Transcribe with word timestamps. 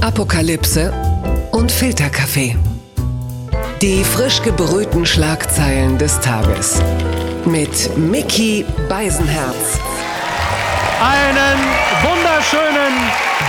Apokalypse 0.00 0.92
und 1.50 1.72
Filterkaffee. 1.72 2.56
Die 3.82 4.04
frisch 4.04 4.40
gebrühten 4.42 5.04
Schlagzeilen 5.04 5.98
des 5.98 6.20
Tages. 6.20 6.80
Mit 7.44 7.96
Mickey 7.96 8.64
Beisenherz. 8.88 9.80
Einen 11.02 11.58
wunderschönen 12.02 12.94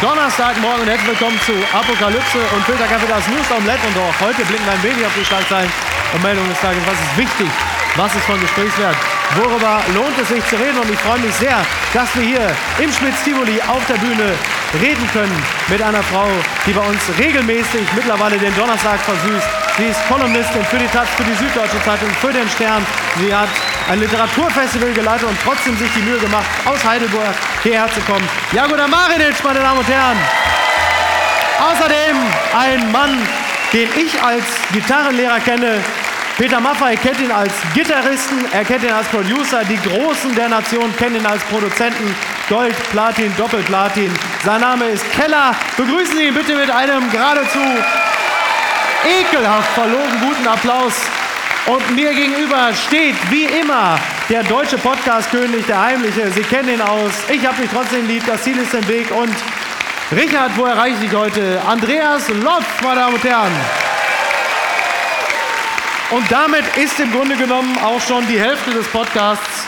Donnerstagmorgen 0.02 0.82
und 0.82 0.88
herzlich 0.88 1.10
willkommen 1.10 1.40
zu 1.46 1.54
Apokalypse 1.72 2.40
und 2.56 2.64
Filterkaffee, 2.66 3.08
das 3.08 3.28
News 3.28 3.46
Omelette. 3.56 3.86
Und 3.86 3.98
auch 3.98 4.20
heute 4.20 4.44
blicken 4.46 4.66
wir 4.66 4.74
ein 4.74 4.84
wenig 4.84 5.06
auf 5.06 5.14
die 5.18 5.26
Schlagzeilen 5.26 5.70
und 6.16 6.24
Meldungen 6.24 6.50
des 6.50 6.60
Tages. 6.60 6.82
Was 6.86 6.98
ist 6.98 7.18
wichtig? 7.18 7.52
Was 7.96 8.16
ist 8.16 8.26
von 8.26 8.42
Gesprächswert? 8.42 8.96
Worüber 9.36 9.82
lohnt 9.94 10.18
es 10.20 10.30
sich 10.30 10.46
zu 10.48 10.56
reden? 10.56 10.80
Und 10.80 10.90
ich 10.90 11.00
freue 11.00 11.20
mich 11.20 11.36
sehr, 11.36 11.62
dass 11.94 12.10
wir 12.16 12.24
hier 12.24 12.50
im 12.80 12.92
Schmitz-Tivoli 12.92 13.62
auf 13.68 13.86
der 13.86 14.02
Bühne 14.02 14.34
reden 14.82 15.10
können 15.12 15.44
mit 15.68 15.82
einer 15.82 16.04
Frau, 16.04 16.28
die 16.66 16.72
bei 16.74 16.82
uns 16.82 17.02
regelmäßig 17.18 17.82
mittlerweile 17.96 18.38
den 18.38 18.54
Donnerstag 18.56 19.00
versüßt. 19.00 19.48
Sie 19.78 19.86
ist 19.86 20.00
Kolumnistin 20.08 20.64
für 20.66 20.78
die 20.78 20.88
Taz, 20.88 21.08
für 21.16 21.24
die 21.24 21.34
Süddeutsche 21.34 21.82
Zeitung, 21.84 22.10
für 22.22 22.32
den 22.32 22.48
Stern. 22.50 22.86
Sie 23.20 23.34
hat 23.34 23.50
ein 23.90 24.00
Literaturfestival 24.00 24.94
geleitet 24.94 25.28
und 25.28 25.38
trotzdem 25.44 25.78
sich 25.78 25.90
die 25.96 26.02
Mühe 26.02 26.20
gemacht, 26.20 26.46
aus 26.66 26.84
Heidelberg 26.84 27.36
hierher 27.64 27.88
zu 27.92 28.02
kommen. 28.02 28.28
Jagoda 28.52 28.88
Marinic, 28.88 29.44
meine 29.44 29.60
Damen 29.60 29.80
und 29.80 29.88
Herren. 29.88 30.18
Außerdem 31.60 32.18
ein 32.58 32.92
Mann, 32.92 33.18
den 33.74 33.90
ich 33.96 34.22
als 34.22 34.44
Gitarrenlehrer 34.74 35.40
kenne, 35.40 35.80
Peter 36.38 36.62
Maffay 36.62 36.96
kennt 36.96 37.20
ihn 37.20 37.32
als 37.32 37.54
Gitarristen, 37.74 38.46
er 38.54 38.64
kennt 38.64 38.84
ihn 38.84 38.94
als 38.94 39.08
Producer, 39.08 39.62
die 39.66 39.78
Großen 39.78 40.34
der 40.36 40.48
Nation 40.48 40.96
kennen 40.96 41.18
ihn 41.18 41.26
als 41.26 41.44
Produzenten. 41.44 42.16
Gold, 42.50 42.76
Platin, 42.90 43.32
Doppelplatin. 43.38 44.12
Sein 44.44 44.62
Name 44.62 44.86
ist 44.86 45.10
Keller. 45.12 45.56
Begrüßen 45.78 46.18
Sie 46.18 46.24
ihn 46.30 46.34
bitte 46.34 46.56
mit 46.56 46.72
einem 46.72 47.12
geradezu 47.12 47.60
ekelhaft 49.06 49.72
verlogen 49.74 50.20
guten 50.20 50.48
Applaus. 50.48 50.94
Und 51.68 51.96
mir 51.96 52.12
gegenüber 52.12 52.74
steht 52.74 53.16
wie 53.30 53.46
immer 53.46 54.00
der 54.30 54.42
deutsche 54.42 54.80
Podcast-König, 54.80 55.68
der 55.68 55.80
Heimliche. 55.80 56.32
Sie 56.32 56.42
kennen 56.42 56.70
ihn 56.70 56.82
aus. 56.82 57.12
Ich 57.32 57.46
habe 57.46 57.62
mich 57.62 57.70
trotzdem 57.72 58.08
lieb. 58.08 58.26
Das 58.26 58.42
Ziel 58.42 58.58
ist 58.58 58.74
im 58.74 58.88
Weg. 58.88 59.12
Und 59.12 59.36
Richard, 60.12 60.58
wo 60.58 60.66
erreiche 60.66 61.06
ich 61.06 61.14
heute? 61.14 61.62
Andreas 61.68 62.30
Lopf, 62.30 62.82
meine 62.82 63.02
Damen 63.02 63.14
und 63.14 63.24
Herren. 63.24 63.52
Und 66.10 66.32
damit 66.32 66.66
ist 66.78 67.00
im 67.00 67.12
Grunde 67.12 67.36
genommen 67.36 67.78
auch 67.86 68.02
schon 68.02 68.28
die 68.28 68.40
Hälfte 68.40 68.72
des 68.72 68.88
Podcasts 68.88 69.66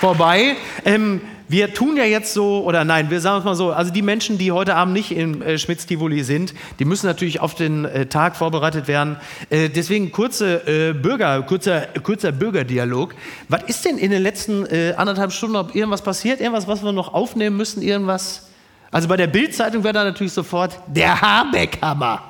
vorbei. 0.00 0.56
Ähm, 0.84 1.20
wir 1.50 1.74
tun 1.74 1.96
ja 1.96 2.04
jetzt 2.04 2.32
so, 2.32 2.64
oder 2.64 2.84
nein, 2.84 3.10
wir 3.10 3.20
sagen 3.20 3.38
es 3.40 3.44
mal 3.44 3.56
so, 3.56 3.72
also 3.72 3.92
die 3.92 4.02
Menschen, 4.02 4.38
die 4.38 4.52
heute 4.52 4.76
Abend 4.76 4.94
nicht 4.94 5.10
in 5.10 5.42
äh, 5.42 5.58
Schmitz-Tivoli 5.58 6.22
sind, 6.22 6.54
die 6.78 6.84
müssen 6.84 7.06
natürlich 7.06 7.40
auf 7.40 7.56
den 7.56 7.84
äh, 7.84 8.06
Tag 8.06 8.36
vorbereitet 8.36 8.86
werden. 8.86 9.16
Äh, 9.50 9.68
deswegen 9.68 10.12
kurze 10.12 10.66
äh, 10.68 10.92
Bürger, 10.92 11.42
kurzer, 11.42 11.88
kurzer 12.04 12.30
Bürgerdialog. 12.30 13.16
Was 13.48 13.64
ist 13.64 13.84
denn 13.84 13.98
in 13.98 14.12
den 14.12 14.22
letzten 14.22 14.64
äh, 14.66 14.94
anderthalb 14.96 15.32
Stunden, 15.32 15.56
ob 15.56 15.74
irgendwas 15.74 16.02
passiert, 16.02 16.40
irgendwas, 16.40 16.68
was 16.68 16.84
wir 16.84 16.92
noch 16.92 17.12
aufnehmen 17.12 17.56
müssen, 17.56 17.82
irgendwas? 17.82 18.48
Also 18.92 19.08
bei 19.08 19.16
der 19.16 19.26
Bild-Zeitung 19.26 19.82
wäre 19.82 19.94
da 19.94 20.04
natürlich 20.04 20.32
sofort 20.32 20.78
der 20.86 21.20
Habeck-Hammer. 21.20 22.22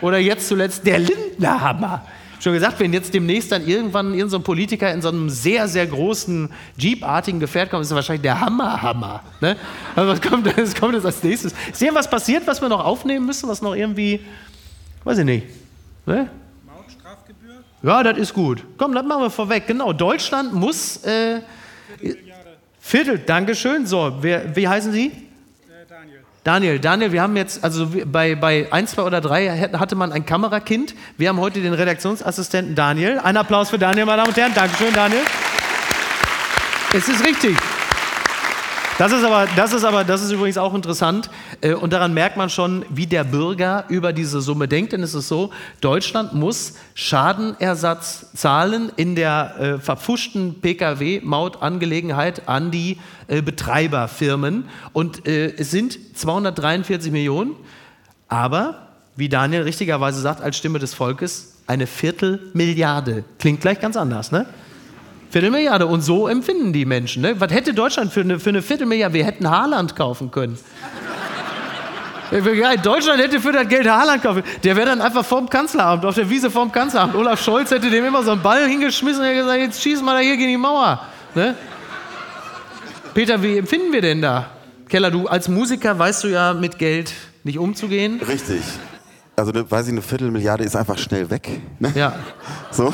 Oder 0.00 0.18
jetzt 0.18 0.48
zuletzt 0.48 0.86
der 0.86 0.98
Lindner-Hammer 0.98 2.06
schon 2.40 2.52
gesagt, 2.54 2.80
wenn 2.80 2.92
jetzt 2.92 3.12
demnächst 3.14 3.52
dann 3.52 3.66
irgendwann 3.66 4.06
irgendein 4.08 4.30
so 4.30 4.40
Politiker 4.40 4.92
in 4.92 5.02
so 5.02 5.08
einem 5.08 5.28
sehr, 5.28 5.68
sehr 5.68 5.86
großen 5.86 6.50
Jeep-artigen 6.76 7.38
Gefährt 7.38 7.70
kommt, 7.70 7.82
ist 7.82 7.90
das 7.90 7.96
wahrscheinlich 7.96 8.22
der 8.22 8.40
Hammer-Hammer. 8.40 9.22
Ne? 9.40 9.56
Also 9.94 10.10
was 10.10 10.20
kommt, 10.20 10.46
was 10.56 10.74
kommt 10.74 10.94
jetzt 10.94 11.06
als 11.06 11.22
nächstes? 11.22 11.54
Ist 11.70 11.82
irgendwas 11.82 12.08
passiert, 12.08 12.46
was 12.46 12.60
wir 12.60 12.68
noch 12.68 12.84
aufnehmen 12.84 13.26
müssen, 13.26 13.48
was 13.48 13.62
noch 13.62 13.74
irgendwie, 13.74 14.20
weiß 15.04 15.18
ich 15.18 15.24
nicht. 15.24 15.46
Ne? 16.06 16.30
Mautstrafgebühr? 16.66 17.62
Ja, 17.82 18.02
das 18.02 18.18
ist 18.18 18.34
gut. 18.34 18.64
Komm, 18.76 18.94
das 18.94 19.04
machen 19.04 19.22
wir 19.22 19.30
vorweg. 19.30 19.66
Genau, 19.66 19.92
Deutschland 19.92 20.52
muss... 20.54 20.98
Äh, 21.04 21.40
Viertel, 22.82 23.18
Dankeschön. 23.18 23.86
So, 23.86 24.16
wer, 24.20 24.56
wie 24.56 24.66
heißen 24.66 24.90
Sie? 24.90 25.12
Daniel, 26.42 26.78
Daniel, 26.78 27.12
wir 27.12 27.20
haben 27.20 27.36
jetzt, 27.36 27.62
also 27.62 27.90
bei, 28.06 28.34
bei 28.34 28.72
1, 28.72 28.92
2 28.92 29.02
oder 29.02 29.20
3 29.20 29.70
hatte 29.74 29.94
man 29.94 30.10
ein 30.10 30.24
Kamerakind. 30.24 30.94
Wir 31.18 31.28
haben 31.28 31.38
heute 31.38 31.60
den 31.60 31.74
Redaktionsassistenten 31.74 32.74
Daniel. 32.74 33.18
Ein 33.18 33.36
Applaus 33.36 33.68
für 33.68 33.78
Daniel, 33.78 34.06
meine 34.06 34.22
Damen 34.22 34.30
und 34.30 34.36
Herren. 34.38 34.54
Dankeschön, 34.54 34.94
Daniel. 34.94 35.20
Es 36.94 37.08
ist 37.08 37.22
richtig. 37.26 37.56
Das 39.00 39.12
ist 39.12 39.24
aber, 39.24 39.48
das 39.56 39.72
ist 39.72 39.84
aber, 39.84 40.04
das 40.04 40.20
ist 40.20 40.30
übrigens 40.30 40.58
auch 40.58 40.74
interessant. 40.74 41.30
Äh, 41.62 41.72
und 41.72 41.94
daran 41.94 42.12
merkt 42.12 42.36
man 42.36 42.50
schon, 42.50 42.84
wie 42.90 43.06
der 43.06 43.24
Bürger 43.24 43.86
über 43.88 44.12
diese 44.12 44.42
Summe 44.42 44.68
denkt. 44.68 44.92
Denn 44.92 45.02
es 45.02 45.14
ist 45.14 45.26
so, 45.26 45.52
Deutschland 45.80 46.34
muss 46.34 46.74
Schadenersatz 46.92 48.26
zahlen 48.34 48.92
in 48.96 49.16
der 49.16 49.54
äh, 49.58 49.78
verpfuschten 49.78 50.60
Pkw-Mautangelegenheit 50.60 52.46
an 52.46 52.70
die 52.70 52.98
äh, 53.26 53.40
Betreiberfirmen. 53.40 54.68
Und 54.92 55.26
äh, 55.26 55.54
es 55.56 55.70
sind 55.70 55.98
243 56.18 57.10
Millionen. 57.10 57.54
Aber, 58.28 58.88
wie 59.16 59.30
Daniel 59.30 59.62
richtigerweise 59.62 60.20
sagt, 60.20 60.42
als 60.42 60.58
Stimme 60.58 60.78
des 60.78 60.92
Volkes, 60.92 61.62
eine 61.66 61.86
Viertelmilliarde. 61.86 63.24
Klingt 63.38 63.62
gleich 63.62 63.80
ganz 63.80 63.96
anders, 63.96 64.30
ne? 64.30 64.44
Viertelmilliarde. 65.30 65.86
Und 65.86 66.02
so 66.02 66.28
empfinden 66.28 66.72
die 66.72 66.84
Menschen. 66.84 67.22
Ne? 67.22 67.40
Was 67.40 67.52
hätte 67.52 67.72
Deutschland 67.72 68.12
für 68.12 68.20
eine, 68.20 68.38
für 68.38 68.50
eine 68.50 68.62
Viertelmilliarde? 68.62 69.14
Wir 69.14 69.24
hätten 69.24 69.48
Haaland 69.48 69.96
kaufen 69.96 70.30
können. 70.30 70.58
Deutschland 72.30 73.20
hätte 73.20 73.40
für 73.40 73.52
das 73.52 73.66
Geld 73.68 73.88
Haaland 73.88 74.22
kaufen. 74.22 74.42
Der 74.62 74.76
wäre 74.76 74.86
dann 74.86 75.00
einfach 75.00 75.24
vorm 75.24 75.48
Kanzleramt, 75.48 76.04
auf 76.04 76.14
der 76.14 76.30
Wiese 76.30 76.50
vorm 76.50 76.70
Kanzleramt. 76.70 77.14
Olaf 77.16 77.42
Scholz 77.42 77.70
hätte 77.70 77.90
dem 77.90 78.04
immer 78.04 78.22
so 78.22 78.30
einen 78.30 78.42
Ball 78.42 78.68
hingeschmissen 78.68 79.20
und 79.20 79.26
hätte 79.26 79.40
gesagt, 79.40 79.58
jetzt 79.58 79.82
schieß 79.82 80.02
mal 80.02 80.14
da 80.14 80.20
hier 80.20 80.36
gegen 80.36 80.50
die 80.50 80.56
Mauer. 80.56 81.00
Ne? 81.34 81.56
Peter, 83.14 83.42
wie 83.42 83.58
empfinden 83.58 83.92
wir 83.92 84.00
denn 84.00 84.22
da? 84.22 84.46
Keller, 84.88 85.10
du 85.10 85.26
als 85.26 85.48
Musiker 85.48 85.98
weißt 85.98 86.24
du 86.24 86.28
ja 86.28 86.54
mit 86.54 86.78
Geld 86.78 87.12
nicht 87.42 87.58
umzugehen. 87.58 88.20
Richtig. 88.26 88.62
Also, 89.34 89.52
weiß 89.54 89.86
ich, 89.86 89.92
eine 89.92 90.02
Viertelmilliarde 90.02 90.64
ist 90.64 90.76
einfach 90.76 90.98
schnell 90.98 91.30
weg. 91.30 91.48
Ne? 91.78 91.92
Ja. 91.94 92.14
So. 92.70 92.92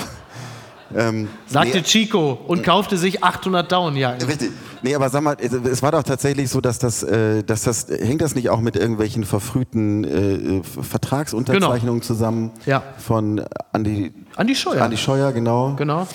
Ähm, 0.94 1.28
Sagte 1.46 1.78
nee, 1.78 1.82
Chico 1.82 2.38
und 2.46 2.62
kaufte 2.62 2.96
sich 2.96 3.24
800 3.24 3.70
Downjacken. 3.70 4.26
Richtig. 4.26 4.50
Nee, 4.82 4.94
aber 4.94 5.10
sag 5.10 5.22
mal, 5.22 5.36
es 5.40 5.82
war 5.82 5.92
doch 5.92 6.02
tatsächlich 6.02 6.48
so, 6.48 6.60
dass 6.60 6.78
das, 6.78 7.02
äh, 7.02 7.42
dass 7.42 7.62
das, 7.62 7.88
hängt 7.88 8.20
das 8.20 8.34
nicht 8.34 8.50
auch 8.50 8.60
mit 8.60 8.76
irgendwelchen 8.76 9.24
verfrühten 9.24 10.04
äh, 10.04 10.62
Vertragsunterzeichnungen 10.62 12.00
genau. 12.00 12.06
zusammen? 12.06 12.50
Ja. 12.66 12.82
Von 12.98 13.42
Andi, 13.72 14.12
Andi 14.36 14.54
Scheuer. 14.54 14.82
Andi 14.82 14.96
Scheuer, 14.96 15.32
genau. 15.32 15.74
Genau. 15.74 16.06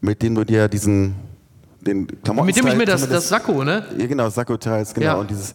Mit 0.00 0.20
denen 0.22 0.34
du 0.34 0.44
dir 0.44 0.68
diesen, 0.68 1.14
den 1.80 2.06
Klamotten 2.22 2.46
Mit 2.46 2.56
dem 2.56 2.66
ich 2.66 2.76
mir 2.76 2.86
das, 2.86 3.08
das, 3.08 3.28
Sakko, 3.28 3.64
ne? 3.64 3.86
Ja, 3.96 4.06
genau, 4.06 4.28
Sakko 4.28 4.56
teils, 4.58 4.92
genau. 4.92 5.06
Ja. 5.06 5.14
Und 5.14 5.30
dieses, 5.30 5.54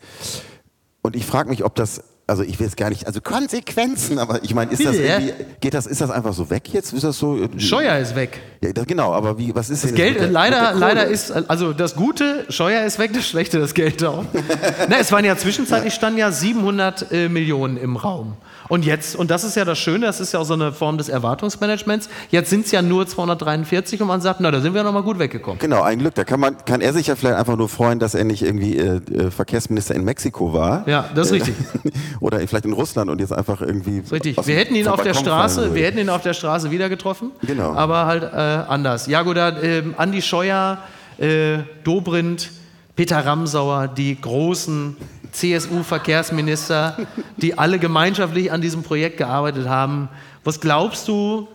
und 1.02 1.16
ich 1.16 1.26
frage 1.26 1.50
mich, 1.50 1.64
ob 1.64 1.76
das 1.76 2.04
also 2.30 2.44
ich 2.44 2.60
will 2.60 2.68
es 2.68 2.76
gar 2.76 2.90
nicht, 2.90 3.08
also 3.08 3.20
Konsequenzen, 3.22 4.20
aber 4.20 4.44
ich 4.44 4.54
meine, 4.54 4.72
ist 4.72 4.86
das 4.86 4.96
irgendwie, 4.96 5.34
geht 5.60 5.74
das, 5.74 5.86
ist 5.86 6.02
das 6.02 6.12
einfach 6.12 6.34
so 6.34 6.50
weg 6.50 6.70
jetzt? 6.72 6.94
Ist 6.94 7.04
das 7.04 7.18
so? 7.18 7.38
Äh, 7.38 7.60
Scheuer 7.60 7.98
ist 7.98 8.16
weg. 8.16 8.40
Ja, 8.62 8.72
das, 8.72 8.86
genau, 8.86 9.14
aber 9.14 9.38
wie, 9.38 9.54
was 9.56 9.70
ist 9.70 9.84
das 9.84 9.94
Geld? 9.94 10.20
Der, 10.20 10.30
leider, 10.30 10.74
leider 10.74 11.06
ist, 11.06 11.32
also 11.32 11.74
das 11.74 11.96
Gute, 11.96 12.46
Scheuer 12.50 12.86
ist 12.86 13.00
weg, 13.00 13.12
das 13.14 13.28
Schlechte, 13.28 13.60
das 13.60 13.74
Geld 13.74 14.04
auch. 14.04 14.24
Na, 14.90 14.98
es 15.00 15.12
waren 15.12 15.26
ja 15.26 15.36
zwischenzeitlich 15.38 15.94
standen 15.94 16.20
ja 16.20 16.32
700 16.32 17.12
äh, 17.12 17.30
Millionen 17.30 17.78
im 17.78 17.96
Raum. 17.96 18.38
Und 18.70 18.86
jetzt, 18.86 19.16
und 19.16 19.32
das 19.32 19.44
ist 19.44 19.56
ja 19.56 19.66
das 19.66 19.80
Schöne, 19.80 20.06
das 20.06 20.20
ist 20.20 20.32
ja 20.32 20.40
auch 20.40 20.46
so 20.46 20.54
eine 20.54 20.72
Form 20.72 21.00
des 21.00 21.10
Erwartungsmanagements, 21.10 22.08
jetzt 22.30 22.52
sind 22.52 22.68
es 22.68 22.72
ja 22.72 22.84
nur 22.84 23.08
243 23.08 24.00
und 24.00 24.08
man 24.08 24.22
sagt, 24.22 24.40
na, 24.42 24.52
da 24.52 24.62
sind 24.62 24.76
wir 24.76 24.84
nochmal 24.84 25.02
gut 25.02 25.18
weggekommen. 25.18 25.58
Genau, 25.60 25.82
ein 25.82 25.98
Glück. 25.98 26.14
Da 26.14 26.24
kann, 26.24 26.40
man, 26.40 26.56
kann 26.66 26.80
er 26.80 26.94
sich 26.94 27.08
ja 27.08 27.16
vielleicht 27.16 27.36
einfach 27.36 27.58
nur 27.58 27.68
freuen, 27.68 27.98
dass 27.98 28.14
er 28.14 28.24
nicht 28.24 28.44
irgendwie 28.44 28.78
äh, 28.78 29.02
äh 29.12 29.32
Verkehrsminister 29.32 29.96
in 29.96 30.04
Mexiko 30.04 30.54
war. 30.54 30.88
Ja, 30.88 31.10
das 31.16 31.28
ist 31.28 31.34
richtig. 31.34 31.56
Oder 32.20 32.40
vielleicht 32.48 32.66
in 32.66 32.74
Russland 32.74 33.10
und 33.10 33.20
jetzt 33.20 33.34
einfach 33.34 33.62
irgendwie. 33.62 34.04
Richtig. 34.12 34.38
Wir 34.46 34.56
hätten 34.56 34.76
ihn 34.76 34.88
auf 34.88 35.02
der 35.02 35.16
Straße, 35.16 35.74
wir 35.74 35.84
hätten 35.84 35.98
ihn 35.98 36.10
auf 36.10 36.22
der 36.22 36.34
Straße 36.34 36.70
wieder 36.70 36.90
getroffen. 36.90 37.32
Genau. 37.42 37.74
Aber 37.74 38.06
halt 38.06 38.24
äh, 38.24 38.36
anders. 38.36 39.08
Ja, 39.08 39.24
gut, 39.24 39.38
äh, 39.38 39.84
Andi 39.98 40.22
Scheuer, 40.22 40.78
äh, 41.18 41.60
Dobrindt, 41.84 42.52
Peter 42.96 43.26
Ramsauer, 43.26 43.88
die 43.88 44.20
großen 44.20 44.96
CSU-Verkehrsminister, 45.32 46.98
die 47.38 47.58
alle 47.58 47.80
gemeinschaftlich 47.80 48.52
an 48.52 48.62
diesem 48.62 48.84
Projekt 48.84 49.18
gearbeitet 49.18 49.68
haben. 49.68 50.10
Was 50.44 50.60
glaubst 50.60 51.08
du, 51.08 51.48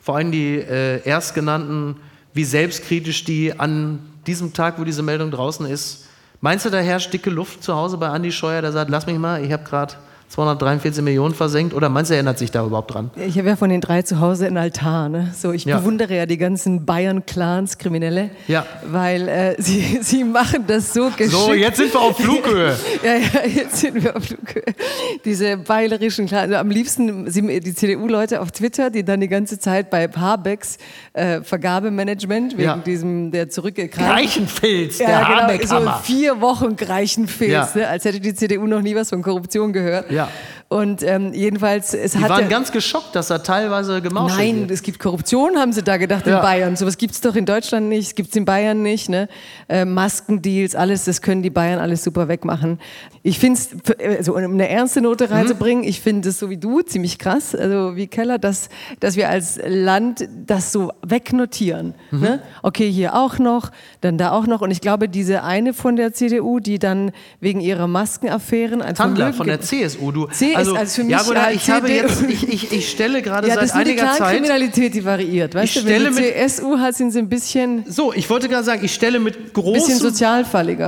vor 0.00 0.16
allem 0.16 0.32
die 0.32 0.56
äh, 0.56 1.02
Erstgenannten, 1.04 1.96
wie 2.34 2.44
selbstkritisch 2.44 3.24
die 3.24 3.58
an 3.58 4.00
diesem 4.26 4.52
Tag, 4.52 4.78
wo 4.78 4.84
diese 4.84 5.02
Meldung 5.02 5.30
draußen 5.30 5.66
ist, 5.66 6.08
meinst 6.40 6.64
du, 6.64 6.70
da 6.70 6.78
herrscht 6.78 7.12
dicke 7.12 7.30
Luft 7.30 7.62
zu 7.62 7.74
Hause 7.74 7.98
bei 7.98 8.08
Andi 8.08 8.32
Scheuer, 8.32 8.62
der 8.62 8.72
sagt, 8.72 8.90
lass 8.90 9.06
mich 9.06 9.18
mal, 9.18 9.44
ich 9.44 9.52
habe 9.52 9.64
gerade 9.64 9.94
243 10.32 11.04
Millionen 11.04 11.34
versenkt? 11.34 11.74
Oder 11.74 11.90
meinst 11.90 12.10
du, 12.10 12.14
er 12.14 12.18
erinnert 12.18 12.38
sich 12.38 12.50
da 12.50 12.64
überhaupt 12.64 12.94
dran? 12.94 13.10
Ich 13.16 13.36
habe 13.36 13.48
ja 13.48 13.56
von 13.56 13.68
den 13.68 13.82
drei 13.82 14.00
zu 14.00 14.18
Hause 14.18 14.46
einen 14.46 14.56
Altar. 14.56 15.10
Ne? 15.10 15.30
So, 15.36 15.52
ich 15.52 15.66
ja. 15.66 15.76
bewundere 15.76 16.16
ja 16.16 16.24
die 16.24 16.38
ganzen 16.38 16.86
Bayern-Clans, 16.86 17.76
Kriminelle, 17.76 18.30
ja. 18.48 18.64
weil 18.90 19.28
äh, 19.28 19.56
sie, 19.62 19.98
sie 20.00 20.24
machen 20.24 20.64
das 20.66 20.94
so 20.94 21.10
geschickt. 21.10 21.32
So, 21.32 21.52
jetzt 21.52 21.76
sind 21.76 21.92
wir 21.92 22.00
auf 22.00 22.16
Flughöhe. 22.16 22.74
ja, 23.04 23.14
ja, 23.14 23.46
jetzt 23.46 23.76
sind 23.76 24.02
wir 24.02 24.16
auf 24.16 24.24
Flughöhe. 24.24 24.64
Diese 25.26 25.58
bayerischen 25.58 26.26
Clans. 26.26 26.44
Also 26.44 26.56
am 26.56 26.70
liebsten 26.70 27.30
sind 27.30 27.48
die 27.48 27.74
CDU-Leute 27.74 28.40
auf 28.40 28.52
Twitter, 28.52 28.88
die 28.88 29.04
dann 29.04 29.20
die 29.20 29.28
ganze 29.28 29.58
Zeit 29.58 29.90
bei 29.90 30.08
Habecks 30.08 30.78
äh, 31.12 31.42
Vergabemanagement 31.42 32.52
wegen 32.52 32.62
ja. 32.62 32.76
diesem, 32.78 33.32
der 33.32 33.50
zurückgekrankt. 33.50 34.10
Greichenfilz, 34.10 34.96
der 34.96 35.10
ja, 35.10 35.28
genau, 35.28 35.42
Habeck 35.42 35.68
So 35.68 35.76
vier 36.04 36.40
Wochen 36.40 36.76
Greichenfilz, 36.76 37.52
ja. 37.52 37.68
ne? 37.74 37.88
als 37.88 38.06
hätte 38.06 38.20
die 38.20 38.34
CDU 38.34 38.66
noch 38.66 38.80
nie 38.80 38.94
was 38.94 39.10
von 39.10 39.20
Korruption 39.20 39.74
gehört. 39.74 40.10
Ja. 40.10 40.21
Yeah. 40.22 40.30
Und 40.72 41.02
ähm, 41.02 41.34
jedenfalls, 41.34 41.92
es 41.92 42.16
hat. 42.16 42.24
Die 42.24 42.28
waren 42.30 42.48
ganz 42.48 42.72
geschockt, 42.72 43.14
dass 43.14 43.28
da 43.28 43.38
teilweise 43.38 44.00
gemauscht 44.00 44.36
Nein, 44.38 44.60
wird. 44.60 44.70
es 44.70 44.82
gibt 44.82 44.98
Korruption, 44.98 45.58
haben 45.58 45.74
sie 45.74 45.82
da 45.82 45.98
gedacht 45.98 46.26
ja. 46.26 46.36
in 46.36 46.42
Bayern. 46.42 46.76
Sowas 46.76 46.96
gibt 46.96 47.12
es 47.12 47.20
doch 47.20 47.36
in 47.36 47.44
Deutschland 47.44 47.90
nicht, 47.90 48.08
es 48.08 48.14
gibt 48.14 48.30
es 48.30 48.36
in 48.36 48.46
Bayern 48.46 48.80
nicht. 48.80 49.10
Ne? 49.10 49.28
Äh, 49.68 49.84
Maskendeals, 49.84 50.74
alles, 50.74 51.04
das 51.04 51.20
können 51.20 51.42
die 51.42 51.50
Bayern 51.50 51.78
alles 51.78 52.02
super 52.02 52.26
wegmachen. 52.26 52.78
Ich 53.22 53.38
finde 53.38 53.60
es, 53.60 53.70
also, 54.18 54.34
um 54.34 54.54
eine 54.54 54.66
ernste 54.70 55.02
Note 55.02 55.26
mhm. 55.26 55.34
reinzubringen, 55.34 55.82
mhm. 55.82 55.88
ich 55.90 56.00
finde 56.00 56.30
es 56.30 56.38
so 56.38 56.48
wie 56.48 56.56
du 56.56 56.80
ziemlich 56.80 57.18
krass, 57.18 57.54
also 57.54 57.94
wie 57.94 58.06
Keller, 58.06 58.38
dass, 58.38 58.70
dass 58.98 59.16
wir 59.16 59.28
als 59.28 59.60
Land 59.66 60.26
das 60.46 60.72
so 60.72 60.90
wegnotieren. 61.06 61.94
Mhm. 62.10 62.20
Ne? 62.20 62.42
Okay, 62.62 62.90
hier 62.90 63.14
auch 63.14 63.38
noch, 63.38 63.72
dann 64.00 64.16
da 64.16 64.30
auch 64.30 64.46
noch. 64.46 64.62
Und 64.62 64.70
ich 64.70 64.80
glaube, 64.80 65.10
diese 65.10 65.42
eine 65.42 65.74
von 65.74 65.96
der 65.96 66.14
CDU, 66.14 66.60
die 66.60 66.78
dann 66.78 67.12
wegen 67.40 67.60
ihrer 67.60 67.86
Maskenaffären 67.86 68.80
ein 68.80 68.94
Tandler 68.94 69.34
von 69.34 69.46
der 69.46 69.60
CSU, 69.60 70.12
du. 70.12 70.26
CSU 70.28 70.61
also, 70.68 70.76
als 70.76 70.94
für 70.94 71.04
mich 71.04 71.12
ja, 71.12 71.24
oder 71.24 71.52
ich, 71.52 71.70
habe 71.70 71.90
jetzt, 71.90 72.22
ich, 72.22 72.48
ich, 72.48 72.72
ich 72.72 72.90
stelle 72.90 73.22
gerade 73.22 73.48
ja, 73.48 73.54
seit 73.54 73.74
einiger 73.74 74.12
Zeit... 74.12 74.20
Ja, 74.20 74.30
die 74.30 74.36
Kriminalität, 74.36 74.94
die 74.94 75.04
variiert. 75.04 75.54
Weißt 75.54 75.76
ich 75.76 75.82
du, 75.82 75.88
stelle 75.88 76.10
mit 76.10 76.24
CSU 76.24 76.78
hat 76.78 76.94
sie 76.94 77.04
ein 77.04 77.28
bisschen... 77.28 77.84
So, 77.88 78.12
ich 78.12 78.28
wollte 78.30 78.48
gerade 78.48 78.64
sagen, 78.64 78.84
ich 78.84 78.94
stelle 78.94 79.20
mit 79.20 79.54
großem... 79.54 80.00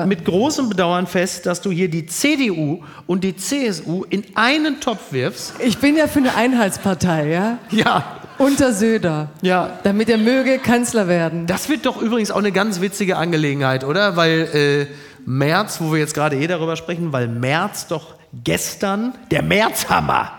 Mit 0.06 0.24
großem 0.24 0.68
Bedauern 0.68 1.06
fest, 1.06 1.46
dass 1.46 1.60
du 1.60 1.70
hier 1.70 1.88
die 1.88 2.06
CDU 2.06 2.80
und 3.06 3.24
die 3.24 3.36
CSU 3.36 4.04
in 4.10 4.24
einen 4.34 4.80
Topf 4.80 5.12
wirfst. 5.12 5.54
Ich 5.58 5.78
bin 5.78 5.96
ja 5.96 6.06
für 6.06 6.20
eine 6.20 6.34
Einheitspartei, 6.34 7.28
ja? 7.28 7.58
Ja. 7.70 8.20
Unter 8.38 8.72
Söder. 8.72 9.30
Ja. 9.42 9.78
Damit 9.84 10.08
er 10.08 10.18
möge 10.18 10.58
Kanzler 10.58 11.08
werden. 11.08 11.46
Das 11.46 11.68
wird 11.68 11.86
doch 11.86 12.00
übrigens 12.00 12.30
auch 12.30 12.38
eine 12.38 12.52
ganz 12.52 12.80
witzige 12.80 13.16
Angelegenheit, 13.16 13.84
oder? 13.84 14.16
Weil 14.16 14.88
äh, 14.90 14.94
Merz, 15.26 15.80
wo 15.80 15.92
wir 15.92 16.00
jetzt 16.00 16.14
gerade 16.14 16.36
eh 16.36 16.46
darüber 16.46 16.76
sprechen, 16.76 17.12
weil 17.12 17.28
Merz 17.28 17.86
doch 17.86 18.13
gestern 18.42 19.14
der 19.30 19.42
Märzhammer 19.42 20.32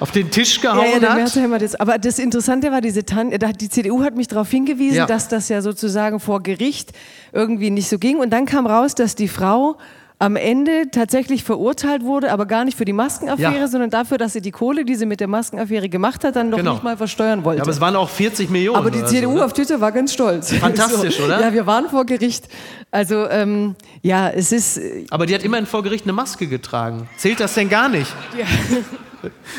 auf 0.00 0.10
den 0.10 0.30
Tisch 0.30 0.60
gehauen 0.60 0.84
ja, 0.84 0.92
ja, 0.92 0.98
der 0.98 1.52
hat. 1.52 1.62
Das, 1.62 1.74
aber 1.74 1.98
das 1.98 2.18
Interessante 2.18 2.70
war, 2.70 2.80
diese 2.80 3.04
Tan 3.04 3.30
die 3.30 3.68
CDU 3.68 4.02
hat 4.02 4.14
mich 4.14 4.28
darauf 4.28 4.50
hingewiesen, 4.50 4.98
ja. 4.98 5.06
dass 5.06 5.28
das 5.28 5.48
ja 5.48 5.62
sozusagen 5.62 6.20
vor 6.20 6.42
Gericht 6.42 6.92
irgendwie 7.32 7.70
nicht 7.70 7.88
so 7.88 7.98
ging. 7.98 8.18
Und 8.18 8.30
dann 8.30 8.44
kam 8.44 8.66
raus, 8.66 8.94
dass 8.94 9.14
die 9.14 9.28
Frau 9.28 9.78
am 10.18 10.36
Ende 10.36 10.90
tatsächlich 10.90 11.44
verurteilt 11.44 12.02
wurde, 12.02 12.32
aber 12.32 12.46
gar 12.46 12.64
nicht 12.64 12.78
für 12.78 12.86
die 12.86 12.94
Maskenaffäre, 12.94 13.58
ja. 13.58 13.68
sondern 13.68 13.90
dafür, 13.90 14.16
dass 14.16 14.32
sie 14.32 14.40
die 14.40 14.50
Kohle, 14.50 14.86
die 14.86 14.94
sie 14.94 15.04
mit 15.04 15.20
der 15.20 15.28
Maskenaffäre 15.28 15.90
gemacht 15.90 16.24
hat, 16.24 16.36
dann 16.36 16.50
doch 16.50 16.56
genau. 16.56 16.72
nicht 16.72 16.84
mal 16.84 16.96
versteuern 16.96 17.44
wollte. 17.44 17.58
Ja, 17.58 17.64
aber 17.64 17.72
es 17.72 17.80
waren 17.82 17.96
auch 17.96 18.08
40 18.08 18.48
Millionen. 18.48 18.78
Aber 18.78 18.90
die 18.90 19.04
CDU 19.04 19.32
so, 19.32 19.36
ne? 19.36 19.44
auf 19.44 19.52
Twitter 19.52 19.78
war 19.80 19.92
ganz 19.92 20.14
stolz. 20.14 20.52
Fantastisch, 20.54 21.16
so. 21.18 21.24
oder? 21.24 21.40
Ja, 21.40 21.52
wir 21.52 21.66
waren 21.66 21.90
vor 21.90 22.06
Gericht. 22.06 22.48
Also, 22.90 23.28
ähm, 23.28 23.74
ja, 24.00 24.30
es 24.30 24.52
ist. 24.52 24.78
Äh, 24.78 25.04
aber 25.10 25.26
die 25.26 25.34
hat 25.34 25.42
immerhin 25.42 25.66
vor 25.66 25.82
Gericht 25.82 26.04
eine 26.04 26.14
Maske 26.14 26.46
getragen. 26.46 27.08
Zählt 27.18 27.38
das 27.40 27.52
denn 27.52 27.68
gar 27.68 27.90
nicht? 27.90 28.10
Ja. 28.38 28.46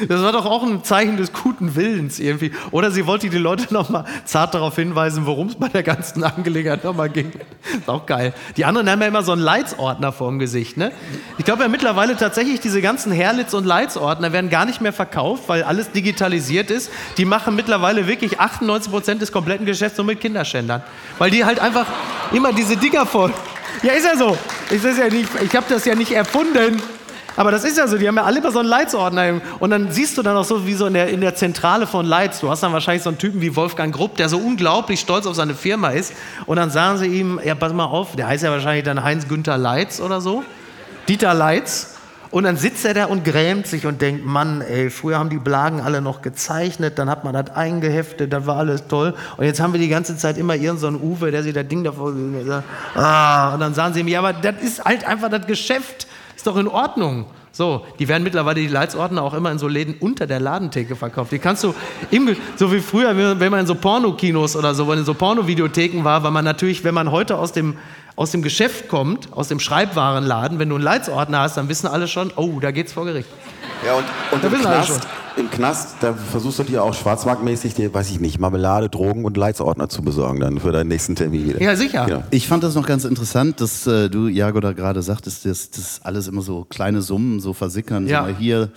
Das 0.07 0.21
war 0.21 0.31
doch 0.31 0.45
auch 0.45 0.63
ein 0.63 0.83
Zeichen 0.83 1.17
des 1.17 1.33
guten 1.33 1.75
Willens 1.75 2.19
irgendwie. 2.19 2.51
Oder 2.71 2.91
sie 2.91 3.05
wollte 3.07 3.29
die 3.29 3.37
Leute 3.37 3.73
nochmal 3.73 4.05
zart 4.25 4.53
darauf 4.53 4.75
hinweisen, 4.75 5.25
worum 5.25 5.47
es 5.47 5.55
bei 5.55 5.67
der 5.67 5.83
ganzen 5.83 6.23
Angelegenheit 6.23 6.83
nochmal 6.83 7.09
ging. 7.09 7.31
Ist 7.77 7.89
auch 7.89 8.05
geil. 8.05 8.33
Die 8.55 8.65
anderen 8.65 8.89
haben 8.89 9.01
ja 9.01 9.07
immer 9.07 9.23
so 9.23 9.31
einen 9.31 9.41
Leitsordner 9.41 10.11
vorm 10.11 10.39
Gesicht. 10.39 10.77
Ne? 10.77 10.91
Ich 11.37 11.45
glaube 11.45 11.63
ja 11.63 11.69
mittlerweile 11.69 12.15
tatsächlich, 12.15 12.59
diese 12.59 12.81
ganzen 12.81 13.11
Herlitz- 13.11 13.53
und 13.53 13.65
Leitsordner 13.65 14.31
werden 14.31 14.49
gar 14.49 14.65
nicht 14.65 14.81
mehr 14.81 14.93
verkauft, 14.93 15.43
weil 15.47 15.63
alles 15.63 15.91
digitalisiert 15.91 16.71
ist. 16.71 16.91
Die 17.17 17.25
machen 17.25 17.55
mittlerweile 17.55 18.07
wirklich 18.07 18.39
98 18.39 18.91
Prozent 18.91 19.21
des 19.21 19.31
kompletten 19.31 19.65
Geschäfts 19.65 19.97
nur 19.97 20.05
mit 20.05 20.21
Kinderschändern. 20.21 20.83
Weil 21.17 21.31
die 21.31 21.45
halt 21.45 21.59
einfach 21.59 21.87
immer 22.31 22.53
diese 22.53 22.77
Dinger 22.77 23.05
voll. 23.05 23.33
Ja, 23.83 23.93
ist 23.93 24.05
ja 24.05 24.17
so. 24.17 24.37
Ich, 24.71 24.83
ja 24.83 25.05
ich 25.07 25.55
habe 25.55 25.65
das 25.69 25.85
ja 25.85 25.95
nicht 25.95 26.11
erfunden. 26.11 26.81
Aber 27.37 27.51
das 27.51 27.63
ist 27.63 27.77
ja 27.77 27.87
so, 27.87 27.97
die 27.97 28.07
haben 28.07 28.17
ja 28.17 28.23
alle 28.23 28.39
immer 28.39 28.51
so 28.51 28.59
einen 28.59 28.67
Leitsordner. 28.67 29.39
Und 29.59 29.69
dann 29.69 29.91
siehst 29.91 30.17
du 30.17 30.23
dann 30.23 30.35
auch 30.35 30.43
so, 30.43 30.65
wie 30.65 30.73
so 30.73 30.87
in 30.87 30.95
der, 30.95 31.07
in 31.09 31.21
der 31.21 31.35
Zentrale 31.35 31.85
von 31.85 32.05
Leits, 32.05 32.39
du 32.39 32.49
hast 32.49 32.63
dann 32.63 32.73
wahrscheinlich 32.73 33.03
so 33.03 33.09
einen 33.09 33.19
Typen 33.19 33.41
wie 33.41 33.55
Wolfgang 33.55 33.95
Grupp, 33.95 34.17
der 34.17 34.27
so 34.27 34.37
unglaublich 34.37 34.99
stolz 34.99 35.27
auf 35.27 35.35
seine 35.35 35.53
Firma 35.53 35.89
ist. 35.89 36.13
Und 36.47 36.57
dann 36.57 36.71
sagen 36.71 36.97
sie 36.97 37.05
ihm, 37.05 37.39
ja, 37.43 37.53
pass 37.55 37.71
mal 37.73 37.85
auf, 37.85 38.15
der 38.15 38.27
heißt 38.27 38.43
ja 38.43 38.51
wahrscheinlich 38.51 38.83
dann 38.83 39.03
Heinz-Günther 39.03 39.57
Leitz 39.57 40.01
oder 40.01 40.19
so. 40.19 40.43
Dieter 41.07 41.35
Leitz. 41.35 41.93
Und 42.29 42.43
dann 42.43 42.57
sitzt 42.57 42.83
er 42.85 42.93
da 42.93 43.05
und 43.05 43.23
grämt 43.23 43.67
sich 43.67 43.85
und 43.85 44.01
denkt, 44.01 44.25
Mann, 44.25 44.61
ey, 44.61 44.89
früher 44.89 45.17
haben 45.17 45.29
die 45.29 45.37
Blagen 45.37 45.79
alle 45.79 46.01
noch 46.01 46.21
gezeichnet, 46.21 46.99
dann 46.99 47.09
hat 47.09 47.23
man 47.23 47.33
das 47.33 47.55
eingeheftet, 47.55 48.33
das 48.33 48.45
war 48.45 48.57
alles 48.57 48.87
toll. 48.87 49.13
Und 49.37 49.45
jetzt 49.45 49.61
haben 49.61 49.73
wir 49.73 49.79
die 49.79 49.87
ganze 49.87 50.17
Zeit 50.17 50.37
immer 50.37 50.55
irgendeinen 50.55 50.99
so 50.99 51.05
Uwe, 51.05 51.31
der 51.31 51.43
sich 51.43 51.53
das 51.53 51.67
Ding 51.67 51.83
davor... 51.83 52.13
Ah, 52.95 53.53
und 53.53 53.59
dann 53.59 53.73
sagen 53.73 53.93
sie 53.93 54.01
ihm, 54.01 54.07
ja, 54.07 54.19
aber 54.19 54.33
das 54.33 54.55
ist 54.61 54.83
halt 54.83 55.07
einfach 55.07 55.29
das 55.29 55.47
Geschäft 55.47 56.06
ist 56.37 56.47
doch 56.47 56.55
in 56.55 56.67
Ordnung. 56.67 57.25
So, 57.51 57.85
die 57.97 58.07
werden 58.07 58.23
mittlerweile 58.23 58.61
die 58.61 58.67
Leitsordner 58.67 59.23
auch 59.23 59.33
immer 59.33 59.51
in 59.51 59.57
so 59.57 59.67
Läden 59.67 59.95
unter 59.99 60.27
der 60.27 60.39
Ladentheke 60.39 60.95
verkauft. 60.95 61.31
Die 61.31 61.39
kannst 61.39 61.63
du, 61.63 61.73
im, 62.11 62.35
so 62.55 62.71
wie 62.71 62.79
früher, 62.79 63.17
wenn 63.39 63.51
man 63.51 63.61
in 63.61 63.65
so 63.65 63.73
Pornokinos 63.73 64.55
oder 64.55 64.75
so, 64.75 64.87
wenn 64.87 64.99
in 64.99 65.05
so 65.05 65.15
Pornovideotheken 65.15 66.03
war, 66.03 66.23
weil 66.23 66.29
man 66.29 66.45
natürlich, 66.45 66.83
wenn 66.83 66.93
man 66.93 67.11
heute 67.11 67.35
aus 67.35 67.51
dem, 67.51 67.75
aus 68.17 68.31
dem 68.31 68.41
Geschäft 68.41 68.89
kommt, 68.89 69.31
aus 69.31 69.47
dem 69.47 69.59
Schreibwarenladen, 69.59 70.57
wenn 70.57 70.69
du 70.69 70.75
einen 70.75 70.83
Leitsordner 70.83 71.41
hast, 71.41 71.55
dann 71.55 71.69
wissen 71.69 71.87
alle 71.87 72.07
schon, 72.07 72.33
oh, 72.35 72.59
da 72.59 72.71
geht's 72.71 72.91
vor 72.91 73.05
Gericht. 73.05 73.29
Ja, 73.85 73.93
und, 73.93 74.05
und 74.31 74.43
im, 74.43 74.59
Knast, 74.59 75.07
im 75.37 75.51
Knast, 75.51 75.97
da 76.01 76.15
versuchst 76.15 76.57
du 76.57 76.63
dir 76.63 76.83
auch 76.83 76.95
schwarzmarktmäßig, 76.95 77.75
dir, 77.75 77.93
weiß 77.93 78.09
ich 78.09 78.19
nicht, 78.19 78.39
Marmelade, 78.39 78.89
Drogen 78.89 79.23
und 79.23 79.37
Leitsordner 79.37 79.87
zu 79.87 80.01
besorgen 80.01 80.39
dann 80.39 80.59
für 80.59 80.71
deinen 80.71 80.87
nächsten 80.87 81.15
Termin 81.15 81.47
wieder. 81.47 81.61
Ja, 81.61 81.75
sicher. 81.75 82.05
Genau. 82.07 82.23
Ich 82.31 82.47
fand 82.47 82.63
das 82.63 82.73
noch 82.73 82.87
ganz 82.87 83.05
interessant, 83.05 83.61
dass 83.61 83.85
äh, 83.85 84.09
du, 84.09 84.27
Jago, 84.27 84.61
da 84.61 84.73
gerade 84.73 85.03
sagtest, 85.03 85.45
dass 85.45 85.69
das 85.69 86.01
alles 86.03 86.27
immer 86.27 86.41
so 86.41 86.65
kleine 86.67 87.03
Summen 87.03 87.39
so 87.39 87.53
versickern. 87.53 88.07
Ja. 88.07 88.21
So 88.21 88.31
mal 88.31 88.35
hier 88.35 88.71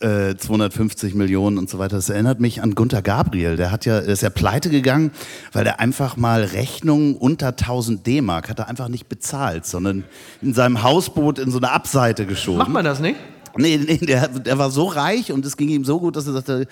250 0.00 1.12
äh, 1.12 1.16
Millionen 1.16 1.58
und 1.58 1.68
so 1.68 1.78
weiter. 1.78 1.96
Das 1.96 2.08
erinnert 2.08 2.38
mich 2.38 2.62
an 2.62 2.74
Gunter 2.74 3.02
Gabriel. 3.02 3.56
Der 3.56 3.72
hat 3.72 3.84
ja, 3.84 3.98
ist 3.98 4.22
ja 4.22 4.30
pleite 4.30 4.70
gegangen, 4.70 5.10
weil 5.52 5.66
er 5.66 5.80
einfach 5.80 6.16
mal 6.16 6.44
Rechnungen 6.44 7.16
unter 7.16 7.48
1000 7.48 8.06
D-Mark 8.06 8.48
hat 8.48 8.60
er 8.60 8.68
einfach 8.68 8.88
nicht 8.88 9.08
bezahlt, 9.08 9.66
sondern 9.66 10.04
in 10.40 10.54
seinem 10.54 10.82
Hausboot 10.84 11.40
in 11.40 11.50
so 11.50 11.58
eine 11.58 11.72
Abseite 11.72 12.26
geschoben. 12.26 12.58
Macht 12.58 12.70
man 12.70 12.84
das 12.84 13.00
nicht? 13.00 13.16
Nee, 13.56 13.78
nee 13.78 13.98
der, 13.98 14.28
der 14.28 14.58
war 14.58 14.70
so 14.70 14.86
reich 14.86 15.32
und 15.32 15.44
es 15.44 15.56
ging 15.56 15.68
ihm 15.68 15.84
so 15.84 15.98
gut, 15.98 16.14
dass 16.14 16.28
er 16.28 16.34
sagte, 16.34 16.68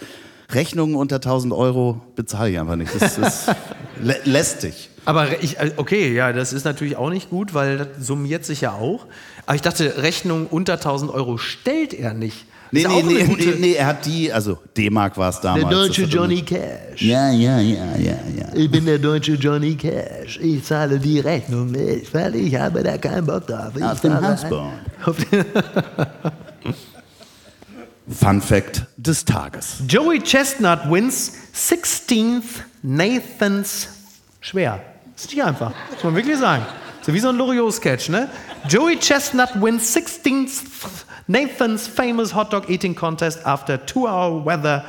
Rechnungen 0.50 0.94
unter 0.94 1.16
1000 1.16 1.52
Euro 1.52 2.00
bezahle 2.14 2.50
ich 2.50 2.60
einfach 2.60 2.76
nicht. 2.76 2.92
Das 3.00 3.18
ist 3.18 3.48
lä 4.02 4.14
lästig. 4.24 4.90
Aber 5.04 5.42
ich, 5.42 5.58
äh, 5.58 5.72
okay, 5.76 6.14
ja, 6.14 6.32
das 6.32 6.52
ist 6.52 6.64
natürlich 6.64 6.96
auch 6.96 7.10
nicht 7.10 7.30
gut, 7.30 7.54
weil 7.54 7.78
das 7.78 7.88
summiert 8.06 8.44
sich 8.44 8.60
ja 8.60 8.72
auch. 8.72 9.06
Aber 9.46 9.56
ich 9.56 9.62
dachte, 9.62 10.02
Rechnungen 10.02 10.46
unter 10.46 10.74
1000 10.74 11.12
Euro 11.12 11.38
stellt 11.38 11.92
er 11.92 12.14
nicht. 12.14 12.46
Nee, 12.72 12.84
nee, 12.86 13.02
nee, 13.02 13.24
nee, 13.24 13.54
nee, 13.58 13.72
er 13.74 13.86
hat 13.86 14.04
die, 14.04 14.32
also 14.32 14.58
D-Mark 14.76 15.16
war 15.16 15.30
es 15.30 15.40
damals. 15.40 15.68
Der 15.68 15.78
deutsche 15.78 16.02
Johnny 16.04 16.42
Cash. 16.42 17.00
Ja, 17.00 17.30
ja, 17.30 17.58
ja, 17.60 17.96
ja, 17.96 18.18
ja. 18.36 18.54
Ich 18.54 18.70
bin 18.70 18.84
der 18.86 18.98
deutsche 18.98 19.34
Johnny 19.34 19.76
Cash. 19.76 20.38
Ich 20.42 20.64
zahle 20.64 20.98
die 20.98 21.20
Rechnung 21.20 21.70
nicht, 21.70 22.12
weil 22.12 22.34
ich 22.34 22.54
habe 22.56 22.82
da 22.82 22.98
keinen 22.98 23.26
Bock 23.26 23.46
drauf. 23.46 23.72
Ich 23.76 23.82
auf 23.84 24.00
dem 24.00 24.20
Hausboot. 24.20 24.72
Fun 28.08 28.40
Fact 28.40 28.86
des 28.96 29.24
Tages. 29.24 29.76
Joey 29.88 30.20
Chestnut 30.20 30.90
wins 30.90 31.32
16th 31.54 32.42
Nathan's 32.82 33.88
schwer. 34.40 34.80
Ist 35.16 35.30
nicht 35.30 35.42
einfach, 35.42 35.72
muss 35.92 36.04
man 36.04 36.14
wirklich 36.14 36.38
sagen. 36.38 36.64
So 37.02 37.12
wie 37.14 37.20
so 37.20 37.28
ein 37.28 37.36
Loriot-Sketch, 37.36 38.08
ne? 38.08 38.28
Joey 38.68 38.98
Chestnut 38.98 39.50
wins 39.62 39.96
16th 39.96 40.62
Nathan's 41.26 41.88
famous 41.88 42.34
hot 42.34 42.52
dog 42.52 42.70
eating 42.70 42.94
contest 42.94 43.44
after 43.44 43.84
two-hour 43.84 44.44
weather 44.44 44.84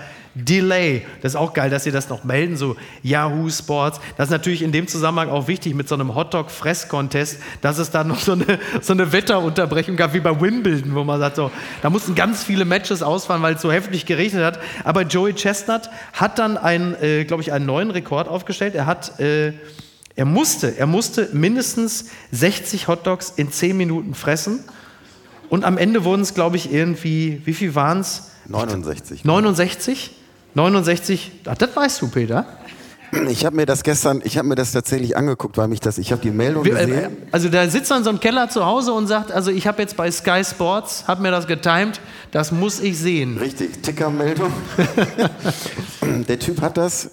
Delay. 0.46 1.04
Das 1.22 1.34
ist 1.34 1.36
auch 1.36 1.54
geil, 1.54 1.70
dass 1.70 1.84
sie 1.84 1.92
das 1.92 2.10
noch 2.10 2.24
melden, 2.24 2.58
so 2.58 2.76
Yahoo 3.02 3.50
Sports. 3.50 4.00
Das 4.18 4.28
ist 4.28 4.32
natürlich 4.32 4.62
in 4.62 4.72
dem 4.72 4.88
Zusammenhang 4.88 5.30
auch 5.30 5.48
wichtig 5.48 5.74
mit 5.74 5.88
so 5.88 5.96
einem 5.96 6.14
Hotdog-Fress-Contest, 6.14 7.40
dass 7.62 7.80
es 7.80 7.90
da 7.90 8.04
noch 8.04 8.20
so 8.20 8.34
eine, 8.34 8.60
so 8.82 8.94
eine 8.94 9.12
Wetterunterbrechung 9.12 9.96
gab 9.96 10.14
wie 10.14 10.20
bei 10.20 10.40
Wimbledon, 10.40 10.94
wo 10.94 11.04
man 11.04 11.20
sagt, 11.20 11.38
so, 11.38 11.52
da 11.82 11.90
mussten 11.90 12.14
ganz 12.14 12.44
viele 12.44 12.66
Matches 12.66 13.02
ausfallen, 13.02 13.42
weil 13.42 13.56
es 13.56 13.62
so 13.62 13.72
heftig 13.72 14.06
geregnet 14.06 14.44
hat. 14.44 14.60
Aber 14.84 15.04
Joey 15.04 15.34
Chestnut 15.34 15.90
hat 16.14 16.38
dann 16.38 16.58
einen, 16.58 16.96
äh, 17.02 17.26
glaube 17.26 17.42
ich, 17.42 17.52
einen 17.52 17.66
neuen 17.66 17.92
Rekord 17.92 18.28
aufgestellt. 18.28 18.76
Er 18.76 18.86
hat, 18.86 19.20
äh, 19.20 19.54
er 20.16 20.26
musste, 20.26 20.78
er 20.78 20.88
musste 20.88 21.30
mindestens 21.34 22.10
60 22.32 22.88
Hotdogs 22.88 23.34
in 23.36 23.52
10 23.52 23.76
Minuten 23.76 24.14
fressen. 24.14 24.64
Und 25.50 25.64
am 25.64 25.78
Ende 25.78 26.04
wurden 26.04 26.22
es, 26.22 26.34
glaube 26.34 26.58
ich, 26.58 26.72
irgendwie, 26.74 27.42
wie 27.46 27.54
viel 27.54 27.74
waren 27.76 28.00
es? 28.02 28.32
69. 28.48 29.24
69? 29.26 30.12
69, 30.54 31.32
ach, 31.46 31.56
das 31.56 31.76
weißt 31.76 32.02
du, 32.02 32.08
Peter. 32.10 32.46
Ich 33.30 33.46
habe 33.46 33.56
mir 33.56 33.66
das 33.66 33.84
gestern, 33.84 34.22
ich 34.26 34.38
habe 34.38 34.50
mir 34.50 34.56
das 34.56 34.74
tatsächlich 34.74 35.16
angeguckt, 35.16 35.58
weil 35.58 35.70
mich 35.70 35.80
das, 35.80 35.98
ich 35.98 36.12
habe 36.12 36.22
die 36.22 36.32
Meldung 36.32 36.66
Äh, 36.66 36.70
gesehen. 36.72 37.18
Also 37.32 37.48
da 37.48 37.70
sitzt 37.70 37.90
er 37.90 37.98
in 37.98 38.04
so 38.04 38.10
einem 38.10 38.20
Keller 38.20 38.50
zu 38.50 38.66
Hause 38.66 38.92
und 38.92 39.08
sagt, 39.08 39.32
also 39.32 39.50
ich 39.50 39.66
habe 39.66 39.82
jetzt 39.82 39.96
bei 39.96 40.12
Sky 40.12 40.44
Sports, 40.44 41.06
habe 41.08 41.22
mir 41.22 41.32
das 41.32 41.48
getimed, 41.48 42.02
das 42.32 42.52
muss 42.52 42.82
ich 42.82 42.98
sehen. 42.98 43.38
Richtig, 43.38 43.82
Tickermeldung. 43.82 44.52
der 46.28 46.40
Typ 46.40 46.60
hat 46.62 46.76
das, 46.76 47.12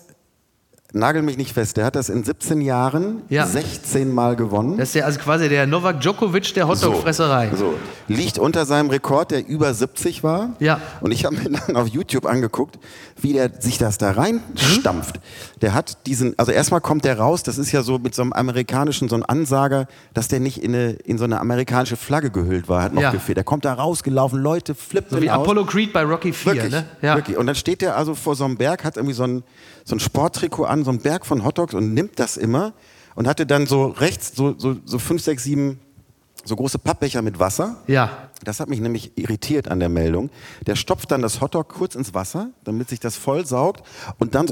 nagel 0.95 1.23
mich 1.23 1.37
nicht 1.37 1.53
fest, 1.53 1.77
der 1.77 1.85
hat 1.87 1.97
das 1.97 2.09
in 2.09 2.25
17 2.25 2.61
Jahren 2.61 3.23
Ja. 3.29 3.47
16 3.47 4.13
Mal 4.13 4.37
gewonnen. 4.37 4.79
Das 4.79 4.89
ist 4.91 4.95
ja 4.95 5.05
also 5.05 5.19
quasi 5.19 5.49
der 5.49 5.67
Novak 5.67 6.01
Djokovic 6.01 6.55
der 6.55 6.69
Hotdog-Fresserei. 6.69 7.51
So, 7.55 7.75
liegt 8.09 8.39
unter 8.39 8.65
seinem 8.65 8.91
Rekord, 8.91 9.31
der 9.31 9.47
über 9.47 9.75
70 9.75 10.23
war. 10.23 10.55
Ja. 10.61 10.81
Und 11.01 11.11
ich 11.13 11.25
habe 11.25 11.37
mir 11.37 11.51
dann 11.67 11.77
auf 11.77 11.89
YouTube 11.89 12.27
angeguckt, 12.27 12.79
wie 13.25 13.33
der 13.33 13.50
sich 13.61 13.78
das 13.78 13.99
da 13.99 14.12
reinstampft. 14.12 15.19
Der 15.62 15.75
hat 15.75 16.07
diesen, 16.07 16.38
also 16.38 16.52
erstmal 16.52 16.81
kommt 16.81 17.04
der 17.04 17.19
raus, 17.19 17.43
das 17.43 17.59
ist 17.59 17.73
ja 17.73 17.83
so 17.83 17.99
mit 17.99 18.14
so 18.14 18.23
einem 18.23 18.33
amerikanischen, 18.33 19.09
so 19.09 19.16
einem 19.16 19.25
Ansager, 19.26 19.88
dass 20.12 20.28
der 20.28 20.38
nicht 20.40 20.62
in, 20.62 20.75
eine, 20.75 20.90
in 20.93 21.19
so 21.19 21.25
eine 21.25 21.40
amerikanische 21.40 21.97
Flagge 21.97 22.31
gehüllt 22.31 22.69
war, 22.69 22.83
hat 22.83 22.93
noch 22.95 23.02
Ja. 23.02 23.11
gefehlt. 23.11 23.37
Der 23.37 23.45
kommt 23.45 23.64
da 23.64 23.75
rausgelaufen, 23.75 24.38
Leute 24.38 24.75
flippen 24.76 25.11
So 25.16 25.23
wie 25.23 25.31
aus. 25.31 25.40
Apollo 25.40 25.64
Creed 25.64 25.93
bei 25.93 26.04
Rocky 26.04 26.33
4, 26.33 26.52
Wirklich, 26.54 26.73
ne? 26.73 26.85
Ja. 27.02 27.16
wirklich. 27.16 27.37
Und 27.37 27.47
dann 27.47 27.57
steht 27.57 27.81
der 27.83 27.97
also 27.97 28.14
vor 28.14 28.37
so 28.37 28.45
einem 28.45 28.57
Berg, 28.57 28.85
hat 28.85 28.97
irgendwie 28.97 29.14
so 29.14 29.25
ein, 29.25 29.43
so 29.85 29.97
ein 29.97 30.00
Sporttrikot 30.00 30.64
an, 30.64 30.85
so 30.85 30.90
ein 30.90 30.99
Berg 31.00 31.26
von 31.26 31.45
Hotdogs 31.45 31.75
und 31.75 31.95
nimmt 31.95 32.19
das 32.21 32.37
immer 32.37 32.73
und 33.14 33.26
hatte 33.26 33.47
dann 33.47 33.66
so 33.66 33.87
rechts 33.87 34.33
so, 34.37 34.54
so, 34.59 34.76
so 34.85 34.99
fünf, 34.99 35.23
sechs, 35.23 35.45
sieben 35.45 35.81
so 36.45 36.57
große 36.57 36.79
Pappbecher 36.79 37.23
mit 37.23 37.39
Wasser. 37.39 37.77
Ja. 37.87 38.29
Das 38.45 38.61
hat 38.61 38.69
mich 38.69 38.81
nämlich 38.81 39.17
irritiert 39.17 39.69
an 39.69 39.81
der 39.81 39.89
Meldung. 39.89 40.31
Der 40.67 40.77
stopft 40.77 41.11
dann 41.11 41.23
das 41.23 41.41
Hotdog 41.41 41.69
kurz 41.69 41.95
ins 41.95 42.15
Wasser, 42.15 42.51
damit 42.65 42.89
sich 42.91 43.01
das 43.01 43.17
voll 43.17 43.47
saugt 43.47 43.83
und 44.19 44.35
dann 44.35 44.47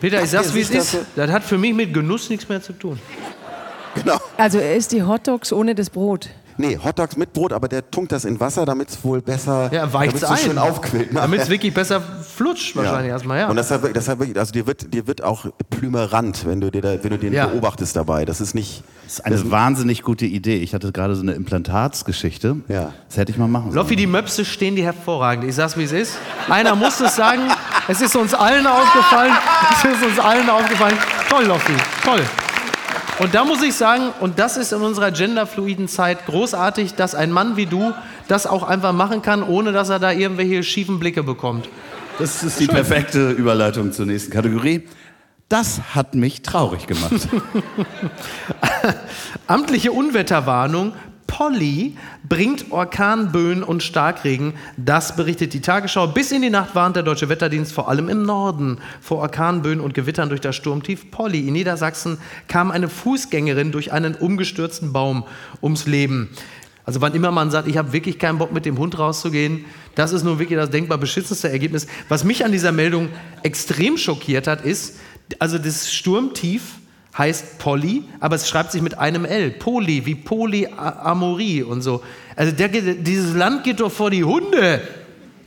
Peter, 0.00 0.22
ich 0.22 0.30
sag's 0.30 0.54
wie 0.54 0.60
es 0.60 0.70
ist. 0.70 0.94
das 0.94 1.00
Das 1.16 1.30
hat 1.30 1.44
für 1.44 1.58
mich 1.58 1.74
mit 1.74 1.92
Genuss 1.94 2.28
nichts 2.30 2.48
mehr 2.48 2.62
zu 2.62 2.72
tun. 2.72 2.98
genau. 3.94 4.18
Also 4.36 4.58
er 4.58 4.76
isst 4.76 4.92
die 4.92 5.02
Hotdogs 5.02 5.52
ohne 5.52 5.74
das 5.74 5.90
Brot. 5.90 6.28
Nee, 6.60 6.76
Hotdogs 6.82 7.16
mit 7.16 7.32
Brot, 7.32 7.52
aber 7.52 7.68
der 7.68 7.88
tunkt 7.90 8.10
das 8.12 8.24
in 8.24 8.40
Wasser, 8.40 8.66
damit 8.66 8.90
es 8.90 9.04
wohl 9.04 9.22
besser, 9.22 9.70
Ja, 9.72 9.86
damit's 9.86 10.20
so 10.20 10.36
schön 10.36 10.58
aufquillt. 10.58 11.14
Damit 11.14 11.40
es 11.40 11.48
wirklich 11.48 11.72
besser 11.72 12.00
flutscht 12.00 12.74
wahrscheinlich 12.74 13.10
erstmal, 13.10 13.38
ja. 13.38 13.48
Und 13.48 13.56
deshalb, 13.56 13.94
deshalb 13.94 14.18
wirklich, 14.18 14.36
also 14.38 14.52
dir 14.52 14.66
wird, 14.66 14.92
dir 14.92 15.06
wird 15.06 15.22
auch 15.22 15.46
plümerant, 15.70 16.44
wenn 16.46 16.60
du, 16.60 16.70
dir 16.70 16.82
da, 16.82 17.02
wenn 17.02 17.10
du 17.10 17.18
den 17.18 17.32
Ja. 17.32 17.46
beobachtest 17.46 17.94
dabei. 17.94 18.24
Das 18.24 18.40
ist 18.40 18.54
nicht. 18.54 18.82
Das 19.04 19.14
ist 19.14 19.24
eine 19.24 19.50
wahnsinnig 19.50 20.02
gute 20.02 20.26
Idee. 20.26 20.58
Ich 20.58 20.74
hatte 20.74 20.92
gerade 20.92 21.14
so 21.14 21.22
eine 21.22 21.32
Implantatsgeschichte. 21.32 22.56
Ja. 22.68 22.92
Das 23.08 23.16
hätte 23.16 23.32
ich 23.32 23.38
mal 23.38 23.48
machen 23.48 23.70
sollen. 23.70 23.76
Loffi, 23.76 23.96
die 23.96 24.06
Möpse 24.06 24.44
stehen 24.44 24.76
dir 24.76 24.84
hervorragend. 24.84 25.44
Ich 25.44 25.54
sag's, 25.54 25.76
wie 25.78 25.84
es 25.84 25.92
ist. 25.92 26.18
Einer 26.48 26.74
muss 26.74 27.00
es 27.00 27.16
sagen. 27.16 27.42
Es 27.86 28.00
ist 28.02 28.14
uns 28.16 28.34
allen 28.34 28.66
aufgefallen. 28.66 29.32
Es 29.72 29.84
ist 29.84 30.04
uns 30.04 30.18
allen 30.18 30.50
aufgefallen. 30.50 30.96
Toll, 31.30 31.44
Loffi. 31.46 31.72
Toll. 32.04 32.20
Und 33.18 33.34
da 33.34 33.44
muss 33.44 33.62
ich 33.62 33.74
sagen, 33.74 34.12
und 34.20 34.38
das 34.38 34.56
ist 34.56 34.72
in 34.72 34.80
unserer 34.80 35.10
genderfluiden 35.10 35.88
Zeit 35.88 36.26
großartig, 36.26 36.94
dass 36.94 37.14
ein 37.16 37.32
Mann 37.32 37.56
wie 37.56 37.66
du 37.66 37.92
das 38.28 38.46
auch 38.46 38.62
einfach 38.62 38.92
machen 38.92 39.22
kann, 39.22 39.42
ohne 39.42 39.72
dass 39.72 39.88
er 39.88 39.98
da 39.98 40.12
irgendwelche 40.12 40.62
schiefen 40.62 41.00
Blicke 41.00 41.24
bekommt. 41.24 41.68
Das 42.18 42.42
ist 42.42 42.60
die 42.60 42.66
perfekte 42.66 43.30
Überleitung 43.30 43.92
zur 43.92 44.06
nächsten 44.06 44.30
Kategorie. 44.30 44.84
Das 45.48 45.80
hat 45.94 46.14
mich 46.14 46.42
traurig 46.42 46.86
gemacht. 46.86 47.28
Amtliche 49.46 49.92
Unwetterwarnung. 49.92 50.92
Polly 51.28 51.94
bringt 52.28 52.72
Orkanböen 52.72 53.62
und 53.62 53.84
Starkregen. 53.84 54.54
Das 54.76 55.14
berichtet 55.14 55.52
die 55.54 55.60
Tagesschau. 55.60 56.08
Bis 56.08 56.32
in 56.32 56.42
die 56.42 56.50
Nacht 56.50 56.74
warnt 56.74 56.96
der 56.96 57.04
Deutsche 57.04 57.28
Wetterdienst 57.28 57.72
vor 57.72 57.88
allem 57.88 58.08
im 58.08 58.24
Norden 58.24 58.78
vor 59.00 59.18
Orkanböen 59.18 59.78
und 59.78 59.94
Gewittern 59.94 60.30
durch 60.30 60.40
das 60.40 60.56
Sturmtief 60.56 61.12
Polly. 61.12 61.46
In 61.46 61.52
Niedersachsen 61.52 62.18
kam 62.48 62.72
eine 62.72 62.88
Fußgängerin 62.88 63.70
durch 63.70 63.92
einen 63.92 64.16
umgestürzten 64.16 64.92
Baum 64.92 65.24
ums 65.62 65.86
Leben. 65.86 66.30
Also 66.84 67.02
wann 67.02 67.14
immer 67.14 67.30
man 67.30 67.50
sagt, 67.50 67.68
ich 67.68 67.76
habe 67.76 67.92
wirklich 67.92 68.18
keinen 68.18 68.38
Bock 68.38 68.50
mit 68.50 68.64
dem 68.64 68.78
Hund 68.78 68.98
rauszugehen, 68.98 69.66
das 69.94 70.12
ist 70.12 70.24
nun 70.24 70.38
wirklich 70.38 70.58
das 70.58 70.70
denkbar 70.70 70.96
beschissenste 70.96 71.50
Ergebnis. 71.50 71.86
Was 72.08 72.24
mich 72.24 72.46
an 72.46 72.50
dieser 72.50 72.72
Meldung 72.72 73.10
extrem 73.42 73.98
schockiert 73.98 74.46
hat, 74.46 74.64
ist, 74.64 74.98
also 75.38 75.58
das 75.58 75.92
Sturmtief 75.92 76.76
heißt 77.16 77.58
Polly, 77.58 78.04
aber 78.20 78.36
es 78.36 78.48
schreibt 78.48 78.72
sich 78.72 78.82
mit 78.82 78.98
einem 78.98 79.24
L. 79.24 79.50
Poly, 79.50 80.04
wie 80.06 80.14
Polyamorie 80.14 81.62
und 81.62 81.82
so. 81.82 82.02
Also 82.36 82.52
der, 82.52 82.68
dieses 82.68 83.34
Land 83.34 83.64
geht 83.64 83.80
doch 83.80 83.90
vor 83.90 84.10
die 84.10 84.24
Hunde. 84.24 84.80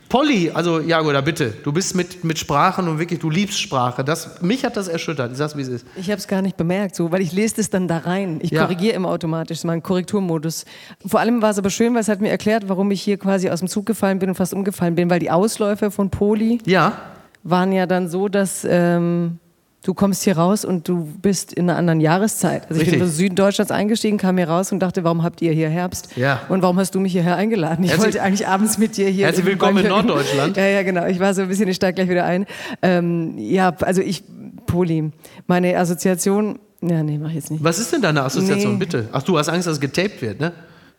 Polly, 0.10 0.51
also 0.53 0.82
Jago, 0.82 1.13
da 1.13 1.22
bitte. 1.22 1.53
Du 1.63 1.72
bist 1.72 1.96
mit, 1.96 2.25
mit 2.25 2.38
Sprachen 2.38 2.89
und 2.89 3.00
wirklich, 3.00 3.20
du 3.22 3.30
liebst 3.30 3.58
Sprache. 3.62 4.03
Das, 4.03 4.41
mich 4.41 4.65
hat 4.65 4.75
das 4.75 4.89
erschüttert. 4.89 5.32
Ich 5.32 5.38
sag's, 5.38 5.56
wie 5.56 5.62
es 5.62 5.70
ist. 5.70 5.86
Ich 5.96 6.08
habe 6.10 6.18
es 6.18 6.27
gar 6.27 6.41
nicht 6.41 6.58
bemerkt, 6.58 6.98
so, 6.98 7.13
weil 7.13 7.22
ich 7.22 7.32
lese 7.32 7.56
das 7.56 7.70
dann 7.70 7.88
da 7.88 8.00
rein. 8.00 8.39
Ich 8.41 8.51
Ja. 8.51 8.63
korrigiere 8.63 8.94
immer 8.94 9.08
automatisch, 9.08 9.50
das 9.50 9.58
ist 9.60 9.63
mein 9.63 9.82
Korrekturmodus. 9.82 10.65
Vor 11.06 11.22
allem 11.22 11.41
war 11.41 11.51
es 11.51 11.58
aber 11.60 11.70
schön, 11.70 11.94
weil 11.94 12.01
es 12.01 12.10
hat 12.10 12.20
mir 12.20 12.30
erklärt, 12.30 12.68
warum 12.68 12.91
ich 12.91 13.01
hier 13.01 13.18
quasi 13.18 13.50
aus 13.50 13.60
dem 13.60 13.70
Zug 13.70 13.86
gefallen 13.86 14.20
bin 14.20 14.27
und 14.27 14.36
fast 14.36 14.53
umgefallen 14.53 14.96
bin, 14.96 15.10
weil 15.10 15.20
die 15.20 15.32
Ausläufe 15.32 15.91
von 15.91 16.10
Poli 16.10 16.58
Ja, 16.65 16.91
waren 17.44 17.72
ja 17.72 17.86
dann 17.86 18.10
so, 18.10 18.27
dass 18.27 18.68
ähm, 18.70 19.39
du 19.84 19.94
kommst 19.94 20.24
hier 20.24 20.38
raus 20.38 20.64
und 20.64 20.88
du 20.88 21.06
bist 21.22 21.54
in 21.54 21.70
einer 21.70 21.78
anderen 21.78 22.02
Jahreszeit. 22.02 22.64
Also 22.64 22.76
ich 22.76 22.82
Richtig. 22.88 23.00
bin 23.00 23.08
im 23.08 23.14
Süden 23.14 23.36
Deutschlands 23.36 23.72
eingestiegen, 23.72 24.18
kam 24.18 24.38
hier 24.38 24.48
raus 24.50 24.72
und 24.72 24.80
dachte, 24.80 25.04
warum 25.04 25.24
habt 25.24 25.42
ihr 25.42 25.52
hier 25.54 25.70
Herbst? 25.70 26.16
Ja. 26.16 26.42
Und 26.50 26.62
warum 26.62 26.78
hast 26.78 26.94
du 26.94 27.00
mich 27.00 27.12
hierher 27.14 27.36
eingeladen? 27.36 27.84
Ich 27.84 27.92
Herzlich- 27.92 28.06
wollte 28.16 28.22
eigentlich 28.22 28.48
abends 28.48 28.78
mit 28.78 28.96
dir 28.98 29.08
hier. 29.10 29.26
Herzlich 29.26 29.46
willkommen 29.46 29.78
in 29.84 29.90
Norddeutschland. 29.90 30.58
Ja, 30.62 30.66
ja, 30.68 30.84
genau. 30.84 31.06
Ich 31.08 31.20
war 31.20 31.34
so 31.34 31.42
ein 31.44 31.48
bisschen, 31.48 31.68
ich 31.68 31.76
steige 31.76 31.96
gleich 31.96 32.10
wieder 32.10 32.26
ein. 32.26 32.46
Ähm, 32.82 33.38
ja, 33.38 33.74
also 33.82 34.02
ich, 34.02 34.24
Poli, 34.68 35.12
meine 35.48 35.76
Assoziation, 35.78 36.60
ja, 36.82 37.02
nee, 37.04 37.18
mach 37.18 37.30
ich 37.30 37.36
jetzt 37.36 37.52
nicht. 37.52 37.64
was 37.64 37.80
ist 37.80 37.92
denn 37.94 38.02
deine 38.02 38.24
Assoziation, 38.24 38.74
Nee. 38.74 38.80
bitte? 38.80 39.10
Ach, 39.12 39.24
du 39.24 39.38
hast 39.38 39.50
Angst, 39.50 39.68
dass 39.68 39.74
es 39.76 39.82
getaped 39.82 40.22
wird, 40.22 40.40
ne? 40.40 40.52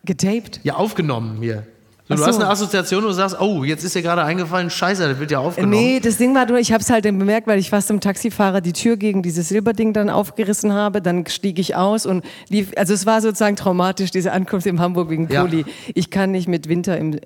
Getaped? 0.05 0.61
Ja, 0.65 0.75
aufgenommen 0.75 1.39
hier. 1.41 1.65
So, 2.09 2.16
du 2.16 2.26
hast 2.26 2.35
eine 2.40 2.49
Assoziation 2.50 3.02
und 3.04 3.11
du 3.11 3.12
sagst, 3.14 3.40
oh, 3.40 3.62
jetzt 3.62 3.85
ist 3.85 3.94
dir 3.94 4.02
gerade 4.02 4.25
eingefallen, 4.25 4.71
scheiße, 4.71 5.09
das 5.09 5.18
wird 5.21 5.30
ja 5.30 5.38
aufgenommen. 5.38 5.73
Nee, 5.73 6.00
das 6.00 6.16
Ding 6.18 6.35
war 6.35 6.44
nur, 6.47 6.59
ich 6.59 6.73
habe 6.73 6.82
es 6.82 6.90
halt 6.90 7.04
dann 7.04 7.16
bemerkt, 7.16 7.47
weil 7.47 7.61
ich 7.61 7.71
fast 7.71 7.90
im 7.90 8.00
Taxifahrer 8.00 8.61
die 8.61 8.73
Tür 8.73 8.97
gegen 8.97 9.23
dieses 9.23 9.49
Silberding 9.49 9.92
dann 9.92 10.11
aufgerissen 10.11 10.73
habe. 10.73 11.00
Dann 11.00 11.26
stieg 11.26 11.61
ich 11.61 11.76
aus 11.76 12.04
und 12.04 12.25
lief. 12.49 12.73
Also 12.76 12.92
es 12.92 13.06
war 13.06 13.21
sozusagen 13.23 13.54
traumatisch, 13.56 14.11
diese 14.11 14.32
Ankunft 14.32 14.66
in 14.66 14.80
Hamburg 14.80 15.11
wegen 15.11 15.28
Ja. 15.30 15.42
Poli. 15.42 15.64
Ich 15.94 16.11
kann 16.11 16.32
nicht 16.32 16.49
mit 16.49 16.68
Winter 16.68 16.99
im. 16.99 17.18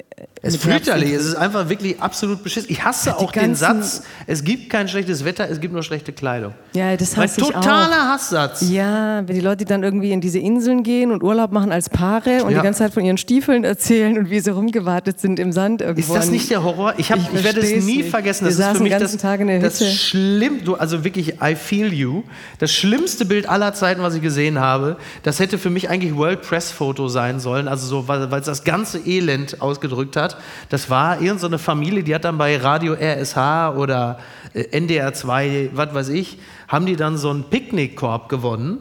Es 0.43 0.55
ist 0.55 0.63
fürchterlich, 0.63 1.11
es 1.13 1.25
ist 1.25 1.35
einfach 1.35 1.69
wirklich 1.71 2.01
absolut 2.01 2.45
beschissen. 2.45 2.71
Ich 2.71 2.85
hasse 2.85 3.11
Die 3.19 3.25
auch 3.25 3.33
den 3.33 3.55
Satz, 3.55 4.03
es 4.27 4.45
gibt 4.45 4.69
kein 4.71 4.87
schlechtes 4.89 5.25
Wetter, 5.25 5.49
es 5.51 5.61
gibt 5.61 5.73
nur 5.73 5.83
schlechte 5.83 6.13
Kleidung. 6.13 6.53
Ja, 6.75 6.95
das 6.97 7.17
hasse 7.17 7.41
ich 7.41 7.47
auch. 7.47 7.53
totaler 7.53 8.13
Hasssatz. 8.13 8.69
Ja, 8.71 9.27
wenn 9.27 9.35
die 9.35 9.41
Leute 9.41 9.65
dann 9.65 9.83
irgendwie 9.83 10.13
in 10.13 10.21
diese 10.21 10.39
Inseln 10.39 10.83
gehen 10.83 11.11
und 11.11 11.23
Urlaub 11.25 11.51
machen 11.51 11.73
als 11.73 11.89
Paare 11.89 12.45
und 12.45 12.51
Ja. 12.53 12.59
die 12.59 12.65
ganze 12.65 12.81
Zeit 12.81 12.93
von 12.93 13.05
ihren 13.05 13.17
Stiefeln 13.17 13.65
erzählen 13.65 14.17
und 14.19 14.31
wie 14.31 14.39
sie 14.39 14.51
rumgewartet 14.67 15.21
sind 15.21 15.39
im 15.39 15.53
Sand 15.53 15.81
irgendwo. 15.81 16.15
Ist 16.15 16.23
das 16.23 16.31
nicht 16.31 16.51
der 16.51 16.63
Horror? 16.63 16.95
Ich, 16.99 17.13
hab, 17.13 17.19
Ich 17.19 17.33
ich, 17.33 17.45
werde 17.45 17.61
es 17.61 17.85
nie 17.85 17.99
nicht. 17.99 18.11
vergessen. 18.11 18.47
Wir 18.47 18.57
Das 18.57 18.59
ist 18.73 18.77
für 18.77 18.83
mich 18.83 18.93
das, 18.93 19.17
Tag 19.17 19.41
in 19.41 19.47
der 19.47 19.61
das 19.61 19.81
Hütte. 19.81 19.91
schlimm, 19.91 20.65
du, 20.65 20.75
also 20.75 21.05
wirklich, 21.05 21.41
I 21.43 21.55
feel 21.55 21.93
you. 21.93 22.23
Das 22.59 22.73
schlimmste 22.73 23.25
Bild 23.25 23.49
aller 23.49 23.73
Zeiten, 23.75 24.03
was 24.03 24.15
ich 24.15 24.23
gesehen 24.23 24.59
habe, 24.59 24.97
das 25.23 25.39
hätte 25.39 25.59
für 25.59 25.71
mich 25.71 25.89
eigentlich 25.89 26.17
World 26.17 26.43
Press 26.43 26.71
Foto 26.73 27.09
sein 27.09 27.41
sollen, 27.41 27.69
also 27.69 27.87
so, 27.87 28.09
weil 28.09 28.23
es 28.33 28.47
das 28.47 28.65
ganze 28.65 28.99
Elend 28.99 29.61
ausgedrückt 29.63 30.17
hat. 30.17 30.37
Das 30.69 30.91
war 30.91 31.15
irgendeine 31.15 31.37
so 31.39 31.47
eine 31.47 31.59
Familie, 31.59 32.03
die 32.03 32.15
hat 32.15 32.25
dann 32.25 32.39
bei 32.39 32.57
Radio 32.57 32.95
RSH 32.95 33.75
oder 33.77 34.19
äh, 34.55 34.65
NDR 34.77 35.13
2, 35.13 35.71
was 35.75 35.95
weiß 35.95 36.09
ich, 36.11 36.39
haben 36.69 36.87
die 36.87 36.97
dann 36.97 37.17
so 37.17 37.31
einen 37.31 37.45
Picknickkorb 37.45 38.29
gewonnen. 38.29 38.79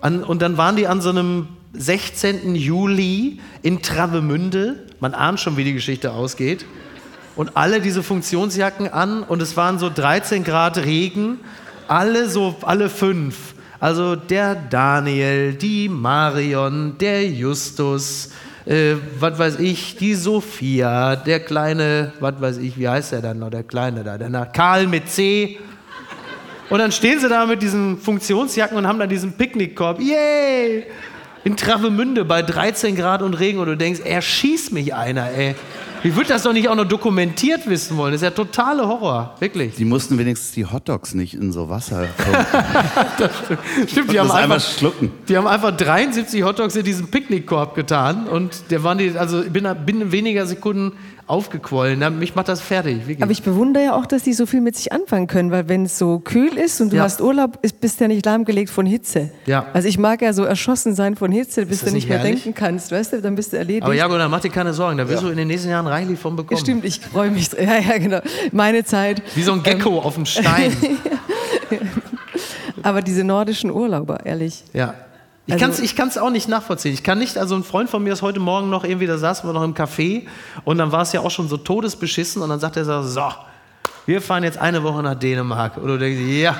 An, 0.00 0.24
und 0.24 0.40
dann 0.42 0.56
waren 0.56 0.76
die 0.76 0.86
an 0.86 1.00
so 1.02 1.10
einem 1.10 1.48
16. 1.72 2.54
Juli 2.54 3.38
in 3.62 3.82
Travemünde. 3.82 4.86
Man 5.00 5.14
ahnt 5.14 5.40
schon, 5.40 5.56
wie 5.56 5.64
die 5.64 5.72
Geschichte 5.72 6.12
ausgeht. 6.12 6.66
Und 7.36 7.56
alle 7.56 7.80
diese 7.80 8.02
Funktionsjacken 8.02 8.88
an 8.88 9.22
und 9.22 9.40
es 9.40 9.56
waren 9.56 9.78
so 9.78 9.88
13 9.88 10.44
Grad 10.44 10.78
Regen. 10.78 11.38
Alle 11.88 12.28
so, 12.28 12.56
alle 12.62 12.88
fünf. 12.88 13.54
Also 13.78 14.14
der 14.14 14.54
Daniel, 14.54 15.54
die 15.54 15.88
Marion, 15.88 16.98
der 16.98 17.26
Justus, 17.26 18.30
äh, 18.66 18.96
was 19.18 19.38
weiß 19.38 19.58
ich, 19.58 19.96
die 19.96 20.14
Sophia, 20.14 21.16
der 21.16 21.40
kleine, 21.40 22.12
was 22.20 22.40
weiß 22.40 22.58
ich, 22.58 22.78
wie 22.78 22.88
heißt 22.88 23.12
der 23.12 23.22
dann 23.22 23.38
noch, 23.38 23.48
der 23.48 23.62
kleine 23.62 24.04
da, 24.04 24.18
der 24.18 24.46
Karl 24.46 24.86
mit 24.86 25.08
C. 25.08 25.58
Und 26.68 26.78
dann 26.78 26.92
stehen 26.92 27.18
sie 27.18 27.28
da 27.28 27.46
mit 27.46 27.62
diesen 27.62 27.98
Funktionsjacken 27.98 28.76
und 28.76 28.86
haben 28.86 28.98
dann 28.98 29.08
diesen 29.08 29.32
Picknickkorb. 29.32 29.98
Yay! 29.98 30.84
In 31.42 31.56
Travemünde 31.56 32.24
bei 32.24 32.42
13 32.42 32.96
Grad 32.96 33.22
und 33.22 33.34
Regen 33.34 33.58
und 33.60 33.66
du 33.66 33.76
denkst, 33.76 34.00
er 34.04 34.20
schießt 34.20 34.72
mich 34.72 34.94
einer, 34.94 35.30
ey. 35.30 35.54
Ich 36.02 36.16
würde 36.16 36.28
das 36.30 36.44
doch 36.44 36.54
nicht 36.54 36.68
auch 36.68 36.74
noch 36.74 36.86
dokumentiert 36.86 37.68
wissen 37.68 37.96
wollen. 37.98 38.12
Das 38.12 38.22
ist 38.22 38.24
ja 38.24 38.30
totale 38.30 38.88
Horror, 38.88 39.34
wirklich. 39.38 39.74
Die 39.74 39.84
mussten 39.84 40.16
wenigstens 40.16 40.52
die 40.52 40.64
Hotdogs 40.64 41.12
nicht 41.12 41.34
in 41.34 41.52
so 41.52 41.68
Wasser 41.68 42.08
Stimmt, 43.86 44.10
die 44.10 44.18
haben, 44.18 44.28
das 44.28 44.36
einfach, 44.36 44.56
einfach 44.56 44.60
schlucken. 44.60 45.12
die 45.28 45.36
haben 45.36 45.46
einfach 45.46 45.76
73 45.76 46.42
Hotdogs 46.42 46.74
in 46.76 46.84
diesen 46.84 47.10
Picknickkorb 47.10 47.74
getan 47.74 48.28
und 48.28 48.70
der 48.70 48.82
waren 48.82 48.96
die, 48.96 49.10
also 49.10 49.42
binnen, 49.42 49.76
binnen 49.84 50.10
weniger 50.10 50.46
Sekunden 50.46 50.92
aufgequollen. 51.30 51.98
Na, 52.00 52.10
Mich 52.10 52.34
macht 52.34 52.48
das 52.48 52.60
fertig. 52.60 52.98
Wirklich. 53.06 53.22
Aber 53.22 53.30
ich 53.32 53.42
bewundere 53.42 53.84
ja 53.84 53.94
auch, 53.94 54.06
dass 54.06 54.22
die 54.24 54.32
so 54.32 54.46
viel 54.46 54.60
mit 54.60 54.76
sich 54.76 54.92
anfangen 54.92 55.26
können, 55.26 55.50
weil 55.50 55.68
wenn 55.68 55.84
es 55.84 55.98
so 55.98 56.18
kühl 56.18 56.56
ist 56.58 56.80
und 56.80 56.92
du 56.92 56.96
Ja. 56.96 57.02
hast 57.04 57.20
Urlaub, 57.20 57.58
ist, 57.62 57.80
bist 57.80 58.00
du 58.00 58.04
ja 58.04 58.08
nicht 58.08 58.24
lahmgelegt 58.26 58.70
von 58.70 58.86
Hitze. 58.86 59.30
Ja. 59.46 59.66
Also 59.72 59.88
ich 59.88 59.98
mag 59.98 60.22
ja 60.22 60.32
so 60.32 60.44
erschossen 60.44 60.94
sein 60.94 61.16
von 61.16 61.30
Hitze, 61.32 61.66
bis 61.66 61.80
du 61.80 61.86
nicht 61.86 61.94
nicht 61.94 62.08
mehr 62.08 62.18
herrlich? 62.18 62.42
denken 62.44 62.58
kannst, 62.58 62.90
weißt 62.92 63.12
du, 63.14 63.22
dann 63.22 63.34
bist 63.36 63.52
du 63.52 63.56
erledigt. 63.58 63.84
Aber 63.84 63.94
Jago, 63.94 64.16
dann 64.18 64.30
mach 64.30 64.40
dir 64.40 64.50
keine 64.50 64.72
Sorgen, 64.74 64.98
da 64.98 65.08
wirst 65.08 65.22
du 65.22 65.28
in 65.28 65.36
den 65.36 65.48
nächsten 65.48 65.70
Jahren 65.70 65.86
reichlich 65.86 66.18
von 66.18 66.36
bekommen. 66.36 66.60
Stimmt, 66.60 66.84
ich 66.84 67.00
freue 67.00 67.30
mich. 67.30 67.50
Ja, 67.60 67.78
ja, 67.78 67.98
genau. 67.98 68.20
Meine 68.52 68.84
Zeit. 68.84 69.22
Wie 69.34 69.42
so 69.42 69.52
ein 69.52 69.62
Gecko 69.62 69.98
auf 70.00 70.14
dem 70.14 70.24
Stein. 70.26 70.72
Aber 72.82 73.02
diese 73.02 73.24
nordischen 73.24 73.70
Urlauber, 73.70 74.24
ehrlich. 74.24 74.64
Ja. 74.72 74.94
Ich 75.50 75.54
Also- 75.54 75.64
kann 75.64 75.70
es 75.72 75.80
ich 75.80 75.96
kann's 75.96 76.16
auch 76.18 76.30
nicht 76.30 76.48
nachvollziehen. 76.48 76.94
Ich 76.94 77.02
kann 77.02 77.18
nicht, 77.18 77.36
also 77.38 77.54
ein 77.56 77.64
Freund 77.64 77.90
von 77.90 78.02
mir 78.02 78.12
ist 78.12 78.22
heute 78.22 78.38
Morgen 78.40 78.70
noch 78.70 78.84
irgendwie, 78.84 79.06
da 79.06 79.18
saßen 79.18 79.48
wir 79.48 79.52
noch 79.52 79.64
im 79.64 79.74
Café 79.74 80.26
und 80.64 80.78
dann 80.78 80.92
war 80.92 81.02
es 81.02 81.12
ja 81.12 81.20
auch 81.20 81.30
schon 81.30 81.48
so 81.48 81.56
todesbeschissen 81.56 82.40
und 82.42 82.48
dann 82.48 82.60
sagt 82.60 82.76
er 82.76 82.84
so, 82.84 83.02
so, 83.02 83.22
wir 84.06 84.22
fahren 84.22 84.44
jetzt 84.44 84.58
eine 84.58 84.82
Woche 84.82 85.02
nach 85.02 85.14
Dänemark. 85.14 85.76
Und 85.76 85.86
du 85.88 85.98
denkst, 85.98 86.20
ja, 86.40 86.56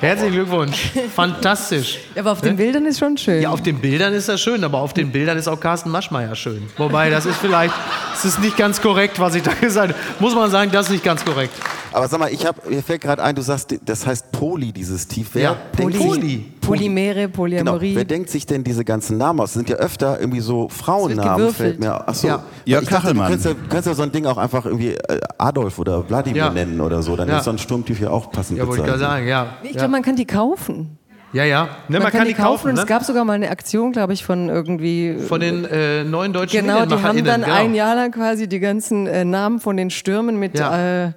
herzlichen 0.00 0.34
Glückwunsch, 0.34 0.90
fantastisch. 1.14 1.98
Aber 2.14 2.32
auf 2.32 2.40
den 2.40 2.56
Bildern 2.56 2.84
ist 2.86 2.98
schon 2.98 3.16
schön. 3.16 3.42
Ja, 3.42 3.50
auf 3.50 3.62
den 3.62 3.80
Bildern 3.80 4.12
ist 4.14 4.28
das 4.28 4.40
schön, 4.40 4.62
aber 4.64 4.78
auf 4.78 4.92
den 4.94 5.10
Bildern 5.10 5.36
ist 5.38 5.48
auch 5.48 5.58
Carsten 5.58 5.90
Maschmeyer 5.90 6.34
schön. 6.36 6.68
Wobei, 6.76 7.10
das 7.10 7.26
ist 7.26 7.36
vielleicht, 7.36 7.74
das 8.12 8.24
ist 8.24 8.38
nicht 8.40 8.56
ganz 8.56 8.80
korrekt, 8.80 9.18
was 9.18 9.34
ich 9.34 9.42
da 9.42 9.52
gesagt 9.60 9.92
habe. 9.94 10.00
Muss 10.20 10.34
man 10.34 10.50
sagen, 10.50 10.70
das 10.70 10.86
ist 10.86 10.92
nicht 10.92 11.04
ganz 11.04 11.24
korrekt. 11.24 11.54
Aber 11.92 12.08
sag 12.08 12.20
mal, 12.20 12.30
ich 12.30 12.44
hab, 12.44 12.68
mir 12.68 12.82
fällt 12.82 13.00
gerade 13.00 13.22
ein, 13.22 13.34
du 13.34 13.40
sagst, 13.42 13.74
das 13.84 14.06
heißt 14.06 14.30
Poly, 14.32 14.70
dieses 14.72 15.08
Tief. 15.08 15.28
Wer 15.32 15.42
Ja, 15.42 15.56
Poly. 15.72 16.44
Polymere, 16.66 17.14
Genau. 17.22 17.32
Polyamorie. 17.36 17.94
Wer 17.96 18.04
denkt 18.04 18.30
sich 18.30 18.46
denn 18.46 18.64
diese 18.64 18.84
ganzen 18.84 19.16
Namen 19.18 19.40
aus? 19.40 19.50
Das 19.50 19.54
sind 19.54 19.68
ja 19.68 19.76
öfter 19.76 20.20
irgendwie 20.20 20.40
so 20.40 20.68
Frauennamen, 20.68 21.52
fällt 21.52 21.80
mir. 21.80 22.06
Achso, 22.08 22.26
Ja. 22.28 22.42
Jörg 22.64 22.82
ich 22.82 22.88
dachte, 22.88 23.14
du 23.14 23.20
könntest 23.20 23.44
ja, 23.44 23.52
könntest 23.54 23.86
ja 23.86 23.94
so 23.94 24.02
ein 24.02 24.12
Ding 24.12 24.26
auch 24.26 24.36
einfach 24.38 24.64
irgendwie 24.66 24.92
äh, 24.94 25.20
Adolf 25.38 25.78
oder 25.78 26.08
Wladimir 26.08 26.36
Ja. 26.44 26.50
nennen 26.50 26.80
oder 26.80 27.02
so. 27.02 27.16
Dann 27.16 27.28
Ja. 27.28 27.38
ist 27.38 27.44
so 27.44 27.50
ein 27.50 27.58
Sturmtief 27.58 28.00
ja 28.00 28.10
auch 28.10 28.30
passend 28.30 28.58
Ja, 28.58 28.66
wollte 28.66 28.82
ich 28.82 28.86
gerade 28.88 28.98
sagen, 29.00 29.26
ja. 29.26 29.46
ich 29.62 29.70
ja. 29.70 29.76
glaube, 29.78 29.92
man 29.92 30.02
kann 30.02 30.16
die 30.16 30.26
kaufen. 30.26 30.98
ja, 31.32 31.44
ja. 31.44 31.68
Ne, 31.88 31.98
Man, 32.00 32.10
kann, 32.12 32.26
die 32.26 32.34
kaufen, 32.34 32.68
und 32.68 32.74
ne? 32.76 32.80
es 32.80 32.86
gab 32.86 33.04
sogar 33.04 33.24
mal 33.24 33.34
eine 33.34 33.50
Aktion, 33.50 33.92
glaube 33.92 34.12
ich, 34.14 34.24
von 34.24 34.48
irgendwie. 34.48 35.16
Von 35.18 35.40
den 35.40 35.64
äh, 35.66 36.02
neuen 36.04 36.32
deutschen 36.32 36.60
Genau, 36.66 36.86
die 36.86 36.94
haben 37.02 37.24
dann 37.24 37.42
genau. 37.42 37.54
ein 37.54 37.74
Jahr 37.74 37.94
lang 37.94 38.10
quasi 38.12 38.48
die 38.48 38.60
ganzen 38.60 39.06
äh, 39.06 39.24
Namen 39.24 39.60
von 39.60 39.76
den 39.76 39.90
Stürmen 39.90 40.38
mit, 40.38 40.58
Ja. 40.58 41.06
äh, 41.08 41.12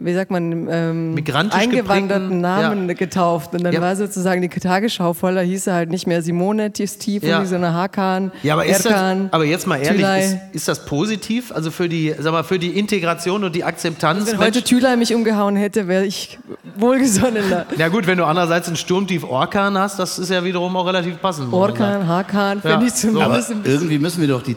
wie 0.00 0.14
sagt 0.14 0.30
man, 0.30 0.68
ähm, 0.70 1.14
eingewanderten 1.16 1.70
geprägten, 1.70 2.40
Namen 2.40 2.88
ja. 2.88 2.94
getauft. 2.94 3.52
Und 3.52 3.64
dann 3.64 3.72
Ja. 3.72 3.80
war 3.80 3.96
sozusagen 3.96 4.40
die 4.42 4.48
Tagesschau 4.48 5.12
voller, 5.12 5.42
hieß 5.42 5.66
er 5.66 5.74
halt 5.74 5.90
nicht 5.90 6.06
mehr 6.06 6.22
Simone 6.22 6.72
Tief, 6.72 7.22
Ja. 7.22 7.44
sondern 7.44 7.74
Hakan, 7.74 8.30
Ja, 8.42 8.54
aber, 8.54 8.64
ist 8.66 8.84
das, 8.84 8.92
Erkan, 8.92 9.28
aber 9.32 9.44
jetzt 9.44 9.66
mal 9.66 9.76
ehrlich, 9.76 10.04
ist, 10.24 10.36
ist 10.52 10.68
das 10.68 10.84
positiv? 10.86 11.52
Also 11.52 11.70
für 11.70 11.88
die, 11.88 12.14
sag 12.18 12.32
mal, 12.32 12.44
für 12.44 12.58
die 12.58 12.78
Integration 12.78 13.42
und 13.44 13.54
die 13.54 13.64
Akzeptanz? 13.64 14.26
Wenn 14.26 14.36
Mensch- 14.38 14.46
heute 14.46 14.62
Thülei 14.62 14.96
mich 14.96 15.14
umgehauen 15.14 15.56
hätte, 15.56 15.88
wäre 15.88 16.04
ich 16.04 16.38
wohlgesonnener. 16.76 17.66
ja 17.76 17.88
gut, 17.88 18.06
wenn 18.06 18.18
du 18.18 18.24
andererseits 18.24 18.68
ein 18.68 18.76
Sturmtief 18.76 19.24
Orkan 19.24 19.76
hast, 19.76 19.98
das 19.98 20.18
ist 20.18 20.30
ja 20.30 20.44
wiederum 20.44 20.76
auch 20.76 20.86
relativ 20.86 21.20
passend. 21.20 21.52
Orkan, 21.52 22.06
Hakan, 22.06 22.60
Ja. 22.64 22.70
finde 22.70 22.86
ich 22.86 22.92
Aber 22.92 23.00
zumindest 23.00 23.50
ein 23.50 23.62
bisschen. 23.62 23.64
irgendwie 23.80 23.98
müssen 23.98 24.20
wir 24.20 24.28
doch 24.28 24.42
die 24.42 24.56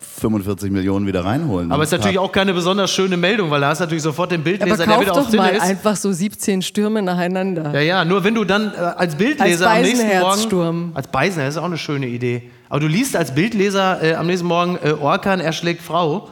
245 0.00 0.70
Millionen 0.70 1.06
wieder 1.06 1.24
reinholen. 1.24 1.72
Aber 1.72 1.82
es 1.82 1.92
ist 1.92 1.98
natürlich 1.98 2.18
auch 2.18 2.30
keine 2.30 2.54
besonders 2.54 2.90
schöne 2.90 3.16
Meldung, 3.16 3.50
weil 3.50 3.60
da 3.60 3.68
hast 3.68 3.78
du 3.78 3.84
natürlich 3.84 4.02
sofort 4.02 4.30
den 4.30 4.40
Aber 4.40 4.50
Bildleser, 4.50 4.76
der 4.76 4.86
kauf 4.86 5.00
wieder 5.00 5.12
doch 5.12 5.26
auf 5.26 5.32
mal 5.32 5.54
ist. 5.54 5.62
einfach 5.62 5.96
so 5.96 6.12
17 6.12 6.62
Stürme 6.62 7.02
nacheinander. 7.02 7.72
Ja, 7.74 7.80
ja, 7.80 8.04
nur 8.04 8.22
wenn 8.22 8.34
du 8.34 8.44
dann 8.44 8.72
äh, 8.74 8.78
als 8.78 9.16
Bildleser 9.16 9.68
Als 9.68 9.76
am 9.78 9.82
nächsten 9.82 10.06
Morgen... 10.06 10.20
Beisenherzsturm. 10.20 10.90
Als 10.94 11.06
Beisenherz 11.08 11.54
ist 11.54 11.58
auch 11.58 11.64
eine 11.64 11.78
schöne 11.78 12.06
Idee. 12.06 12.50
Aber 12.68 12.80
du 12.80 12.86
liest 12.86 13.16
als 13.16 13.34
Bildleser 13.34 14.02
äh, 14.02 14.14
am 14.14 14.26
nächsten 14.26 14.46
Morgen 14.46 14.78
äh, 14.84 14.92
Orkan 14.92 15.40
erschlägt 15.40 15.82
Frau. 15.82 16.28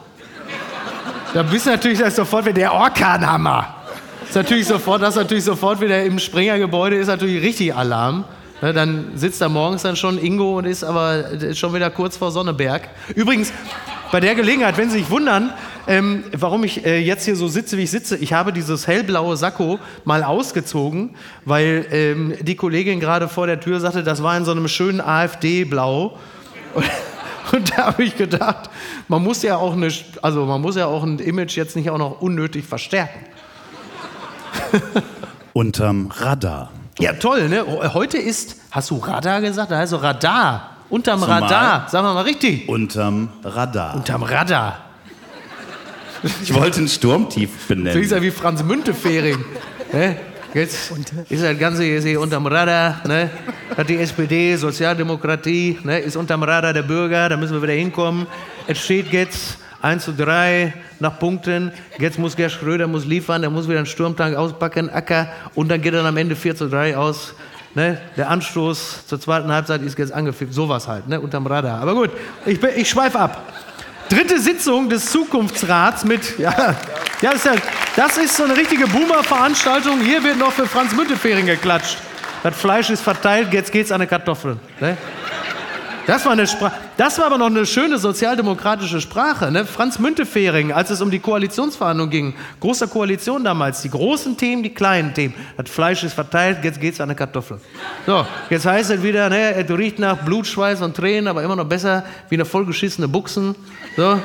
Da 1.33 1.43
bist 1.43 1.65
du 1.65 1.71
natürlich 1.71 1.99
sofort 2.13 2.45
wieder 2.45 2.53
der 2.53 2.73
Orkanhammer. 2.73 3.75
Ist 4.27 4.35
natürlich 4.35 4.67
sofort, 4.67 5.01
das 5.01 5.09
ist 5.09 5.21
natürlich 5.21 5.43
sofort 5.43 5.81
wieder 5.81 6.03
im 6.03 6.19
Springergebäude 6.19 6.95
ist 6.95 7.07
natürlich 7.07 7.43
richtig 7.43 7.75
Alarm. 7.75 8.23
Ne, 8.61 8.73
dann 8.73 9.11
sitzt 9.13 9.39
da 9.39 9.49
morgens 9.49 9.83
dann 9.83 9.95
schon 9.95 10.17
Ingo 10.17 10.57
und 10.57 10.65
ist 10.65 10.83
aber 10.83 11.31
äh, 11.31 11.53
schon 11.53 11.75
wieder 11.75 11.91
kurz 11.91 12.17
vor 12.17 12.31
Sonneberg. 12.31 12.89
Übrigens, 13.13 13.53
bei 14.11 14.19
der 14.19 14.33
Gelegenheit, 14.33 14.77
wenn 14.77 14.89
Sie 14.89 14.97
sich 14.99 15.11
wundern, 15.11 15.53
ähm, 15.87 16.23
warum 16.31 16.63
ich 16.63 16.83
äh, 16.83 16.97
jetzt 16.97 17.25
hier 17.25 17.35
so 17.35 17.47
sitze, 17.47 17.77
wie 17.77 17.83
ich 17.83 17.91
sitze, 17.91 18.17
ich 18.17 18.33
habe 18.33 18.51
dieses 18.51 18.87
hellblaue 18.87 19.37
Sakko 19.37 19.77
mal 20.05 20.23
ausgezogen, 20.23 21.11
weil 21.45 21.85
ähm, 21.91 22.33
die 22.41 22.55
Kollegin 22.55 22.99
gerade 22.99 23.27
vor 23.27 23.45
der 23.45 23.59
Tür 23.59 23.79
sagte, 23.79 24.03
das 24.03 24.23
war 24.23 24.35
in 24.35 24.43
so 24.43 24.51
einem 24.51 24.67
schönen 24.67 25.01
AfD-Blau. 25.01 26.17
Und, 26.73 26.85
und 27.51 27.77
da 27.77 27.87
habe 27.87 28.03
ich 28.03 28.17
gedacht, 28.17 28.71
man 29.07 29.23
muss 29.23 29.43
ja 29.43 29.57
auch 29.57 29.73
eine, 29.73 29.89
also 30.23 30.45
man 30.45 30.61
muss 30.61 30.75
ja 30.75 30.87
auch 30.87 31.03
ein 31.03 31.19
Image 31.19 31.55
jetzt 31.55 31.75
nicht 31.75 31.91
auch 31.91 31.99
noch 31.99 32.21
unnötig 32.21 32.65
verstärken. 32.65 33.19
unterm 35.53 36.07
Radar. 36.07 36.71
Ja, 36.99 37.13
toll, 37.13 37.47
ne? 37.49 37.63
Heute 37.93 38.17
ist, 38.17 38.55
hast 38.71 38.89
du 38.89 38.97
Radar 38.97 39.41
gesagt? 39.41 39.71
Da 39.71 39.77
heißt 39.77 39.91
so 39.91 39.97
Radar. 39.97 40.71
Unterm 40.89 41.19
Zumal- 41.21 41.41
Radar. 41.43 41.89
Sagen 41.89 42.05
wir 42.07 42.13
mal 42.13 42.21
richtig. 42.21 42.67
Unterm 42.67 43.29
Radar. 43.43 43.95
Unterm 43.95 44.23
Radar. 44.23 44.79
Ich 46.41 46.51
wollte 46.53 46.81
ein 46.81 46.87
Sturmtief 46.87 47.49
So 47.51 47.57
ist 47.59 47.67
benennen. 47.67 48.09
ja 48.09 48.21
wie 48.21 48.31
Franz 48.31 48.63
Müntefering. 48.63 49.43
ne? 49.93 50.17
Jetzt 50.53 50.91
ist 51.29 51.43
das 51.43 51.59
Ganze 51.59 51.83
hier 51.83 52.19
unterm 52.19 52.47
Radar. 52.47 53.01
Ne? 53.05 53.29
Hat 53.75 53.89
die 53.89 53.97
SPD, 53.97 54.55
Sozialdemokratie, 54.55 55.77
ne? 55.83 55.99
ist 55.99 56.15
unterm 56.15 56.41
Radar 56.41 56.73
der 56.73 56.81
Bürger. 56.81 57.29
Da 57.29 57.37
müssen 57.37 57.53
wir 57.53 57.61
wieder 57.61 57.73
hinkommen. 57.73 58.25
Es 58.65 58.79
steht 58.79 59.11
jetzt 59.13 59.59
1 59.81 60.05
zu 60.05 60.13
3 60.13 60.73
nach 60.99 61.19
Punkten. 61.19 61.71
Jetzt 61.99 62.19
muss 62.19 62.35
Gerst 62.35 62.55
Schröder 62.55 62.87
muss 62.87 63.05
liefern. 63.05 63.41
Der 63.41 63.49
muss 63.49 63.67
wieder 63.67 63.77
einen 63.77 63.85
Sturmtank 63.85 64.35
auspacken, 64.35 64.89
Acker. 64.89 65.27
Und 65.55 65.69
dann 65.69 65.81
geht 65.81 65.93
dann 65.93 66.05
am 66.05 66.17
Ende 66.17 66.35
4 66.35 66.55
zu 66.55 66.69
3 66.69 66.97
aus. 66.97 67.33
Ne? 67.75 67.99
Der 68.17 68.29
Anstoß 68.29 69.05
zur 69.05 69.19
zweiten 69.19 69.51
Halbzeit 69.51 69.81
ist 69.83 69.97
jetzt 69.99 70.11
angepfiffen. 70.11 70.53
Sowas 70.53 70.87
halt, 70.87 71.07
ne? 71.07 71.21
unterm 71.21 71.45
Radar. 71.45 71.79
Aber 71.79 71.93
gut, 71.93 72.09
ich, 72.45 72.61
ich 72.63 72.89
schweife 72.89 73.19
ab. 73.19 73.53
Dritte 74.09 74.39
Sitzung 74.39 74.89
des 74.89 75.11
Zukunftsrats 75.11 76.05
mit, 76.05 76.39
ja, 76.39 76.75
ja, 77.21 77.31
das 77.31 77.35
ist, 77.35 77.45
ja, 77.45 77.55
das 77.95 78.17
ist 78.17 78.37
so 78.37 78.45
eine 78.45 78.55
richtige 78.55 78.87
Boomer-Veranstaltung. 78.87 79.99
Hier 80.01 80.23
wird 80.23 80.37
noch 80.37 80.53
für 80.53 80.65
Franz 80.65 80.95
Müntefering 80.95 81.45
geklatscht. 81.45 81.97
Das 82.41 82.55
Fleisch 82.55 82.89
ist 82.89 83.01
verteilt, 83.01 83.51
jetzt 83.51 83.71
geht's 83.71 83.91
an 83.91 84.01
die 84.01 84.07
Kartoffeln. 84.07 84.59
Ne? 84.79 84.97
Das 86.07 86.23
war, 86.23 86.31
eine 86.31 86.47
Spra 86.47 86.71
das 86.95 87.19
war 87.19 87.25
aber 87.25 87.37
noch 87.37 87.47
eine 87.47 87.65
schöne 87.65 87.97
sozialdemokratische 87.97 89.01
Sprache. 89.01 89.51
Ne? 89.51 89.65
Franz 89.65 89.99
Müntefering, 89.99 90.71
als 90.71 90.89
es 90.89 91.01
um 91.01 91.11
die 91.11 91.19
Koalitionsverhandlungen 91.19 92.09
ging, 92.09 92.33
großer 92.61 92.87
Koalition 92.87 93.43
damals, 93.43 93.81
die 93.81 93.89
großen 93.89 94.37
Themen, 94.37 94.63
die 94.63 94.73
kleinen 94.73 95.13
Themen. 95.13 95.33
Das 95.57 95.69
Fleisch 95.69 96.05
ist 96.05 96.13
verteilt, 96.13 96.59
jetzt 96.63 96.79
geht's 96.79 97.01
an 97.01 97.09
die 97.09 97.15
Kartoffeln. 97.15 97.59
So, 98.05 98.25
jetzt 98.49 98.65
heißt 98.65 98.89
es 98.89 99.03
wieder, 99.03 99.29
ne, 99.29 99.55
es 99.55 99.69
riecht 99.69 99.99
nach 99.99 100.17
Blut, 100.23 100.47
Schweiß 100.47 100.81
und 100.81 100.95
Tränen, 100.95 101.27
aber 101.27 101.43
immer 101.43 101.57
noch 101.57 101.67
besser 101.67 102.05
wie 102.29 102.35
eine 102.35 102.45
vollgeschissene 102.45 103.09
Buchsen. 103.09 103.53
So, 103.97 104.17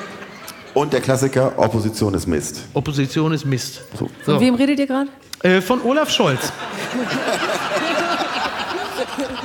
Und 0.74 0.92
der 0.92 1.00
Klassiker, 1.00 1.52
Opposition 1.56 2.14
ist 2.14 2.28
Mist. 2.28 2.60
Opposition 2.74 3.32
ist 3.32 3.44
Mist. 3.44 3.82
So. 3.98 4.08
So. 4.24 4.32
Von 4.34 4.40
wem 4.40 4.54
redet 4.54 4.78
ihr 4.78 4.86
gerade? 4.86 5.10
Äh, 5.42 5.60
von 5.60 5.82
Olaf 5.82 6.10
Scholz. 6.10 6.52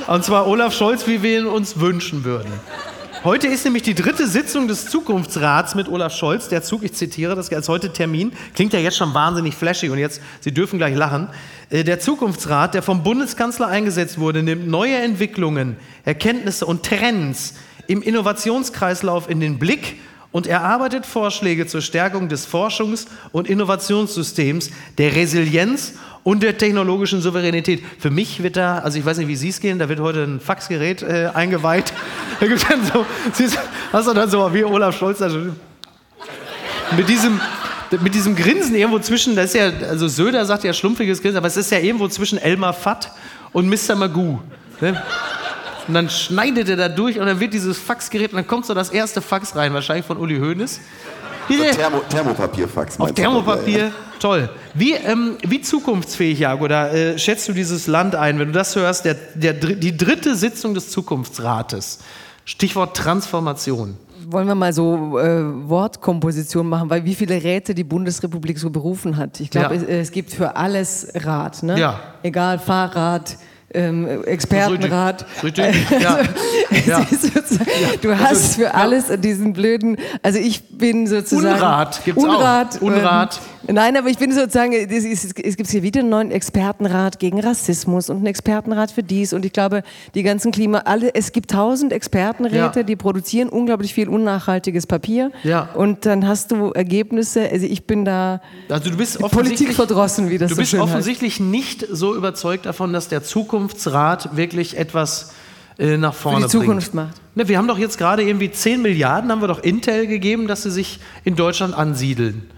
Und 0.06 0.24
zwar 0.24 0.46
Olaf 0.46 0.74
Scholz, 0.74 1.06
wie 1.06 1.22
wir 1.22 1.40
ihn 1.40 1.46
uns 1.46 1.80
wünschen 1.80 2.24
würden. 2.24 2.52
Heute 3.24 3.48
ist 3.48 3.64
nämlich 3.64 3.82
die 3.82 3.94
dritte 3.94 4.28
Sitzung 4.28 4.68
des 4.68 4.86
Zukunftsrats 4.86 5.74
mit 5.74 5.88
Olaf 5.88 6.14
Scholz. 6.14 6.48
Der 6.48 6.62
Zug, 6.62 6.84
ich 6.84 6.92
zitiere 6.92 7.34
das 7.34 7.52
als 7.52 7.68
heute 7.68 7.92
Termin, 7.92 8.32
klingt 8.54 8.72
ja 8.72 8.78
jetzt 8.78 8.96
schon 8.96 9.12
wahnsinnig 9.12 9.56
flashy 9.56 9.90
und 9.90 9.98
jetzt, 9.98 10.20
Sie 10.40 10.54
dürfen 10.54 10.78
gleich 10.78 10.94
lachen. 10.94 11.28
Äh, 11.68 11.82
Der 11.82 11.98
Zukunftsrat, 11.98 12.74
der 12.74 12.82
vom 12.82 13.02
Bundeskanzler 13.02 13.66
eingesetzt 13.66 14.18
wurde, 14.18 14.44
nimmt 14.44 14.68
neue 14.68 14.96
Entwicklungen, 14.96 15.76
Erkenntnisse 16.04 16.64
und 16.64 16.84
Trends 16.86 17.54
im 17.88 18.02
Innovationskreislauf 18.02 19.28
in 19.28 19.40
den 19.40 19.58
Blick 19.58 19.96
und 20.38 20.46
erarbeitet 20.46 21.04
Vorschläge 21.04 21.66
zur 21.66 21.80
Stärkung 21.80 22.28
des 22.28 22.46
Forschungs- 22.46 23.08
und 23.32 23.48
Innovationssystems, 23.48 24.70
der 24.96 25.16
Resilienz 25.16 25.94
und 26.22 26.44
der 26.44 26.56
technologischen 26.56 27.20
Souveränität. 27.20 27.82
Für 27.98 28.10
mich 28.10 28.40
wird 28.40 28.56
da, 28.56 28.78
also 28.78 29.00
ich 29.00 29.04
weiß 29.04 29.18
nicht, 29.18 29.26
wie 29.26 29.34
Sie 29.34 29.48
es 29.48 29.58
gehen, 29.58 29.80
da 29.80 29.88
wird 29.88 29.98
heute 29.98 30.22
ein 30.22 30.38
Faxgerät 30.38 31.02
äh, 31.02 31.30
eingeweiht. 31.34 31.92
Da 32.38 32.46
gibt 32.46 32.70
dann 32.70 32.84
so, 32.84 33.04
hast 33.92 34.06
du 34.06 34.14
dann 34.14 34.30
so 34.30 34.54
wie 34.54 34.62
Olaf 34.62 34.96
Scholz, 34.96 35.20
also 35.20 35.40
mit 36.96 37.08
diesem, 37.08 37.40
mit 38.00 38.14
diesem 38.14 38.36
Grinsen 38.36 38.76
irgendwo 38.76 39.00
zwischen, 39.00 39.34
das 39.34 39.46
ist 39.46 39.54
ja, 39.54 39.72
also 39.88 40.06
Söder 40.06 40.46
sagt 40.46 40.62
ja 40.62 40.72
schlumpfiges 40.72 41.20
Grinsen, 41.20 41.38
aber 41.38 41.48
es 41.48 41.56
ist 41.56 41.72
ja 41.72 41.80
irgendwo 41.80 42.06
zwischen 42.06 42.38
Elmar 42.38 42.74
Fatt 42.74 43.10
und 43.50 43.68
Mr. 43.68 43.96
Magoo. 43.96 44.38
Ne? 44.80 45.02
Und 45.88 45.94
dann 45.94 46.10
schneidet 46.10 46.68
er 46.68 46.76
da 46.76 46.88
durch 46.88 47.18
und 47.18 47.26
dann 47.26 47.40
wird 47.40 47.54
dieses 47.54 47.78
Faxgerät 47.78 48.30
und 48.32 48.36
dann 48.36 48.46
kommt 48.46 48.66
so 48.66 48.74
das 48.74 48.90
erste 48.90 49.22
Fax 49.22 49.56
rein, 49.56 49.72
wahrscheinlich 49.74 50.04
von 50.06 50.18
Uli 50.18 50.38
Hoeneß. 50.38 50.80
Thermo, 51.48 52.02
Thermopapierfax. 52.10 53.00
Auf? 53.00 53.12
Thermopapier, 53.12 53.78
Ja, 53.78 53.84
ja. 53.86 53.90
toll. 54.20 54.50
Wie, 54.74 54.92
ähm, 54.92 55.36
wie 55.46 55.62
zukunftsfähig, 55.62 56.40
Jago, 56.40 56.68
da 56.68 56.88
äh, 56.88 57.18
schätzt 57.18 57.48
du 57.48 57.54
dieses 57.54 57.86
Land 57.86 58.14
ein, 58.14 58.38
wenn 58.38 58.48
du 58.48 58.52
das 58.52 58.76
hörst, 58.76 59.06
der, 59.06 59.14
der, 59.34 59.54
die 59.54 59.96
dritte 59.96 60.34
Sitzung 60.36 60.74
des 60.74 60.90
Zukunftsrates. 60.90 62.00
Stichwort 62.44 62.94
Transformation. 62.96 63.96
Wollen 64.30 64.46
wir 64.46 64.54
mal 64.54 64.74
so 64.74 65.18
äh, 65.18 65.42
Wortkomposition 65.70 66.68
machen, 66.68 66.90
weil 66.90 67.04
wie 67.06 67.14
viele 67.14 67.42
Räte 67.42 67.74
die 67.74 67.84
Bundesrepublik 67.84 68.58
so 68.58 68.68
berufen 68.68 69.16
hat. 69.16 69.40
Ich 69.40 69.48
glaube, 69.50 69.74
Ja. 69.76 69.80
es, 69.82 69.88
es 69.88 70.10
gibt 70.10 70.32
für 70.32 70.54
alles 70.56 71.08
Rat. 71.14 71.62
Ne? 71.62 71.78
Ja. 71.78 71.98
Egal, 72.22 72.58
Fahrrad, 72.58 73.38
ähm, 73.74 74.24
Expertenrat. 74.24 75.26
Richtig, 75.42 75.64
richtig. 75.90 76.00
Ja. 76.00 76.18
Es 76.70 76.86
Ja. 76.86 77.06
du 78.00 78.18
hast 78.18 78.56
für 78.56 78.74
alles 78.74 79.04
diesen 79.20 79.52
blöden, 79.52 79.96
also 80.22 80.38
ich 80.38 80.68
bin 80.70 81.06
sozusagen... 81.06 81.56
Unrat 81.56 82.04
gibt's 82.04 82.24
auch. 82.24 82.28
Unrat. 82.28 82.82
Unrat. 82.82 83.36
Ähm, 83.36 83.57
nein, 83.68 83.96
aber 83.96 84.08
ich 84.08 84.18
bin 84.18 84.32
sozusagen, 84.32 84.72
es, 84.72 85.04
ist, 85.04 85.38
es 85.38 85.56
gibt 85.56 85.70
hier 85.70 85.82
wieder 85.82 86.00
einen 86.00 86.08
neuen 86.10 86.30
Expertenrat 86.30 87.18
gegen 87.18 87.40
Rassismus 87.40 88.10
und 88.10 88.16
einen 88.18 88.26
Expertenrat 88.26 88.90
für 88.90 89.02
dies 89.02 89.32
und 89.32 89.44
ich 89.44 89.52
glaube, 89.52 89.82
die 90.14 90.22
ganzen 90.22 90.52
Klima, 90.52 90.78
alle, 90.86 91.14
es 91.14 91.32
gibt 91.32 91.50
tausend 91.50 91.92
Expertenräte, 91.92 92.80
Ja. 92.80 92.82
die 92.82 92.96
produzieren 92.96 93.48
unglaublich 93.48 93.94
viel 93.94 94.08
unnachhaltiges 94.08 94.86
Papier 94.86 95.30
Ja. 95.42 95.68
und 95.74 96.06
dann 96.06 96.26
hast 96.26 96.50
du 96.52 96.70
Ergebnisse, 96.72 97.48
also 97.50 97.66
ich 97.66 97.86
bin 97.86 98.04
da 98.04 98.40
Also 98.68 98.90
du 98.90 98.96
bist 98.96 99.18
Politik 99.18 99.38
offensichtlich, 99.38 99.76
verdrossen, 99.76 100.30
wie 100.30 100.38
das 100.38 100.48
du 100.48 100.54
so 100.54 100.60
bist 100.60 100.70
schön 100.70 100.80
heißt. 100.80 100.90
offensichtlich 100.90 101.40
nicht 101.40 101.86
so 101.90 102.14
überzeugt 102.14 102.66
davon, 102.66 102.92
dass 102.92 103.08
der 103.08 103.22
Zukunftsrat 103.22 104.36
wirklich 104.36 104.76
etwas 104.78 105.32
äh, 105.78 105.96
nach 105.96 106.14
vorne 106.14 106.46
die 106.46 106.50
Zukunft 106.50 106.92
bringt. 106.92 107.08
macht. 107.08 107.20
Ne, 107.36 107.48
wir 107.48 107.58
haben 107.58 107.68
doch 107.68 107.78
jetzt 107.78 107.98
gerade 107.98 108.22
irgendwie 108.22 108.50
10 108.50 108.82
Milliarden, 108.82 109.30
haben 109.30 109.40
wir 109.40 109.48
doch 109.48 109.62
Intel 109.62 110.06
gegeben, 110.06 110.46
dass 110.48 110.62
sie 110.64 110.70
sich 110.70 110.98
in 111.24 111.36
Deutschland 111.36 111.74
ansiedeln. 111.74 112.48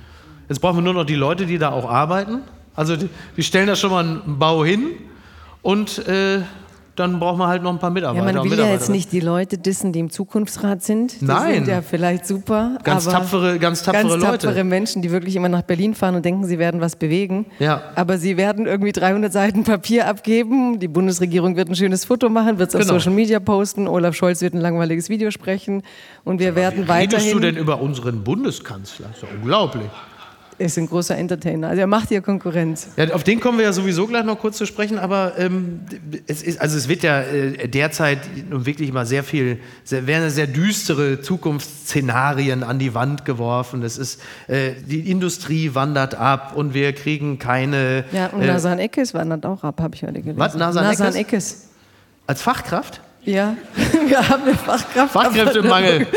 Jetzt 0.51 0.59
brauchen 0.61 0.77
wir 0.79 0.83
nur 0.83 0.93
noch 0.95 1.05
die 1.05 1.15
Leute, 1.15 1.47
die 1.47 1.57
da 1.57 1.71
auch 1.71 1.89
arbeiten. 1.91 2.41
Also 2.75 2.97
die, 2.97 3.09
die 3.37 3.43
stellen 3.43 3.69
da 3.69 3.77
schon 3.77 3.91
mal 3.91 4.05
einen 4.05 4.39
Bau 4.39 4.65
hin 4.65 4.89
und 5.63 6.07
äh, 6.07 6.41
dann 6.97 7.19
brauchen 7.19 7.39
wir 7.39 7.47
halt 7.47 7.63
noch 7.63 7.71
ein 7.73 7.79
paar 7.79 7.91
Mitarbeiter. 7.91 8.27
Ja, 8.27 8.33
man 8.43 8.51
will 8.51 8.59
ja 8.59 8.67
jetzt 8.67 8.91
nicht 8.91 9.11
die 9.13 9.21
Leute 9.21 9.57
dissen, 9.59 9.93
die 9.93 10.01
im 10.01 10.11
Zukunftsrat 10.11 10.83
sind. 10.83 11.21
Die 11.21 11.25
Nein. 11.25 11.55
sind 11.55 11.69
ja 11.69 11.81
vielleicht 11.83 12.27
super. 12.27 12.79
Ganz 12.85 13.07
aber 13.07 13.19
tapfere- 13.25 13.59
ganz 13.59 13.83
tapfere 13.83 14.09
ganz 14.09 14.23
Leute. 14.25 14.39
tapfere 14.47 14.65
Menschen, 14.65 15.01
die 15.03 15.11
wirklich 15.11 15.35
immer 15.37 15.49
nach 15.49 15.63
Berlin 15.63 15.95
fahren 15.95 16.15
und 16.17 16.25
denken, 16.25 16.45
sie 16.47 16.59
werden 16.59 16.81
was 16.81 16.97
bewegen. 16.97 17.47
Ja. 17.59 17.81
Aber 17.95 18.19
sie 18.19 18.37
werden 18.37 18.67
irgendwie 18.67 18.93
300 18.93 19.33
Seiten 19.33 19.65
Papier 19.65 20.09
abgeben. 20.09 20.79
Die 20.79 20.89
Bundesregierung 20.89 21.57
wird 21.57 21.69
ein 21.71 21.77
schönes 21.77 22.05
Foto 22.05 22.29
machen, 22.29 22.59
wird 22.59 22.69
es 22.71 22.75
auf 22.75 22.83
Genau. 22.83 22.95
Social 22.95 23.13
Media 23.13 23.41
posten. 23.41 23.87
Olaf 23.89 24.15
Scholz 24.15 24.43
wird 24.43 24.53
ein 24.55 24.61
langweiliges 24.61 25.09
Video 25.09 25.31
sprechen. 25.31 25.83
Und 26.25 26.39
wir 26.41 26.55
werden 26.55 26.85
Redest 26.85 26.89
weiterhin. 26.91 27.33
du 27.33 27.39
denn 27.41 27.57
über 27.57 27.81
unseren 27.81 28.25
Bundeskanzler? 28.25 29.07
Das 29.09 29.17
ist 29.19 29.23
ja 29.23 29.29
unglaublich. 29.41 29.87
Er 30.61 30.67
ist 30.67 30.77
ein 30.77 30.89
großer 30.89 31.17
Entertainer. 31.17 31.69
Also 31.69 31.81
er 31.81 31.87
macht 31.87 32.11
hier 32.11 32.21
Konkurrenz. 32.21 32.89
Ja, 32.99 33.15
auf 33.15 33.25
den 33.25 33.41
kommen 33.41 33.57
wir 33.57 33.65
ja 33.65 33.73
sowieso 33.73 34.07
gleich 34.07 34.25
noch 34.25 34.39
kurz 34.39 34.59
zu 34.59 34.67
sprechen, 34.67 34.99
aber 34.99 35.39
ähm, 35.39 35.81
es, 36.27 36.43
ist, 36.43 36.61
also 36.61 36.77
es 36.77 36.87
wird 36.87 37.03
ja 37.03 37.23
äh, 37.23 37.67
derzeit 37.67 38.19
nun 38.51 38.67
wirklich 38.67 38.91
immer 38.91 39.07
sehr 39.07 39.25
viel, 39.25 39.59
sehr, 39.85 40.07
werden 40.07 40.29
sehr 40.29 40.47
düstere 40.47 41.23
Zukunftsszenarien 41.23 42.63
an 42.63 42.79
die 42.79 42.95
Wand 42.95 43.25
geworfen. 43.25 43.83
Es 43.83 43.97
ist, 43.97 44.21
äh, 44.49 44.73
die 44.87 45.11
Industrie 45.11 45.75
wandert 45.75 46.15
ab 46.15 46.53
und 46.55 46.75
wir 46.75 46.93
kriegen 46.93 47.39
keine. 47.39 48.05
Ja, 48.13 48.27
und 48.27 48.43
äh, 48.43 48.47
Nasan 48.47 48.81
Eckes 48.81 49.15
wandert 49.15 49.47
auch 49.47 49.65
ab, 49.65 49.81
habe 49.81 49.95
ich 49.95 50.03
heute 50.03 50.21
gelesen. 50.21 50.39
Was, 50.39 50.55
Nasan 50.55 50.85
Eckes? 50.85 51.15
Eckes? 51.17 51.71
als 52.27 52.43
Fachkraft? 52.43 53.01
Ja, 53.25 53.55
wir 54.07 54.29
haben 54.29 54.43
eine 54.45 54.55
Fachkraft. 54.55 55.13
Fachkräftemangel. 55.13 56.07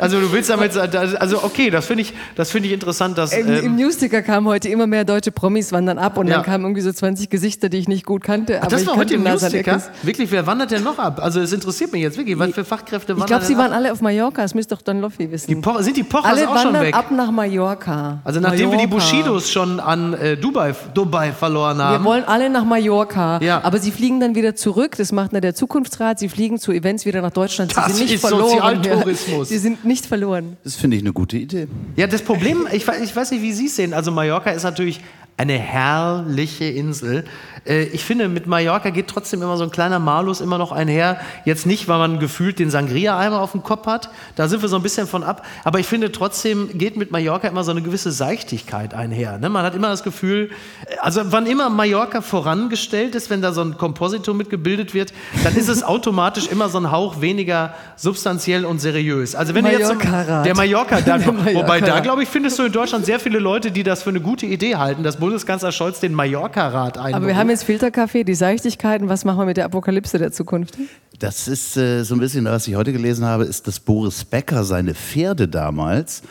Also 0.00 0.18
du 0.18 0.32
willst 0.32 0.50
damit, 0.50 0.76
also 0.76 1.44
okay, 1.44 1.70
das 1.70 1.86
finde 1.86 2.02
ich, 2.02 2.12
das 2.34 2.50
finde 2.50 2.66
ich 2.66 2.74
interessant, 2.74 3.16
dass 3.18 3.32
Im, 3.32 3.46
Im 3.46 3.64
ähm, 3.66 3.76
Newsticker 3.76 4.20
kamen 4.22 4.48
heute 4.48 4.68
immer 4.68 4.86
mehr 4.88 5.04
deutsche 5.04 5.30
Promis 5.30 5.70
wandern 5.70 5.96
ab 5.98 6.16
und 6.18 6.26
Ja. 6.26 6.36
dann 6.36 6.44
kamen 6.44 6.64
irgendwie 6.64 6.80
so 6.80 6.90
20 6.92 7.30
Gesichter, 7.30 7.68
die 7.68 7.76
ich 7.78 7.86
nicht 7.86 8.04
gut 8.04 8.24
kannte. 8.24 8.58
Aber 8.60 8.68
das 8.70 8.82
ich 8.82 8.88
war 8.88 8.96
heute 8.96 9.14
im 9.14 9.22
Newsticker. 9.22 9.80
Wirklich, 10.02 10.32
wer 10.32 10.46
wandert 10.48 10.72
denn 10.72 10.82
noch 10.82 10.98
ab? 10.98 11.20
Also 11.22 11.40
es 11.40 11.52
interessiert 11.52 11.92
mich 11.92 12.02
jetzt 12.02 12.18
wirklich, 12.18 12.36
was 12.38 12.50
für 12.50 12.64
Fachkräfte 12.64 13.12
Ich 13.12 13.18
wandern 13.20 13.26
glaube, 13.28 13.44
sie 13.44 13.56
waren 13.56 13.70
ab? 13.72 13.78
alle 13.78 13.92
auf 13.92 14.00
Mallorca, 14.00 14.42
das 14.42 14.54
müsste 14.54 14.74
doch 14.74 14.82
Don 14.82 15.00
Loffi 15.00 15.26
Die 15.26 15.30
wissen. 15.30 15.60
Poch, 15.60 15.80
sind 15.82 15.96
die 15.96 16.02
Pochers 16.02 16.24
Alle 16.32 16.48
auch 16.48 16.58
schon 16.60 16.74
weg? 16.80 16.94
ab 16.96 17.10
nach 17.12 17.30
Mallorca. 17.30 18.18
Also 18.24 18.40
nachdem 18.40 18.70
wir 18.72 18.78
die 18.78 18.86
Mallorca. 18.88 18.94
Bushidos 19.12 19.50
schon 19.52 19.78
an 19.78 20.14
äh, 20.14 20.36
Dubai, 20.36 20.74
Dubai 20.94 21.30
verloren 21.32 21.78
Wir 21.78 21.84
haben. 21.84 22.04
wollen 22.04 22.24
alle 22.24 22.50
nach 22.50 22.64
Mallorca, 22.64 23.38
Ja. 23.40 23.60
aber 23.62 23.78
sie 23.78 23.92
fliegen 23.92 24.18
dann 24.18 24.34
wieder 24.34 24.56
zurück. 24.56 24.96
Das 24.96 25.12
macht 25.12 25.30
nur 25.32 25.40
der 25.42 25.54
Zukunftsrat. 25.54 26.18
Sie 26.18 26.28
fliegen 26.30 26.58
zu 26.58 26.72
Events 26.72 27.04
wieder 27.04 27.20
nach 27.20 27.32
Deutschland. 27.32 27.72
Sie 27.72 27.76
Das 27.80 27.96
sind 27.96 28.04
nicht 28.04 28.14
ist 28.14 28.20
verloren. 28.20 28.48
Sozialtourismus. 28.50 29.48
Sie 29.48 29.58
sind 29.58 29.84
nicht 29.84 30.06
verloren. 30.06 30.56
Das 30.64 30.76
finde 30.76 30.96
ich 30.96 31.02
eine 31.02 31.12
gute 31.12 31.36
Idee. 31.36 31.68
Ja, 31.96 32.06
das 32.06 32.22
Problem, 32.22 32.66
ich, 32.72 32.86
ich 32.88 33.14
weiß 33.16 33.30
nicht, 33.32 33.42
wie 33.42 33.52
Sie 33.52 33.66
es 33.66 33.76
sehen. 33.76 33.92
Also 33.92 34.10
Mallorca 34.10 34.50
ist 34.50 34.62
natürlich 34.62 35.00
eine 35.36 35.54
herrliche 35.54 36.66
Insel. 36.66 37.24
Äh, 37.64 37.84
Ich 37.84 38.04
finde, 38.04 38.28
mit 38.28 38.46
Mallorca 38.46 38.90
geht 38.90 39.08
trotzdem 39.08 39.40
immer 39.40 39.56
so 39.56 39.64
ein 39.64 39.70
kleiner 39.70 39.98
Malus 39.98 40.42
immer 40.42 40.58
noch 40.58 40.70
einher. 40.70 41.18
Jetzt 41.46 41.64
nicht, 41.66 41.88
weil 41.88 41.96
man 41.98 42.18
gefühlt 42.18 42.58
den 42.58 42.68
Sangria-Eimer 42.70 43.40
auf 43.40 43.52
dem 43.52 43.62
Kopf 43.62 43.86
hat. 43.86 44.10
Da 44.36 44.48
sind 44.48 44.60
wir 44.60 44.68
so 44.68 44.76
ein 44.76 44.82
bisschen 44.82 45.06
von 45.06 45.22
ab. 45.22 45.46
Aber 45.64 45.78
ich 45.78 45.86
finde 45.86 46.12
trotzdem 46.12 46.68
geht 46.76 46.98
mit 46.98 47.10
Mallorca 47.10 47.48
immer 47.48 47.64
so 47.64 47.70
eine 47.70 47.80
gewisse 47.80 48.12
Seichtigkeit 48.12 48.92
einher. 48.92 49.38
ne? 49.38 49.48
Man 49.48 49.64
hat 49.64 49.74
immer 49.74 49.88
das 49.88 50.02
Gefühl, 50.02 50.50
äh, 50.86 50.96
also 51.00 51.22
wann 51.24 51.46
immer 51.46 51.70
Mallorca 51.70 52.20
vorangestellt 52.20 53.14
ist, 53.14 53.30
wenn 53.30 53.40
da 53.40 53.52
so 53.54 53.62
ein 53.62 53.78
Kompositor 53.78 54.34
mitgebildet 54.34 54.92
wird, 54.92 55.14
dann 55.42 55.56
ist 55.56 55.68
es 55.68 55.82
automatisch 55.82 56.10
immer 56.50 56.68
so 56.68 56.78
ein 56.78 56.90
Hauch 56.90 57.20
weniger 57.20 57.74
substanziell 57.96 58.64
und 58.64 58.80
seriös. 58.80 59.34
Also 59.34 59.54
wenn 59.54 59.64
du 59.64 59.70
jetzt 59.70 59.88
so, 59.88 59.94
Mallorca-Rat. 59.94 60.46
der 60.46 60.56
Mallorca, 60.56 61.00
da, 61.00 61.18
Der 61.18 61.54
wobei 61.54 61.80
da 61.80 62.00
glaube 62.00 62.22
ich, 62.22 62.28
findest 62.28 62.58
du 62.58 62.64
in 62.64 62.72
Deutschland 62.72 63.06
sehr 63.06 63.20
viele 63.20 63.38
Leute, 63.38 63.70
die 63.70 63.82
das 63.82 64.02
für 64.02 64.10
eine 64.10 64.20
gute 64.20 64.46
Idee 64.46 64.76
halten, 64.76 65.02
dass 65.02 65.16
Bundeskanzler 65.16 65.72
Scholz 65.72 66.00
den 66.00 66.14
Mallorca-Rat 66.14 66.98
einberuft. 66.98 67.14
Aber 67.14 67.26
wir 67.26 67.36
haben 67.36 67.50
jetzt 67.50 67.64
Filterkaffee, 67.64 68.24
die 68.24 68.34
Seichtigkeiten. 68.34 69.08
Was 69.08 69.24
machen 69.24 69.38
wir 69.38 69.46
mit 69.46 69.56
der 69.56 69.64
Apokalypse 69.66 70.18
der 70.18 70.32
Zukunft? 70.32 70.76
Das 71.18 71.48
ist 71.48 71.76
äh, 71.76 72.02
so 72.02 72.14
ein 72.14 72.20
bisschen, 72.20 72.44
was 72.46 72.66
ich 72.66 72.74
heute 72.74 72.92
gelesen 72.92 73.26
habe, 73.26 73.44
ist, 73.44 73.66
dass 73.66 73.78
Boris 73.78 74.24
Becker 74.24 74.64
seine 74.64 74.94
Pferde 74.94 75.48
damals 75.48 76.22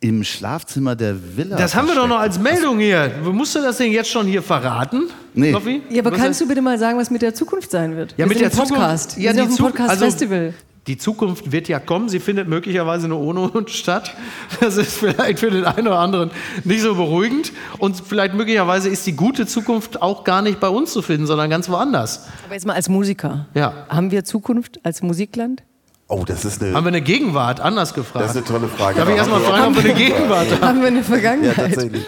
im 0.00 0.22
Schlafzimmer 0.22 0.94
der 0.94 1.16
Villa. 1.36 1.56
das 1.56 1.74
haben 1.74 1.88
wir 1.88 1.94
doch 1.96 2.06
noch 2.06 2.20
als 2.20 2.38
Meldung 2.38 2.78
hier. 2.78 3.10
Musst 3.32 3.54
du 3.56 3.60
das 3.60 3.78
denn 3.78 3.90
jetzt 3.92 4.10
schon 4.10 4.26
hier 4.26 4.42
verraten? 4.42 5.04
Nee. 5.34 5.50
Loffi? 5.50 5.82
Ja, 5.90 6.02
aber 6.02 6.12
Was 6.12 6.20
kannst 6.20 6.40
du 6.40 6.46
bitte 6.48 6.62
mal 6.62 6.78
sagen, 6.78 6.98
was 6.98 7.10
mit 7.10 7.22
der 7.22 7.34
Zukunft 7.34 7.70
sein 7.70 7.96
wird? 7.96 8.12
ja, 8.12 8.18
Wir 8.18 8.26
mit 8.26 8.38
sind 8.38 8.52
der 8.52 8.56
Podcast. 8.56 9.10
Zukunft, 9.10 9.16
Wir 9.18 9.24
ja, 9.24 9.34
sind 9.34 9.42
auf 9.50 9.56
dem 9.56 9.64
Podcast-Festival. 9.66 10.54
die 10.86 10.98
Zukunft 10.98 11.50
wird 11.52 11.68
ja 11.68 11.80
kommen. 11.80 12.08
Sie 12.08 12.20
findet 12.20 12.46
möglicherweise 12.48 13.08
nur 13.08 13.18
ohne 13.20 13.40
uns 13.50 13.72
statt. 13.72 14.14
Das 14.60 14.76
ist 14.76 14.92
vielleicht 14.98 15.40
für 15.40 15.50
den 15.50 15.64
einen 15.64 15.88
oder 15.88 15.98
anderen 15.98 16.30
nicht 16.62 16.80
so 16.82 16.94
beruhigend. 16.94 17.52
Und 17.78 17.96
vielleicht 18.00 18.34
möglicherweise 18.34 18.88
ist 18.88 19.04
die 19.06 19.16
gute 19.16 19.46
Zukunft 19.46 20.00
auch 20.00 20.22
gar 20.22 20.42
nicht 20.42 20.60
bei 20.60 20.68
uns 20.68 20.92
zu 20.92 21.02
finden, 21.02 21.26
sondern 21.26 21.50
ganz 21.50 21.68
woanders. 21.68 22.26
aber 22.44 22.54
jetzt 22.54 22.66
mal 22.66 22.74
als 22.74 22.88
Musiker. 22.88 23.46
Ja. 23.54 23.86
Haben 23.88 24.12
wir 24.12 24.22
Zukunft 24.24 24.78
als 24.84 25.02
Musikland? 25.02 25.62
Oh, 26.10 26.24
das 26.26 26.44
ist 26.46 26.62
eine, 26.62 26.72
Haben 26.74 26.84
wir 26.84 26.88
eine 26.88 27.02
Gegenwart? 27.02 27.60
Anders 27.60 27.90
das 27.90 27.94
gefragt. 27.94 28.30
ist 28.30 28.36
eine 28.36 28.44
tolle 28.44 28.68
Frage. 28.68 28.98
Darf 28.98 29.08
ich 29.10 29.16
erstmal 29.16 29.40
haben 29.40 29.44
wir 29.44 29.50
fragen, 29.50 29.76
ob 29.76 29.84
wir 29.84 29.90
eine 29.90 29.98
Gegenwart 30.04 30.50
haben? 30.52 30.62
Haben 30.62 30.80
wir 30.80 30.86
eine 30.88 30.96
Ja, 30.98 31.02
Vergangenheit? 31.04 31.54
tatsächlich. 31.56 32.04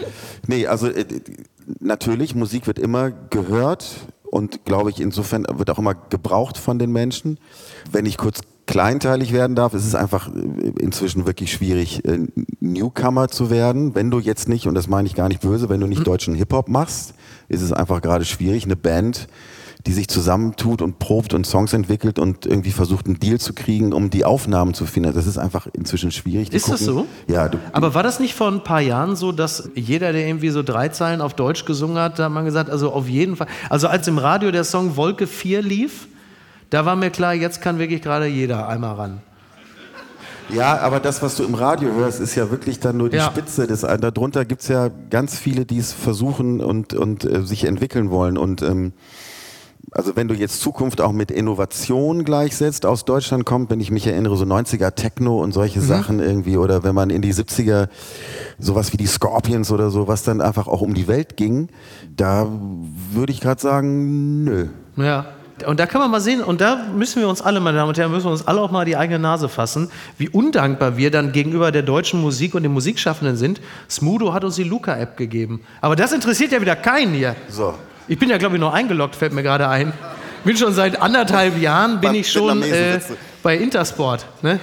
Nee, 0.47 0.67
also 0.67 0.89
äh, 0.89 1.05
natürlich, 1.81 2.35
Musik 2.35 2.67
wird 2.67 2.79
immer 2.79 3.11
gehört 3.11 3.87
und 4.31 4.65
glaube 4.65 4.91
ich, 4.91 5.01
insofern 5.01 5.45
wird 5.53 5.69
auch 5.71 5.79
immer 5.79 5.95
gebraucht 5.95 6.57
von 6.57 6.79
den 6.79 6.93
Menschen. 6.93 7.39
Wenn 7.93 8.07
ich 8.07 8.17
kurz 8.17 8.41
kleinteilig 8.67 9.33
werden 9.33 9.55
darf, 9.57 9.75
ist 9.75 9.85
es 9.87 9.95
einfach 9.95 10.29
äh, 10.29 10.71
inzwischen 10.81 11.27
wirklich 11.27 11.53
schwierig, 11.53 12.03
äh, 12.07 12.21
Newcomer 12.61 13.29
zu 13.29 13.51
werden. 13.51 13.95
Wenn 13.95 14.11
du 14.11 14.19
jetzt 14.19 14.49
nicht, 14.49 14.67
und 14.67 14.75
das 14.75 14.89
meine 14.89 15.09
ich 15.09 15.15
gar 15.15 15.29
nicht 15.29 15.43
böse, 15.43 15.69
wenn 15.69 15.81
du 15.81 15.87
nicht 15.87 16.07
deutschen 16.07 16.35
Hip-Hop 16.35 16.69
machst, 16.69 17.13
ist 17.49 17.61
es 17.61 17.73
einfach 17.73 18.01
gerade 18.01 18.25
schwierig, 18.25 18.65
eine 18.65 18.77
Band 18.77 19.27
die 19.87 19.93
sich 19.93 20.09
zusammentut 20.09 20.83
und 20.83 20.99
probt 20.99 21.33
und 21.33 21.47
Songs 21.47 21.73
entwickelt 21.73 22.19
und 22.19 22.45
irgendwie 22.47 22.71
versucht, 22.71 23.07
einen 23.07 23.19
Deal 23.19 23.39
zu 23.39 23.55
kriegen, 23.55 23.93
um 23.93 24.11
die 24.11 24.25
Aufnahmen 24.25 24.75
zu 24.75 24.85
finden. 24.87 25.15
Das 25.15 25.27
ist 25.27 25.39
einfach 25.39 25.67
inzwischen 25.73 26.11
schwierig. 26.11 26.51
Die 26.51 26.57
Ist 26.57 26.69
das 26.69 26.81
so? 26.81 27.07
Ja. 27.27 27.49
Du, 27.49 27.59
Aber 27.73 27.95
war 27.95 28.03
das 28.03 28.21
nicht 28.21 28.35
vor 28.35 28.49
ein 28.49 28.63
paar 28.63 28.81
Jahren 28.81 29.17
so, 29.17 29.33
dass 29.33 29.71
jeder, 29.75 30.13
der 30.13 30.27
irgendwie 30.27 30.51
so 30.51 30.63
drei 30.63 30.89
Zeilen 30.89 31.21
auf 31.21 31.35
Deutsch 31.35 31.65
gesungen 31.65 31.99
hat, 31.99 32.19
da 32.19 32.25
hat 32.25 32.33
man 32.33 32.45
gesagt, 32.45 32.69
also 32.69 32.93
auf 32.93 33.09
jeden 33.09 33.37
Fall. 33.37 33.47
Also 33.69 33.89
als 33.89 34.07
im 34.09 34.19
Radio 34.19 34.51
der 34.51 34.65
Song 34.65 34.97
Wolke 34.97 35.27
4 35.27 35.63
lief, 35.63 36.09
da 36.69 36.85
war 36.85 36.95
mir 36.97 37.11
klar, 37.11 37.35
jetzt 37.35 37.61
kann 37.63 37.79
wirklich 37.79 38.03
gerade 38.03 38.27
jeder 38.27 38.69
einmal 38.69 38.95
ran. 38.95 39.21
Ja, 40.53 40.79
aber 40.81 40.99
das, 41.01 41.23
was 41.23 41.37
du 41.37 41.45
im 41.45 41.55
Radio 41.55 41.93
hörst, 41.95 42.21
ist 42.21 42.35
ja 42.35 42.51
wirklich 42.51 42.81
dann 42.81 42.97
nur 42.97 43.09
die 43.09 43.17
Ja. 43.17 43.27
Spitze 43.27 43.67
des 43.67 43.83
Darunter 43.83 44.45
gibt's 44.45 44.69
ja 44.69 44.89
ganz 45.11 45.39
viele, 45.39 45.65
die 45.65 45.79
es 45.79 45.93
versuchen 45.93 46.61
und, 46.61 46.93
und 46.95 47.25
äh, 47.25 47.45
sich 47.45 47.65
entwickeln 47.65 48.11
wollen. 48.11 48.37
Und 48.37 48.63
ähm, 48.63 48.93
also 49.93 50.15
wenn 50.15 50.29
du 50.29 50.35
jetzt 50.35 50.61
Zukunft 50.61 51.01
auch 51.01 51.13
mit 51.13 51.31
Innovation 51.31 52.25
gleichsetzt, 52.25 52.87
aus 52.87 53.05
Deutschland 53.05 53.45
kommt, 53.45 53.71
wenn 53.71 53.81
ich 53.81 53.91
mich 53.91 54.07
erinnere, 54.07 54.37
so 54.37 54.45
90er 54.45 54.95
Techno 54.95 55.41
und 55.41 55.53
solche 55.53 55.81
Sachen 55.81 56.21
irgendwie, 56.21 56.57
oder 56.57 56.85
wenn 56.85 56.95
man 56.95 57.11
in 57.11 57.23
die 57.23 57.35
70er 57.35 57.89
sowas 58.59 58.93
wie 58.93 58.97
die 58.97 59.07
Scorpions 59.07 59.73
oder 59.73 59.91
so, 59.91 60.07
was 60.07 60.23
dann 60.23 60.41
einfach 60.41 60.69
auch 60.69 60.81
um 60.81 60.95
die 60.95 61.09
Welt 61.09 61.37
ging, 61.37 61.69
da 62.17 62.47
würde 63.13 63.33
ich 63.33 63.41
gerade 63.41 63.61
sagen, 63.61 64.45
nö. 64.45 64.69
Ja. 64.97 65.27
Und 65.67 65.79
da 65.79 65.85
kann 65.85 66.01
man 66.01 66.11
mal 66.11 66.23
sehen, 66.23 66.43
und 66.43 66.63
da 66.63 66.87
müssen 66.97 67.21
wir 67.21 67.29
uns 67.29 67.43
alle, 67.43 67.61
meine 67.61 67.77
Damen 67.77 67.91
und 67.91 67.99
Herren, 67.99 68.11
müssen 68.13 68.25
wir 68.25 68.33
uns 68.33 68.47
alle 68.47 68.63
auch 68.63 68.71
mal 68.71 68.87
die 68.87 68.97
eigene 68.97 69.19
Nase 69.19 69.51
fassen, 69.51 69.91
wie 70.17 70.31
undankbar 70.31 70.97
wir 70.97 71.11
dann 71.11 71.33
gegenüber 71.33 71.71
der 71.71 71.83
deutschen 71.83 72.23
Musik 72.23 72.55
und 72.55 72.63
den 72.63 72.73
Musikschaffenden 72.73 73.37
sind. 73.37 73.61
Smudo 73.91 74.33
hat 74.33 74.43
uns 74.43 74.55
die 74.55 74.65
Luca-App 74.65 75.19
gegeben. 75.19 75.61
Aber 75.83 75.97
das 75.97 76.13
interessiert 76.13 76.53
ja 76.53 76.63
wieder 76.63 76.77
keinen 76.77 77.13
hier. 77.13 77.37
So. 77.51 77.75
Ich 78.11 78.19
bin 78.19 78.29
ja, 78.29 78.39
glaube 78.39 78.57
ich, 78.57 78.61
noch 78.61 78.75
eingeloggt, 78.75 79.15
fällt 79.15 79.33
mir 79.33 79.45
gerade 79.45 79.69
ein. 79.69 79.93
Bin 80.43 80.57
schon 80.57 80.75
seit 80.75 81.01
anderthalb 81.01 81.57
Jahren, 81.57 82.01
bin 82.01 82.17
ich 82.17 82.33
schon 82.33 82.61
äh, 82.65 82.99
bei 83.41 83.57
Intersport. 83.57 84.27
Ne? 84.43 84.59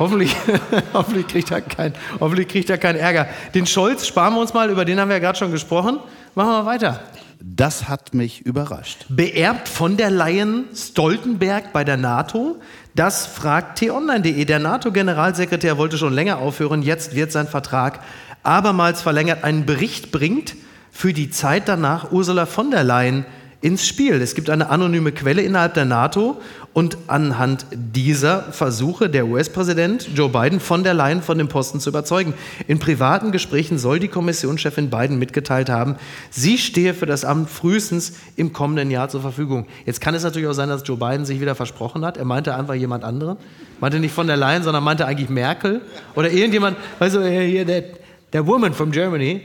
Hoffentlich, 0.00 0.34
hoffentlich, 0.92 1.28
kriegt 1.28 1.52
er 1.52 1.60
kein, 1.60 1.94
hoffentlich 2.18 2.48
kriegt 2.48 2.68
er 2.70 2.78
keinen 2.78 2.96
Ärger. 2.96 3.28
Den 3.54 3.66
Scholz 3.66 4.08
sparen 4.08 4.34
wir 4.34 4.40
uns 4.40 4.54
mal, 4.54 4.70
über 4.70 4.84
den 4.84 4.98
haben 4.98 5.08
wir 5.08 5.14
ja 5.14 5.20
gerade 5.20 5.38
schon 5.38 5.52
gesprochen. 5.52 6.00
Machen 6.34 6.48
wir 6.48 6.62
mal 6.64 6.66
weiter. 6.66 6.98
Das 7.40 7.88
hat 7.88 8.12
mich 8.12 8.44
überrascht. 8.44 9.06
Beerbt 9.08 9.68
von 9.68 9.96
der 9.96 10.10
Leyen 10.10 10.64
Stoltenberg 10.74 11.72
bei 11.72 11.84
der 11.84 11.96
NATO? 11.96 12.56
Das 12.96 13.24
fragt 13.24 13.78
t-online.de. 13.78 14.44
Der 14.46 14.58
NATO-Generalsekretär 14.58 15.78
wollte 15.78 15.96
schon 15.96 16.12
länger 16.12 16.38
aufhören. 16.38 16.82
Jetzt 16.82 17.14
wird 17.14 17.30
sein 17.30 17.46
Vertrag 17.46 18.00
abermals 18.42 19.00
verlängert. 19.00 19.44
Einen 19.44 19.64
Bericht 19.64 20.10
bringt 20.10 20.56
für 20.94 21.12
die 21.12 21.28
Zeit 21.28 21.68
danach 21.68 22.12
Ursula 22.12 22.46
von 22.46 22.70
der 22.70 22.84
Leyen 22.84 23.26
ins 23.60 23.86
Spiel. 23.86 24.22
Es 24.22 24.34
gibt 24.34 24.48
eine 24.48 24.70
anonyme 24.70 25.10
Quelle 25.10 25.42
innerhalb 25.42 25.74
der 25.74 25.86
NATO 25.86 26.40
und 26.72 26.96
anhand 27.08 27.66
dieser 27.72 28.42
Versuche 28.52 29.10
der 29.10 29.26
US-Präsident 29.26 30.08
Joe 30.14 30.28
Biden 30.28 30.60
von 30.60 30.84
der 30.84 30.94
Leyen 30.94 31.20
von 31.20 31.36
dem 31.36 31.48
Posten 31.48 31.80
zu 31.80 31.90
überzeugen. 31.90 32.32
In 32.68 32.78
privaten 32.78 33.32
Gesprächen 33.32 33.78
soll 33.78 33.98
die 33.98 34.08
Kommissionschefin 34.08 34.88
Biden 34.88 35.18
mitgeteilt 35.18 35.68
haben, 35.68 35.96
sie 36.30 36.58
stehe 36.58 36.94
für 36.94 37.06
das 37.06 37.24
Amt 37.24 37.50
frühestens 37.50 38.14
im 38.36 38.52
kommenden 38.52 38.90
Jahr 38.90 39.08
zur 39.08 39.20
Verfügung. 39.20 39.66
Jetzt 39.86 40.00
kann 40.00 40.14
es 40.14 40.22
natürlich 40.22 40.48
auch 40.48 40.52
sein, 40.52 40.68
dass 40.68 40.86
Joe 40.86 40.96
Biden 40.96 41.24
sich 41.24 41.40
wieder 41.40 41.56
versprochen 41.56 42.04
hat. 42.04 42.18
Er 42.18 42.24
meinte 42.24 42.54
einfach 42.54 42.74
jemand 42.74 43.02
anderen. 43.02 43.36
Meinte 43.80 43.98
nicht 43.98 44.14
von 44.14 44.28
der 44.28 44.36
Leyen, 44.36 44.62
sondern 44.62 44.84
meinte 44.84 45.06
eigentlich 45.06 45.28
Merkel 45.28 45.80
oder 46.14 46.30
irgendjemand, 46.30 46.76
weißt 47.00 47.16
du, 47.16 47.28
hier 47.28 47.64
der, 47.64 47.82
der 48.32 48.46
Woman 48.46 48.72
from 48.72 48.92
Germany. 48.92 49.40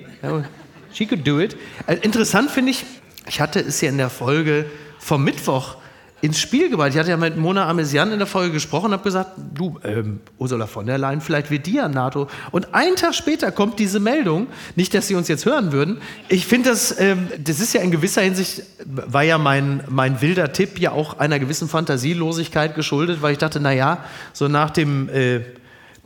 She 0.93 1.05
could 1.05 1.25
do 1.27 1.39
it. 1.39 1.55
Äh, 1.87 1.97
interessant 2.01 2.51
finde 2.51 2.71
ich, 2.71 2.85
ich 3.27 3.39
hatte 3.41 3.59
es 3.59 3.81
ja 3.81 3.89
in 3.89 3.97
der 3.97 4.09
Folge 4.09 4.65
vom 4.99 5.23
Mittwoch 5.23 5.77
ins 6.21 6.39
Spiel 6.39 6.69
gebracht. 6.69 6.89
Ich 6.89 6.97
hatte 6.97 7.09
ja 7.09 7.17
mit 7.17 7.37
Mona 7.37 7.67
Amesian 7.67 8.11
in 8.11 8.19
der 8.19 8.27
Folge 8.27 8.51
gesprochen 8.53 8.87
und 8.87 8.93
habe 8.93 9.03
gesagt, 9.03 9.31
du, 9.53 9.79
ähm, 9.83 10.19
Ursula 10.37 10.67
von 10.67 10.85
der 10.85 10.97
Leyen, 10.97 11.21
vielleicht 11.21 11.49
wird 11.49 11.65
die 11.65 11.73
ja 11.73 11.87
NATO. 11.87 12.27
Und 12.51 12.73
einen 12.73 12.95
Tag 12.95 13.15
später 13.15 13.51
kommt 13.51 13.79
diese 13.79 13.99
Meldung, 13.99 14.47
nicht, 14.75 14.93
dass 14.93 15.07
sie 15.07 15.15
uns 15.15 15.27
jetzt 15.27 15.45
hören 15.45 15.71
würden. 15.71 16.01
Ich 16.27 16.45
finde 16.45 16.69
das, 16.71 16.99
ähm, 16.99 17.27
das 17.41 17.59
ist 17.59 17.73
ja 17.73 17.81
in 17.81 17.91
gewisser 17.91 18.21
Hinsicht, 18.21 18.63
war 18.85 19.23
ja 19.23 19.37
mein, 19.37 19.83
mein 19.87 20.21
wilder 20.21 20.51
Tipp 20.51 20.79
ja 20.79 20.91
auch 20.91 21.19
einer 21.19 21.39
gewissen 21.39 21.69
Fantasielosigkeit 21.69 22.75
geschuldet, 22.75 23.21
weil 23.21 23.31
ich 23.33 23.37
dachte, 23.37 23.59
na 23.59 23.71
ja, 23.71 24.03
so 24.33 24.47
nach 24.47 24.71
dem... 24.71 25.09
Äh, 25.09 25.41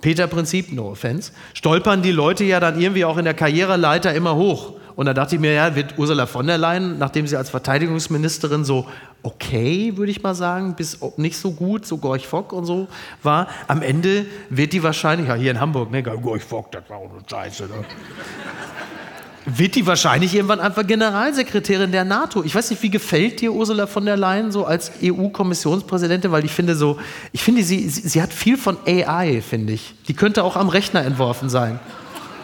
Peter-Prinzip, 0.03 0.71
no 0.73 0.91
offense, 0.91 1.31
stolpern 1.53 2.01
die 2.01 2.11
Leute 2.11 2.43
ja 2.43 2.59
dann 2.59 2.79
irgendwie 2.79 3.05
auch 3.05 3.17
in 3.17 3.25
der 3.25 3.33
Karriereleiter 3.33 4.13
immer 4.13 4.35
hoch. 4.35 4.73
Und 4.95 5.07
da 5.07 5.13
dachte 5.15 5.35
ich 5.35 5.41
mir, 5.41 5.53
ja, 5.53 5.75
wird 5.75 5.97
Ursula 5.97 6.27
von 6.27 6.45
der 6.45 6.59
Leyen, 6.59 6.99
nachdem 6.99 7.25
sie 7.25 7.35
als 7.35 7.49
Verteidigungsministerin 7.49 8.63
so 8.63 8.85
okay, 9.23 9.95
würde 9.95 10.11
ich 10.11 10.21
mal 10.21 10.35
sagen, 10.35 10.75
bis 10.75 10.99
nicht 11.15 11.37
so 11.37 11.53
gut, 11.53 11.85
so 11.85 11.97
Gorch 11.97 12.27
Fock 12.27 12.51
und 12.51 12.65
so 12.65 12.87
war, 13.23 13.47
am 13.67 13.81
Ende 13.81 14.25
wird 14.49 14.73
die 14.73 14.83
wahrscheinlich, 14.83 15.29
ja, 15.29 15.35
hier 15.35 15.51
in 15.51 15.59
Hamburg, 15.59 15.89
ne, 15.89 16.03
Gorch 16.03 16.43
Fock, 16.43 16.71
das 16.73 16.83
war 16.89 16.97
auch 16.97 17.09
eine 17.09 17.23
Scheiße, 17.27 17.63
ne? 17.63 17.85
Wird 19.45 19.75
die 19.75 19.85
wahrscheinlich 19.85 20.33
irgendwann 20.33 20.59
einfach 20.59 20.85
Generalsekretärin 20.85 21.91
der 21.91 22.05
NATO. 22.05 22.43
Ich 22.43 22.55
weiß 22.55 22.69
nicht, 22.69 22.81
wie 22.83 22.89
gefällt 22.89 23.41
dir 23.41 23.53
Ursula 23.53 23.87
von 23.87 24.05
der 24.05 24.17
Leyen 24.17 24.51
so 24.51 24.65
als 24.65 24.91
EU-Kommissionspräsidentin, 25.01 26.31
weil 26.31 26.45
ich 26.45 26.51
finde 26.51 26.75
so, 26.75 26.97
ich 27.31 27.43
finde 27.43 27.63
sie, 27.63 27.89
sie, 27.89 28.07
sie 28.07 28.21
hat 28.21 28.31
viel 28.31 28.57
von 28.57 28.77
AI, 28.85 29.41
finde 29.41 29.73
ich. 29.73 29.93
Die 30.07 30.13
könnte 30.13 30.43
auch 30.43 30.55
am 30.55 30.69
Rechner 30.69 31.03
entworfen 31.03 31.49
sein. 31.49 31.79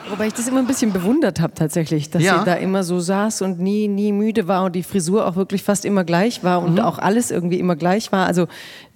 Wobei 0.10 0.28
ich 0.28 0.34
das 0.34 0.48
immer 0.48 0.60
ein 0.60 0.68
bisschen 0.68 0.92
bewundert 0.92 1.40
habe 1.40 1.54
tatsächlich, 1.54 2.10
dass 2.10 2.24
Ja. 2.24 2.40
sie 2.40 2.46
da 2.46 2.56
immer 2.56 2.84
so 2.84 3.00
saß 3.00 3.42
und 3.44 3.60
nie, 3.60 3.88
nie 3.88 4.12
müde 4.12 4.48
war 4.48 4.64
und 4.64 4.76
die 4.76 4.84
Frisur 4.84 5.28
auch 5.28 5.36
wirklich 5.36 5.62
fast 5.64 5.86
immer 5.86 6.04
gleich 6.04 6.44
war 6.44 6.62
und 6.64 6.80
auch 6.80 6.98
alles 6.98 7.30
irgendwie 7.32 7.60
immer 7.60 7.76
gleich 7.76 8.12
war. 8.12 8.26
Also 8.26 8.48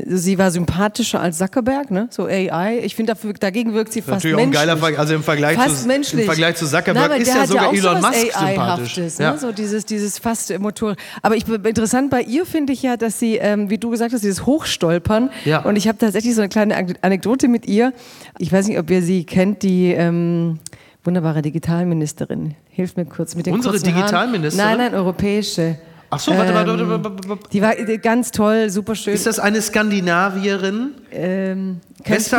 sie 0.04 0.38
war 0.40 0.50
sympathischer 0.52 1.20
als 1.22 1.38
Zuckerberg, 1.38 1.92
ne? 1.92 2.08
so 2.10 2.26
AI. 2.26 2.80
Ich 2.84 2.96
finde, 2.96 3.14
dagegen 3.40 3.74
wirkt 3.74 3.94
sie 3.94 4.02
fast 4.02 4.24
Natürlich 4.24 4.36
auch 4.36 4.40
ein 4.40 4.50
menschlich. 4.50 4.68
geiler 4.68 4.78
Vergleich, 4.78 5.00
also 5.00 5.14
im 5.16 5.24
Vergleich, 5.24 5.58
fast 5.58 5.82
zu, 5.84 5.88
menschlich. 5.88 6.22
im 6.22 6.26
Vergleich 6.26 6.56
zu 6.56 6.66
Zuckerberg 6.66 7.08
Na, 7.10 7.16
ist 7.16 7.28
ja 7.34 7.46
sogar 7.46 7.68
auch 7.70 7.74
Elon 7.74 8.02
Musk 8.02 8.14
sympathisch. 8.16 8.98
AI-haftes, 8.98 9.18
Ja. 9.20 9.32
Ne? 9.34 9.38
So 9.38 9.52
dieses, 9.52 9.86
dieses 9.86 10.18
fast 10.20 10.58
Motor. 10.60 10.96
Aber 11.22 11.36
ich, 11.36 11.48
interessant 11.48 12.10
bei 12.10 12.22
ihr 12.22 12.46
finde 12.46 12.74
ich 12.74 12.82
ja, 12.82 12.98
dass 12.98 13.20
sie, 13.20 13.36
ähm, 13.36 13.70
wie 13.70 13.78
du 13.78 13.90
gesagt 13.92 14.14
hast, 14.14 14.24
dieses 14.24 14.46
Hochstolpern. 14.46 15.30
Ja. 15.46 15.60
Und 15.64 15.76
ich 15.76 15.88
habe 15.88 15.98
tatsächlich 16.00 16.34
so 16.36 16.42
eine 16.42 16.50
kleine 16.50 16.76
Ane- 16.76 16.96
Anekdote 17.02 17.48
mit 17.48 17.68
ihr. 17.68 17.94
Ich 18.40 18.52
weiß 18.52 18.68
nicht, 18.68 18.80
ob 18.80 18.90
ihr 18.90 19.02
sie 19.04 19.24
kennt, 19.26 19.62
die 19.64 19.92
ähm, 19.92 20.60
wunderbare 21.04 21.42
Digitalministerin. 21.42 22.56
Hilf 22.70 22.96
mir 22.96 23.06
kurz 23.06 23.36
mit 23.36 23.46
den 23.46 23.54
Unsere 23.54 23.74
kurzen 23.74 23.90
Haaren. 23.90 24.02
Digitalministerin? 24.02 24.68
Nein, 24.68 24.78
nein, 24.78 24.96
europäische. 24.96 25.78
Ach 26.14 26.20
so, 26.20 26.38
warte, 26.38 26.54
warte, 26.54 26.72
Ähm, 26.72 26.90
warte, 26.90 27.04
warte, 27.04 27.30
warte. 27.30 27.50
Die 27.52 27.62
war 27.62 27.78
äh, 27.78 27.98
ganz 27.98 28.30
toll, 28.30 28.70
super 28.70 28.94
schön. 28.96 29.14
Ist 29.16 29.26
das 29.26 29.40
eine 29.40 29.62
Skandinavierin? 29.62 30.92
ähm, 31.12 31.82
das? 32.06 32.30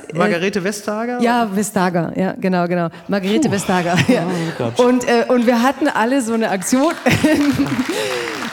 Äh, 0.00 0.02
Margarete 0.14 0.62
Vestager? 0.62 1.18
Ja, 1.20 1.48
Vestager, 1.50 2.12
ja, 2.14 2.34
genau, 2.38 2.66
genau. 2.66 2.88
Margarete 3.08 3.50
Vestager. 3.50 3.96
Ja. 4.08 4.26
Gott. 4.58 4.78
und, 4.78 5.08
äh, 5.08 5.24
und 5.28 5.46
wir 5.46 5.62
hatten 5.62 5.88
alle 5.88 6.20
so 6.20 6.34
eine 6.34 6.50
Aktion. 6.50 6.92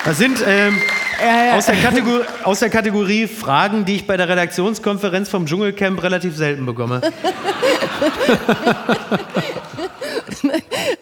Das 0.05 0.17
sind 0.17 0.41
ähm, 0.47 0.77
Ja, 1.21 1.45
ja. 1.47 1.55
Aus, 1.55 1.65
der 1.65 1.75
aus 2.45 2.59
der 2.59 2.69
Kategorie 2.69 3.27
Fragen, 3.27 3.83
die 3.83 3.97
ich 3.97 4.07
bei 4.07 4.15
der 4.15 4.29
Redaktionskonferenz 4.29 5.27
vom 5.27 5.45
Dschungelcamp 5.45 6.01
relativ 6.01 6.37
selten 6.37 6.65
bekomme. 6.65 7.01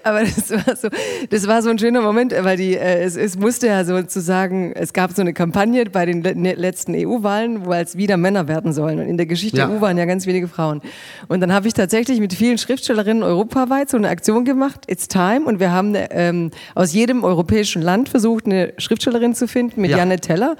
Aber 0.08 0.22
das 0.24 0.50
war 0.52 0.76
so, 0.76 0.88
das 1.30 1.48
war 1.48 1.62
so 1.62 1.70
ein 1.70 1.80
schöner 1.80 2.02
Moment, 2.02 2.34
weil 2.42 2.58
die, 2.58 2.76
äh, 2.76 3.04
es, 3.04 3.16
es 3.16 3.38
musste 3.38 3.68
ja 3.68 3.84
sozusagen, 3.84 4.72
es 4.74 4.94
gab 4.94 5.12
so 5.12 5.22
eine 5.22 5.34
Kampagne 5.34 5.86
bei 5.86 6.06
den 6.06 6.24
le 6.24 6.36
ne- 6.36 6.54
letzten 6.56 6.94
EU-Wahlen, 6.96 7.66
wo 7.66 7.72
als 7.72 7.98
wieder 7.98 8.18
Männer 8.18 8.48
werden 8.48 8.74
sollen. 8.74 9.00
Und 9.00 9.06
in 9.08 9.18
der 9.18 9.26
Geschichte 9.26 9.58
Ja. 9.58 9.68
der 9.68 9.78
EU 9.78 9.82
waren 9.82 9.98
ja 9.98 10.06
ganz 10.06 10.26
wenige 10.26 10.48
Frauen. 10.48 10.82
Und 11.28 11.42
dann 11.42 11.54
habe 11.54 11.68
ich 11.68 11.74
tatsächlich 11.74 12.20
mit 12.20 12.34
vielen 12.34 12.58
Schriftstellerinnen 12.58 13.24
europaweit 13.24 13.90
so 13.90 13.98
eine 13.98 14.10
Aktion 14.10 14.46
gemacht, 14.46 14.82
It's 14.88 15.08
Time. 15.08 15.42
Und 15.46 15.60
wir 15.60 15.72
haben 15.72 15.94
ähm, 15.96 16.52
aus 16.76 16.94
jedem 16.94 17.24
europäischen 17.24 17.82
Land 17.82 18.10
versucht, 18.10 18.46
eine 18.46 18.74
Schriftstellerin 18.78 19.36
zu 19.36 19.48
finden 19.48 19.82
mit 19.82 19.92
Ja. 19.92 19.98
Janne 19.98 20.20
Teller, 20.20 20.56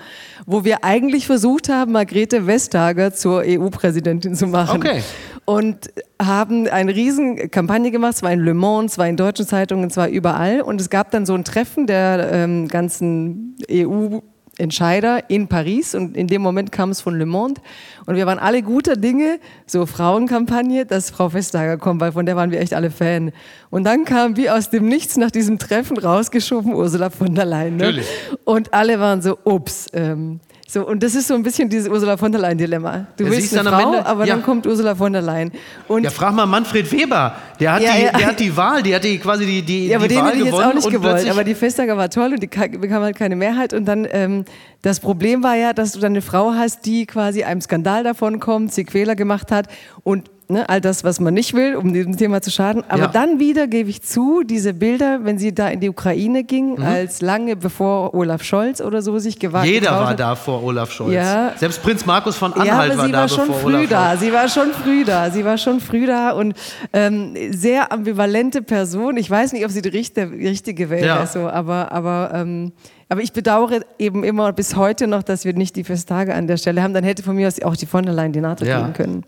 wo 0.46 0.64
wir 0.64 0.84
eigentlich 0.84 1.26
versucht 1.28 1.70
haben, 1.70 1.92
Margrethe 1.94 2.48
Vestager 2.48 3.14
zur 3.14 3.44
EU-Präsidentin 3.46 4.36
zu 4.36 4.48
machen. 4.48 4.78
Okay. 4.78 5.02
Und 5.50 5.94
haben 6.22 6.68
eine 6.68 6.94
riesen 6.94 7.50
Kampagne 7.50 7.90
gemacht, 7.90 8.16
es 8.16 8.22
war 8.22 8.34
in 8.34 8.42
Le 8.42 8.54
Monde, 8.54 8.88
es 8.88 8.98
war 8.98 9.08
in 9.08 9.16
deutschen 9.16 9.48
Zeitungen, 9.48 9.90
es 9.90 9.96
war 9.96 10.10
überall. 10.10 10.60
Und 10.60 10.82
es 10.82 10.90
gab 10.90 11.10
dann 11.12 11.26
so 11.26 11.36
ein 11.36 11.46
Treffen 11.46 11.88
der 11.88 12.30
ähm, 12.34 12.68
ganzen 12.68 13.56
EU-Entscheider 13.72 15.30
in 15.30 15.48
Paris 15.48 15.96
und 15.96 16.18
in 16.18 16.28
dem 16.28 16.42
Moment 16.42 16.74
kam 16.74 16.90
es 16.90 17.00
von 17.00 17.18
Le 17.18 17.26
Monde. 17.26 17.62
Und 18.06 18.18
wir 18.18 18.26
waren 18.26 18.40
alle 18.40 18.62
guter 18.62 18.98
Dinge, 18.98 19.40
so 19.66 19.86
Frauenkampagne, 19.86 20.86
dass 20.86 21.12
Frau 21.12 21.34
Vestager 21.34 21.78
kommt, 21.78 22.02
weil 22.02 22.12
von 22.12 22.26
der 22.26 22.36
waren 22.36 22.52
wir 22.52 22.60
echt 22.60 22.74
alle 22.74 22.92
Fan. 22.92 23.32
Und 23.70 23.86
dann 23.86 24.04
kam 24.04 24.36
wie 24.36 24.50
aus 24.50 24.70
dem 24.70 24.90
Nichts 24.90 25.16
nach 25.16 25.32
diesem 25.32 25.60
Treffen 25.60 25.98
rausgeschoben 25.98 26.74
Ursula 26.74 27.10
von 27.10 27.34
der 27.34 27.46
Leyen. 27.46 27.78
Ne? 27.78 27.86
Natürlich. 27.86 28.08
Und 28.44 28.74
alle 28.74 29.00
waren 29.00 29.22
so, 29.22 29.38
ups. 29.46 29.86
Ähm, 29.94 30.42
so, 30.70 30.86
und 30.86 31.02
das 31.02 31.16
ist 31.16 31.28
so 31.30 31.34
ein 31.34 31.44
bisschen 31.44 31.70
dieses 31.70 31.88
Ursula 31.88 32.18
von 32.18 32.30
der 32.30 32.42
Leyen-Dilemma. 32.42 33.08
Du 33.16 33.24
Ja, 33.24 33.32
willst 33.32 33.58
eine 33.58 33.70
Frau, 33.70 33.94
Ende- 33.94 34.06
aber 34.06 34.26
ja. 34.26 34.34
dann 34.36 34.44
kommt 34.44 34.68
Ursula 34.68 34.96
von 34.96 35.14
der 35.14 35.22
Leyen. 35.22 35.52
Und 35.88 36.04
Ja, 36.04 36.10
frag 36.10 36.34
mal 36.34 36.46
Manfred 36.46 36.92
Weber. 36.92 37.36
Der 37.60 37.72
hat, 37.74 37.82
Ja, 37.82 37.92
die. 37.94 38.18
Der 38.18 38.28
hat 38.28 38.40
die 38.40 38.58
Wahl, 38.58 38.84
die 38.84 38.94
hat 38.94 39.04
die 39.06 39.18
quasi 39.18 39.46
die, 39.46 39.62
die, 39.62 39.88
Ja, 39.88 39.98
aber 39.98 40.08
die 40.10 40.16
den 40.16 40.24
Wahl 40.24 40.28
hätte 40.32 40.38
ich 40.40 40.44
jetzt 40.46 40.52
gewonnen 40.52 40.70
auch 40.70 40.74
nicht 40.76 40.90
gewollt. 40.92 41.30
Aber 41.30 41.44
die 41.46 41.60
Vestager 41.62 41.96
war 41.96 42.10
toll 42.10 42.34
und 42.34 42.44
die 42.44 42.48
ka- 42.48 42.68
bekam 42.68 43.02
halt 43.02 43.16
keine 43.16 43.38
Mehrheit. 43.38 43.74
Und 43.74 43.86
dann, 43.86 44.06
ähm, 44.12 44.44
das 44.82 45.00
Problem 45.00 45.42
war 45.42 45.56
ja, 45.56 45.72
dass 45.72 45.94
du 45.94 46.00
dann 46.00 46.12
eine 46.12 46.22
Frau 46.22 46.52
hast, 46.52 46.86
die 46.86 47.06
quasi 47.06 47.44
einem 47.44 47.62
Skandal 47.62 48.04
davon 48.04 48.40
kommt, 48.42 48.74
sie 48.74 48.84
Quäler 48.84 49.16
gemacht 49.16 49.52
hat 49.52 49.68
und 50.04 50.30
ne, 50.50 50.68
all 50.70 50.80
das, 50.82 51.04
was 51.04 51.20
man 51.20 51.34
nicht 51.34 51.54
will, 51.54 51.76
um 51.76 51.94
diesem 51.94 52.16
Thema 52.16 52.42
zu 52.42 52.52
schaden. 52.52 52.84
Aber 52.88 53.04
Ja. 53.04 53.08
dann 53.08 53.40
wieder 53.40 53.68
gebe 53.68 53.90
ich 53.90 54.02
zu, 54.02 54.44
diese 54.44 54.74
Bilder, 54.74 55.20
wenn 55.24 55.38
sie 55.38 55.54
da 55.54 55.68
in 55.70 55.80
die 55.80 55.90
Ukraine 55.90 56.44
ging, 56.44 56.76
Mhm. 56.76 56.84
als 56.84 57.22
lange 57.22 57.56
bevor 57.56 58.14
Olaf 58.14 58.44
Scholz 58.44 58.80
oder 58.82 59.02
so 59.02 59.20
sich 59.20 59.40
gewagt 59.40 59.66
Jeder 59.68 59.92
war 59.92 60.16
da 60.16 60.36
vor 60.36 60.64
Olaf 60.64 60.92
Scholz. 60.92 61.14
Ja. 61.14 61.52
Selbst 61.58 61.84
Prinz 61.84 62.06
Markus 62.06 62.36
von 62.38 62.54
Anhalt 62.54 62.68
Ja, 62.68 62.76
aber 62.94 62.98
war 62.98 63.06
sie 63.06 63.12
da 63.12 63.20
war 63.22 63.28
schon 63.30 63.48
bevor 63.48 63.62
früh 63.62 63.76
Olaf 63.76 63.90
da. 63.90 64.08
Scholz. 64.10 64.20
Sie 64.22 64.34
war 64.34 64.50
schon 64.50 64.72
früh 64.72 65.04
da. 65.04 65.30
Sie 65.32 65.46
war 65.46 65.58
schon 65.58 65.80
früh 65.80 66.06
da 66.06 66.32
und 66.32 66.54
ähm, 66.94 67.34
sehr 67.52 67.92
ambivalente 67.92 68.62
Person. 68.62 69.18
Ich 69.18 69.30
weiß 69.30 69.54
nicht, 69.54 69.66
ob 69.66 69.72
sie 69.72 69.82
die 69.82 69.90
richtige, 69.90 70.32
richtige 70.32 70.90
wäre, 70.90 71.06
Ja. 71.06 71.26
so, 71.28 71.48
aber, 71.50 71.92
aber, 71.92 72.32
ähm, 72.34 72.72
aber 73.10 73.22
ich 73.22 73.34
bedauere 73.34 73.82
eben 74.00 74.24
immer 74.24 74.52
bis 74.54 74.76
heute 74.76 75.08
noch, 75.08 75.24
dass 75.24 75.44
wir 75.46 75.54
nicht 75.54 75.76
die 75.76 75.88
Vestager 75.88 76.36
an 76.36 76.48
der 76.48 76.58
Stelle 76.58 76.82
haben. 76.84 76.94
Dann 76.94 77.04
hätte 77.04 77.24
von 77.24 77.36
mir 77.36 77.48
aus 77.48 77.62
auch 77.62 77.76
die 77.76 77.86
von 77.86 78.04
der 78.06 78.14
Leyen 78.14 78.32
die 78.32 78.42
NATO 78.42 78.66
Ja. 78.66 78.80
geben 78.82 78.94
können. 78.94 79.24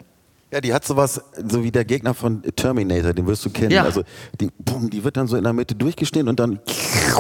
Ja, 0.52 0.62
die 0.62 0.74
hat 0.74 0.84
sowas, 0.84 1.22
so 1.48 1.64
wie 1.64 1.72
der 1.72 1.86
Gegner 1.86 2.16
von 2.16 2.42
Terminator, 2.56 3.14
den 3.14 3.28
wirst 3.28 3.46
du 3.46 3.52
kennen. 3.52 3.70
Ja. 3.72 3.84
Also 3.84 4.02
die, 4.42 4.50
boom, 4.58 4.90
die 4.90 5.04
wird 5.04 5.16
dann 5.16 5.28
so 5.28 5.38
in 5.38 5.44
der 5.44 5.54
Mitte 5.54 5.76
durchgeschnitten 5.76 6.28
und 6.28 6.40
dann, 6.40 6.60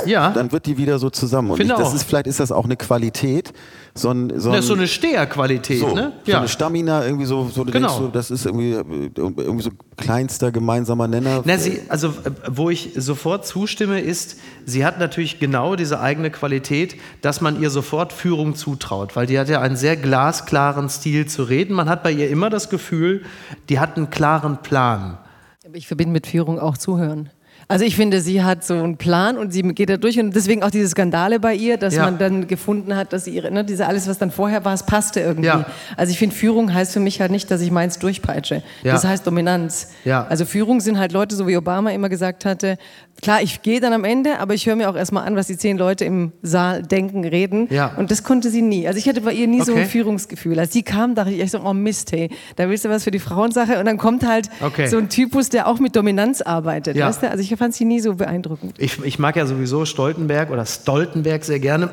Ja. 0.08 0.32
dann 0.32 0.52
wird 0.52 0.66
die 0.66 0.78
wieder 0.78 0.98
so 0.98 1.12
zusammen. 1.12 1.52
Und 1.52 1.60
ich, 1.60 1.68
das 1.68 1.94
ist, 1.94 2.04
vielleicht 2.04 2.26
ist 2.26 2.40
das 2.40 2.52
auch 2.52 2.66
eine 2.66 2.76
Qualität. 2.76 3.54
So, 3.94 4.10
ein, 4.10 4.30
so, 4.40 4.50
Das 4.50 4.56
ein, 4.56 4.60
ist 4.62 4.68
so 4.68 4.74
eine 4.74 4.88
Steherqualität, 4.88 5.80
so, 5.80 5.94
ne? 5.94 6.14
so 6.26 6.34
eine 6.38 6.48
Stamina, 6.48 7.06
irgendwie 7.06 7.26
so, 7.26 7.50
so 7.54 7.64
du 7.64 7.72
Genau. 7.72 7.98
so, 8.00 8.08
das 8.08 8.32
ist 8.32 8.46
irgendwie, 8.48 8.72
irgendwie 9.16 9.62
so 9.62 9.72
kleinster 9.98 10.52
gemeinsamer 10.52 11.08
Nenner. 11.08 11.42
Na, 11.46 11.58
sie, 11.58 11.82
also, 11.90 12.14
wo 12.48 12.70
ich 12.70 12.92
sofort 12.96 13.46
zustimme, 13.46 14.00
ist, 14.00 14.38
sie 14.70 14.86
hat 14.86 15.00
natürlich 15.00 15.40
genau 15.40 15.76
diese 15.76 16.00
eigene 16.00 16.30
Qualität, 16.32 16.96
dass 17.22 17.42
man 17.42 17.62
ihr 17.62 17.70
sofort 17.70 18.14
Führung 18.14 18.56
zutraut, 18.56 19.16
weil 19.16 19.26
die 19.26 19.38
hat 19.40 19.50
ja 19.50 19.62
einen 19.62 19.76
sehr 19.76 19.98
glasklaren 19.98 20.90
Stil 20.90 21.26
zu 21.26 21.44
reden. 21.44 21.74
Man 21.74 21.90
hat 21.90 22.04
bei 22.04 22.12
ihr 22.12 22.30
immer 22.30 22.50
das 22.50 22.70
Gefühl, 22.70 23.24
die 23.70 23.80
hat 23.80 23.98
einen 23.98 24.10
klaren 24.10 24.58
Plan. 24.62 25.18
Aber 25.66 25.76
ich 25.76 25.88
verbinde 25.88 26.14
mit 26.14 26.28
Führung 26.28 26.60
auch 26.60 26.78
Zuhören. 26.78 27.30
Also 27.72 27.86
ich 27.86 27.96
finde, 27.96 28.20
sie 28.20 28.42
hat 28.42 28.64
so 28.64 28.74
einen 28.74 28.98
Plan 28.98 29.38
und 29.38 29.52
sie 29.54 29.62
geht 29.62 29.92
da 29.92 29.98
durch 29.98 30.20
und 30.20 30.36
deswegen 30.36 30.64
auch 30.64 30.72
diese 30.72 30.88
Skandale 30.88 31.40
bei 31.40 31.54
ihr, 31.54 31.78
dass 31.78 31.94
Ja. 31.94 32.06
man 32.06 32.18
dann 32.18 32.48
gefunden 32.48 32.96
hat, 32.96 33.14
dass 33.14 33.26
sie 33.26 33.32
ihre, 33.36 33.52
ne, 33.52 33.64
diese 33.64 33.86
alles, 33.86 34.08
was 34.08 34.18
dann 34.18 34.32
vorher 34.32 34.66
war, 34.66 34.74
es 34.74 34.82
passte 34.82 35.20
irgendwie. 35.20 35.50
Ja. 35.50 35.68
Also 35.96 36.10
ich 36.12 36.18
finde, 36.18 36.36
Führung 36.36 36.74
heißt 36.74 36.94
für 36.94 37.00
mich 37.00 37.22
halt 37.22 37.30
nicht, 37.30 37.52
dass 37.52 37.62
ich 37.62 37.70
meins 37.70 38.00
durchpeitsche. 38.00 38.64
Ja. 38.82 38.94
Das 38.94 39.06
heißt 39.06 39.28
Dominanz. 39.28 39.90
Ja. 40.04 40.26
Also 40.28 40.46
Führung 40.46 40.80
sind 40.80 40.98
halt 40.98 41.12
Leute, 41.12 41.36
so 41.36 41.46
wie 41.48 41.58
Obama 41.58 41.92
immer 41.92 42.10
gesagt 42.10 42.44
hatte, 42.44 42.80
klar, 43.22 43.42
ich 43.42 43.62
gehe 43.62 43.80
dann 43.80 43.94
am 43.94 44.04
Ende, 44.04 44.40
aber 44.40 44.54
ich 44.54 44.66
höre 44.66 44.76
mir 44.76 44.90
auch 44.90 44.96
erstmal 44.96 45.26
an, 45.26 45.36
was 45.36 45.48
die 45.48 45.58
zehn 45.58 45.78
Leute 45.78 46.06
im 46.06 46.32
Saal 46.42 46.84
denken, 46.84 47.26
reden. 47.26 47.68
Ja. 47.70 47.94
Und 47.98 48.12
das 48.12 48.24
konnte 48.24 48.50
sie 48.50 48.62
nie. 48.62 48.88
Also 48.88 48.98
ich 49.00 49.08
hatte 49.08 49.22
bei 49.22 49.34
ihr 49.34 49.48
nie 49.48 49.62
so 49.62 49.72
Okay. 49.74 49.82
ein 49.82 49.88
Führungsgefühl. 49.88 50.60
Als 50.60 50.74
sie 50.74 50.84
kam, 50.84 51.16
dachte 51.16 51.32
ich 51.32 51.42
echt 51.42 51.52
so, 51.52 51.60
oh 51.62 51.74
Mist, 51.74 52.12
hey, 52.12 52.30
da 52.56 52.70
willst 52.70 52.86
du 52.86 52.90
was 52.90 53.04
für 53.04 53.12
die 53.12 53.20
Frauensache 53.20 53.80
und 53.80 53.86
dann 53.86 53.98
kommt 53.98 54.26
halt 54.28 54.50
Okay. 54.62 54.88
so 54.88 54.98
ein 54.98 55.10
Typus, 55.10 55.50
der 55.50 55.68
auch 55.68 55.80
mit 55.80 55.96
Dominanz 55.96 56.42
arbeitet. 56.42 56.96
Ja. 56.96 57.08
Weißt 57.08 57.24
du? 57.24 57.30
Also 57.30 57.44
ich 57.44 57.56
fand 57.58 57.74
sie 57.76 57.86
nie 57.86 58.00
so 58.00 58.16
beeindruckend. 58.16 58.76
Ich, 58.78 59.04
ich 59.04 59.20
mag 59.20 59.36
ja 59.36 59.46
sowieso 59.46 59.86
Stoltenberg 59.86 60.50
oder 60.52 60.66
Stoltenberg 60.66 61.44
sehr 61.44 61.60
gerne. 61.60 61.90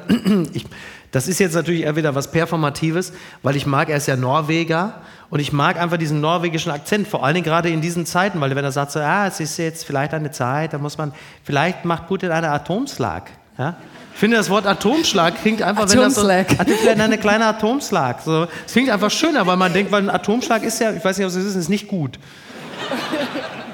Ich, 0.53 0.65
das 1.13 1.29
ist 1.29 1.39
jetzt 1.39 1.55
natürlich 1.55 1.83
eher 1.83 1.97
wieder 1.97 2.15
was 2.15 2.31
Performatives, 2.31 3.13
weil 3.43 3.57
ich 3.57 3.67
mag, 3.67 3.89
er 3.89 3.97
ist 3.97 4.07
ja 4.09 4.17
Norweger 4.17 5.01
und 5.31 5.41
ich 5.41 5.53
mag 5.53 5.81
einfach 5.81 5.97
diesen 5.97 6.21
norwegischen 6.21 6.71
Akzent, 6.71 7.09
vor 7.09 7.25
allen 7.25 7.35
Dingen 7.35 7.45
gerade 7.45 7.69
in 7.69 7.81
diesen 7.81 8.07
Zeiten, 8.07 8.41
weil 8.41 8.55
wenn 8.55 8.65
er 8.65 8.73
sagt 8.73 8.93
so, 8.93 9.01
ah, 9.01 9.27
es 9.27 9.41
ist 9.41 9.57
jetzt 9.57 9.85
vielleicht 9.85 10.15
eine 10.15 10.31
Zeit, 10.31 10.73
da 10.73 10.79
muss 10.79 10.97
man, 10.99 11.13
vielleicht 11.43 11.85
macht 11.85 12.07
Putin 12.07 12.31
einen 12.31 12.47
Atomschlag. 12.47 13.31
Ja? 13.59 13.77
Ich 14.15 14.21
finde, 14.21 14.37
das 14.37 14.49
Wort 14.49 14.67
Atomschlag 14.67 15.43
klingt 15.43 15.63
einfach, 15.63 15.91
wenn 15.91 15.99
das 15.99 16.15
so, 16.15 16.23
Atomschlag. 16.23 16.59
hat 16.59 16.71
vielleicht 16.71 17.01
eine 17.01 17.19
kleine 17.19 17.47
Atomschlag. 17.47 18.23
So, 18.23 18.47
es 18.65 18.73
klingt 18.73 18.89
einfach 18.89 19.11
schöner, 19.11 19.47
weil 19.47 19.57
man 19.57 19.73
denkt, 19.73 19.93
weil 19.93 20.03
ein 20.03 20.11
Atomschlag 20.11 20.63
ist 20.63 20.81
ja, 20.81 20.93
ich 20.93 21.05
weiß 21.05 21.19
nicht, 21.19 21.27
ob 21.27 21.31
es 21.31 21.37
ist, 21.37 21.55
ist 21.55 21.69
nicht 21.69 21.89
gut. 21.89 22.19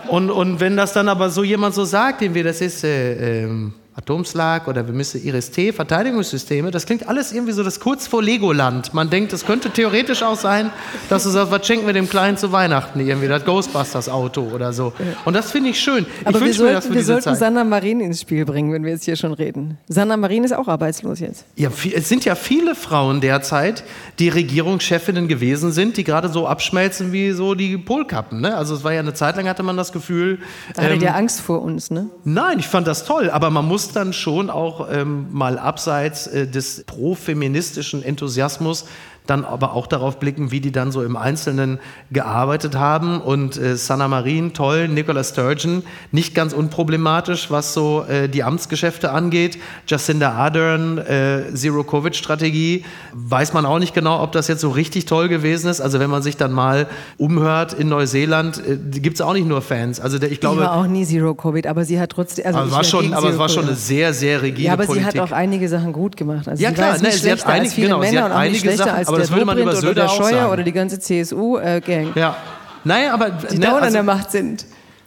Und, 0.08 0.30
und 0.30 0.60
wenn 0.60 0.76
das 0.76 0.92
dann 0.92 1.08
aber 1.08 1.30
so 1.30 1.44
jemand 1.44 1.74
so 1.74 1.84
sagt, 1.84 2.22
dem 2.22 2.34
wir, 2.34 2.44
das 2.44 2.60
ist 2.60 2.82
äh, 2.82 3.44
ähm, 3.44 3.74
Atomschlag 3.94 4.68
oder 4.68 4.86
wir 4.86 4.94
müssen 4.94 5.22
IRIS-T, 5.22 5.72
Verteidigungssysteme, 5.72 6.70
das 6.70 6.86
klingt 6.86 7.08
alles 7.08 7.32
irgendwie 7.32 7.52
so 7.52 7.62
das 7.62 7.78
kurz 7.78 8.06
vor 8.06 8.22
Legoland. 8.22 8.94
Man 8.94 9.10
denkt, 9.10 9.32
es 9.32 9.44
könnte 9.44 9.70
theoretisch 9.70 10.22
auch 10.22 10.36
sein, 10.36 10.70
dass 11.10 11.24
du 11.24 11.30
sagst, 11.30 11.52
was 11.52 11.66
schenken 11.66 11.86
wir 11.86 11.92
dem 11.92 12.08
Kleinen 12.08 12.36
zu 12.36 12.52
Weihnachten 12.52 13.00
irgendwie, 13.00 13.28
das 13.28 13.44
Ghostbusters-Auto 13.44 14.50
oder 14.54 14.72
so. 14.72 14.92
Und 15.24 15.34
das 15.34 15.50
finde 15.50 15.70
ich 15.70 15.80
schön. 15.80 16.06
Aber 16.24 16.30
ich 16.30 16.40
wir 16.40 16.46
wünsche 16.46 16.62
mir 16.62 16.72
das 16.72 16.84
sollten, 16.84 16.88
für 16.88 16.94
wir 16.94 17.04
sollten 17.04 17.22
Zeit. 17.22 17.38
Sanna 17.38 17.64
Marin 17.64 18.00
ins 18.00 18.22
Spiel 18.22 18.44
bringen, 18.44 18.72
wenn 18.72 18.84
wir 18.84 18.92
jetzt 18.92 19.04
hier 19.04 19.16
schon 19.16 19.34
reden. 19.34 19.76
Sanna 19.88 20.16
Marin 20.16 20.44
ist 20.44 20.54
auch 20.54 20.68
arbeitslos 20.68 21.20
jetzt. 21.20 21.44
Ja, 21.56 21.70
es 21.94 22.08
sind 22.08 22.24
ja 22.24 22.34
viele 22.34 22.74
Frauen 22.74 23.20
derzeit, 23.20 23.84
die 24.18 24.30
Regierungschefinnen 24.30 25.28
gewesen 25.28 25.70
sind, 25.72 25.98
die 25.98 26.04
gerade 26.04 26.28
so 26.30 26.46
abschmelzen 26.46 27.12
wie 27.12 27.32
so 27.32 27.54
die 27.54 27.76
Polkappen. 27.76 28.40
Ne? 28.40 28.56
Also 28.56 28.74
es 28.74 28.84
war 28.84 28.92
ja 28.92 29.00
eine 29.00 29.12
Zeit 29.14 29.36
lang, 29.36 29.48
hatte 29.48 29.62
man 29.62 29.76
das 29.76 29.92
Gefühl, 29.92 30.38
Da 30.74 30.82
hattet 30.82 30.96
ähm, 30.96 31.02
ihr 31.02 31.14
Angst 31.14 31.40
vor 31.40 31.60
uns, 31.60 31.90
ne? 31.90 32.08
Nein, 32.24 32.58
ich 32.58 32.68
fand 32.68 32.86
das 32.86 33.04
toll, 33.04 33.30
aber 33.30 33.50
man 33.50 33.66
muss 33.66 33.81
dann 33.88 34.12
schon 34.12 34.50
auch 34.50 34.88
ähm, 34.90 35.26
mal 35.32 35.58
abseits 35.58 36.26
äh, 36.26 36.46
des 36.46 36.84
pro-feministischen 36.84 38.02
Enthusiasmus 38.02 38.86
dann 39.26 39.44
aber 39.44 39.74
auch 39.74 39.86
darauf 39.86 40.18
blicken, 40.18 40.50
wie 40.50 40.60
die 40.60 40.72
dann 40.72 40.90
so 40.90 41.02
im 41.02 41.16
Einzelnen 41.16 41.78
gearbeitet 42.10 42.74
haben. 42.76 43.20
Und 43.20 43.56
äh, 43.56 43.76
Sanna 43.76 44.08
Marin, 44.08 44.52
toll, 44.52 44.88
Nicola 44.88 45.22
Sturgeon, 45.22 45.84
nicht 46.10 46.34
ganz 46.34 46.52
unproblematisch, 46.52 47.50
was 47.50 47.72
so 47.72 48.04
äh, 48.08 48.28
die 48.28 48.42
Amtsgeschäfte 48.42 49.12
angeht. 49.12 49.58
Jacinda 49.86 50.32
Ardern, 50.32 50.98
äh, 50.98 51.54
Zero-Covid-Strategie, 51.54 52.84
weiß 53.12 53.52
man 53.52 53.66
auch 53.66 53.78
nicht 53.78 53.94
genau, 53.94 54.22
ob 54.22 54.32
das 54.32 54.48
jetzt 54.48 54.60
so 54.60 54.70
richtig 54.70 55.06
toll 55.06 55.28
gewesen 55.28 55.68
ist. 55.68 55.80
Also 55.80 56.00
wenn 56.00 56.10
man 56.10 56.22
sich 56.22 56.36
dann 56.36 56.52
mal 56.52 56.86
umhört 57.18 57.72
in 57.72 57.88
Neuseeland, 57.88 58.58
äh, 58.66 58.76
gibt 59.00 59.16
es 59.16 59.20
auch 59.20 59.32
nicht 59.34 59.46
nur 59.46 59.62
Fans. 59.62 60.00
Also 60.00 60.18
der, 60.18 60.28
ich 60.28 60.34
Ich 60.34 60.40
glaube, 60.40 60.62
war 60.62 60.72
auch 60.76 60.86
nie 60.86 61.04
Zero 61.06 61.34
Covid, 61.34 61.66
aber 61.66 61.84
sie 61.84 62.00
hat 62.00 62.10
trotzdem. 62.10 62.44
Also 62.46 62.58
aber, 62.58 62.66
ich 62.66 62.72
es 62.72 62.76
war 62.76 62.84
schon, 62.84 63.12
aber 63.14 63.28
es 63.30 63.38
war 63.38 63.48
schon 63.48 63.66
eine 63.66 63.76
sehr, 63.76 64.12
sehr 64.12 64.42
rigide 64.42 64.62
Ja, 64.62 64.72
aber 64.72 64.86
Politik. 64.86 65.12
sie 65.12 65.20
hat 65.20 65.30
auch 65.30 65.32
einige 65.34 65.68
Sachen 65.68 65.92
gut 65.92 66.16
gemacht. 66.16 66.48
Also 66.48 66.62
Ja, 66.62 66.70
sie 66.70 66.74
klar, 66.74 66.88
war 66.88 66.94
jetzt 66.96 67.02
ne, 67.02 67.10
sie 67.12 67.16
hat 67.30 67.38
schlechter 67.40 67.48
einig- 67.48 67.62
als 67.62 67.74
viele 67.74 67.86
genau, 67.88 68.02
sie 68.02 68.08
Männer 68.14 68.24
hat 68.24 68.32
einige 68.32 68.76
Sachen, 68.76 68.90
als 68.90 69.08
aber 69.12 69.18
der 69.18 69.26
das 69.26 69.30
würde 69.32 69.44
man 69.44 69.58
über 69.58 69.72
Dobrindt 69.72 69.84
oder 69.84 69.88
Söder 69.88 70.02
der 70.02 70.10
auch 70.10 70.16
Scheuer 70.16 70.40
sagen. 70.40 70.52
oder 70.52 70.62
die 70.62 70.72
ganze 70.72 70.98
CSU-Gang, 70.98 72.12
ja. 72.14 72.36
Naja, 72.84 73.14
aber 73.14 73.30
die 73.30 73.58
ne, 73.58 73.66
dauernd 73.66 73.78
an 73.78 73.82
also, 73.84 73.94
der 73.94 74.02
Macht 74.02 74.30
sind. 74.30 74.66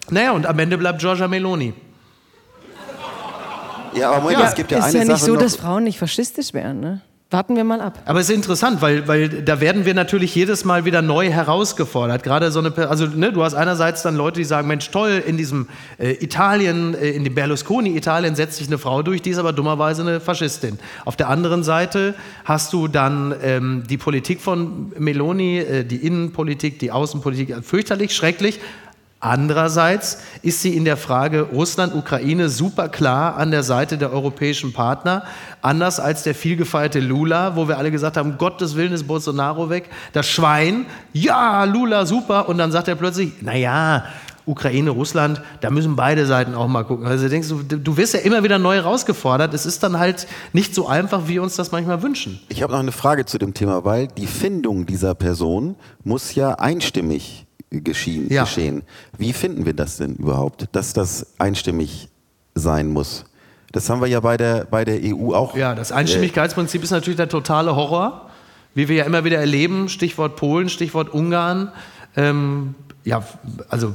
naja, 0.10 0.32
und 0.32 0.46
am 0.46 0.58
Ende 0.60 0.78
bleibt 0.78 1.00
Giorgia 1.00 1.28
Meloni. 1.28 1.74
Ja, 3.96 4.12
aber 4.12 4.22
Moment, 4.22 4.39
Ja, 4.39 4.48
es 4.50 4.56
gibt 4.56 4.72
ja 4.72 4.80
ist 4.80 4.86
eine 4.86 4.94
ja 4.94 5.00
nicht 5.06 5.10
Sache 5.18 5.26
so, 5.26 5.34
noch. 5.34 5.41
dass 5.41 5.56
Frauen 5.56 5.84
nicht 5.86 6.00
faschistisch 6.00 6.54
wären. 6.54 6.80
Ne? 6.80 7.02
Warten 7.32 7.56
wir 7.56 7.64
mal 7.64 7.82
ab. 7.82 8.00
Aber 8.06 8.20
es 8.20 8.30
ist 8.30 8.36
interessant, 8.36 8.84
weil, 8.84 9.08
weil 9.08 9.28
da 9.30 9.60
werden 9.60 9.86
wir 9.86 9.96
natürlich 9.96 10.36
jedes 10.36 10.64
Mal 10.64 10.86
wieder 10.86 11.02
neu 11.02 11.32
herausgefordert. 11.32 12.22
Gerade 12.22 12.52
so 12.52 12.60
eine, 12.60 12.72
also 12.88 13.08
ne, 13.08 13.34
du 13.34 13.44
hast 13.44 13.56
einerseits 13.56 14.04
dann 14.04 14.16
Leute, 14.16 14.40
die 14.40 14.46
sagen, 14.46 14.68
Mensch, 14.68 14.92
toll, 14.92 15.24
in 15.26 15.36
diesem 15.36 15.68
äh, 15.98 16.12
Italien, 16.24 16.94
äh, 16.94 17.10
in 17.10 17.24
dem 17.24 17.34
Berlusconi-Italien 17.34 18.36
setzt 18.36 18.58
sich 18.58 18.68
eine 18.68 18.78
Frau 18.78 19.02
durch, 19.02 19.24
die 19.24 19.32
ist 19.32 19.40
aber 19.40 19.54
dummerweise 19.54 20.04
eine 20.04 20.20
Faschistin. 20.20 20.78
Auf 21.04 21.16
der 21.16 21.30
anderen 21.30 21.64
Seite 21.64 22.14
hast 22.46 22.72
du 22.74 22.88
dann 22.88 23.34
ähm, 23.42 23.84
die 23.90 23.98
Politik 23.98 24.40
von 24.40 24.94
Meloni, 25.00 25.58
äh, 25.58 25.84
die 25.84 26.06
Innenpolitik, 26.06 26.78
die 26.78 26.92
Außenpolitik, 26.92 27.66
fürchterlich, 27.66 28.16
schrecklich. 28.16 28.60
Andererseits 29.26 30.20
ist 30.44 30.62
sie 30.62 30.76
in 30.76 30.86
der 30.86 30.98
Frage 30.98 31.42
Russland-Ukraine 31.42 32.48
super 32.48 32.90
klar 32.90 33.38
an 33.38 33.50
der 33.50 33.64
Seite 33.64 33.98
der 33.98 34.14
europäischen 34.14 34.72
Partner. 34.72 35.24
Anders 35.64 36.00
als 36.00 36.22
der 36.22 36.36
vielgefeierte 36.36 37.00
Lula, 37.00 37.56
wo 37.56 37.68
wir 37.68 37.80
alle 37.80 37.90
gesagt 37.90 38.18
haben, 38.18 38.38
Gottes 38.38 38.76
Willen 38.76 38.94
ist 38.94 39.08
Bolsonaro 39.08 39.72
weg. 39.72 39.90
Das 40.14 40.28
Schwein, 40.28 40.86
ja, 41.12 41.64
Lula, 41.64 42.06
super. 42.06 42.48
Und 42.48 42.60
dann 42.60 42.72
sagt 42.72 42.88
er 42.88 42.94
plötzlich, 42.94 43.42
naja, 43.42 44.06
Ukraine, 44.46 44.92
Russland, 44.92 45.42
da 45.62 45.72
müssen 45.72 45.96
beide 45.96 46.28
Seiten 46.28 46.54
auch 46.54 46.68
mal 46.68 46.84
gucken. 46.84 47.08
Also 47.08 47.28
denkst 47.28 47.50
du, 47.50 47.64
du 47.64 47.98
wirst 47.98 48.14
ja 48.14 48.20
immer 48.20 48.44
wieder 48.44 48.60
neu 48.60 48.76
herausgefordert. 48.76 49.56
Es 49.56 49.66
ist 49.66 49.82
dann 49.82 49.98
halt 49.98 50.28
nicht 50.54 50.76
so 50.76 50.88
einfach, 50.88 51.24
wie 51.24 51.34
wir 51.34 51.42
uns 51.42 51.56
das 51.56 51.72
manchmal 51.72 52.04
wünschen. 52.04 52.40
Ich 52.50 52.62
habe 52.62 52.74
noch 52.74 52.80
eine 52.80 52.92
Frage 52.92 53.26
zu 53.26 53.40
dem 53.40 53.56
Thema, 53.56 53.84
weil 53.86 54.08
die 54.08 54.28
Findung 54.28 54.86
dieser 54.86 55.16
Person 55.16 55.74
muss 56.04 56.36
ja 56.36 56.54
einstimmig 56.60 57.44
geschehen. 57.69 58.32
Ja. 58.32 58.43
geschehen. 58.43 58.84
Wie 59.17 59.34
finden 59.34 59.65
wir 59.65 59.73
das 59.73 59.97
denn 59.97 60.15
überhaupt, 60.15 60.67
dass 60.71 60.93
das 60.93 61.28
einstimmig 61.39 62.10
sein 62.54 62.89
muss? 62.89 63.25
Das 63.71 63.89
haben 63.89 63.99
wir 64.01 64.08
ja 64.08 64.19
bei 64.21 64.38
der, 64.38 64.65
bei 64.65 64.86
der 64.86 64.99
EU 65.04 65.34
auch. 65.34 65.56
Ja, 65.58 65.75
das 65.75 65.91
Einstimmigkeitsprinzip 65.91 66.84
ist 66.84 66.91
natürlich 66.91 67.17
der 67.17 67.28
totale 67.28 67.75
Horror, 67.75 68.30
wie 68.73 68.88
wir 68.88 68.95
ja 68.95 69.04
immer 69.06 69.23
wieder 69.25 69.38
erleben. 69.39 69.89
Stichwort 69.89 70.38
Polen, 70.38 70.69
Stichwort 70.69 71.10
Ungarn. 71.13 71.71
Ähm, 72.15 72.75
ja, 73.04 73.23
also, 73.69 73.93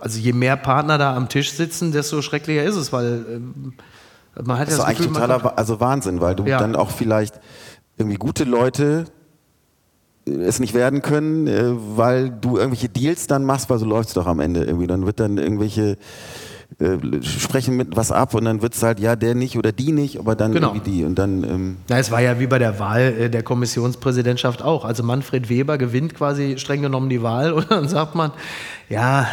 also 0.00 0.18
je 0.18 0.32
mehr 0.32 0.56
Partner 0.56 0.98
da 0.98 1.14
am 1.16 1.28
Tisch 1.28 1.52
sitzen, 1.52 1.92
desto 1.92 2.20
schrecklicher 2.22 2.64
ist 2.64 2.76
es, 2.76 2.92
weil 2.92 3.24
ähm, 3.30 3.74
man 4.42 4.58
hat 4.58 4.66
Das 4.68 4.74
ja 4.76 4.76
ist 4.76 4.78
das 4.78 4.80
eigentlich 4.86 4.98
Gefühl, 5.08 5.12
man 5.28 5.30
totaler 5.30 5.58
also 5.58 5.80
Wahnsinn, 5.80 6.20
weil 6.20 6.34
du 6.34 6.44
Ja. 6.46 6.58
dann 6.58 6.74
auch 6.76 6.90
vielleicht 6.90 7.40
irgendwie 7.96 8.16
gute 8.16 8.44
Leute 8.44 9.04
es 10.26 10.60
nicht 10.60 10.74
werden 10.74 11.02
können, 11.02 11.46
äh, 11.46 11.72
weil 11.96 12.30
du 12.30 12.56
irgendwelche 12.56 12.88
Deals 12.88 13.26
dann 13.26 13.44
machst, 13.44 13.70
weil 13.70 13.78
so 13.78 13.86
läuft 13.86 14.08
es 14.08 14.14
doch 14.14 14.26
am 14.26 14.40
Ende 14.40 14.64
irgendwie. 14.64 14.86
Dann 14.86 15.06
wird 15.06 15.18
dann 15.20 15.38
irgendwelche 15.38 15.96
äh, 16.78 17.22
sprechen 17.22 17.76
mit 17.76 17.96
was 17.96 18.12
ab 18.12 18.34
und 18.34 18.44
dann 18.44 18.62
wird 18.62 18.74
es 18.74 18.82
halt, 18.82 19.00
ja, 19.00 19.16
der 19.16 19.34
nicht 19.34 19.56
oder 19.58 19.72
die 19.72 19.92
nicht, 19.92 20.18
aber 20.18 20.36
dann 20.36 20.52
Genau. 20.52 20.68
irgendwie 20.74 20.90
die. 20.90 21.04
Und 21.04 21.18
dann, 21.18 21.42
ähm, 21.42 21.76
Na, 21.88 21.98
es 21.98 22.10
war 22.10 22.20
ja 22.20 22.38
wie 22.38 22.46
bei 22.46 22.58
der 22.58 22.78
Wahl 22.78 23.00
äh, 23.18 23.28
der 23.30 23.42
Kommissionspräsidentschaft 23.42 24.62
auch. 24.62 24.84
Also 24.84 25.02
Manfred 25.02 25.48
Weber 25.48 25.78
gewinnt 25.78 26.14
quasi 26.14 26.58
streng 26.58 26.82
genommen 26.82 27.08
die 27.08 27.22
Wahl 27.22 27.52
und 27.54 27.70
dann 27.70 27.88
sagt 27.88 28.14
man, 28.14 28.30
ja, 28.88 29.26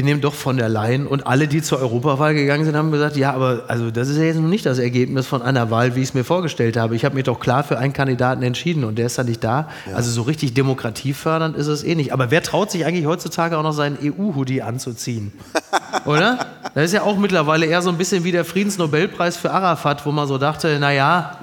wir 0.00 0.04
nehmen 0.04 0.22
doch 0.22 0.32
von 0.32 0.56
der 0.56 0.70
Leyen. 0.70 1.06
Und 1.06 1.26
alle, 1.26 1.46
die 1.46 1.60
zur 1.60 1.78
Europawahl 1.78 2.32
gegangen 2.32 2.64
sind, 2.64 2.74
haben 2.74 2.90
gesagt, 2.90 3.18
ja, 3.18 3.34
aber 3.34 3.64
also 3.68 3.90
das 3.90 4.08
ist 4.08 4.16
ja 4.16 4.22
jetzt 4.22 4.40
noch 4.40 4.48
nicht 4.48 4.64
das 4.64 4.78
Ergebnis 4.78 5.26
von 5.26 5.42
einer 5.42 5.70
Wahl, 5.70 5.94
wie 5.94 6.00
ich 6.00 6.08
es 6.08 6.14
mir 6.14 6.24
vorgestellt 6.24 6.78
habe. 6.78 6.96
Ich 6.96 7.04
habe 7.04 7.16
mich 7.16 7.24
doch 7.24 7.38
klar 7.38 7.64
für 7.64 7.76
einen 7.76 7.92
Kandidaten 7.92 8.42
entschieden 8.42 8.84
und 8.84 8.96
der 8.96 9.06
ist 9.06 9.18
dann 9.18 9.26
nicht 9.26 9.44
da. 9.44 9.68
Also 9.92 10.10
so 10.10 10.22
richtig 10.22 10.54
demokratiefördernd 10.54 11.54
ist 11.54 11.66
es 11.66 11.84
eh 11.84 11.94
nicht. 11.96 12.14
Aber 12.14 12.30
wer 12.30 12.42
traut 12.42 12.70
sich 12.70 12.86
eigentlich 12.86 13.04
heutzutage 13.04 13.58
auch 13.58 13.62
noch 13.62 13.74
seinen 13.74 13.98
EU-Hoodie 14.02 14.62
anzuziehen? 14.62 15.32
Oder? 16.06 16.46
Das 16.74 16.84
ist 16.84 16.94
ja 16.94 17.02
auch 17.02 17.18
mittlerweile 17.18 17.66
eher 17.66 17.82
so 17.82 17.90
ein 17.90 17.98
bisschen 17.98 18.24
wie 18.24 18.32
der 18.32 18.46
Friedensnobelpreis 18.46 19.36
für 19.36 19.50
Arafat, 19.50 20.06
wo 20.06 20.12
man 20.12 20.26
so 20.26 20.38
dachte, 20.38 20.78
naja, 20.78 21.36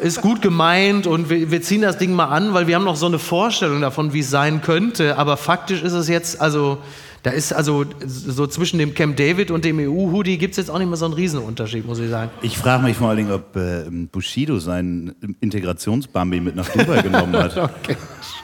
ist 0.00 0.20
gut 0.20 0.42
gemeint 0.42 1.06
und 1.06 1.30
wir, 1.30 1.50
wir, 1.50 1.62
ziehen 1.62 1.82
das 1.82 1.98
Ding 1.98 2.12
mal 2.12 2.26
an, 2.26 2.54
weil 2.54 2.66
wir 2.66 2.74
haben 2.74 2.84
noch 2.84 2.96
so 2.96 3.06
eine 3.06 3.18
Vorstellung 3.18 3.80
davon, 3.80 4.12
wie 4.12 4.20
es 4.20 4.30
sein 4.30 4.62
könnte. 4.62 5.18
Aber 5.18 5.36
faktisch 5.36 5.82
ist 5.82 5.92
es 5.92 6.08
jetzt, 6.08 6.40
also 6.40 6.78
da 7.22 7.30
ist 7.30 7.52
also 7.52 7.84
so 8.04 8.48
zwischen 8.48 8.78
dem 8.78 8.94
Camp 8.94 9.16
David 9.16 9.52
und 9.52 9.64
dem 9.64 9.78
EU-Hoodie 9.78 10.38
gibt 10.38 10.52
es 10.52 10.56
jetzt 10.56 10.70
auch 10.70 10.78
nicht 10.78 10.88
mehr 10.88 10.96
so 10.96 11.04
einen 11.04 11.14
Riesenunterschied, 11.14 11.86
muss 11.86 12.00
ich 12.00 12.10
sagen. 12.10 12.30
Ich 12.42 12.58
frage 12.58 12.82
mich 12.82 12.96
vor 12.96 13.10
allen 13.10 13.18
Dingen, 13.18 13.32
ob 13.32 13.54
äh, 13.54 13.84
Bushido 14.10 14.58
seinen 14.58 15.14
Integrationsbambi 15.40 16.40
mit 16.40 16.56
nach 16.56 16.68
Dubai 16.68 17.00
genommen 17.02 17.36
hat. 17.36 17.56
okay. 17.56 17.96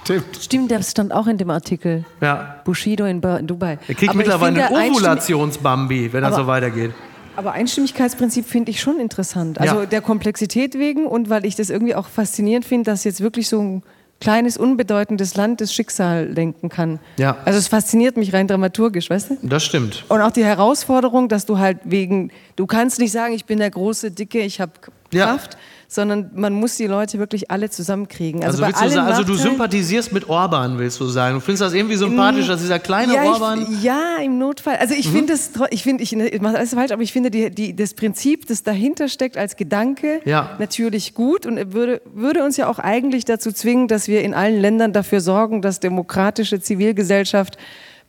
Stimmt. 0.04 0.24
Stimmt, 0.40 0.70
der 0.70 0.82
stand 0.82 1.12
auch 1.12 1.26
in 1.26 1.38
dem 1.38 1.50
Artikel. 1.50 2.04
Ja. 2.20 2.60
Bushido 2.64 3.04
in, 3.04 3.20
in 3.20 3.46
Dubai. 3.48 3.78
Er 3.88 3.94
kriegt 3.94 4.10
aber 4.10 4.18
mittlerweile 4.18 4.68
einen 4.68 4.92
Ovulationsbambi, 4.92 6.12
wenn 6.12 6.22
das 6.22 6.36
so 6.36 6.46
weitergeht. 6.46 6.92
Aber 7.38 7.52
Einstimmigkeitsprinzip 7.52 8.46
finde 8.46 8.72
ich 8.72 8.80
schon 8.80 8.98
interessant. 8.98 9.60
Also 9.60 9.82
ja. 9.82 9.86
der 9.86 10.00
Komplexität 10.00 10.76
wegen 10.76 11.06
und 11.06 11.30
weil 11.30 11.46
ich 11.46 11.54
das 11.54 11.70
irgendwie 11.70 11.94
auch 11.94 12.08
faszinierend 12.08 12.64
finde, 12.64 12.90
dass 12.90 13.04
jetzt 13.04 13.20
wirklich 13.20 13.48
so 13.48 13.60
ein 13.60 13.82
kleines, 14.20 14.56
unbedeutendes 14.56 15.36
Land 15.36 15.60
das 15.60 15.72
Schicksal 15.72 16.26
lenken 16.26 16.68
kann. 16.68 16.98
Ja. 17.16 17.36
Also 17.44 17.60
es 17.60 17.68
fasziniert 17.68 18.16
mich 18.16 18.32
rein 18.32 18.48
dramaturgisch, 18.48 19.08
weißt 19.08 19.30
du? 19.30 19.38
Das 19.44 19.64
stimmt. 19.64 20.04
Und 20.08 20.20
auch 20.20 20.32
die 20.32 20.44
Herausforderung, 20.44 21.28
dass 21.28 21.46
du 21.46 21.60
halt 21.60 21.78
wegen, 21.84 22.32
du 22.56 22.66
kannst 22.66 22.98
nicht 22.98 23.12
sagen, 23.12 23.34
ich 23.34 23.44
bin 23.44 23.60
der 23.60 23.70
große, 23.70 24.10
dicke, 24.10 24.40
ich 24.40 24.60
habe 24.60 24.72
Kraft, 25.12 25.54
ja 25.54 25.58
sondern 25.90 26.30
man 26.34 26.52
muss 26.52 26.76
die 26.76 26.86
Leute 26.86 27.18
wirklich 27.18 27.50
alle 27.50 27.70
zusammenkriegen. 27.70 28.44
Also, 28.44 28.62
also, 28.62 28.84
du, 28.84 28.90
sagen, 28.90 29.06
also 29.08 29.24
du 29.24 29.34
sympathisierst 29.34 30.12
mit 30.12 30.28
Orban, 30.28 30.78
willst 30.78 31.00
du 31.00 31.06
sagen? 31.06 31.36
Du 31.36 31.40
findest 31.40 31.62
das 31.62 31.72
irgendwie 31.72 31.96
sympathisch, 31.96 32.46
dass 32.46 32.60
dieser 32.60 32.78
kleine 32.78 33.14
ja, 33.14 33.24
Orban. 33.24 33.66
Ich, 33.72 33.82
ja, 33.82 34.16
im 34.22 34.38
Notfall. 34.38 34.76
Also 34.76 34.92
ich 34.92 35.08
mhm. 35.08 35.16
finde 35.16 35.32
das, 35.32 35.50
ich 35.70 35.82
finde, 35.82 36.04
ich, 36.04 36.12
ich 36.12 36.40
mache 36.42 36.58
alles 36.58 36.74
falsch, 36.74 36.92
aber 36.92 37.00
ich 37.00 37.12
finde 37.12 37.30
die, 37.30 37.50
die, 37.50 37.74
das 37.74 37.94
Prinzip, 37.94 38.46
das 38.46 38.62
dahinter 38.62 39.08
steckt 39.08 39.38
als 39.38 39.56
Gedanke, 39.56 40.20
ja. 40.26 40.56
natürlich 40.58 41.14
gut 41.14 41.46
und 41.46 41.72
würde, 41.72 42.02
würde 42.12 42.44
uns 42.44 42.58
ja 42.58 42.68
auch 42.68 42.78
eigentlich 42.78 43.24
dazu 43.24 43.50
zwingen, 43.50 43.88
dass 43.88 44.08
wir 44.08 44.20
in 44.22 44.34
allen 44.34 44.60
Ländern 44.60 44.92
dafür 44.92 45.22
sorgen, 45.22 45.62
dass 45.62 45.80
demokratische 45.80 46.60
Zivilgesellschaft 46.60 47.56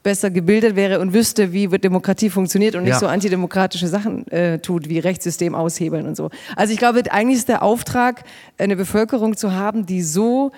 besser 0.04 0.32
gebildet 0.32 0.76
wäre 0.76 1.00
und 1.00 1.14
wüsste, 1.14 1.52
wie 1.52 1.68
Demokratie 1.68 2.30
funktioniert 2.30 2.76
und 2.76 2.84
nicht 2.84 2.94
ja. 2.94 3.00
so 3.00 3.08
antidemokratische 3.08 3.88
Sachen 3.88 4.28
äh, 4.32 4.60
tut, 4.60 4.88
wie 4.88 5.00
Rechtssystem 5.00 5.56
aushebeln 5.56 6.08
und 6.08 6.16
so. 6.16 6.30
Also 6.56 6.72
ich 6.74 6.80
glaube, 6.80 7.04
eigentlich 7.12 7.40
ist 7.40 7.50
der 7.50 7.64
Auftrag, 7.64 8.24
eine 8.58 8.76
Bevölkerung 8.76 9.36
zu 9.36 9.54
haben, 9.54 9.86
die 9.86 10.02
so 10.02 10.52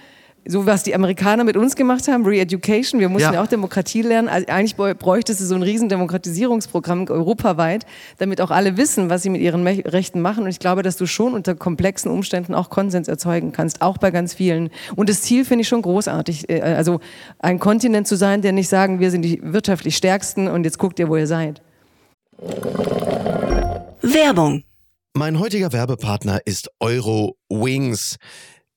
so 0.45 0.65
was 0.65 0.83
die 0.83 0.95
Amerikaner 0.95 1.43
mit 1.43 1.55
uns 1.55 1.75
gemacht 1.75 2.07
haben, 2.07 2.25
Re-Education, 2.25 2.99
wir 2.99 3.09
mussten 3.09 3.27
ja. 3.29 3.33
ja 3.35 3.43
auch 3.43 3.47
Demokratie 3.47 4.01
lernen. 4.01 4.27
Also 4.27 4.47
eigentlich 4.47 4.75
bräuchte 4.75 5.31
es 5.31 5.39
so 5.39 5.53
ein 5.53 5.61
riesen 5.61 5.87
Demokratisierungsprogramm 5.87 7.07
europaweit, 7.09 7.85
damit 8.17 8.41
auch 8.41 8.49
alle 8.49 8.75
wissen, 8.77 9.09
was 9.09 9.21
sie 9.21 9.29
mit 9.29 9.41
ihren 9.41 9.65
Rechten 9.65 10.19
machen. 10.19 10.43
Und 10.45 10.49
ich 10.49 10.59
glaube, 10.59 10.81
dass 10.81 10.97
du 10.97 11.05
schon 11.05 11.33
unter 11.33 11.53
komplexen 11.53 12.09
Umständen 12.09 12.55
auch 12.55 12.69
Konsens 12.69 13.07
erzeugen 13.07 13.51
kannst, 13.51 13.81
auch 13.81 13.97
bei 13.97 14.09
ganz 14.09 14.33
vielen. 14.33 14.71
Und 14.95 15.09
das 15.09 15.21
Ziel 15.21 15.45
finde 15.45 15.61
ich 15.61 15.67
schon 15.67 15.83
großartig. 15.83 16.49
Äh, 16.49 16.61
also 16.61 16.99
ein 17.39 17.59
Kontinent 17.59 18.07
zu 18.07 18.15
sein, 18.15 18.41
der 18.41 18.51
nicht 18.51 18.69
sagen, 18.69 18.99
wir 18.99 19.11
sind 19.11 19.21
die 19.21 19.39
wirtschaftlich 19.43 19.95
Stärksten 19.95 20.47
und 20.47 20.63
jetzt 20.63 20.79
guckt 20.79 20.97
ihr, 20.99 21.07
wo 21.07 21.17
ihr 21.17 21.27
seid. 21.27 21.61
Werbung. 24.01 24.63
Mein 25.13 25.39
heutiger 25.39 25.73
Werbepartner 25.73 26.39
ist 26.45 26.71
Euro 26.79 27.35
Wings. 27.49 28.17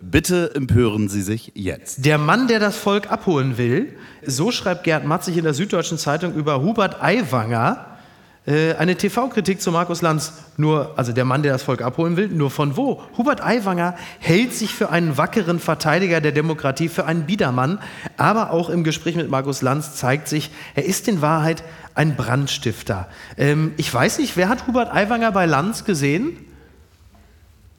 Bitte 0.00 0.54
empören 0.54 1.08
Sie 1.08 1.22
sich 1.22 1.52
jetzt. 1.56 2.04
Der 2.04 2.18
Mann, 2.18 2.46
der 2.46 2.60
das 2.60 2.76
Volk 2.76 3.10
abholen 3.10 3.58
will, 3.58 3.96
so 4.24 4.52
schreibt 4.52 4.84
Gerd 4.84 5.04
Matzig 5.04 5.36
in 5.36 5.42
der 5.42 5.54
Süddeutschen 5.54 5.98
Zeitung 5.98 6.34
über 6.34 6.62
Hubert 6.62 7.02
Aiwanger, 7.02 7.84
äh, 8.46 8.74
eine 8.74 8.94
TV-Kritik 8.94 9.60
zu 9.60 9.72
Markus 9.72 10.00
Lanz. 10.00 10.34
Nur, 10.56 10.96
also 10.96 11.12
der 11.12 11.24
Mann, 11.24 11.42
der 11.42 11.52
das 11.52 11.64
Volk 11.64 11.82
abholen 11.82 12.16
will, 12.16 12.28
nur 12.28 12.50
von 12.52 12.76
wo? 12.76 13.02
Hubert 13.16 13.44
Aiwanger 13.44 13.96
hält 14.20 14.54
sich 14.54 14.72
für 14.72 14.90
einen 14.90 15.18
wackeren 15.18 15.58
Verteidiger 15.58 16.20
der 16.20 16.32
Demokratie, 16.32 16.88
für 16.88 17.04
einen 17.04 17.26
Biedermann. 17.26 17.80
Aber 18.16 18.52
auch 18.52 18.70
im 18.70 18.84
Gespräch 18.84 19.16
mit 19.16 19.28
Markus 19.28 19.62
Lanz 19.62 19.96
zeigt 19.96 20.28
sich, 20.28 20.50
er 20.76 20.84
ist 20.84 21.08
in 21.08 21.22
Wahrheit 21.22 21.64
ein 21.96 22.14
Brandstifter. 22.14 23.08
Ähm, 23.36 23.72
ich 23.76 23.92
weiß 23.92 24.20
nicht, 24.20 24.36
wer 24.36 24.48
hat 24.48 24.68
Hubert 24.68 24.94
Aiwanger 24.94 25.32
bei 25.32 25.44
Lanz 25.44 25.84
gesehen? 25.84 26.38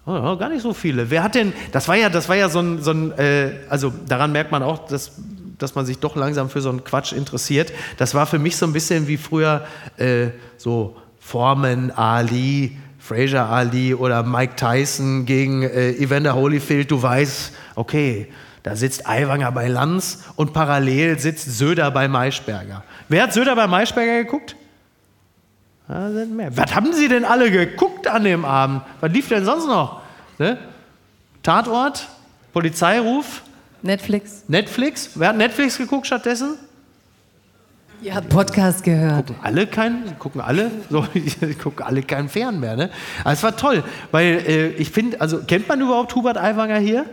Oh, 0.05 0.37
gar 0.37 0.49
nicht 0.49 0.61
so 0.61 0.73
viele. 0.73 1.09
Wer 1.09 1.21
hat 1.23 1.35
denn, 1.35 1.53
das 1.71 1.87
war 1.87 1.95
ja, 1.95 2.09
das 2.09 2.29
war 2.29 2.35
ja 2.35 2.49
so 2.49 2.59
ein, 2.59 2.81
so 2.81 2.91
ein 2.91 3.11
äh, 3.17 3.51
also 3.69 3.93
daran 4.07 4.31
merkt 4.31 4.51
man 4.51 4.63
auch, 4.63 4.87
dass, 4.87 5.11
dass 5.57 5.75
man 5.75 5.85
sich 5.85 5.99
doch 5.99 6.15
langsam 6.15 6.49
für 6.49 6.61
so 6.61 6.69
einen 6.69 6.83
Quatsch 6.83 7.13
interessiert. 7.13 7.71
Das 7.97 8.15
war 8.15 8.25
für 8.25 8.39
mich 8.39 8.57
so 8.57 8.65
ein 8.65 8.73
bisschen 8.73 9.07
wie 9.07 9.17
früher 9.17 9.65
äh, 9.97 10.29
so 10.57 10.95
Foreman, 11.19 11.91
Ali, 11.91 12.77
Fraser 12.97 13.49
Ali 13.49 13.93
oder 13.93 14.23
Mike 14.23 14.55
Tyson 14.55 15.25
gegen 15.25 15.63
äh, 15.63 15.91
Evander 15.91 16.35
Holyfield. 16.35 16.89
Du 16.89 17.01
weißt, 17.01 17.53
okay, 17.75 18.27
da 18.63 18.75
sitzt 18.75 19.07
Aiwanger 19.07 19.51
bei 19.51 19.67
Lanz 19.67 20.25
und 20.35 20.53
parallel 20.53 21.19
sitzt 21.19 21.57
Söder 21.57 21.91
bei 21.91 22.07
Maischberger. 22.07 22.83
Wer 23.07 23.23
hat 23.23 23.33
Söder 23.33 23.55
bei 23.55 23.67
Maischberger 23.67 24.23
geguckt? 24.23 24.55
Sind 25.89 26.35
mehr. 26.35 26.55
Was 26.55 26.75
haben 26.75 26.93
Sie 26.93 27.07
denn 27.07 27.25
alle 27.25 27.49
geguckt 27.49 28.07
an 28.07 28.23
dem 28.23 28.45
Abend? 28.45 28.83
Was 29.01 29.11
lief 29.11 29.27
denn 29.27 29.43
sonst 29.43 29.65
noch? 29.65 30.01
Ne? 30.37 30.59
Tatort? 31.41 32.07
Polizeiruf? 32.53 33.41
Netflix. 33.81 34.43
Netflix? 34.47 35.11
Wer 35.15 35.29
hat 35.29 35.37
Netflix 35.37 35.79
geguckt 35.79 36.05
stattdessen? 36.05 36.59
Ihr 38.03 38.13
habt 38.13 38.29
Podcast 38.29 38.83
gehört. 38.83 39.27
Gucken 39.27 39.43
alle 39.43 39.67
keinen, 39.67 40.19
gucken 40.19 40.41
alle, 40.41 40.71
so, 40.91 41.05
gucken 41.63 41.85
alle 41.85 42.03
keinen 42.03 42.29
Fern 42.29 42.59
mehr, 42.59 42.75
ne? 42.75 42.91
Aber 43.23 43.33
es 43.33 43.41
war 43.41 43.57
toll, 43.57 43.83
weil 44.11 44.43
äh, 44.47 44.67
ich 44.69 44.91
finde, 44.91 45.19
also 45.19 45.43
kennt 45.43 45.67
man 45.67 45.81
überhaupt 45.81 46.13
Hubert 46.15 46.37
Aiwanger 46.37 46.77
hier? 46.77 47.05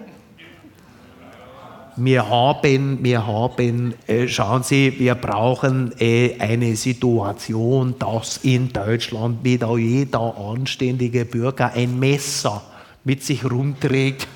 Wir 1.99 2.29
haben, 2.29 3.03
wir 3.03 3.27
haben, 3.27 3.95
äh, 4.07 4.29
schauen 4.29 4.63
Sie, 4.63 4.95
wir 4.99 5.15
brauchen 5.15 5.99
äh, 5.99 6.37
eine 6.39 6.77
Situation, 6.77 7.95
dass 7.99 8.41
in 8.43 8.71
Deutschland 8.71 9.43
wieder 9.43 9.79
jeder 9.79 10.37
anständige 10.37 11.25
Bürger 11.25 11.73
ein 11.75 11.99
Messer 11.99 12.61
mit 13.05 13.25
sich 13.25 13.51
rumträgt. 13.51 14.29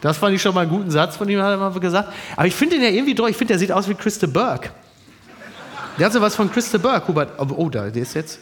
Das 0.00 0.18
fand 0.18 0.36
ich 0.36 0.42
schon 0.42 0.54
mal 0.54 0.60
einen 0.60 0.70
guten 0.70 0.92
Satz 0.92 1.16
von 1.16 1.28
ihm, 1.28 1.42
hat 1.42 1.50
er 1.50 1.56
mal 1.56 1.72
gesagt. 1.72 2.12
Aber 2.36 2.46
ich 2.46 2.54
finde 2.54 2.76
ihn 2.76 2.82
ja 2.82 2.90
irgendwie 2.90 3.16
doch, 3.16 3.26
ich 3.26 3.36
finde, 3.36 3.54
der 3.54 3.58
sieht 3.58 3.72
aus 3.72 3.88
wie 3.88 3.94
Christa 3.94 4.28
Burke. 4.28 4.70
Der 5.98 6.06
hat 6.06 6.12
so 6.12 6.20
was 6.20 6.36
von 6.36 6.48
Christa 6.52 6.78
Burke, 6.78 7.08
Hubert. 7.08 7.32
Oh, 7.40 7.68
da, 7.68 7.90
der 7.90 8.02
ist 8.02 8.14
jetzt. 8.14 8.38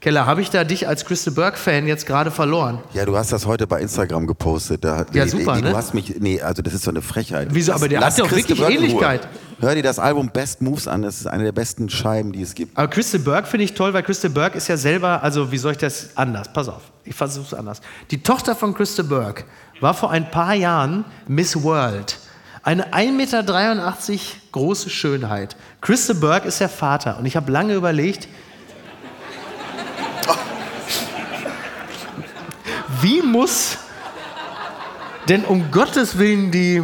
Keller, 0.00 0.26
habe 0.26 0.40
ich 0.42 0.50
da 0.50 0.62
dich 0.62 0.86
als 0.86 1.04
Christa 1.04 1.32
Burke-Fan 1.32 1.88
jetzt 1.88 2.06
gerade 2.06 2.30
verloren? 2.30 2.78
Ja, 2.94 3.04
du 3.04 3.16
hast 3.16 3.32
das 3.32 3.46
heute 3.46 3.66
bei 3.66 3.80
Instagram 3.80 4.28
gepostet. 4.28 4.84
Da, 4.84 5.04
ja, 5.12 5.26
super, 5.26 5.56
die, 5.56 5.62
ne? 5.62 5.70
Du 5.70 5.76
hast 5.76 5.92
mich, 5.92 6.14
nee, 6.20 6.40
also 6.40 6.62
das 6.62 6.72
ist 6.72 6.84
so 6.84 6.90
eine 6.90 7.02
Frechheit. 7.02 7.48
Wieso, 7.50 7.72
aber 7.72 7.88
der 7.88 8.00
hat 8.00 8.16
ja 8.16 8.24
auch 8.24 8.30
wirklich 8.30 8.60
Ähnlichkeit. 8.60 9.26
Hör 9.58 9.74
dir 9.74 9.82
das 9.82 9.98
Album 9.98 10.30
Best 10.30 10.62
Moves 10.62 10.86
an, 10.86 11.02
das 11.02 11.18
ist 11.18 11.26
eine 11.26 11.42
der 11.42 11.52
besten 11.52 11.88
Scheiben, 11.88 12.30
die 12.30 12.42
es 12.42 12.54
gibt. 12.54 12.78
Aber 12.78 12.86
Christa 12.86 13.18
Burke 13.18 13.48
finde 13.48 13.64
ich 13.64 13.74
toll, 13.74 13.92
weil 13.92 14.04
Christa 14.04 14.28
Burke 14.28 14.56
ist 14.56 14.68
ja 14.68 14.76
selber, 14.76 15.20
also 15.24 15.50
wie 15.50 15.58
soll 15.58 15.72
ich 15.72 15.78
das 15.78 16.10
anders? 16.16 16.52
Pass 16.52 16.68
auf, 16.68 16.82
ich 17.04 17.16
versuche 17.16 17.46
es 17.46 17.54
anders. 17.54 17.80
Die 18.12 18.22
Tochter 18.22 18.54
von 18.54 18.74
Christa 18.74 19.02
Burke 19.02 19.42
war 19.80 19.94
vor 19.94 20.12
ein 20.12 20.30
paar 20.30 20.54
Jahren 20.54 21.04
Miss 21.26 21.60
World. 21.60 22.18
Eine 22.62 22.92
1,83 22.92 23.10
Meter 23.12 23.42
große 24.52 24.90
Schönheit. 24.90 25.56
Christa 25.80 26.12
Burke 26.12 26.46
ist 26.46 26.60
der 26.60 26.68
Vater 26.68 27.18
und 27.18 27.26
ich 27.26 27.34
habe 27.34 27.50
lange 27.50 27.74
überlegt, 27.74 28.28
wie 33.00 33.22
muss 33.22 33.78
denn 35.28 35.44
um 35.44 35.70
Gottes 35.70 36.18
Willen 36.18 36.50
die, 36.50 36.82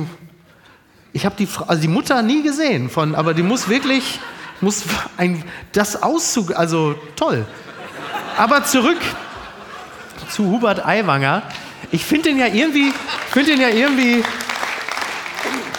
ich 1.13 1.25
habe 1.25 1.37
die, 1.37 1.49
also 1.67 1.81
die 1.81 1.89
Mutter 1.89 2.23
nie 2.23 2.43
gesehen, 2.43 2.91
von, 2.91 3.15
aber 3.15 3.35
die 3.35 3.43
muss 3.43 3.69
wirklich, 3.69 4.21
muss 4.61 4.83
ein, 5.17 5.45
das 5.73 6.03
Auszug, 6.03 6.57
also 6.57 6.95
toll. 7.17 7.47
Aber 8.37 8.65
zurück 8.65 8.99
zu 10.31 10.45
Hubert 10.47 10.85
Aiwanger. 10.85 11.43
Ich 11.93 12.05
finde 12.05 12.31
den 12.31 12.39
ja 12.39 12.47
irgendwie, 12.47 12.93
finde 13.31 13.53
den 13.53 13.61
ja 13.61 13.69
irgendwie, 13.69 14.25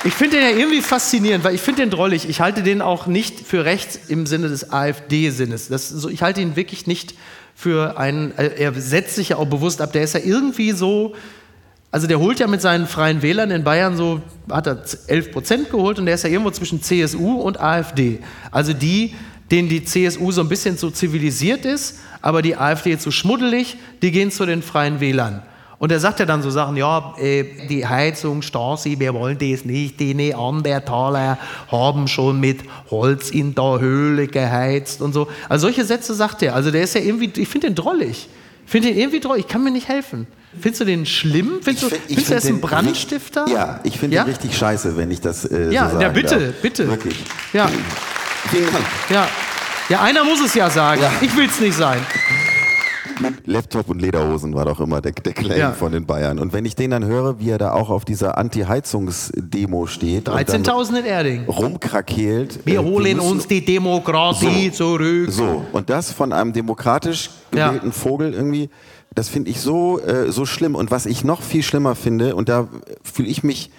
ich 0.03 0.13
finde 0.13 0.38
den 0.38 0.45
ja 0.49 0.55
irgendwie 0.55 0.81
faszinierend, 0.81 1.43
weil 1.43 1.55
ich 1.55 1.61
finde 1.61 1.81
den 1.81 1.89
drollig. 1.89 2.29
Ich 2.29 2.39
halte 2.39 2.63
den 2.63 2.81
auch 2.81 3.07
nicht 3.07 3.45
für 3.45 3.65
rechts 3.65 3.99
im 4.07 4.25
Sinne 4.25 4.47
des 4.47 4.71
AfD-Sinnes. 4.71 5.67
So, 5.67 6.09
ich 6.09 6.21
halte 6.21 6.41
ihn 6.41 6.55
wirklich 6.55 6.88
nicht 6.88 7.15
für 7.56 7.97
einen, 7.97 8.34
er 8.38 8.74
setzt 8.74 9.16
sich 9.16 9.30
ja 9.30 9.38
auch 9.38 9.47
bewusst 9.47 9.82
ab, 9.82 9.93
der 9.93 10.03
ist 10.03 10.14
ja 10.14 10.20
irgendwie 10.20 10.72
so, 10.74 11.16
also 11.89 12.06
der 12.06 12.20
holt 12.20 12.39
ja 12.39 12.47
mit 12.47 12.62
seinen 12.62 12.86
freien 12.86 13.22
Wählern 13.22 13.49
in 13.49 13.64
Bayern 13.64 13.95
so, 13.95 14.22
hat 14.51 14.68
er 14.68 14.84
11 15.08 15.32
Prozent 15.32 15.70
geholt 15.72 15.97
und 15.97 16.06
der 16.06 16.16
ist 16.16 16.24
ja 16.24 16.30
irgendwo 16.30 16.51
zwischen 16.51 16.82
CSU 16.84 17.39
und 17.39 17.60
AfD. 17.60 18.20
Also 18.51 18.74
die, 18.74 19.16
denen 19.49 19.70
die 19.70 19.86
CSU 19.86 20.32
so 20.32 20.41
ein 20.41 20.49
bisschen 20.49 20.78
zu 20.78 20.91
zivilisiert 20.91 21.64
ist, 21.64 21.99
aber 22.22 22.41
die 22.41 22.58
AfD 22.58 22.97
zu 22.97 23.12
schmuddelig, 23.12 23.78
die 24.01 24.12
gehen 24.12 24.32
zu 24.32 24.45
den 24.45 24.62
freien 24.62 24.99
Wählern. 24.99 25.41
Und 25.78 25.91
er 25.91 25.99
sagt 25.99 26.19
ja 26.19 26.26
dann 26.26 26.41
so 26.41 26.49
Sachen, 26.49 26.78
ja, 26.78 27.13
äh, 27.17 27.43
die 27.67 27.86
Heizung, 27.86 28.41
Stasi, 28.41 28.97
wir 28.97 29.13
wollen 29.13 29.38
das 29.38 29.65
nicht, 29.65 29.99
die 29.99 30.13
Neandertaler 30.13 31.38
haben 31.71 32.07
schon 32.07 32.39
mit 32.39 32.59
Holz 32.89 33.30
in 33.30 33.53
der 33.55 33.80
Höhle 33.80 34.28
geheizt 34.28 35.01
und 35.01 35.13
so. 35.13 35.28
Also 35.49 35.67
solche 35.67 35.84
Sätze 35.86 36.13
sagt 36.13 36.41
er. 36.43 36.55
Also 36.55 36.71
der 36.71 36.84
ist 36.84 36.95
ja 36.95 37.01
irgendwie, 37.01 37.32
ich 37.41 37.47
finde 37.49 37.67
den 37.67 37.76
drollig. 37.76 38.30
Ich 38.65 38.71
finde 38.71 38.88
den 38.89 38.97
irgendwie 38.97 39.19
drollig, 39.19 39.45
ich 39.45 39.51
kann 39.51 39.63
mir 39.63 39.71
nicht 39.71 39.88
helfen. 39.88 40.28
Findest 40.59 40.82
du 40.82 40.86
den 40.86 41.05
schlimm? 41.05 41.59
Findest 41.61 41.84
du, 41.84 41.89
find, 41.89 42.01
findest 42.07 42.30
du 42.30 42.34
er 42.34 42.38
ist 42.38 42.45
ein 42.45 42.53
den- 42.55 42.61
Brandstifter? 42.61 43.45
Ja, 43.49 43.80
ich 43.84 43.99
finde 43.99 44.15
Ja? 44.15 44.23
den 44.23 44.30
richtig 44.32 44.57
scheiße, 44.57 44.95
wenn 44.95 45.11
ich 45.11 45.19
das 45.19 45.43
äh, 45.45 45.71
Ja, 45.71 45.86
so 45.86 45.89
sagen 45.91 46.01
ja, 46.01 46.09
bitte, 46.09 46.39
darf. 46.39 46.55
bitte. 46.61 46.88
Wirklich. 46.88 47.17
Ja, 47.51 47.69
Vielen 48.49 48.71
Dank. 48.71 48.86
ja. 49.09 49.28
Ja, 49.89 50.01
einer 50.01 50.23
muss 50.23 50.39
es 50.43 50.53
ja 50.55 50.69
sagen. 50.69 51.01
Ja. 51.01 51.11
Ich 51.21 51.36
will 51.36 51.45
es 51.47 51.59
nicht 51.59 51.76
sein. 51.76 51.99
Laptop 53.45 53.89
und 53.89 54.01
Lederhosen 54.01 54.53
war 54.55 54.66
doch 54.66 54.80
immer 54.80 55.01
der, 55.01 55.11
der 55.13 55.34
Claim 55.34 55.57
Ja. 55.59 55.72
von 55.72 55.91
den 55.91 56.05
Bayern. 56.05 56.39
Und 56.39 56.53
wenn 56.53 56.66
ich 56.66 56.76
den 56.76 56.91
dann 56.91 57.05
höre, 57.05 57.39
wie 57.39 57.49
er 57.49 57.57
da 57.57 57.72
auch 57.72 57.89
auf 57.89 58.05
dieser 58.05 58.38
Anti-Heizungs-Demo 58.38 59.86
steht 59.88 60.28
und 60.30 60.36
dann 60.49 60.63
13.000 60.63 60.99
in 60.99 61.05
Erding. 61.05 61.45
rumkrakeelt. 61.45 62.59
Wir 62.66 62.80
äh, 62.80 62.84
holen 62.84 63.18
müssen- 63.18 63.30
uns 63.32 63.47
die 63.47 63.63
Demokratie 63.63 64.72
zurück. 64.72 65.32
So, 65.32 65.66
und 65.72 65.89
das 65.89 66.11
von 66.11 66.34
einem 66.34 66.53
demokratisch 66.53 67.30
Ja. 67.53 67.68
gewählten 67.68 67.91
Vogel 67.91 68.34
irgendwie, 68.34 68.70
das 69.13 69.30
finde 69.30 69.49
ich 69.51 69.61
so, 69.61 69.99
äh, 69.99 70.32
so 70.32 70.45
schlimm. 70.45 70.76
Und 70.76 70.91
was 70.91 71.05
ich 71.05 71.24
noch 71.24 71.41
viel 71.41 71.63
schlimmer 71.63 71.95
finde, 71.95 72.36
und 72.36 72.49
da 72.49 72.68
fühle 73.03 73.30
ich 73.30 73.43
mich 73.43 73.72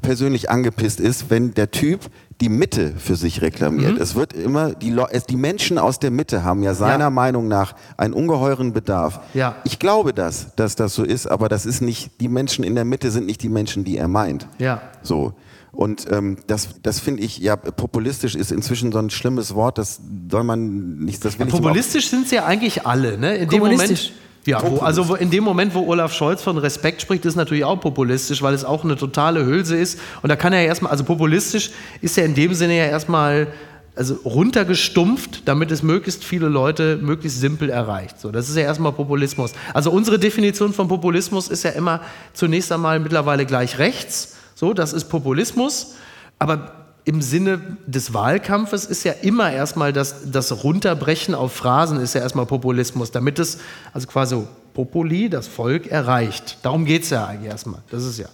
persönlich 0.00 0.50
angepisst, 0.50 1.00
ist, 1.00 1.30
wenn 1.30 1.54
der 1.54 1.70
Typ 1.70 2.10
die 2.40 2.48
Mitte 2.48 2.94
für 2.96 3.16
sich 3.16 3.42
reklamiert. 3.42 3.96
Mhm. 3.96 4.00
Es 4.00 4.14
wird 4.14 4.32
immer, 4.32 4.74
die, 4.74 4.96
es, 5.10 5.24
die 5.24 5.36
Menschen 5.36 5.78
aus 5.78 5.98
der 5.98 6.10
Mitte 6.10 6.42
haben 6.42 6.62
ja 6.62 6.74
seiner 6.74 7.04
Ja. 7.04 7.10
Meinung 7.10 7.48
nach 7.48 7.74
einen 7.96 8.14
ungeheuren 8.14 8.72
Bedarf. 8.72 9.20
Ja. 9.34 9.56
Ich 9.64 9.78
glaube 9.78 10.14
das, 10.14 10.54
dass 10.56 10.74
das 10.74 10.94
so 10.94 11.04
ist, 11.04 11.26
aber 11.26 11.48
das 11.48 11.66
ist 11.66 11.82
nicht, 11.82 12.20
die 12.20 12.28
Menschen 12.28 12.64
in 12.64 12.74
der 12.74 12.84
Mitte 12.84 13.10
sind 13.10 13.26
nicht 13.26 13.42
die 13.42 13.50
Menschen, 13.50 13.84
die 13.84 13.98
er 13.98 14.08
meint. 14.08 14.46
Ja. 14.58 14.80
So. 15.02 15.34
Und 15.72 16.10
ähm, 16.10 16.38
das, 16.46 16.70
das 16.82 16.98
finde 16.98 17.22
ich, 17.22 17.38
ja, 17.38 17.56
populistisch 17.56 18.34
ist 18.34 18.50
inzwischen 18.50 18.90
so 18.90 18.98
ein 18.98 19.10
schlimmes 19.10 19.54
Wort, 19.54 19.78
das 19.78 20.00
soll 20.30 20.42
man 20.42 20.98
nicht, 20.98 21.24
das 21.24 21.38
will 21.38 21.46
ich 21.46 21.52
Populistisch 21.52 22.08
sind 22.08 22.26
sie 22.26 22.36
ja 22.36 22.44
eigentlich 22.44 22.86
alle, 22.86 23.18
ne? 23.18 23.36
In 23.36 23.48
dem. 23.48 23.60
Moment, 23.60 24.12
ja, 24.46 24.62
wo, 24.62 24.78
also 24.78 25.08
wo, 25.08 25.14
in 25.14 25.30
dem 25.30 25.44
Moment, 25.44 25.74
wo 25.74 25.86
Olaf 25.86 26.14
Scholz 26.14 26.42
von 26.42 26.56
Respekt 26.56 27.02
spricht, 27.02 27.24
ist 27.26 27.36
natürlich 27.36 27.64
auch 27.64 27.78
populistisch, 27.78 28.40
weil 28.42 28.54
es 28.54 28.64
auch 28.64 28.84
eine 28.84 28.96
totale 28.96 29.44
Hülse 29.44 29.76
ist. 29.76 29.98
Und 30.22 30.30
da 30.30 30.36
kann 30.36 30.52
er 30.52 30.60
ja 30.60 30.66
erstmal, 30.66 30.92
also 30.92 31.04
populistisch 31.04 31.70
ist 32.00 32.16
ja 32.16 32.24
in 32.24 32.34
dem 32.34 32.54
Sinne 32.54 32.78
ja 32.78 32.86
erstmal 32.86 33.48
also 33.96 34.14
runtergestumpft, 34.24 35.42
damit 35.46 35.70
es 35.70 35.82
möglichst 35.82 36.24
viele 36.24 36.48
Leute 36.48 36.96
möglichst 37.02 37.40
simpel 37.40 37.68
erreicht. 37.68 38.18
So, 38.18 38.30
das 38.30 38.48
ist 38.48 38.56
ja 38.56 38.62
erstmal 38.62 38.92
Populismus. 38.92 39.52
Also 39.74 39.90
unsere 39.90 40.18
Definition 40.18 40.72
von 40.72 40.88
Populismus 40.88 41.48
ist 41.48 41.64
ja 41.64 41.70
immer 41.70 42.00
zunächst 42.32 42.72
einmal 42.72 42.98
mittlerweile 42.98 43.44
gleich 43.44 43.78
rechts. 43.78 44.36
So, 44.54 44.72
das 44.72 44.94
ist 44.94 45.10
Populismus. 45.10 45.96
Aber 46.38 46.79
im 47.10 47.22
Sinne 47.22 47.60
des 47.88 48.14
Wahlkampfes 48.14 48.84
ist 48.84 49.02
ja 49.02 49.10
immer 49.22 49.52
erstmal 49.52 49.92
das, 49.92 50.30
das 50.30 50.62
Runterbrechen 50.62 51.34
auf 51.34 51.52
Phrasen 51.52 52.00
ist 52.00 52.14
ja 52.14 52.20
erstmal 52.20 52.46
Populismus, 52.46 53.10
damit 53.10 53.40
es 53.40 53.58
also 53.92 54.06
quasi 54.06 54.36
Populi, 54.74 55.28
das 55.28 55.48
Volk, 55.48 55.88
erreicht. 55.88 56.58
Darum 56.62 56.84
geht 56.84 57.02
es 57.02 57.10
ja 57.10 57.26
eigentlich 57.26 57.50
erstmal. 57.50 57.80
Das 57.90 58.04
ist 58.04 58.16
ja. 58.18 58.26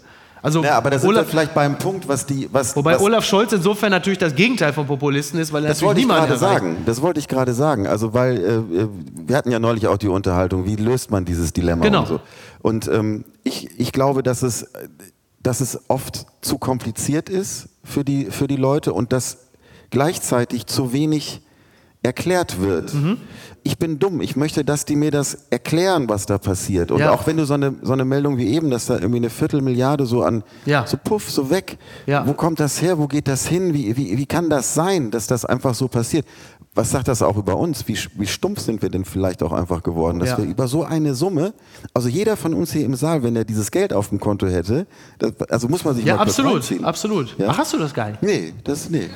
Also 0.42 0.62
Ja, 0.62 0.76
aber 0.76 0.90
das 0.90 1.02
ist 1.02 1.08
Olaf, 1.08 1.22
dann 1.22 1.30
vielleicht 1.30 1.54
beim 1.54 1.78
Punkt, 1.78 2.06
was 2.06 2.26
die, 2.26 2.50
was, 2.52 2.76
wobei 2.76 2.96
was, 2.96 3.00
Olaf 3.00 3.24
Scholz 3.24 3.50
insofern 3.54 3.90
natürlich 3.92 4.18
das 4.18 4.34
Gegenteil 4.34 4.74
von 4.74 4.86
Populisten 4.86 5.40
ist, 5.40 5.54
weil 5.54 5.64
er 5.64 5.68
das 5.68 5.78
natürlich 5.80 5.86
wollte 5.88 6.00
ich 6.00 6.06
niemanden 6.06 6.26
gerade 6.28 6.38
sagen. 6.38 6.76
Das 6.84 7.00
wollte 7.00 7.18
ich 7.20 7.28
gerade 7.28 7.54
sagen. 7.54 7.86
Also 7.86 8.12
weil 8.12 8.36
äh, 8.36 8.80
äh, 8.82 8.88
wir 9.26 9.36
hatten 9.36 9.50
ja 9.50 9.58
neulich 9.58 9.86
auch 9.86 9.96
die 9.96 10.08
Unterhaltung, 10.08 10.66
wie 10.66 10.76
löst 10.76 11.10
man 11.10 11.24
dieses 11.24 11.54
Dilemma 11.54 11.82
Genau. 11.82 12.00
und 12.00 12.06
so. 12.08 12.20
Und 12.60 12.88
ähm, 12.88 13.24
ich, 13.42 13.70
ich 13.80 13.90
glaube, 13.92 14.22
dass 14.22 14.42
es, 14.42 14.66
dass 15.42 15.62
es 15.62 15.80
oft 15.88 16.26
zu 16.42 16.58
kompliziert 16.58 17.30
ist 17.30 17.68
für 17.86 18.04
die, 18.04 18.26
für 18.26 18.46
die 18.48 18.56
Leute 18.56 18.92
und 18.92 19.12
dass 19.12 19.38
gleichzeitig 19.90 20.66
zu 20.66 20.92
wenig 20.92 21.40
erklärt 22.02 22.60
wird. 22.60 22.94
Mhm. 22.94 23.16
Ich 23.64 23.78
bin 23.78 23.98
dumm. 23.98 24.20
Ich 24.20 24.36
möchte, 24.36 24.64
dass 24.64 24.84
die 24.84 24.94
mir 24.94 25.10
das 25.10 25.46
erklären, 25.50 26.08
was 26.08 26.26
da 26.26 26.38
passiert. 26.38 26.92
Und 26.92 27.00
Ja. 27.00 27.10
auch 27.10 27.26
wenn 27.26 27.36
du 27.36 27.44
so 27.44 27.54
eine, 27.54 27.74
so 27.82 27.92
eine 27.94 28.04
Meldung 28.04 28.36
wie 28.38 28.46
eben, 28.54 28.70
dass 28.70 28.86
da 28.86 28.94
irgendwie 28.94 29.16
eine 29.16 29.30
Viertelmilliarde 29.30 30.06
so 30.06 30.22
an, 30.22 30.44
Ja. 30.66 30.86
so 30.86 30.96
puff, 31.02 31.28
so 31.30 31.50
weg. 31.50 31.78
Ja. 32.06 32.24
Wo 32.26 32.34
kommt 32.34 32.60
das 32.60 32.80
her? 32.80 32.98
Wo 32.98 33.08
geht 33.08 33.26
das 33.26 33.46
hin? 33.48 33.74
Wie, 33.74 33.96
wie, 33.96 34.16
wie 34.18 34.26
kann 34.26 34.48
das 34.50 34.74
sein, 34.74 35.10
dass 35.10 35.26
das 35.26 35.44
einfach 35.44 35.74
so 35.74 35.88
passiert? 35.88 36.26
Was 36.76 36.90
sagt 36.90 37.08
das 37.08 37.22
auch 37.22 37.36
über 37.36 37.56
uns? 37.56 37.88
Wie, 37.88 37.98
wie 38.14 38.26
stumpf 38.26 38.60
sind 38.60 38.82
wir 38.82 38.90
denn 38.90 39.04
vielleicht 39.04 39.42
auch 39.42 39.52
einfach 39.52 39.82
geworden, 39.82 40.18
dass 40.20 40.28
Ja. 40.30 40.38
wir 40.38 40.44
über 40.44 40.68
so 40.68 40.84
eine 40.84 41.14
Summe, 41.14 41.54
also 41.94 42.08
jeder 42.08 42.36
von 42.36 42.52
uns 42.54 42.70
hier 42.72 42.84
im 42.84 42.94
Saal, 42.94 43.22
wenn 43.22 43.34
er 43.34 43.44
dieses 43.44 43.70
Geld 43.70 43.92
auf 43.94 44.10
dem 44.10 44.20
Konto 44.20 44.46
hätte, 44.46 44.86
das, 45.18 45.32
also 45.50 45.68
muss 45.68 45.84
man 45.84 45.94
sich 45.96 46.04
Ja, 46.04 46.16
mal 46.16 46.22
absolut, 46.22 46.84
absolut. 46.84 47.34
Ja? 47.38 47.48
Ach, 47.48 47.58
hast 47.58 47.72
du 47.72 47.78
das 47.78 47.92
gar 47.94 48.10
nicht? 48.10 48.22
Nee, 48.22 48.52
das 48.62 48.90
nee. 48.90 49.08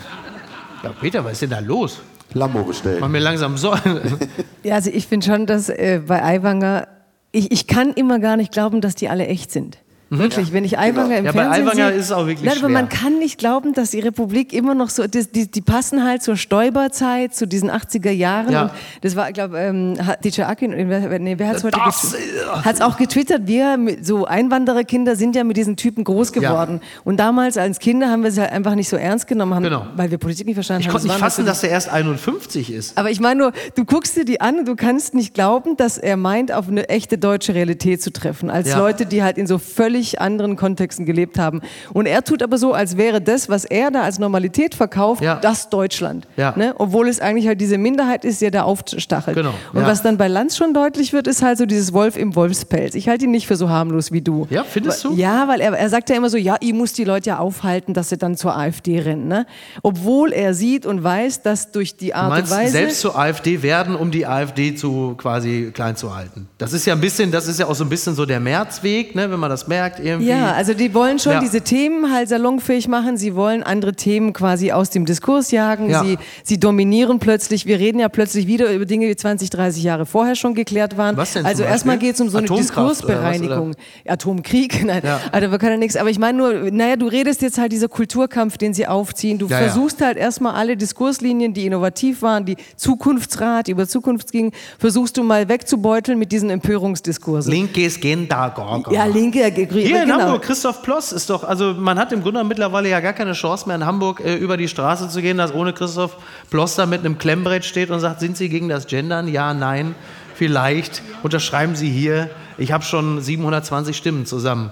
Ja, 0.82 0.90
Peter, 1.00 1.22
was 1.24 1.32
ist 1.32 1.42
denn 1.42 1.50
da 1.50 1.58
los? 1.60 2.00
Lambo 2.32 2.62
bestellen. 2.62 2.98
Mach 3.00 3.08
mir 3.08 3.18
langsam 3.18 3.56
so. 3.56 3.74
Ja, 4.62 4.74
also 4.76 4.90
ich 4.90 5.06
finde 5.06 5.26
schon, 5.26 5.46
dass 5.46 5.68
äh, 5.68 6.00
bei 6.06 6.22
Aiwanger, 6.22 6.86
ich, 7.32 7.50
ich 7.52 7.66
kann 7.66 7.92
immer 7.92 8.18
gar 8.20 8.36
nicht 8.36 8.52
glauben, 8.52 8.80
dass 8.80 8.94
die 8.94 9.08
alle 9.08 9.26
echt 9.26 9.50
sind. 9.50 9.78
Wirklich, 10.10 10.52
wenn 10.52 10.64
ich 10.64 10.76
Aiwanger 10.78 11.18
im 11.18 11.24
Ja, 11.24 11.32
bei 11.32 11.42
Fernsehen 11.44 11.62
Aiwanger 11.68 11.88
sehe, 11.90 11.98
ist 11.98 12.04
es 12.06 12.12
auch 12.12 12.26
wirklich 12.26 12.42
Nein, 12.48 12.58
aber 12.58 12.68
man 12.68 12.88
kann 12.88 13.18
nicht 13.20 13.38
glauben, 13.38 13.74
dass 13.74 13.92
die 13.92 14.00
Republik 14.00 14.52
immer 14.52 14.74
noch 14.74 14.90
so, 14.90 15.06
die, 15.06 15.24
die, 15.24 15.48
die 15.50 15.60
passen 15.60 16.04
halt 16.04 16.22
zur 16.24 16.36
Stoiberzeit, 16.36 17.34
zu 17.34 17.46
diesen 17.46 17.70
80er 17.70 18.10
Jahren. 18.10 18.52
Ja. 18.52 18.62
Und 18.64 18.70
das 19.02 19.14
war, 19.14 19.28
ich 19.28 19.34
glaube, 19.34 19.58
ähm, 19.58 19.96
DJ 20.24 20.42
Akin, 20.42 20.72
wer, 20.88 21.18
nee, 21.20 21.34
wer 21.38 21.46
hat 21.48 21.56
es 21.56 21.64
heute 21.64 21.78
Hat 21.80 22.74
es 22.74 22.80
auch 22.80 22.96
getwittert, 22.96 23.42
wir, 23.46 23.78
so 24.02 24.24
Einwandererkinder 24.26 25.14
sind 25.16 25.36
ja 25.36 25.44
mit 25.44 25.56
diesen 25.56 25.76
Typen 25.76 26.02
groß 26.04 26.32
geworden. 26.32 26.80
Und 27.04 27.18
damals 27.18 27.56
als 27.56 27.78
Kinder 27.78 28.10
haben 28.10 28.24
wir 28.24 28.32
sie 28.32 28.40
halt 28.40 28.50
einfach 28.52 28.74
nicht 28.74 28.88
so 28.88 28.96
ernst 28.96 29.28
genommen, 29.28 29.54
haben, 29.54 29.62
Genau. 29.62 29.86
weil 29.94 30.10
wir 30.10 30.18
Politik 30.18 30.46
nicht 30.46 30.56
verstanden 30.56 30.80
Ich 30.82 30.88
haben. 30.88 30.92
konnte 30.94 31.06
Das 31.06 31.16
nicht 31.16 31.22
fassen, 31.24 31.46
dass 31.46 31.60
der 31.60 31.70
erst 31.70 31.88
51 31.88 32.72
ist. 32.72 32.98
aber 32.98 33.10
ich 33.10 33.20
meine 33.20 33.38
nur, 33.40 33.52
du 33.76 33.84
guckst 33.84 34.16
dir 34.16 34.24
die 34.24 34.40
an 34.40 34.58
und 34.58 34.66
du 34.68 34.74
kannst 34.74 35.14
nicht 35.14 35.34
glauben, 35.34 35.76
dass 35.76 35.98
er 35.98 36.16
meint, 36.16 36.50
auf 36.50 36.68
eine 36.68 36.88
echte 36.88 37.16
deutsche 37.16 37.54
Realität 37.54 38.02
zu 38.02 38.12
treffen. 38.12 38.50
Als 38.50 38.70
Ja. 38.70 38.78
Leute, 38.78 39.06
die 39.06 39.22
halt 39.22 39.38
in 39.38 39.46
so 39.46 39.58
völlig 39.58 39.99
anderen 40.20 40.56
Kontexten 40.56 41.06
gelebt 41.06 41.38
haben. 41.38 41.60
Und 41.92 42.06
er 42.06 42.22
tut 42.24 42.42
aber 42.42 42.58
so, 42.58 42.72
als 42.72 42.96
wäre 42.96 43.20
das, 43.20 43.48
was 43.48 43.64
er 43.64 43.90
da 43.90 44.02
als 44.02 44.18
Normalität 44.18 44.74
verkauft, 44.74 45.22
Ja. 45.22 45.36
das 45.36 45.68
Deutschland. 45.70 46.26
Ja. 46.36 46.54
Ne? 46.56 46.74
Obwohl 46.78 47.08
es 47.08 47.20
eigentlich 47.20 47.46
halt 47.46 47.60
diese 47.60 47.78
Minderheit 47.78 48.24
ist, 48.24 48.40
die 48.40 48.46
er 48.46 48.50
da 48.50 48.62
aufstachelt. 48.62 49.36
Genau. 49.36 49.54
Und 49.72 49.82
Ja. 49.82 49.86
was 49.86 50.02
dann 50.02 50.16
bei 50.16 50.28
Lanz 50.28 50.56
schon 50.56 50.74
deutlich 50.74 51.12
wird, 51.12 51.26
ist 51.26 51.42
halt 51.42 51.58
so 51.58 51.66
dieses 51.66 51.92
Wolf 51.92 52.16
im 52.16 52.34
Wolfspelz. 52.34 52.94
Ich 52.94 53.08
halte 53.08 53.24
ihn 53.24 53.30
nicht 53.30 53.46
für 53.46 53.56
so 53.56 53.68
harmlos 53.68 54.12
wie 54.12 54.20
du. 54.20 54.46
Ja, 54.50 54.64
findest 54.64 55.04
du? 55.04 55.14
Ja, 55.14 55.46
weil 55.48 55.60
er, 55.60 55.72
er 55.72 55.88
sagt 55.88 56.08
ja 56.10 56.16
immer 56.16 56.30
so, 56.30 56.36
ja, 56.36 56.56
ich 56.60 56.72
muss 56.72 56.92
die 56.92 57.04
Leute 57.04 57.30
ja 57.30 57.38
aufhalten, 57.38 57.94
dass 57.94 58.08
sie 58.08 58.18
dann 58.18 58.36
zur 58.36 58.56
AfD 58.56 59.00
rennen. 59.00 59.28
Ne? 59.28 59.46
Obwohl 59.82 60.32
er 60.32 60.54
sieht 60.54 60.86
und 60.86 61.02
weiß, 61.02 61.42
dass 61.42 61.72
durch 61.72 61.96
die 61.96 62.14
Art 62.14 62.30
meinst, 62.30 62.52
und 62.52 62.58
Weise... 62.58 62.72
selbst 62.72 63.00
zur 63.00 63.18
AfD 63.18 63.62
werden, 63.62 63.94
um 63.96 64.10
die 64.10 64.26
AfD 64.26 64.74
zu 64.74 65.14
quasi 65.16 65.70
klein 65.74 65.96
zu 65.96 66.14
halten. 66.14 66.48
Das 66.58 66.72
ist 66.72 66.86
ja 66.86 66.94
ein 66.94 67.00
bisschen, 67.00 67.30
das 67.32 67.48
ist 67.48 67.58
ja 67.58 67.66
auch 67.66 67.74
so 67.74 67.84
ein 67.84 67.88
bisschen 67.90 68.14
so 68.14 68.24
der 68.26 68.40
Märzweg, 68.40 69.14
ne, 69.14 69.30
wenn 69.30 69.40
man 69.40 69.50
das 69.50 69.66
merkt 69.66 69.89
irgendwie. 69.98 70.28
Ja, 70.30 70.52
also 70.52 70.74
die 70.74 70.94
wollen 70.94 71.18
schon 71.18 71.32
Ja. 71.32 71.40
diese 71.40 71.60
Themen 71.62 72.12
halt 72.12 72.28
salonfähig 72.28 72.86
machen. 72.88 73.16
Sie 73.16 73.34
wollen 73.34 73.62
andere 73.62 73.94
Themen 73.94 74.32
quasi 74.32 74.70
aus 74.72 74.90
dem 74.90 75.06
Diskurs 75.06 75.50
jagen. 75.50 75.90
Ja. 75.90 76.04
Sie, 76.04 76.18
sie 76.44 76.60
dominieren 76.60 77.18
plötzlich. 77.18 77.66
Wir 77.66 77.78
reden 77.78 77.98
ja 77.98 78.08
plötzlich 78.08 78.46
wieder 78.46 78.72
über 78.72 78.84
Dinge, 78.86 79.06
die 79.06 79.16
20, 79.16 79.50
30 79.50 79.82
Jahre 79.82 80.06
vorher 80.06 80.34
schon 80.36 80.54
geklärt 80.54 80.96
waren. 80.96 81.16
Was 81.16 81.32
denn 81.32 81.44
also 81.46 81.62
erstmal 81.62 81.98
geht 81.98 82.14
es 82.14 82.20
um 82.20 82.28
so 82.28 82.38
eine 82.38 82.46
Atomkraft 82.46 82.74
oder 82.76 82.84
was, 82.86 82.98
Diskursbereinigung. 82.98 83.74
Atomkrieg, 84.06 84.84
nein, 84.86 85.02
Ja. 85.04 85.20
also 85.32 85.50
wir 85.50 85.58
können 85.58 85.72
ja 85.72 85.78
nichts. 85.78 85.96
Aber 85.96 86.10
ich 86.10 86.18
meine 86.18 86.38
nur, 86.38 86.52
naja, 86.70 86.96
du 86.96 87.06
redest 87.06 87.42
jetzt 87.42 87.58
halt 87.58 87.72
dieser 87.72 87.88
Kulturkampf, 87.88 88.58
den 88.58 88.74
sie 88.74 88.86
aufziehen. 88.86 89.38
Du 89.38 89.48
versuchst 89.48 90.00
halt 90.00 90.16
erstmal 90.16 90.54
alle 90.54 90.76
Diskurslinien, 90.76 91.54
die 91.54 91.66
innovativ 91.66 92.22
waren, 92.22 92.44
die 92.44 92.56
Zukunftsrat, 92.76 93.66
die 93.66 93.72
über 93.72 93.86
Zukunft 93.88 94.32
gingen, 94.32 94.52
versuchst 94.78 95.16
du 95.16 95.22
mal 95.22 95.48
wegzubeuteln 95.48 96.18
mit 96.18 96.32
diesen 96.32 96.50
Empörungsdiskursen. 96.50 97.52
Linkes 97.52 98.00
Gendagoga. 98.00 98.90
Ja, 98.92 99.04
linke, 99.06 99.40
Hier 99.86 100.02
in 100.02 100.08
genau. 100.08 100.20
Hamburg, 100.20 100.42
Christoph 100.42 100.82
Ploss 100.82 101.12
ist 101.12 101.30
doch, 101.30 101.44
also 101.44 101.74
man 101.74 101.98
hat 101.98 102.12
im 102.12 102.22
Grunde 102.22 102.42
mittlerweile 102.44 102.88
ja 102.88 103.00
gar 103.00 103.12
keine 103.12 103.32
Chance 103.32 103.66
mehr 103.66 103.76
in 103.76 103.84
Hamburg 103.84 104.20
äh, 104.20 104.34
über 104.34 104.56
die 104.56 104.68
Straße 104.68 105.08
zu 105.08 105.20
gehen, 105.20 105.38
dass 105.38 105.52
ohne 105.52 105.72
Christoph 105.72 106.16
Ploss 106.50 106.76
da 106.76 106.86
mit 106.86 107.00
einem 107.00 107.18
Klemmbrett 107.18 107.64
steht 107.64 107.90
und 107.90 108.00
sagt, 108.00 108.20
sind 108.20 108.36
Sie 108.36 108.48
gegen 108.48 108.68
das 108.68 108.86
Gendern? 108.86 109.28
Ja, 109.28 109.54
nein, 109.54 109.94
vielleicht. 110.34 111.02
Unterschreiben 111.22 111.76
Sie 111.76 111.90
hier. 111.90 112.30
Ich 112.58 112.72
habe 112.72 112.84
schon 112.84 113.20
720 113.20 113.96
Stimmen 113.96 114.26
zusammen. 114.26 114.70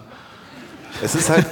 Es 1.02 1.14
ist 1.14 1.30
halt, 1.30 1.46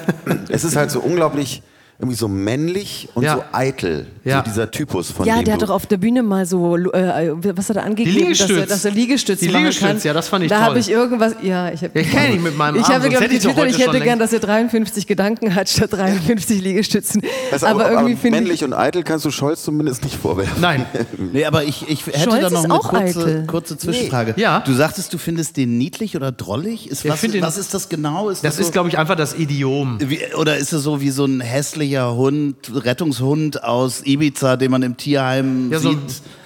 es 0.48 0.64
ist 0.64 0.76
halt 0.76 0.90
so 0.90 1.00
unglaublich 1.00 1.62
irgendwie 1.98 2.16
so 2.16 2.28
männlich 2.28 3.08
und 3.14 3.22
Ja. 3.24 3.36
so 3.36 3.42
eitel, 3.52 4.06
Ja. 4.24 4.38
so 4.38 4.50
dieser 4.50 4.70
Typus 4.70 5.10
von 5.10 5.26
Ja, 5.26 5.36
dem 5.36 5.44
der 5.46 5.54
hat 5.54 5.62
doch 5.62 5.70
auf 5.70 5.86
der 5.86 5.96
Bühne 5.96 6.22
mal 6.22 6.44
so, 6.44 6.76
äh, 6.76 7.32
was 7.56 7.70
hat 7.70 7.76
er 7.76 7.84
angegeben, 7.84 8.28
dass 8.30 8.50
er, 8.50 8.66
dass 8.66 8.84
er 8.84 8.90
Liegestütze 8.90 9.46
Die 9.46 9.50
machen 9.50 9.62
Liegestütz, 9.64 9.86
kann. 9.88 10.00
ja, 10.02 10.12
das 10.12 10.28
fand 10.28 10.44
ich 10.44 10.50
da 10.50 10.56
toll. 10.58 10.64
habe 10.66 10.78
ich 10.78 10.90
irgendwas, 10.90 11.34
ja, 11.42 11.70
ich 11.72 11.82
habe 11.82 11.92
Ja, 11.98 12.00
ich 12.02 12.10
kenn 12.10 12.34
ihn 12.34 12.42
mit 12.42 12.56
meinem 12.56 12.76
Ich 12.76 12.84
Arm, 12.84 12.94
habe, 12.94 13.08
glaube 13.08 13.24
hätte 13.24 13.34
ich, 13.34 13.44
ich 13.44 13.78
hätte 13.86 14.00
gern, 14.00 14.18
dass 14.18 14.32
er 14.32 14.40
53 14.40 15.06
Gedanken 15.06 15.54
hat 15.54 15.68
statt 15.70 15.92
53 15.92 16.60
Liegestützen. 16.60 17.22
Also, 17.50 17.66
aber, 17.66 17.90
irgendwie 17.90 18.16
finde 18.16 18.38
männlich 18.40 18.60
ich, 18.60 18.64
und 18.64 18.74
eitel 18.74 19.02
kannst 19.02 19.24
du 19.24 19.30
Scholz 19.30 19.62
zumindest 19.62 20.04
nicht 20.04 20.16
vorwerfen. 20.16 20.60
Nein. 20.60 20.84
Nee, 21.32 21.44
aber 21.44 21.64
ich, 21.64 21.88
ich 21.88 22.06
hätte 22.06 22.20
Scholz 22.20 22.40
da 22.42 22.50
noch 22.50 22.58
ist 22.60 22.64
eine 22.64 22.74
auch 22.74 22.88
kurze, 22.88 23.04
eitel. 23.20 23.44
kurze 23.46 23.76
Zwischenfrage. 23.78 24.34
Nee. 24.36 24.42
Ja. 24.42 24.60
Du 24.60 24.72
sagtest, 24.74 25.12
du 25.12 25.18
findest 25.18 25.56
den 25.56 25.76
niedlich 25.78 26.14
oder 26.16 26.30
drollig? 26.32 26.90
Ist, 26.90 27.04
Ich 27.04 27.10
was, 27.10 27.22
was 27.40 27.58
ist 27.58 27.74
das 27.74 27.88
genau? 27.88 28.28
Ist 28.30 28.44
Das 28.44 28.56
so, 28.56 28.62
ist, 28.62 28.72
glaube 28.72 28.88
ich, 28.88 28.98
einfach 28.98 29.16
das 29.16 29.34
Idiom. 29.38 29.98
wie, 30.00 30.20
oder 30.38 30.56
ist 30.56 30.72
es 30.72 30.82
so 30.82 31.00
wie 31.00 31.10
so 31.10 31.24
ein 31.24 31.40
hässlicher 31.86 32.14
Hund, 32.14 32.56
Rettungshund 32.74 33.62
aus 33.62 34.02
Ibiza, 34.04 34.56
den 34.56 34.70
man 34.70 34.82
im 34.82 34.96
Tierheim 34.96 35.70
Ja, 35.70 35.78
so- 35.78 35.90
sieht, 35.90 35.98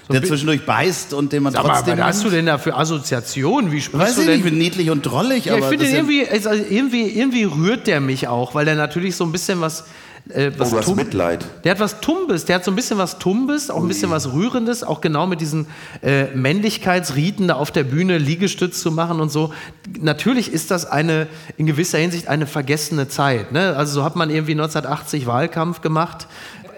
so 0.07 0.13
der 0.13 0.23
zwischendurch 0.25 0.67
beißt 0.67 1.15
und 1.15 1.33
den 1.33 1.43
man 1.45 1.55
Aber 1.57 1.69
trotzdem... 1.75 1.99
was 1.99 2.05
hast 2.07 2.25
du 2.25 2.31
denn 2.31 2.47
da 2.47 2.59
für 2.59 2.77
Assoziationen? 2.77 3.71
Wie 3.73 3.81
sprichst 3.81 4.07
Weiß 4.09 4.15
du 4.17 4.21
ich 4.23 4.27
denn? 4.27 4.39
ich 4.39 4.45
bin 4.45 4.59
niedlich 4.59 4.91
und 4.91 5.03
drollig, 5.03 5.47
Ja, 5.47 5.55
ich 5.57 5.61
aber 5.63 5.69
finde 5.71 5.85
den 5.87 5.95
sind- 5.95 6.11
irgendwie, 6.11 6.29
also 6.29 6.51
irgendwie, 6.51 7.03
irgendwie 7.09 7.45
rührt 7.45 7.87
der 7.87 8.01
mich 8.01 8.29
auch, 8.29 8.55
weil 8.55 8.65
der 8.65 8.75
natürlich 8.75 9.17
so 9.17 9.25
ein 9.25 9.33
bisschen 9.33 9.61
was. 9.61 9.85
Äh, 10.35 10.53
was 10.59 10.73
Oh, 10.73 10.81
Tum- 10.81 10.97
Mitleid. 10.97 11.45
Der 11.65 11.73
hat 11.73 11.81
was 11.81 12.01
Tumbes, 12.01 12.45
der 12.45 12.57
hat 12.57 12.65
so 12.65 12.71
ein 12.71 12.77
bisschen 12.77 12.99
was 12.99 13.19
Tumbes, 13.19 13.71
auch 13.71 13.83
ein 13.83 13.89
bisschen 13.89 14.11
was 14.11 14.33
Rührendes, 14.33 14.83
auch 14.85 15.01
genau 15.01 15.27
mit 15.27 15.41
diesen 15.41 15.67
äh, 16.03 16.25
Männlichkeitsriten 16.35 17.49
da 17.49 17.55
auf 17.55 17.71
der 17.71 17.85
Bühne 17.85 18.19
Liegestütz 18.19 18.81
zu 18.81 18.91
machen 18.93 19.21
und 19.21 19.31
so. 19.31 19.53
Natürlich 20.01 20.53
ist 20.53 20.71
das 20.71 20.87
eine, 20.87 21.27
in 21.57 21.67
gewisser 21.67 21.99
Hinsicht 21.99 22.29
eine 22.29 22.47
vergessene 22.47 23.09
Zeit. 23.09 23.53
Ne? 23.53 23.77
Also 23.77 23.95
so 24.01 24.05
hat 24.05 24.17
man 24.17 24.31
irgendwie 24.31 24.53
1980 24.53 25.27
Wahlkampf 25.27 25.81
gemacht. 25.81 26.27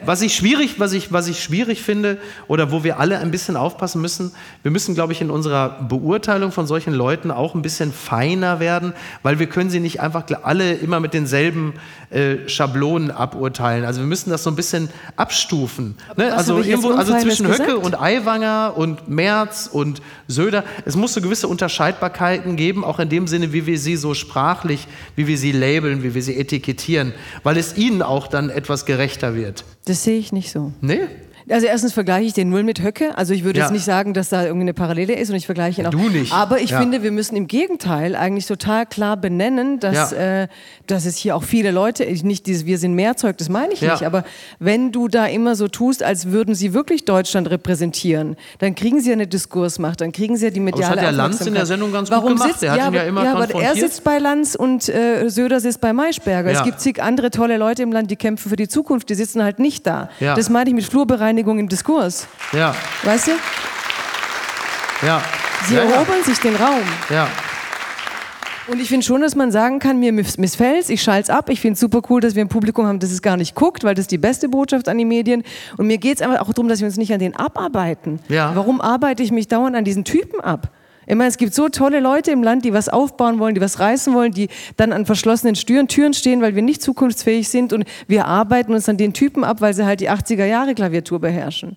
Was 0.05 0.23
ich 0.23 0.35
schwierig, 0.35 0.79
was 0.79 0.93
ich, 0.93 1.13
was 1.13 1.29
ich 1.29 1.43
schwierig 1.43 1.83
finde 1.83 2.19
oder 2.49 2.73
wo 2.73 2.85
wir 2.85 2.99
alle 2.99 3.19
ein 3.19 3.31
bisschen 3.31 3.57
aufpassen 3.57 4.01
müssen, 4.01 4.33
wir 4.63 4.71
müssen, 4.71 4.95
glaube 4.95 5.13
ich, 5.13 5.21
in 5.21 5.31
unserer 5.31 5.83
Beurteilung 5.89 6.53
von 6.53 6.67
solchen 6.67 6.93
Leuten 6.93 7.31
auch 7.31 7.55
ein 7.55 7.63
bisschen 7.63 7.93
feiner 7.93 8.61
werden, 8.61 8.93
weil 9.23 9.39
wir 9.39 9.47
können 9.47 9.71
sie 9.71 9.81
nicht 9.81 10.01
einfach 10.01 10.25
alle 10.43 10.75
immer 10.75 11.01
mit 11.01 11.15
denselben 11.15 11.75
äh, 12.11 12.49
Schablonen 12.49 13.11
aburteilen. 13.11 13.85
Also 13.85 14.01
wir 14.01 14.07
müssen 14.07 14.31
das 14.31 14.43
so 14.43 14.51
ein 14.51 14.57
bisschen 14.57 14.89
abstufen. 15.17 15.97
Ne? 16.17 16.35
Also, 16.35 16.59
irgendwo, 16.59 16.91
also 16.93 17.17
zwischen 17.19 17.47
Höcke 17.47 17.65
gesagt? 17.65 17.85
und 17.85 18.01
Aiwanger 18.01 18.75
und 18.77 19.09
Merz 19.09 19.69
und 19.73 20.03
Söder. 20.29 20.65
Es 20.85 20.97
muss 20.97 21.15
so 21.15 21.21
gewisse 21.21 21.49
Unterscheidbarkeiten 21.49 22.57
geben, 22.57 22.85
auch 22.85 22.99
in 22.99 23.09
dem 23.09 23.27
Sinne, 23.27 23.53
wie 23.53 23.67
wir 23.67 23.79
sie 23.79 23.97
so 23.97 24.15
sprachlich, 24.15 24.87
wie 25.17 25.27
wir 25.27 25.39
sie 25.39 25.53
labeln, 25.53 26.03
wie 26.03 26.15
wir 26.15 26.23
sie 26.23 26.37
etikettieren, 26.37 27.13
weil 27.43 27.57
es 27.57 27.77
ihnen 27.77 28.03
auch 28.03 28.27
dann 28.27 28.51
etwas 28.51 28.85
gerechter 28.85 29.35
wird. 29.35 29.65
Das 29.85 30.05
sehe 30.05 30.19
ich 30.19 30.33
nicht 30.33 30.51
so. 30.51 30.73
Nee? 30.81 31.01
Also 31.53 31.67
erstens 31.67 31.93
vergleiche 31.93 32.27
ich 32.27 32.33
den 32.33 32.49
null 32.51 32.63
mit 32.63 32.83
Höcke. 32.83 33.17
Also 33.17 33.35
ich 33.35 33.45
würde 33.45 33.59
Ja. 33.59 33.67
jetzt 33.67 33.73
nicht 33.73 33.85
sagen, 33.85 34.15
dass 34.15 34.29
da 34.31 34.43
irgendwie 34.43 34.63
eine 34.63 34.75
Parallele 34.75 35.15
ist 35.15 35.31
und 35.31 35.37
ich 35.37 35.47
vergleiche 35.47 35.83
ihn 35.83 35.87
auch. 35.87 35.91
Du 35.91 36.09
nicht. 36.09 36.33
Aber 36.33 36.61
ich 36.61 36.71
Ja. 36.71 36.81
finde, 36.81 37.03
wir 37.03 37.11
müssen 37.13 37.37
im 37.37 37.47
Gegenteil 37.47 38.17
eigentlich 38.17 38.47
total 38.47 38.87
klar 38.87 39.17
benennen, 39.17 39.79
dass, 39.81 40.13
Ja. 40.13 40.43
äh, 40.43 40.49
dass 40.87 41.05
es 41.07 41.17
hier 41.17 41.37
auch 41.37 41.43
viele 41.43 41.71
Leute, 41.71 42.05
ich 42.05 42.25
nicht 42.25 42.47
dieses 42.47 42.65
Wir 42.67 42.79
sind 42.79 42.95
mehr 42.95 43.17
Zeug, 43.17 43.37
das 43.39 43.49
meine 43.49 43.73
ich 43.75 43.83
nicht, 43.83 44.03
aber 44.05 44.25
wenn 44.59 44.93
du 44.93 45.09
da 45.09 45.27
immer 45.27 45.55
so 45.57 45.69
tust, 45.69 46.03
als 46.03 46.31
würden 46.31 46.55
sie 46.55 46.73
wirklich 46.75 47.05
Deutschland 47.05 47.51
repräsentieren, 47.51 48.37
dann 48.61 48.75
kriegen 48.75 49.01
sie 49.01 49.09
ja 49.09 49.15
eine 49.15 49.27
Diskursmacht, 49.27 50.01
dann 50.01 50.13
kriegen 50.13 50.37
sie 50.37 50.47
ja 50.47 50.51
die 50.51 50.61
mediale 50.61 50.93
hat 50.97 51.03
der 51.03 51.13
Lanz 51.13 51.41
in 51.43 51.55
der. 51.55 51.67
Sendung 51.67 51.93
ganz 51.93 52.09
gut 52.09 52.17
Warum 52.19 52.35
gemacht. 52.35 52.49
Sitzt, 52.51 52.63
Der 52.63 52.73
hat 52.73 52.79
ja, 52.79 52.87
ihn 52.89 52.95
ja 52.95 53.01
aber- 53.01 53.09
immer 53.09 53.25
ja, 53.25 53.35
aber 53.35 53.63
er 53.63 53.75
sitzt 53.75 54.05
bei 54.05 54.19
Lanz 54.19 54.55
und 54.55 54.89
äh, 54.89 55.29
Söder 55.29 55.61
sitzt 55.61 55.81
bei 55.81 55.93
Maischberger. 55.93 56.51
Es 56.51 56.63
gibt 56.65 56.81
zig 56.81 57.03
andere 57.03 57.31
tolle 57.31 57.57
Leute 57.57 57.83
im 57.83 57.93
Land, 57.93 58.11
die 58.11 58.17
kämpfen 58.17 58.49
für 58.49 58.57
die 58.57 58.69
Zukunft, 58.69 59.09
die 59.11 59.15
sitzen 59.15 59.43
halt 59.43 59.59
nicht 59.59 59.87
da. 59.87 60.09
Das 60.21 60.49
meine 60.51 60.71
ich 60.71 60.75
mit 60.77 60.85
Flurbereinigung 60.85 61.42
im 61.59 61.69
Diskurs. 61.69 62.27
Ja, 62.53 62.75
Weißt 63.03 63.29
du? 63.29 63.33
ja. 65.07 65.21
Sie 65.67 65.75
ja, 65.77 65.85
ja. 65.85 65.91
erobern 65.91 66.23
sich 66.25 66.39
den 66.39 66.57
Raum. 66.57 66.83
ja. 67.11 67.29
Und 68.69 68.81
ich 68.81 68.89
finde 68.89 69.05
schon, 69.05 69.21
dass 69.21 69.35
man 69.35 69.51
sagen 69.51 69.81
kann, 69.81 69.99
mir 69.99 70.13
miss- 70.13 70.39
missfällt's, 70.39 70.89
ich 70.89 71.03
schalte 71.03 71.23
es 71.23 71.31
ab. 71.37 71.49
Ich 71.49 71.61
finde 71.61 71.75
es 71.75 71.81
super 71.81 72.01
cool, 72.09 72.21
dass 72.21 72.37
wir 72.37 72.45
ein 72.45 72.49
Publikum 72.49 72.87
haben, 72.87 73.01
das 73.01 73.11
es 73.11 73.21
gar 73.21 73.37
nicht 73.37 73.57
guckt, 73.57 73.83
weil 73.83 73.97
das 73.97 74.03
ist 74.05 74.13
die 74.13 74.19
beste 74.19 74.49
Botschaft 74.49 74.89
an 74.89 74.97
die 74.99 75.05
Medien. 75.05 75.43
Und 75.79 75.89
mir 75.89 75.99
geht 75.99 76.17
es 76.17 76.23
einfach 76.23 76.41
auch 76.41 76.53
darum, 76.53 76.69
dass 76.69 76.79
wir 76.79 76.87
uns 76.87 76.97
nicht 76.97 77.13
an 77.13 77.19
den 77.19 77.35
abarbeiten. 77.35 78.21
Ja. 78.29 78.53
Warum 78.55 78.81
arbeite 78.81 79.25
ich 79.25 79.33
mich 79.33 79.49
dauernd 79.49 79.75
an 79.75 79.85
diesen 79.85 80.05
Typen 80.05 80.41
ab? 80.41 80.69
Ich 81.13 81.19
meine, 81.19 81.29
es 81.29 81.37
gibt 81.37 81.53
so 81.53 81.69
tolle 81.69 82.01
Leute 82.01 82.31
im 82.31 82.43
Land, 82.43 82.65
die 82.65 82.73
was 82.73 82.89
aufbauen 82.89 83.39
wollen, 83.39 83.55
die 83.55 83.61
was 83.61 83.79
reißen 83.79 84.15
wollen, 84.15 84.33
die 84.33 84.49
dann 84.79 84.95
an 84.95 85.05
verschlossenen 85.05 85.55
Türen, 85.55 85.87
Türen 85.87 86.15
stehen, 86.15 86.41
weil 86.41 86.55
wir 86.55 86.63
nicht 86.63 86.81
zukunftsfähig 86.81 87.51
sind 87.51 87.75
und 87.75 87.85
wir 88.09 88.25
arbeiten 88.25 88.73
uns 88.73 88.89
an 88.89 88.97
den 88.97 89.13
Typen 89.13 89.45
ab, 89.45 89.61
weil 89.61 89.75
sie 89.75 89.85
halt 89.85 90.01
die 90.01 90.09
80er 90.09 90.47
Jahre 90.47 90.75
Klaviatur 90.75 91.21
beherrschen. 91.21 91.77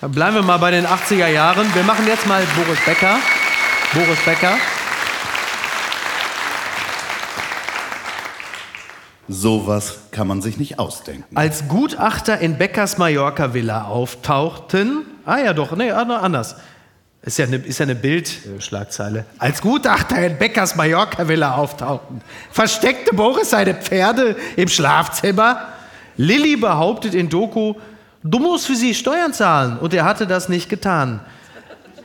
Dann 0.00 0.12
bleiben 0.12 0.36
wir 0.36 0.42
mal 0.42 0.56
bei 0.56 0.70
den 0.70 0.86
80er 0.86 1.28
Jahren. 1.28 1.66
Wir 1.74 1.82
machen 1.82 2.06
jetzt 2.06 2.26
mal 2.26 2.42
Boris 2.56 2.80
Becker. 2.86 3.18
Boris 3.92 4.18
Becker. 4.24 4.56
Sowas 9.28 9.98
kann 10.10 10.26
man 10.26 10.40
sich 10.40 10.56
nicht 10.56 10.78
ausdenken. 10.78 11.36
Als 11.36 11.68
Gutachter 11.68 12.38
in 12.38 12.56
Beckers 12.56 12.96
Mallorca-Villa 12.96 13.84
auftauchten. 13.84 15.02
Ah 15.26 15.38
ja, 15.38 15.52
doch, 15.52 15.76
nee, 15.76 15.90
ah, 15.90 16.02
anders. 16.02 16.56
Ist 17.22 17.38
ja 17.38 17.44
eine, 17.44 17.56
ist 17.56 17.78
ja 17.78 17.84
eine 17.84 17.94
Bildschlagzeile. 17.94 19.26
Als 19.38 19.60
Gutachter 19.60 20.26
in 20.26 20.38
Beckers 20.38 20.74
Mallorca-Villa 20.74 21.54
auftauchten, 21.54 22.22
versteckte 22.50 23.14
Boris 23.14 23.50
seine 23.50 23.74
Pferde 23.74 24.36
im 24.56 24.68
Schlafzimmer. 24.68 25.68
Lilly 26.16 26.56
behauptet 26.56 27.14
in 27.14 27.28
Doku, 27.28 27.74
du 28.22 28.38
musst 28.38 28.66
für 28.66 28.74
sie 28.74 28.94
Steuern 28.94 29.34
zahlen. 29.34 29.78
Und 29.78 29.92
er 29.92 30.04
hatte 30.04 30.26
das 30.26 30.48
nicht 30.48 30.70
getan. 30.70 31.20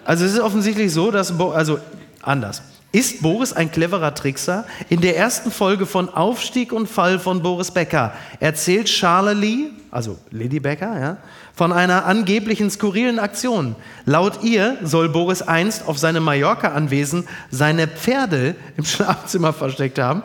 Also 0.03 0.25
es 0.25 0.33
ist 0.33 0.39
offensichtlich 0.39 0.91
so, 0.91 1.11
dass, 1.11 1.37
Bo 1.37 1.51
also 1.51 1.79
anders. 2.21 2.61
Ist 2.91 3.21
Boris 3.21 3.51
ein 3.51 3.71
cleverer 3.71 4.13
Trickser? 4.13 4.65
In 4.89 5.01
der 5.01 5.17
ersten 5.17 5.49
Folge 5.51 5.85
von 5.85 6.07
Aufstieg 6.09 6.71
und 6.71 6.87
Fall 6.87 7.19
von 7.19 7.41
Boris 7.41 7.71
Becker 7.71 8.13
erzählt 8.39 8.87
Charlie, 8.87 9.71
also 9.91 10.17
Lady 10.31 10.59
Becker, 10.59 10.99
ja, 10.99 11.17
von 11.55 11.71
einer 11.71 12.05
angeblichen 12.05 12.69
skurrilen 12.69 13.17
Aktion. 13.17 13.75
Laut 14.05 14.43
ihr 14.43 14.77
soll 14.83 15.09
Boris 15.09 15.41
einst 15.41 15.87
auf 15.87 15.97
seinem 15.97 16.23
Mallorca-Anwesen 16.23 17.27
seine 17.49 17.87
Pferde 17.87 18.55
im 18.77 18.85
Schlafzimmer 18.85 19.53
versteckt 19.53 19.97
haben. 19.97 20.23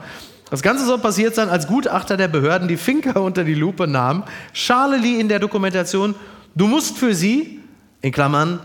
Das 0.51 0.63
Ganze 0.63 0.85
soll 0.85 0.99
passiert 0.99 1.37
sein, 1.37 1.49
als 1.49 1.69
Gutachter 1.69 2.17
der 2.17 2.27
Behörden 2.27 2.67
die 2.67 2.77
Finker 2.77 3.23
unter 3.23 3.45
die 3.45 3.55
Lupe 3.55 3.87
nahm. 3.87 4.25
Charlie 4.53 5.21
in 5.21 5.29
der 5.29 5.39
Dokumentation, 5.39 6.17
du 6.57 6.67
musst 6.67 6.99
für 6.99 7.15
sie, 7.15 7.61
in 8.03 8.11
Klammern, 8.11 8.59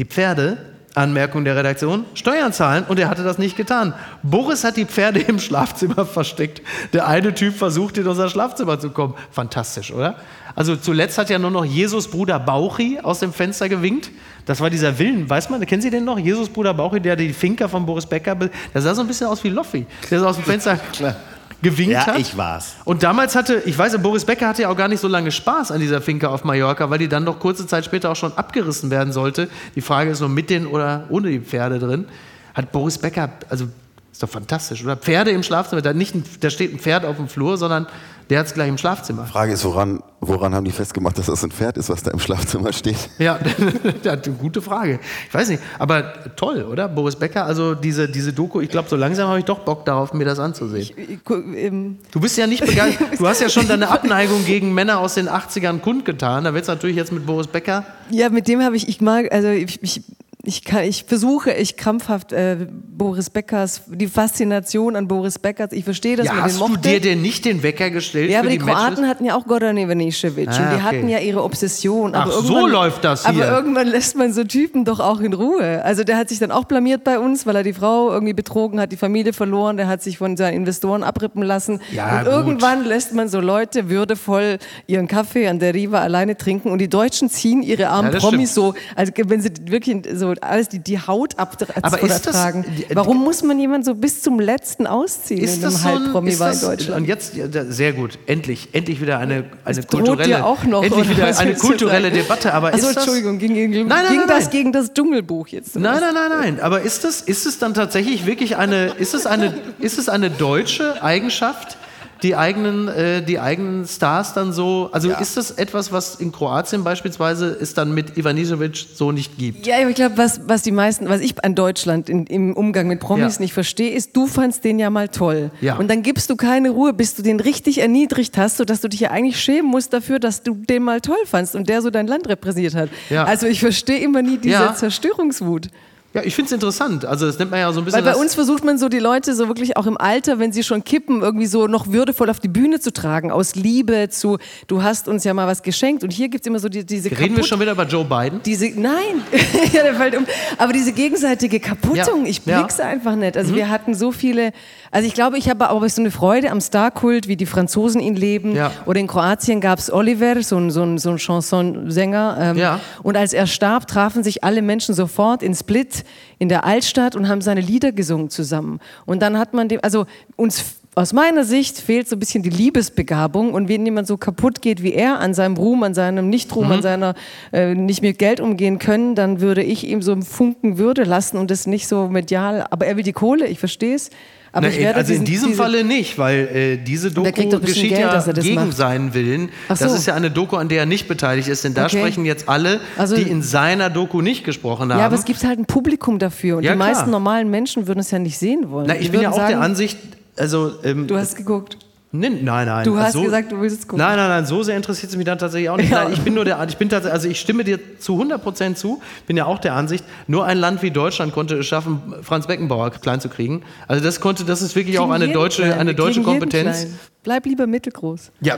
die 0.00 0.04
Pferde, 0.04 0.58
Anmerkung 0.94 1.44
der 1.44 1.54
Redaktion, 1.54 2.04
Steuern 2.14 2.52
zahlen 2.52 2.84
und 2.88 2.98
er 2.98 3.08
hatte 3.08 3.22
das 3.22 3.38
nicht 3.38 3.56
getan. 3.56 3.94
Boris 4.24 4.64
hat 4.64 4.76
die 4.76 4.84
Pferde 4.84 5.20
im 5.20 5.38
Schlafzimmer 5.38 6.04
versteckt. 6.04 6.60
Der 6.92 7.06
eine 7.06 7.34
Typ 7.34 7.54
versucht, 7.54 7.98
in 7.98 8.08
unser 8.08 8.28
Schlafzimmer 8.28 8.80
zu 8.80 8.90
kommen. 8.90 9.14
Fantastisch, 9.30 9.92
oder? 9.92 10.16
Also 10.54 10.76
zuletzt 10.76 11.18
hat 11.18 11.30
ja 11.30 11.38
nur 11.38 11.50
noch 11.50 11.64
Jesus 11.64 12.08
Bruder 12.08 12.38
Bauchi 12.38 12.98
aus 13.02 13.20
dem 13.20 13.32
Fenster 13.32 13.68
gewinkt. 13.68 14.10
Das 14.46 14.60
war 14.60 14.70
dieser 14.70 14.98
Willen, 14.98 15.28
weiß 15.28 15.50
man, 15.50 15.64
kennen 15.66 15.82
Sie 15.82 15.90
den 15.90 16.04
noch? 16.04 16.18
Jesus 16.18 16.48
Bruder 16.48 16.72
Bauchi, 16.74 17.00
der 17.00 17.16
die 17.16 17.32
Finker 17.32 17.68
von 17.68 17.84
Boris 17.84 18.06
Becker, 18.06 18.34
der 18.34 18.82
sah 18.82 18.94
so 18.94 19.02
ein 19.02 19.06
bisschen 19.06 19.26
aus 19.26 19.44
wie 19.44 19.50
Loffi. 19.50 19.86
Der 20.10 20.20
sah 20.20 20.28
aus 20.28 20.36
dem 20.36 20.44
Fenster 20.44 20.78
gewinkt 21.62 21.92
Ja, 21.92 22.06
hat. 22.06 22.18
ich 22.18 22.36
war's. 22.36 22.76
Und 22.84 23.02
damals 23.02 23.34
hatte, 23.34 23.62
ich 23.66 23.76
weiß, 23.76 23.98
Boris 24.00 24.24
Becker 24.24 24.48
hatte 24.48 24.62
ja 24.62 24.68
auch 24.70 24.76
gar 24.76 24.88
nicht 24.88 25.00
so 25.00 25.08
lange 25.08 25.30
Spaß 25.32 25.70
an 25.72 25.80
dieser 25.80 26.00
Finke 26.00 26.28
auf 26.30 26.44
Mallorca, 26.44 26.88
weil 26.88 26.98
die 26.98 27.08
dann 27.08 27.24
doch 27.26 27.38
kurze 27.40 27.66
Zeit 27.66 27.84
später 27.84 28.10
auch 28.10 28.16
schon 28.16 28.32
abgerissen 28.36 28.90
werden 28.90 29.12
sollte. 29.12 29.48
Die 29.74 29.80
Frage 29.80 30.10
ist 30.10 30.20
nur 30.20 30.28
mit 30.28 30.50
den 30.50 30.66
oder 30.66 31.04
ohne 31.10 31.28
die 31.30 31.40
Pferde 31.40 31.78
drin. 31.78 32.06
Hat 32.54 32.72
Boris 32.72 32.96
Becker, 32.98 33.30
also 33.50 33.66
ist 34.10 34.22
doch 34.22 34.28
fantastisch, 34.30 34.82
oder? 34.82 34.96
Pferde 34.96 35.30
im 35.30 35.42
Schlafzimmer, 35.42 35.82
da, 35.82 35.92
nicht 35.92 36.14
ein, 36.14 36.24
da 36.40 36.48
steht 36.50 36.72
ein 36.72 36.78
Pferd 36.78 37.04
auf 37.04 37.16
dem 37.16 37.28
Flur, 37.28 37.56
sondern 37.56 37.86
der 38.30 38.40
hat 38.40 38.46
es 38.46 38.54
gleich 38.54 38.68
im 38.68 38.78
Schlafzimmer. 38.78 39.24
Frage 39.26 39.52
ist, 39.52 39.64
woran, 39.64 40.02
woran 40.20 40.54
haben 40.54 40.64
die 40.64 40.70
festgemacht, 40.72 41.16
dass 41.18 41.26
das 41.26 41.42
ein 41.44 41.50
Pferd 41.50 41.76
ist, 41.78 41.88
was 41.88 42.02
da 42.02 42.10
im 42.10 42.18
Schlafzimmer 42.18 42.72
steht? 42.72 42.96
Ja, 43.18 43.38
das 43.38 43.54
ist 43.58 44.06
eine 44.28 44.36
gute 44.36 44.60
Frage. 44.62 45.00
Ich 45.28 45.34
weiß 45.34 45.48
nicht, 45.48 45.62
aber 45.78 46.34
toll, 46.36 46.62
oder? 46.64 46.88
Boris 46.88 47.16
Becker, 47.16 47.44
also 47.46 47.74
diese, 47.74 48.08
diese 48.08 48.32
Doku, 48.32 48.60
ich 48.60 48.68
glaube, 48.68 48.88
so 48.88 48.96
langsam 48.96 49.28
habe 49.28 49.38
ich 49.38 49.44
doch 49.44 49.60
Bock 49.60 49.84
darauf, 49.84 50.12
mir 50.12 50.24
das 50.24 50.38
anzusehen. 50.38 50.90
Ich 50.96 51.24
gu- 51.24 51.34
ähm, 51.54 51.98
Du 52.10 52.20
bist 52.20 52.36
ja 52.36 52.46
nicht 52.46 52.64
begeistert. 52.64 53.08
Du 53.18 53.26
hast 53.26 53.40
ja 53.40 53.48
schon 53.48 53.66
deine 53.68 53.88
Abneigung 53.88 54.44
gegen 54.44 54.74
Männer 54.74 54.98
aus 54.98 55.14
den 55.14 55.28
80ern 55.28 55.78
kundgetan. 55.80 56.44
Da 56.44 56.52
wird 56.54 56.62
es 56.62 56.68
natürlich 56.68 56.96
jetzt 56.96 57.12
mit 57.12 57.26
Boris 57.26 57.46
Becker. 57.46 57.84
Ja, 58.10 58.28
mit 58.28 58.46
dem 58.48 58.62
habe 58.62 58.76
ich, 58.76 58.88
ich 58.88 59.00
mag, 59.00 59.32
also 59.32 59.48
ich, 59.48 59.82
ich, 59.82 60.02
ich, 60.44 60.62
kann, 60.64 60.84
ich 60.84 61.04
versuche, 61.04 61.52
ich 61.52 61.76
krampfhaft 61.76 62.32
äh, 62.32 62.56
Boris 62.70 63.28
Beckers, 63.28 63.82
die 63.88 64.06
Faszination 64.06 64.94
an 64.94 65.08
Boris 65.08 65.36
Beckers, 65.38 65.72
ich 65.72 65.82
verstehe, 65.84 66.14
dass 66.16 66.26
Ja, 66.26 66.34
den 66.34 66.42
hast 66.44 66.60
du 66.60 66.76
dir 66.76 67.00
denn 67.00 67.20
nicht 67.22 67.44
den 67.44 67.64
Wecker 67.64 67.90
gestellt 67.90 68.30
ja, 68.30 68.38
aber 68.38 68.48
die, 68.48 68.58
die 68.58 68.64
Kroaten 68.64 68.94
Matches? 68.94 69.08
hatten 69.08 69.24
ja 69.24 69.34
auch 69.34 69.46
Goran 69.46 69.76
Ivanišević 69.76 70.46
Ah, 70.48 70.50
und 70.50 70.70
die 70.70 70.74
okay. 70.76 70.82
hatten 70.82 71.08
ja 71.08 71.18
ihre 71.18 71.42
Obsession. 71.42 72.14
Aber 72.14 72.32
Ach, 72.32 72.42
so 72.44 72.66
läuft 72.68 73.02
das 73.04 73.24
Aber 73.24 73.34
hier. 73.34 73.48
irgendwann 73.50 73.88
lässt 73.88 74.14
man 74.16 74.32
so 74.32 74.44
Typen 74.44 74.84
doch 74.84 75.00
auch 75.00 75.20
in 75.20 75.32
Ruhe. 75.32 75.84
Also 75.84 76.04
der 76.04 76.16
hat 76.16 76.28
sich 76.28 76.38
dann 76.38 76.52
auch 76.52 76.64
blamiert 76.66 77.02
bei 77.02 77.18
uns, 77.18 77.44
weil 77.44 77.56
er 77.56 77.64
die 77.64 77.72
Frau 77.72 78.12
irgendwie 78.12 78.32
betrogen 78.34 78.80
hat, 78.80 78.92
die 78.92 78.96
Familie 78.96 79.32
verloren, 79.32 79.76
der 79.76 79.88
hat 79.88 80.02
sich 80.02 80.18
von 80.18 80.36
seinen 80.36 80.54
Investoren 80.54 81.02
abrippen 81.02 81.42
lassen. 81.42 81.80
Ja, 81.92 82.18
und 82.20 82.24
gut. 82.24 82.32
irgendwann 82.32 82.84
lässt 82.84 83.12
man 83.12 83.28
so 83.28 83.40
Leute 83.40 83.90
würdevoll 83.90 84.58
ihren 84.86 85.08
Kaffee 85.08 85.48
an 85.48 85.58
der 85.58 85.74
Riva 85.74 85.98
alleine 86.00 86.36
trinken 86.36 86.70
und 86.70 86.78
die 86.78 86.88
Deutschen 86.88 87.28
ziehen 87.28 87.60
ihre 87.62 87.88
armen 87.88 88.06
Ja, 88.08 88.12
das 88.12 88.22
Promis 88.22 88.54
so, 88.54 88.74
als 88.94 89.10
wenn 89.16 89.40
sie 89.40 89.50
wirklich 89.66 89.96
so 90.14 90.27
alles 90.42 90.68
die, 90.68 90.78
die 90.78 90.98
Haut 90.98 91.38
abtragen. 91.38 92.64
Warum 92.92 93.24
muss 93.24 93.42
man 93.42 93.58
jemanden 93.58 93.84
so 93.84 93.94
bis 93.94 94.22
zum 94.22 94.40
letzten 94.40 94.86
ausziehen 94.86 95.42
Ist 95.42 95.56
in 95.56 95.62
das 95.62 95.74
einem 95.74 95.82
so 95.82 95.88
ein, 95.88 96.04
Halbpromi 96.04 96.30
ist 96.30 96.40
war 96.40 96.52
in 96.52 96.60
Deutschland? 96.60 97.00
Und 97.00 97.08
jetzt, 97.08 97.32
sehr 97.68 97.92
gut, 97.92 98.18
endlich, 98.26 98.68
endlich 98.72 99.00
wieder 99.00 99.18
eine, 99.18 99.44
eine 99.64 99.82
kulturelle, 99.82 100.44
auch 100.44 100.64
noch, 100.64 100.82
endlich 100.82 101.08
wieder 101.10 101.26
eine 101.38 101.54
kulturelle? 101.54 102.10
Debatte. 102.10 102.54
Aber 102.54 102.68
Achso, 102.68 102.88
ist 102.88 102.96
Entschuldigung, 102.96 103.38
ging, 103.38 103.54
ging, 103.54 103.70
Nein, 103.70 103.88
nein, 103.88 104.08
ging 104.08 104.18
nein, 104.20 104.28
das 104.28 104.50
gegen 104.50 104.72
das 104.72 104.92
Dschungelbuch 104.92 105.48
jetzt? 105.48 105.76
Nein, 105.76 106.00
nein, 106.00 106.14
nein, 106.14 106.38
nein. 106.40 106.60
Aber 106.60 106.82
ist 106.82 107.04
es, 107.04 107.20
ist 107.20 107.46
es 107.46 107.58
dann 107.58 107.74
tatsächlich 107.74 108.26
wirklich 108.26 108.56
eine, 108.56 108.86
ist 108.98 109.14
es 109.14 109.26
eine, 109.26 109.54
ist 109.78 109.98
es 109.98 110.08
eine 110.08 110.30
deutsche 110.30 111.02
Eigenschaft, 111.02 111.76
die 112.22 112.34
eigenen, 112.36 112.88
äh, 112.88 113.22
die 113.22 113.38
eigenen 113.38 113.86
Stars 113.86 114.34
dann 114.34 114.52
so, 114.52 114.88
also 114.92 115.10
ist 115.10 115.36
das 115.36 115.50
etwas, 115.52 115.92
was 115.92 116.16
in 116.16 116.32
Kroatien 116.32 116.84
beispielsweise 116.84 117.56
es 117.60 117.74
dann 117.74 117.92
mit 117.94 118.16
Ivanisevic 118.16 118.76
so 118.94 119.12
nicht 119.12 119.38
gibt? 119.38 119.66
Ja, 119.66 119.76
aber 119.80 119.90
ich 119.90 119.94
glaube, 119.96 120.16
was, 120.18 120.40
was 120.46 120.62
die 120.62 120.72
meisten, 120.72 121.08
was 121.08 121.20
ich 121.20 121.42
an 121.44 121.54
Deutschland 121.54 122.08
in, 122.08 122.26
im 122.26 122.54
Umgang 122.54 122.88
mit 122.88 123.00
Promis 123.00 123.36
Ja. 123.36 123.42
nicht 123.42 123.52
verstehe, 123.52 123.90
ist, 123.92 124.16
du 124.16 124.26
fandst 124.26 124.64
den 124.64 124.78
ja 124.78 124.90
mal 124.90 125.08
toll. 125.08 125.50
Ja. 125.60 125.76
Und 125.76 125.88
dann 125.88 126.02
gibst 126.02 126.28
du 126.30 126.36
keine 126.36 126.70
Ruhe, 126.70 126.92
bis 126.92 127.14
du 127.14 127.22
den 127.22 127.40
richtig 127.40 127.78
erniedrigt 127.78 128.36
hast, 128.36 128.56
sodass 128.56 128.80
du 128.80 128.88
dich 128.88 129.00
ja 129.00 129.10
eigentlich 129.10 129.40
schämen 129.40 129.70
musst 129.70 129.92
dafür, 129.92 130.18
dass 130.18 130.42
du 130.42 130.54
den 130.54 130.82
mal 130.82 131.00
toll 131.00 131.16
fandst 131.26 131.54
und 131.54 131.68
der 131.68 131.82
so 131.82 131.90
dein 131.90 132.06
Land 132.06 132.28
repräsentiert 132.28 132.74
hat. 132.74 132.88
Ja. 133.10 133.24
Also 133.24 133.46
ich 133.46 133.60
verstehe 133.60 133.98
immer 133.98 134.22
nie 134.22 134.38
diese 134.38 134.54
Ja. 134.54 134.74
Zerstörungswut. 134.74 135.68
Ja, 136.14 136.22
ich 136.24 136.34
finde 136.34 136.46
es 136.46 136.52
interessant. 136.52 137.04
Also 137.04 137.26
das 137.26 137.38
nennt 137.38 137.50
man 137.50 137.60
ja 137.60 137.70
so 137.70 137.80
ein 137.80 137.84
bisschen 137.84 138.02
Weil 138.02 138.14
bei 138.14 138.18
uns 138.18 138.34
versucht 138.34 138.64
man 138.64 138.78
so 138.78 138.88
die 138.88 138.98
Leute 138.98 139.34
so 139.34 139.46
wirklich 139.46 139.76
auch 139.76 139.86
im 139.86 139.98
Alter, 139.98 140.38
wenn 140.38 140.52
sie 140.52 140.62
schon 140.62 140.82
kippen, 140.82 141.20
irgendwie 141.20 141.44
so 141.44 141.66
noch 141.66 141.88
würdevoll 141.88 142.30
auf 142.30 142.40
die 142.40 142.48
Bühne 142.48 142.80
zu 142.80 142.94
tragen, 142.94 143.30
aus 143.30 143.54
Liebe 143.54 144.08
zu, 144.08 144.38
du 144.68 144.82
hast 144.82 145.06
uns 145.06 145.24
ja 145.24 145.34
mal 145.34 145.46
was 145.46 145.62
geschenkt. 145.62 146.02
Und 146.04 146.10
hier 146.10 146.30
gibt 146.30 146.44
es 146.44 146.46
immer 146.46 146.60
so 146.60 146.70
die, 146.70 146.86
diese 146.86 147.10
Reden 147.10 147.36
wir 147.36 147.44
schon 147.44 147.60
wieder 147.60 147.72
über 147.72 147.86
Joe 147.86 148.06
Biden? 148.06 148.40
Diese, 148.42 148.70
nein, 148.80 149.22
ja, 149.72 149.82
der 149.82 149.94
fällt 149.96 150.16
um. 150.16 150.24
Aber 150.56 150.72
diese 150.72 150.92
gegenseitige 150.92 151.60
Kaputtung, 151.60 152.24
Ja, 152.24 152.30
ich 152.30 152.40
ja. 152.46 152.58
blick's 152.60 152.80
einfach 152.80 153.14
nicht. 153.14 153.36
Also 153.36 153.54
wir 153.54 153.68
hatten 153.68 153.94
so 153.94 154.10
viele, 154.10 154.52
also 154.90 155.06
ich 155.06 155.14
glaube, 155.14 155.38
ich 155.38 155.48
habe 155.48 155.70
auch 155.70 155.86
so 155.88 156.00
eine 156.02 156.10
Freude 156.10 156.50
am 156.50 156.60
Starkult, 156.60 157.28
wie 157.28 157.36
die 157.36 157.46
Franzosen 157.46 158.00
ihn 158.00 158.16
leben. 158.16 158.54
Ja. 158.54 158.70
Oder 158.86 159.00
in 159.00 159.06
Kroatien 159.06 159.60
gab's 159.60 159.90
Oliver, 159.90 160.42
so 160.42 160.56
ein, 160.56 160.70
so 160.70 160.82
ein, 160.82 160.98
so 160.98 161.10
ein 161.10 161.18
Chansonsänger. 161.18 162.36
Ähm, 162.40 162.56
Ja. 162.56 162.80
Und 163.02 163.16
als 163.16 163.32
er 163.32 163.46
starb, 163.46 163.86
trafen 163.86 164.22
sich 164.22 164.44
alle 164.44 164.62
Menschen 164.62 164.94
sofort 164.94 165.42
in 165.42 165.54
Split, 165.54 166.04
in 166.38 166.48
der 166.48 166.64
Altstadt 166.64 167.16
und 167.16 167.28
haben 167.28 167.40
seine 167.40 167.60
Lieder 167.60 167.92
gesungen 167.92 168.30
zusammen. 168.30 168.80
Und 169.06 169.20
dann 169.22 169.38
hat 169.38 169.54
man 169.54 169.68
dem, 169.68 169.80
also 169.82 170.06
uns 170.36 170.64
aus 170.94 171.12
meiner 171.12 171.44
Sicht 171.44 171.78
fehlt 171.78 172.08
so 172.08 172.16
ein 172.16 172.18
bisschen 172.18 172.42
die 172.42 172.50
Liebesbegabung 172.50 173.54
und 173.54 173.68
wenn 173.68 173.84
jemand 173.84 174.08
so 174.08 174.16
kaputt 174.16 174.60
geht 174.62 174.82
wie 174.82 174.94
er 174.94 175.20
an 175.20 175.32
seinem 175.32 175.56
Ruhm, 175.56 175.84
an 175.84 175.94
seinem 175.94 176.28
Nichtruhm, 176.28 176.66
Mhm. 176.66 176.72
an 176.72 176.82
seiner 176.82 177.14
äh, 177.52 177.74
nicht 177.76 178.02
mit 178.02 178.18
Geld 178.18 178.40
umgehen 178.40 178.80
können, 178.80 179.14
dann 179.14 179.40
würde 179.40 179.62
ich 179.62 179.86
ihm 179.86 180.02
so 180.02 180.10
einen 180.10 180.22
Funken 180.24 180.76
Würde 180.76 181.04
lassen 181.04 181.36
und 181.36 181.52
das 181.52 181.68
nicht 181.68 181.86
so 181.86 182.08
medial. 182.08 182.66
Aber 182.70 182.86
er 182.86 182.96
will 182.96 183.04
die 183.04 183.12
Kohle, 183.12 183.46
ich 183.46 183.60
verstehe 183.60 183.94
es. 183.94 184.10
Aber 184.50 184.66
Na, 184.66 184.72
ich 184.72 184.78
werde 184.78 184.98
also 184.98 185.12
in 185.12 185.24
diesen- 185.24 185.26
diesem 185.26 185.48
diese- 185.50 185.62
Falle 185.62 185.84
nicht, 185.84 186.16
weil 186.18 186.48
äh, 186.48 186.76
diese 186.78 187.10
Doku 187.10 187.30
der 187.30 187.60
geschieht 187.60 187.90
Geld, 187.90 188.00
ja 188.00 188.12
dass 188.12 188.26
er 188.26 188.32
das 188.32 188.44
gegen 188.44 188.54
macht. 188.68 188.76
seinen 188.76 189.12
Willen. 189.14 189.50
Ach 189.68 189.76
Das 189.76 189.90
so. 189.90 189.96
ist 189.96 190.06
ja 190.06 190.14
eine 190.14 190.30
Doku, 190.30 190.56
an 190.56 190.68
der 190.68 190.80
er 190.80 190.86
nicht 190.86 191.06
beteiligt 191.06 191.48
ist, 191.48 191.64
denn 191.64 191.74
da 191.74 191.84
Okay. 191.84 191.98
sprechen 191.98 192.24
jetzt 192.24 192.48
alle, 192.48 192.80
Also- 192.96 193.16
die 193.16 193.22
in 193.22 193.42
seiner 193.42 193.90
Doku 193.90 194.22
nicht 194.22 194.44
gesprochen 194.44 194.90
haben. 194.92 194.98
Ja, 195.00 195.06
aber 195.06 195.16
es 195.16 195.24
gibt 195.26 195.44
halt 195.44 195.58
ein 195.58 195.66
Publikum 195.66 196.18
dafür 196.18 196.56
und 196.58 196.62
Ja, 196.64 196.72
die 196.72 196.76
klar. 196.78 196.88
meisten 196.88 197.10
normalen 197.10 197.50
Menschen 197.50 197.86
würden 197.86 198.00
es 198.00 198.10
ja 198.10 198.18
nicht 198.18 198.38
sehen 198.38 198.70
wollen. 198.70 198.86
Na, 198.88 198.94
Die 198.94 199.00
ich 199.00 199.10
bin 199.10 199.20
ja 199.20 199.30
auch 199.30 199.34
der 199.36 199.48
sagen, 199.48 199.62
Ansicht, 199.62 199.98
also 200.36 200.72
ähm, 200.82 201.06
Du 201.06 201.16
hast 201.16 201.36
geguckt. 201.36 201.76
Nee, 202.10 202.30
nein, 202.30 202.66
nein. 202.66 202.84
Du 202.84 202.96
hast 202.98 203.12
so- 203.12 203.22
gesagt, 203.22 203.52
du 203.52 203.60
willst 203.60 203.80
es 203.80 203.86
gucken. 203.86 203.98
Nein, 204.04 204.16
nein, 204.16 204.28
nein, 204.30 204.46
so 204.46 204.62
sehr 204.62 204.76
interessiert 204.76 205.10
es 205.10 205.16
mich 205.18 205.26
dann 205.26 205.36
tatsächlich 205.38 205.68
auch 205.68 205.76
nicht. 205.76 205.90
Ja. 205.90 206.04
Nein, 206.04 206.14
ich 206.14 206.20
bin 206.22 206.32
nur 206.34 206.44
der, 206.46 206.64
ich 206.66 206.76
bin 206.78 206.88
tatsächlich, 206.88 207.12
also 207.12 207.28
ich 207.28 207.38
stimme 207.38 207.64
dir 207.64 207.78
zu 207.98 208.14
100% 208.14 208.74
zu, 208.76 209.02
bin 209.26 209.36
ja 209.36 209.44
auch 209.44 209.58
der 209.58 209.74
Ansicht, 209.74 210.04
nur 210.26 210.46
ein 210.46 210.56
Land 210.58 210.82
wie 210.82 210.90
Deutschland 210.90 211.34
konnte 211.34 211.56
es 211.58 211.66
schaffen, 211.66 212.00
Franz 212.22 212.46
Beckenbauer 212.46 212.90
klein 212.92 213.20
zu 213.20 213.28
kriegen. 213.28 213.62
Also 213.88 214.02
das 214.02 214.20
konnte, 214.20 214.44
das 214.44 214.62
ist 214.62 214.74
wirklich 214.74 214.98
auch 214.98 215.10
eine 215.10 215.28
deutsche, 215.28 215.62
klein. 215.64 215.78
eine 215.78 215.94
deutsche 215.94 216.22
Kompetenz. 216.22 216.86
Bleib 217.24 217.44
lieber 217.44 217.66
mittelgroß. 217.66 218.30
Ja, 218.40 218.56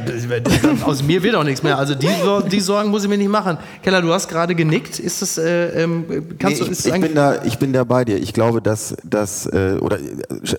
aus 0.84 1.02
mir 1.02 1.22
wird 1.24 1.34
auch 1.34 1.42
nichts 1.42 1.62
mehr. 1.62 1.76
Also 1.78 1.94
die, 1.96 2.06
die 2.52 2.60
Sorgen 2.60 2.90
muss 2.90 3.02
ich 3.02 3.08
mir 3.08 3.16
nicht 3.18 3.30
machen. 3.30 3.56
Keller, 3.82 4.00
du 4.02 4.12
hast 4.12 4.28
gerade 4.28 4.54
genickt. 4.54 5.00
Ist 5.00 5.22
das, 5.22 5.38
äh, 5.38 5.82
ähm, 5.82 6.04
kannst 6.38 6.60
Nee, 6.60 6.66
du, 6.66 6.70
ist 6.70 6.70
ich, 6.70 6.76
das 6.76 6.86
ich, 6.86 6.92
eigentlich- 6.92 7.08
bin 7.08 7.16
da, 7.16 7.42
ich 7.42 7.58
bin 7.58 7.72
da 7.72 7.82
bei 7.84 8.04
dir. 8.04 8.18
Ich 8.18 8.32
glaube, 8.32 8.60
dass 8.62 8.94
das, 9.02 9.46
äh, 9.46 9.76
oder, 9.80 9.98
äh, 9.98 10.04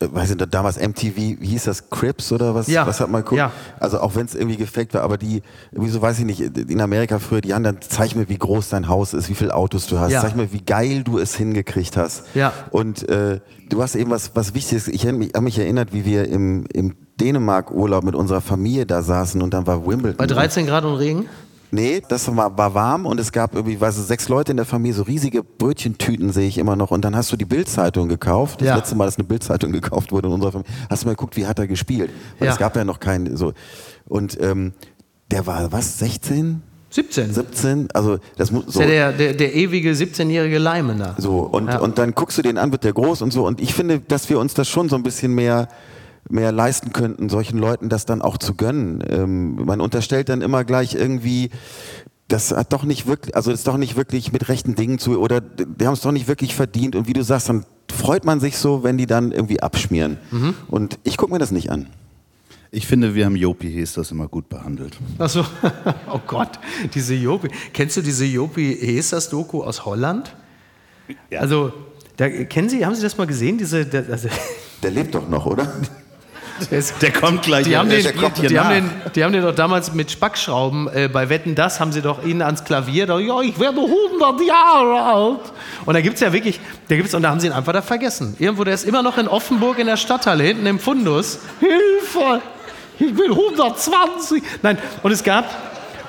weiß 0.02 0.36
nicht, 0.36 0.54
damals 0.54 0.78
MTV, 0.78 1.16
wie 1.40 1.48
hieß 1.48 1.66
das, 1.66 1.90
Crips 1.90 2.32
oder 2.34 2.54
was, 2.56 2.68
Ja. 2.68 2.81
Was 2.88 3.00
hat 3.00 3.10
man 3.10 3.22
geguckt? 3.24 3.38
Ja. 3.40 3.52
Also 3.80 4.00
auch 4.00 4.16
wenn 4.16 4.26
es 4.26 4.36
irgendwie 4.36 4.58
gefaked 4.58 4.94
war, 4.94 5.02
aber 5.02 5.18
die, 5.18 5.42
wieso 5.72 6.02
weiß 6.02 6.20
ich 6.20 6.26
nicht, 6.26 6.40
in 6.42 6.82
Amerika 6.82 7.20
früher, 7.20 7.42
die 7.42 7.54
haben 7.54 7.64
dann, 7.64 7.78
zeig 7.82 8.16
mir, 8.16 8.30
wie 8.30 8.38
groß 8.38 8.70
dein 8.70 8.88
Haus 8.88 9.14
ist, 9.14 9.30
wie 9.30 9.36
viele 9.36 9.54
Autos 9.56 9.88
du 9.88 10.00
hast, 10.00 10.12
Ja. 10.12 10.22
zeig 10.22 10.36
mir, 10.36 10.52
wie 10.54 10.62
geil 10.64 11.04
du 11.04 11.18
es 11.20 11.36
hingekriegt 11.36 11.98
hast. 11.98 12.24
Ja. 12.36 12.54
Und 12.72 13.08
äh, 13.10 13.40
du 13.70 13.82
hast 13.82 13.96
eben 13.96 14.12
was, 14.12 14.32
was 14.36 14.54
Wichtiges, 14.54 14.88
ich 14.88 15.06
habe 15.08 15.18
mich, 15.18 15.32
hab 15.36 15.42
mich 15.44 15.58
erinnert, 15.60 15.94
wie 15.94 16.06
wir 16.06 16.28
im, 16.28 16.66
im 16.74 16.96
Dänemark-Urlaub 17.20 18.04
mit 18.04 18.16
unserer 18.16 18.42
Familie 18.42 18.86
da 18.86 19.02
saßen 19.02 19.42
und 19.42 19.54
dann 19.54 19.68
war 19.68 19.86
Wimbledon. 19.86 20.18
bei 20.18 20.28
13 20.28 20.66
Grad 20.66 20.84
und 20.86 20.96
Regen? 20.96 21.26
Nee, 21.74 22.02
das 22.08 22.34
war, 22.36 22.58
war 22.58 22.74
warm 22.74 23.06
und 23.06 23.20
es 23.20 23.32
gab 23.32 23.56
irgendwie, 23.56 23.80
weiß 23.80 23.98
ich, 23.98 24.04
sechs 24.06 24.28
Leute 24.28 24.52
in 24.52 24.58
der 24.58 24.66
Familie, 24.66 24.94
so 24.96 25.04
riesige 25.04 25.42
Brötchentüten 25.44 26.32
sehe 26.34 26.48
ich 26.48 26.58
immer 26.58 26.76
noch. 26.76 26.92
Und 26.92 27.06
dann 27.06 27.16
hast 27.16 27.32
du 27.32 27.38
die 27.38 27.46
Bildzeitung 27.46 28.10
gekauft. 28.10 28.60
Das 28.62 28.68
Ja. 28.68 28.76
letzte 28.76 28.96
Mal, 28.96 29.06
dass 29.06 29.18
eine 29.18 29.24
Bildzeitung 29.26 29.72
gekauft 29.82 30.12
wurde 30.12 30.28
in 30.28 30.34
unserer 30.34 30.52
Familie. 30.52 30.72
Hast 30.90 31.04
du 31.04 31.08
mal 31.08 31.14
geguckt, 31.14 31.38
wie 31.38 31.48
hat 31.48 31.60
er 31.60 31.68
gespielt? 31.68 32.10
Weil 32.40 32.48
Ja. 32.48 32.54
es 32.54 32.60
gab 32.60 32.76
ja 32.76 32.84
noch 32.84 33.00
keinen 33.00 33.38
so. 33.38 33.54
Und 34.08 34.38
ähm, 34.42 34.74
der 35.32 35.48
war, 35.48 35.72
was, 35.72 35.98
16? 36.00 36.62
17. 36.90 37.34
17, 37.34 37.88
also 37.94 38.18
das 38.36 38.52
muss 38.52 38.66
Das 38.66 38.74
so. 38.74 38.82
ist 38.82 38.90
ja 38.90 39.14
der, 39.14 39.14
der, 39.14 39.34
der 39.36 39.56
ewige 39.56 39.94
17-jährige 39.94 40.58
Leimener. 40.58 41.16
So, 41.18 41.38
und, 41.40 41.70
Ja. 41.70 41.80
und 41.80 41.98
dann 41.98 42.14
guckst 42.14 42.38
du 42.38 42.42
den 42.42 42.58
an, 42.58 42.74
wird 42.74 42.84
der 42.84 42.92
groß 42.92 43.22
und 43.22 43.32
so. 43.32 43.48
Und 43.48 43.62
ich 43.62 43.74
finde, 43.74 44.02
dass 44.02 44.30
wir 44.30 44.38
uns 44.40 44.54
das 44.56 44.68
schon 44.68 44.90
so 44.90 44.98
ein 44.98 45.04
bisschen 45.04 45.34
mehr, 45.34 45.70
mehr 46.30 46.52
leisten 46.52 46.94
könnten, 46.94 47.30
solchen 47.30 47.58
Leuten 47.58 47.90
das 47.90 48.06
dann 48.06 48.22
auch 48.22 48.38
zu 48.38 48.56
gönnen. 48.56 49.04
Ähm, 49.08 49.56
man 49.66 49.82
unterstellt 49.82 50.30
dann 50.30 50.42
immer 50.42 50.64
gleich 50.64 50.96
irgendwie, 50.96 51.50
das 52.28 52.52
hat 52.52 52.72
doch 52.74 52.84
nicht 52.84 53.08
wirklich, 53.08 53.36
also 53.36 53.52
ist 53.52 53.68
doch 53.68 53.78
nicht 53.78 53.96
wirklich 53.96 54.32
mit 54.32 54.48
rechten 54.48 54.76
Dingen 54.76 55.00
zu, 55.00 55.20
oder 55.20 55.42
die 55.42 55.86
haben 55.86 55.94
es 55.94 56.02
doch 56.02 56.12
nicht 56.12 56.28
wirklich 56.28 56.56
verdient. 56.56 56.96
Und 56.96 57.08
wie 57.08 57.14
du 57.14 57.24
sagst, 57.24 57.50
dann 57.50 57.66
freut 57.92 58.24
man 58.24 58.40
sich 58.40 58.58
so, 58.58 58.84
wenn 58.84 58.98
die 58.98 59.06
dann 59.06 59.32
irgendwie 59.32 59.62
abschmieren. 59.62 60.18
Und 60.70 60.98
ich 61.04 61.18
gucke 61.18 61.34
mir 61.34 61.40
das 61.40 61.52
nicht 61.52 61.70
an. 61.72 61.88
Ich 62.74 62.88
finde, 62.88 63.16
wir 63.16 63.26
haben 63.26 63.36
Jopi 63.36 63.70
Hees 63.70 63.94
das 63.94 64.12
immer 64.12 64.30
gut 64.30 64.48
behandelt. 64.48 64.98
Achso, 65.18 65.44
oh 66.10 66.22
Gott, 66.26 66.58
diese 66.94 67.14
Jopi. 67.16 67.50
Kennst 67.74 67.98
du 67.98 68.02
diese 68.02 68.24
Jopi 68.24 68.78
Hesas-Doku 68.80 69.62
aus 69.62 69.84
Holland? 69.86 70.34
Also, 71.38 71.74
da, 72.16 72.30
kennen 72.30 72.70
Sie, 72.70 72.86
haben 72.86 72.96
Sie 72.96 73.02
das 73.02 73.18
mal 73.18 73.28
gesehen? 73.28 73.58
Diese, 73.58 73.86
der, 73.86 74.06
also, 74.10 74.30
Der 74.82 74.92
lebt 74.92 75.14
doch 75.14 75.28
noch, 75.28 75.46
oder? 75.46 75.74
der, 76.70 77.12
kommt 77.12 77.44
gleich. 77.44 77.66
die, 77.66 77.78
haben 77.78 77.90
den, 77.90 78.02
die, 78.02 78.48
hier 78.48 78.64
haben 78.64 78.70
den, 78.70 78.90
die 79.16 79.24
haben 79.24 79.34
den 79.34 79.44
doch 79.44 79.56
damals 79.56 79.94
mit 79.94 80.12
Spackschrauben 80.12 80.88
äh, 80.94 81.10
bei 81.12 81.30
Wetten 81.30 81.56
Das 81.56 81.80
haben 81.80 81.92
sie 81.92 82.02
doch 82.02 82.24
ihn 82.24 82.42
ans 82.42 82.64
Klavier, 82.64 83.06
da, 83.06 83.20
ja, 83.20 83.42
ich 83.42 83.60
werde 83.60 83.80
100 83.80 84.42
Jahre 84.42 85.02
alt. 85.02 85.54
Und 85.86 85.94
da 85.94 86.02
gibt 86.02 86.16
es 86.16 86.22
ja 86.22 86.34
wirklich, 86.34 86.60
da 86.88 86.96
gibt's, 86.96 87.14
und 87.14 87.22
da 87.24 87.30
haben 87.30 87.40
sie 87.40 87.48
ihn 87.48 87.54
einfach 87.54 87.74
da 87.74 87.82
vergessen. 87.82 88.36
Irgendwo, 88.40 88.64
der 88.64 88.74
ist 88.74 88.86
immer 88.86 89.02
noch 89.04 89.18
in 89.18 89.28
Offenburg 89.28 89.80
in 89.80 89.88
der 89.88 89.98
Stadthalle, 89.98 90.44
hinten 90.44 90.66
im 90.66 90.80
Fundus. 90.80 91.40
Hilfe, 91.60 92.42
ich 93.00 93.14
bin 93.14 93.32
120. 93.32 94.44
Nein, 94.62 94.78
und 95.04 95.12
es 95.12 95.24
gab, 95.24 95.46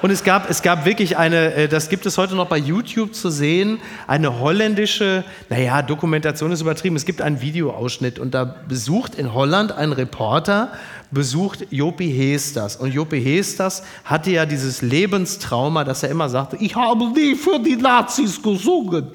und 0.03 0.11
es 0.11 0.25
gab, 0.25 0.51
es 0.51 0.63
gab 0.63 0.85
wirklich 0.85 1.17
eine, 1.17 1.55
äh, 1.55 1.69
das 1.69 1.89
gibt 1.89 2.05
es 2.07 2.19
heute 2.19 2.35
noch 2.35 2.49
bei 2.49 2.59
YouTube 2.59 3.15
zu 3.15 3.31
sehen, 3.31 3.79
eine 4.09 4.41
holländische, 4.41 5.25
naja, 5.49 5.81
Dokumentation 5.83 6.51
ist 6.51 6.61
übertrieben. 6.61 6.97
Es 6.97 7.05
gibt 7.05 7.23
einen 7.23 7.41
Videoausschnitt 7.41 8.19
und 8.19 8.35
da 8.35 8.45
besucht 8.45 9.15
in 9.15 9.33
Holland 9.33 9.71
ein 9.71 9.93
Reporter, 9.93 10.73
besucht 11.13 11.67
Jopi 11.71 12.11
Heesters. 12.11 12.77
Und 12.77 12.93
Jopi 12.93 13.23
Heesters 13.23 13.85
hatte 14.05 14.33
ja 14.33 14.45
dieses 14.45 14.83
Lebenstrauma, 14.83 15.85
dass 15.85 16.03
er 16.03 16.11
immer 16.11 16.29
sagte, 16.29 16.57
ich 16.57 16.75
habe 16.75 17.13
nie 17.13 17.37
für 17.37 17.61
die 17.61 17.77
Nazis 17.77 18.43
gesungen. 18.43 19.07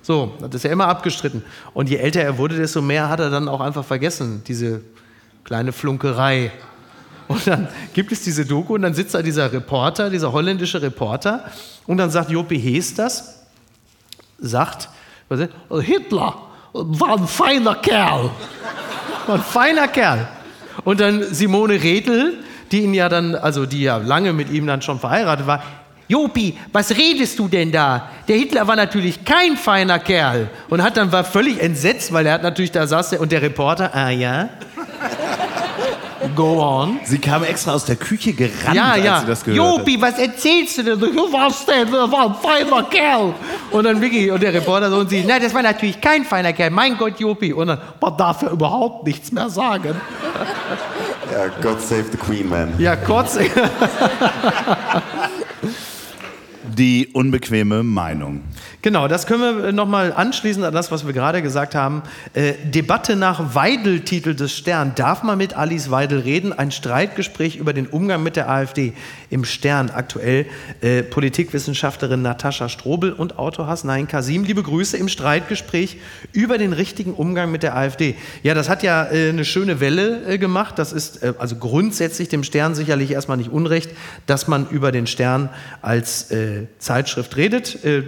So, 0.00 0.34
das 0.38 0.54
ist 0.54 0.62
ja 0.62 0.70
immer 0.70 0.86
abgestritten. 0.86 1.42
Und 1.74 1.90
je 1.90 1.96
älter 1.96 2.22
er 2.22 2.38
wurde, 2.38 2.56
desto 2.56 2.80
mehr 2.80 3.08
hat 3.08 3.18
er 3.18 3.30
dann 3.30 3.48
auch 3.48 3.60
einfach 3.60 3.84
vergessen, 3.84 4.42
diese 4.46 4.82
kleine 5.42 5.72
Flunkerei. 5.72 6.52
Und 7.28 7.46
dann 7.46 7.68
gibt 7.92 8.12
es 8.12 8.22
diese 8.22 8.44
Doku 8.44 8.74
und 8.74 8.82
dann 8.82 8.94
sitzt 8.94 9.14
da 9.14 9.22
dieser 9.22 9.52
Reporter, 9.52 10.10
dieser 10.10 10.32
holländische 10.32 10.80
Reporter 10.80 11.44
und 11.86 11.96
dann 11.96 12.10
sagt 12.10 12.30
Jopi 12.30 12.60
Heesters, 12.60 13.42
sagt, 14.38 14.88
was 15.28 15.40
ist, 15.40 15.50
Hitler 15.82 16.36
war 16.72 17.18
ein 17.18 17.26
feiner 17.26 17.74
Kerl. 17.76 18.30
War 19.26 19.34
ein 19.36 19.42
feiner 19.42 19.88
Kerl. 19.88 20.28
Und 20.84 21.00
dann 21.00 21.22
Simone 21.22 21.82
Redl, 21.82 22.34
die 22.70 22.82
ihn 22.82 22.94
ja 22.94 23.08
dann, 23.08 23.34
also 23.34 23.66
die 23.66 23.82
ja 23.82 23.96
lange 23.96 24.32
mit 24.32 24.50
ihm 24.50 24.66
dann 24.66 24.82
schon 24.82 25.00
verheiratet 25.00 25.46
war, 25.46 25.62
Jopi, 26.08 26.56
was 26.72 26.96
redest 26.96 27.36
du 27.38 27.48
denn 27.48 27.72
da? 27.72 28.10
Der 28.28 28.36
Hitler 28.36 28.68
war 28.68 28.76
natürlich 28.76 29.24
kein 29.24 29.56
feiner 29.56 29.98
Kerl. 29.98 30.48
Und 30.68 30.82
hat 30.82 30.96
dann 30.96 31.10
war 31.10 31.24
völlig 31.24 31.60
entsetzt, 31.60 32.12
weil 32.12 32.26
er 32.26 32.34
hat 32.34 32.44
natürlich, 32.44 32.70
da 32.70 32.86
saß 32.86 33.14
und 33.14 33.32
der 33.32 33.42
Reporter, 33.42 33.92
ah 33.92 34.10
ja, 34.10 34.48
go 36.36 36.60
on. 36.62 37.00
Sie 37.04 37.18
kam 37.18 37.42
extra 37.42 37.72
aus 37.72 37.84
der 37.86 37.96
Küche 37.96 38.32
gerannt, 38.32 38.74
Ja, 38.76 38.92
als 38.92 39.04
ja. 39.04 39.20
sie 39.20 39.26
das 39.26 39.42
gehört 39.44 39.60
hat. 39.68 39.78
Jopi, 39.78 40.00
was 40.00 40.18
erzählst 40.18 40.78
du 40.78 40.82
denn? 40.84 41.00
Du 41.00 41.32
warst 41.32 41.66
denn, 41.68 41.90
das 41.90 42.12
war 42.12 42.26
ein 42.26 42.34
feiner 42.34 42.82
Kerl. 42.84 43.34
Und 43.72 43.84
dann 43.84 44.00
Vicky 44.00 44.30
und 44.30 44.42
der 44.42 44.52
Reporter 44.54 44.90
so 44.90 44.98
und 44.98 45.10
sie, 45.10 45.24
nein, 45.24 45.42
das 45.42 45.52
war 45.54 45.62
natürlich 45.62 46.00
kein 46.00 46.24
feiner 46.24 46.52
Kerl. 46.52 46.70
Mein 46.70 46.96
Gott, 46.96 47.18
Jopi. 47.18 47.52
Und 47.52 47.68
dann, 47.68 47.80
man 48.00 48.16
darf 48.16 48.42
ja 48.42 48.50
überhaupt 48.50 49.06
nichts 49.06 49.32
mehr 49.32 49.48
sagen. 49.50 49.96
Ja, 51.32 51.48
God 51.60 51.80
save 51.80 52.04
the 52.12 52.18
Queen, 52.18 52.48
man. 52.48 52.74
Ja, 52.78 52.94
kurz. 52.94 53.36
Die 56.76 57.08
unbequeme 57.12 57.82
Meinung. 57.82 58.42
Genau, 58.86 59.08
das 59.08 59.26
können 59.26 59.64
wir 59.64 59.72
nochmal 59.72 60.12
anschließen 60.12 60.62
an 60.62 60.72
das, 60.72 60.92
was 60.92 61.04
wir 61.04 61.12
gerade 61.12 61.42
gesagt 61.42 61.74
haben. 61.74 62.04
Äh, 62.34 62.52
Debatte 62.66 63.16
nach 63.16 63.56
Weidel-Titel 63.56 64.36
des 64.36 64.56
Stern. 64.56 64.92
Darf 64.94 65.24
man 65.24 65.38
mit 65.38 65.56
Alice 65.56 65.90
Weidel 65.90 66.20
reden? 66.20 66.52
Ein 66.52 66.70
Streitgespräch 66.70 67.56
über 67.56 67.72
den 67.72 67.88
Umgang 67.88 68.22
mit 68.22 68.36
der 68.36 68.48
AfD 68.48 68.92
im 69.28 69.44
Stern. 69.44 69.90
Aktuell 69.90 70.46
äh, 70.82 71.02
Politikwissenschaftlerin 71.02 72.22
Natascha 72.22 72.68
Strobel 72.68 73.12
und 73.12 73.40
Autor 73.40 73.66
Hasnain 73.66 74.06
Kasim. 74.06 74.44
Liebe 74.44 74.62
Grüße 74.62 74.96
im 74.96 75.08
Streitgespräch 75.08 75.96
über 76.32 76.56
den 76.56 76.72
richtigen 76.72 77.12
Umgang 77.12 77.50
mit 77.50 77.64
der 77.64 77.76
AfD. 77.76 78.14
Ja, 78.44 78.54
das 78.54 78.68
hat 78.68 78.84
ja 78.84 79.02
äh, 79.10 79.30
eine 79.30 79.44
schöne 79.44 79.80
Welle 79.80 80.22
äh, 80.28 80.38
gemacht. 80.38 80.78
Das 80.78 80.92
ist 80.92 81.24
äh, 81.24 81.34
also 81.38 81.56
grundsätzlich 81.56 82.28
dem 82.28 82.44
Stern 82.44 82.76
sicherlich 82.76 83.10
erstmal 83.10 83.36
nicht 83.36 83.50
unrecht, 83.50 83.90
dass 84.26 84.46
man 84.46 84.68
über 84.68 84.92
den 84.92 85.08
Stern 85.08 85.48
als 85.82 86.30
äh, 86.30 86.68
Zeitschrift 86.78 87.36
redet. 87.36 87.84
Äh, 87.84 87.98
äh, 87.98 88.04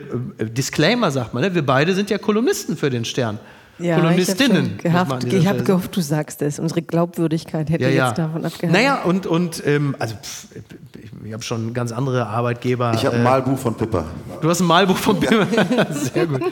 Disclaimer 0.68 1.10
sagt 1.10 1.32
man, 1.32 1.42
ne? 1.42 1.54
wir 1.54 1.64
beide 1.64 1.94
sind 1.94 2.10
ja 2.10 2.18
Kolumnisten 2.18 2.76
für 2.76 2.90
den 2.90 3.06
Stern. 3.06 3.38
Ja, 3.78 3.98
Kolumnistinnen. 3.98 4.78
Ich 4.82 4.92
habe 4.92 5.14
hab 5.14 5.64
gehofft, 5.64 5.96
du 5.96 6.02
sagst 6.02 6.42
es. 6.42 6.58
Unsere 6.58 6.82
Glaubwürdigkeit 6.82 7.70
hätte 7.70 7.84
ja, 7.84 7.90
ja. 7.90 8.08
jetzt 8.08 8.18
davon 8.18 8.44
abgehalten. 8.44 8.72
Naja, 8.72 9.02
und, 9.02 9.26
und 9.26 9.62
ähm, 9.64 9.96
also 9.98 10.14
pff, 10.16 10.46
ich, 11.24 11.32
habe 11.32 11.42
schon 11.42 11.72
ganz 11.72 11.90
andere 11.90 12.26
Arbeitgeber. 12.26 12.92
Ich 12.94 13.06
habe 13.06 13.16
ein 13.16 13.22
äh, 13.22 13.24
Malbuch 13.24 13.56
von 13.56 13.76
Pippa. 13.76 14.04
Du 14.42 14.50
hast 14.50 14.60
ein 14.60 14.66
Malbuch 14.66 14.96
von 14.98 15.18
Bill. 15.18 15.46
Sehr 15.90 16.26
gut. 16.26 16.42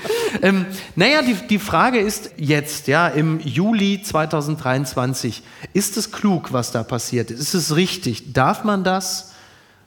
Ähm, 0.40 0.64
naja, 0.94 1.20
die, 1.20 1.34
die 1.34 1.58
Frage 1.58 1.98
ist 1.98 2.30
jetzt, 2.38 2.86
ja, 2.86 3.08
im 3.08 3.40
Juli 3.40 4.00
2023, 4.02 5.42
ist 5.74 5.98
es 5.98 6.10
klug, 6.10 6.54
was 6.54 6.72
da 6.72 6.84
passiert 6.84 7.30
ist? 7.30 7.40
Ist 7.40 7.54
es 7.54 7.76
richtig? 7.76 8.32
Darf 8.32 8.64
man 8.64 8.82
das? 8.82 9.34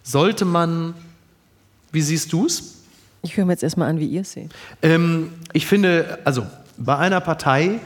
Sollte 0.03 0.45
man? 0.45 0.93
Wie 1.91 2.01
siehst 2.01 2.31
du 2.31 2.45
es? 2.45 2.78
Ich 3.21 3.35
höre 3.37 3.45
mir 3.45 3.53
jetzt 3.53 3.63
erstmal 3.63 3.89
an, 3.89 3.99
wie 3.99 4.07
ihr 4.07 4.21
es 4.21 4.31
seht. 4.31 4.51
Ähm, 4.81 5.31
ich 5.53 5.65
finde, 5.65 6.19
also 6.23 6.45
bei 6.77 6.97
einer 6.97 7.21
Partei, 7.21 7.79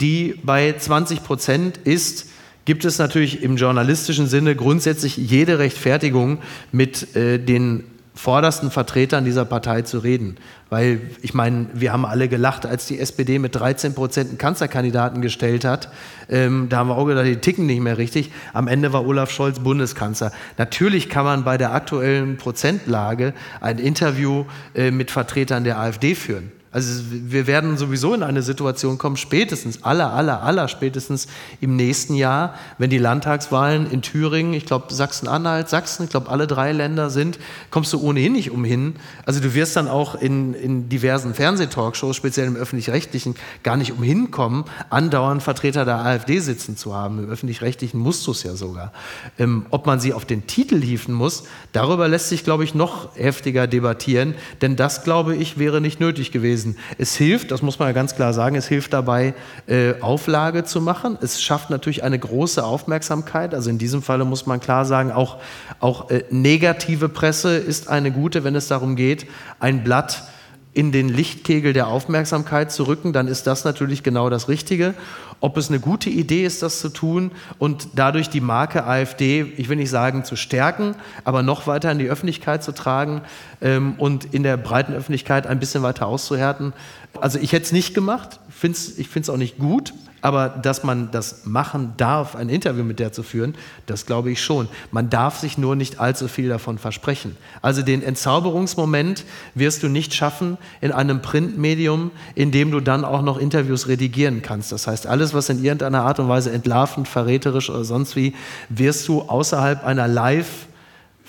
die 0.00 0.38
bei 0.42 0.74
20 0.76 1.22
Prozent 1.22 1.76
ist, 1.78 2.28
gibt 2.64 2.84
es 2.84 2.98
natürlich 2.98 3.42
im 3.42 3.56
journalistischen 3.56 4.26
Sinne 4.26 4.54
grundsätzlich 4.54 5.16
jede 5.16 5.58
Rechtfertigung, 5.58 6.38
mit 6.72 7.16
äh, 7.16 7.38
den 7.38 7.84
vordersten 8.20 8.70
Vertretern 8.70 9.24
dieser 9.24 9.46
Partei 9.46 9.80
zu 9.80 9.98
reden. 9.98 10.36
Weil 10.68 11.00
ich 11.22 11.32
meine, 11.32 11.68
wir 11.72 11.90
haben 11.90 12.04
alle 12.04 12.28
gelacht, 12.28 12.66
als 12.66 12.86
die 12.86 12.98
SPD 12.98 13.38
mit 13.38 13.54
13 13.54 13.94
Prozent 13.94 14.28
einen 14.28 14.36
Kanzlerkandidaten 14.36 15.22
gestellt 15.22 15.64
hat. 15.64 15.88
Ähm, 16.28 16.66
da 16.68 16.78
haben 16.78 16.88
wir 16.88 16.98
auch 16.98 17.06
gedacht, 17.06 17.24
die 17.24 17.36
ticken 17.36 17.64
nicht 17.64 17.80
mehr 17.80 17.96
richtig. 17.96 18.30
Am 18.52 18.68
Ende 18.68 18.92
war 18.92 19.06
Olaf 19.06 19.30
Scholz 19.30 19.60
Bundeskanzler. 19.60 20.32
Natürlich 20.58 21.08
kann 21.08 21.24
man 21.24 21.44
bei 21.44 21.56
der 21.56 21.72
aktuellen 21.72 22.36
Prozentlage 22.36 23.32
ein 23.62 23.78
Interview 23.78 24.44
äh, 24.74 24.90
mit 24.90 25.10
Vertretern 25.10 25.64
der 25.64 25.78
AfD 25.78 26.14
führen. 26.14 26.52
Also 26.72 27.02
wir 27.10 27.48
werden 27.48 27.76
sowieso 27.76 28.14
in 28.14 28.22
eine 28.22 28.42
Situation 28.42 28.96
kommen, 28.96 29.16
spätestens, 29.16 29.82
aller, 29.82 30.12
aller, 30.12 30.44
aller 30.44 30.68
spätestens 30.68 31.26
im 31.60 31.74
nächsten 31.74 32.14
Jahr, 32.14 32.54
wenn 32.78 32.90
die 32.90 32.98
Landtagswahlen 32.98 33.90
in 33.90 34.02
Thüringen, 34.02 34.54
ich 34.54 34.66
glaube 34.66 34.94
Sachsen-Anhalt, 34.94 35.68
Sachsen, 35.68 36.04
ich 36.04 36.10
glaube 36.10 36.30
alle 36.30 36.46
drei 36.46 36.70
Länder 36.70 37.10
sind, 37.10 37.40
kommst 37.72 37.92
du 37.92 38.00
ohnehin 38.00 38.34
nicht 38.34 38.52
umhin. 38.52 38.94
Also 39.26 39.40
du 39.40 39.52
wirst 39.54 39.74
dann 39.74 39.88
auch 39.88 40.14
in, 40.14 40.54
in 40.54 40.88
diversen 40.88 41.34
Fernsehtalkshows, 41.34 42.14
speziell 42.14 42.46
im 42.46 42.54
Öffentlich-Rechtlichen, 42.54 43.34
gar 43.64 43.76
nicht 43.76 43.90
umhin 43.90 44.30
kommen, 44.30 44.64
andauernd 44.90 45.42
Vertreter 45.42 45.84
der 45.84 46.04
AfD 46.04 46.38
sitzen 46.38 46.76
zu 46.76 46.94
haben. 46.94 47.18
Im 47.18 47.30
Öffentlich-Rechtlichen 47.30 47.98
musst 47.98 48.28
du 48.28 48.30
es 48.30 48.44
ja 48.44 48.54
sogar. 48.54 48.92
Ähm, 49.40 49.66
ob 49.70 49.86
man 49.86 49.98
sie 49.98 50.12
auf 50.12 50.24
den 50.24 50.46
Titel 50.46 50.80
hieven 50.80 51.14
muss, 51.14 51.42
darüber 51.72 52.06
lässt 52.06 52.28
sich, 52.28 52.44
glaube 52.44 52.62
ich, 52.62 52.76
noch 52.76 53.16
heftiger 53.16 53.66
debattieren, 53.66 54.36
denn 54.62 54.76
das, 54.76 55.02
glaube 55.02 55.34
ich, 55.34 55.58
wäre 55.58 55.80
nicht 55.80 55.98
nötig 55.98 56.30
gewesen. 56.30 56.59
Es 56.98 57.16
hilft, 57.16 57.50
das 57.50 57.62
muss 57.62 57.78
man 57.78 57.88
ja 57.88 57.92
ganz 57.92 58.14
klar 58.14 58.32
sagen, 58.32 58.56
es 58.56 58.66
hilft 58.66 58.92
dabei, 58.92 59.34
äh, 59.66 59.94
Auflage 60.00 60.64
zu 60.64 60.80
machen. 60.80 61.18
Es 61.20 61.42
schafft 61.42 61.70
natürlich 61.70 62.02
eine 62.02 62.18
große 62.18 62.64
Aufmerksamkeit. 62.64 63.54
Also 63.54 63.70
in 63.70 63.78
diesem 63.78 64.02
Falle 64.02 64.24
muss 64.24 64.46
man 64.46 64.60
klar 64.60 64.84
sagen, 64.84 65.12
auch, 65.12 65.38
auch 65.80 66.10
äh, 66.10 66.24
negative 66.30 67.08
Presse 67.08 67.56
ist 67.56 67.88
eine 67.88 68.10
gute, 68.10 68.44
wenn 68.44 68.54
es 68.54 68.68
darum 68.68 68.96
geht, 68.96 69.26
ein 69.58 69.84
Blatt 69.84 70.24
in 70.72 70.92
den 70.92 71.08
Lichtkegel 71.08 71.72
der 71.72 71.88
Aufmerksamkeit 71.88 72.70
zu 72.70 72.84
rücken, 72.84 73.12
dann 73.12 73.26
ist 73.26 73.46
das 73.46 73.64
natürlich 73.64 74.02
genau 74.02 74.30
das 74.30 74.48
Richtige. 74.48 74.94
Ob 75.40 75.56
es 75.56 75.68
eine 75.68 75.80
gute 75.80 76.10
Idee 76.10 76.44
ist, 76.44 76.62
das 76.62 76.80
zu 76.80 76.90
tun 76.90 77.30
und 77.58 77.88
dadurch 77.94 78.28
die 78.28 78.42
Marke 78.42 78.84
AfD, 78.84 79.42
ich 79.56 79.68
will 79.68 79.76
nicht 79.76 79.90
sagen 79.90 80.24
zu 80.24 80.36
stärken, 80.36 80.94
aber 81.24 81.42
noch 81.42 81.66
weiter 81.66 81.90
in 81.90 81.98
die 81.98 82.08
Öffentlichkeit 82.08 82.62
zu 82.62 82.72
tragen 82.72 83.22
ähm, 83.62 83.94
und 83.96 84.34
in 84.34 84.42
der 84.42 84.56
breiten 84.58 84.92
Öffentlichkeit 84.92 85.46
ein 85.46 85.58
bisschen 85.58 85.82
weiter 85.82 86.06
auszuhärten. 86.06 86.74
Also 87.20 87.38
ich 87.38 87.52
hätte 87.52 87.64
es 87.64 87.72
nicht 87.72 87.94
gemacht, 87.94 88.40
find's, 88.50 88.98
ich 88.98 89.08
finde 89.08 89.24
es 89.24 89.30
auch 89.30 89.38
nicht 89.38 89.58
gut. 89.58 89.94
Aber 90.22 90.48
dass 90.48 90.82
man 90.82 91.10
das 91.10 91.46
machen 91.46 91.94
darf, 91.96 92.36
ein 92.36 92.48
Interview 92.48 92.84
mit 92.84 92.98
der 92.98 93.12
zu 93.12 93.22
führen, 93.22 93.54
das 93.86 94.06
glaube 94.06 94.30
ich 94.30 94.42
schon. 94.42 94.68
Man 94.90 95.10
darf 95.10 95.38
sich 95.38 95.58
nur 95.58 95.76
nicht 95.76 96.00
allzu 96.00 96.28
viel 96.28 96.48
davon 96.48 96.78
versprechen. 96.78 97.36
Also 97.62 97.82
den 97.82 98.02
Entzauberungsmoment 98.02 99.24
wirst 99.54 99.82
du 99.82 99.88
nicht 99.88 100.14
schaffen 100.14 100.58
in 100.80 100.92
einem 100.92 101.22
Printmedium, 101.22 102.10
in 102.34 102.50
dem 102.50 102.70
du 102.70 102.80
dann 102.80 103.04
auch 103.04 103.22
noch 103.22 103.38
Interviews 103.38 103.88
redigieren 103.88 104.42
kannst. 104.42 104.72
Das 104.72 104.86
heißt, 104.86 105.06
alles, 105.06 105.34
was 105.34 105.48
in 105.48 105.62
irgendeiner 105.64 106.02
Art 106.02 106.18
und 106.18 106.28
Weise 106.28 106.52
entlarvend, 106.52 107.08
verräterisch 107.08 107.70
oder 107.70 107.84
sonst 107.84 108.16
wie, 108.16 108.34
wirst 108.68 109.08
du 109.08 109.22
außerhalb 109.22 109.84
einer 109.84 110.08
Live- 110.08 110.66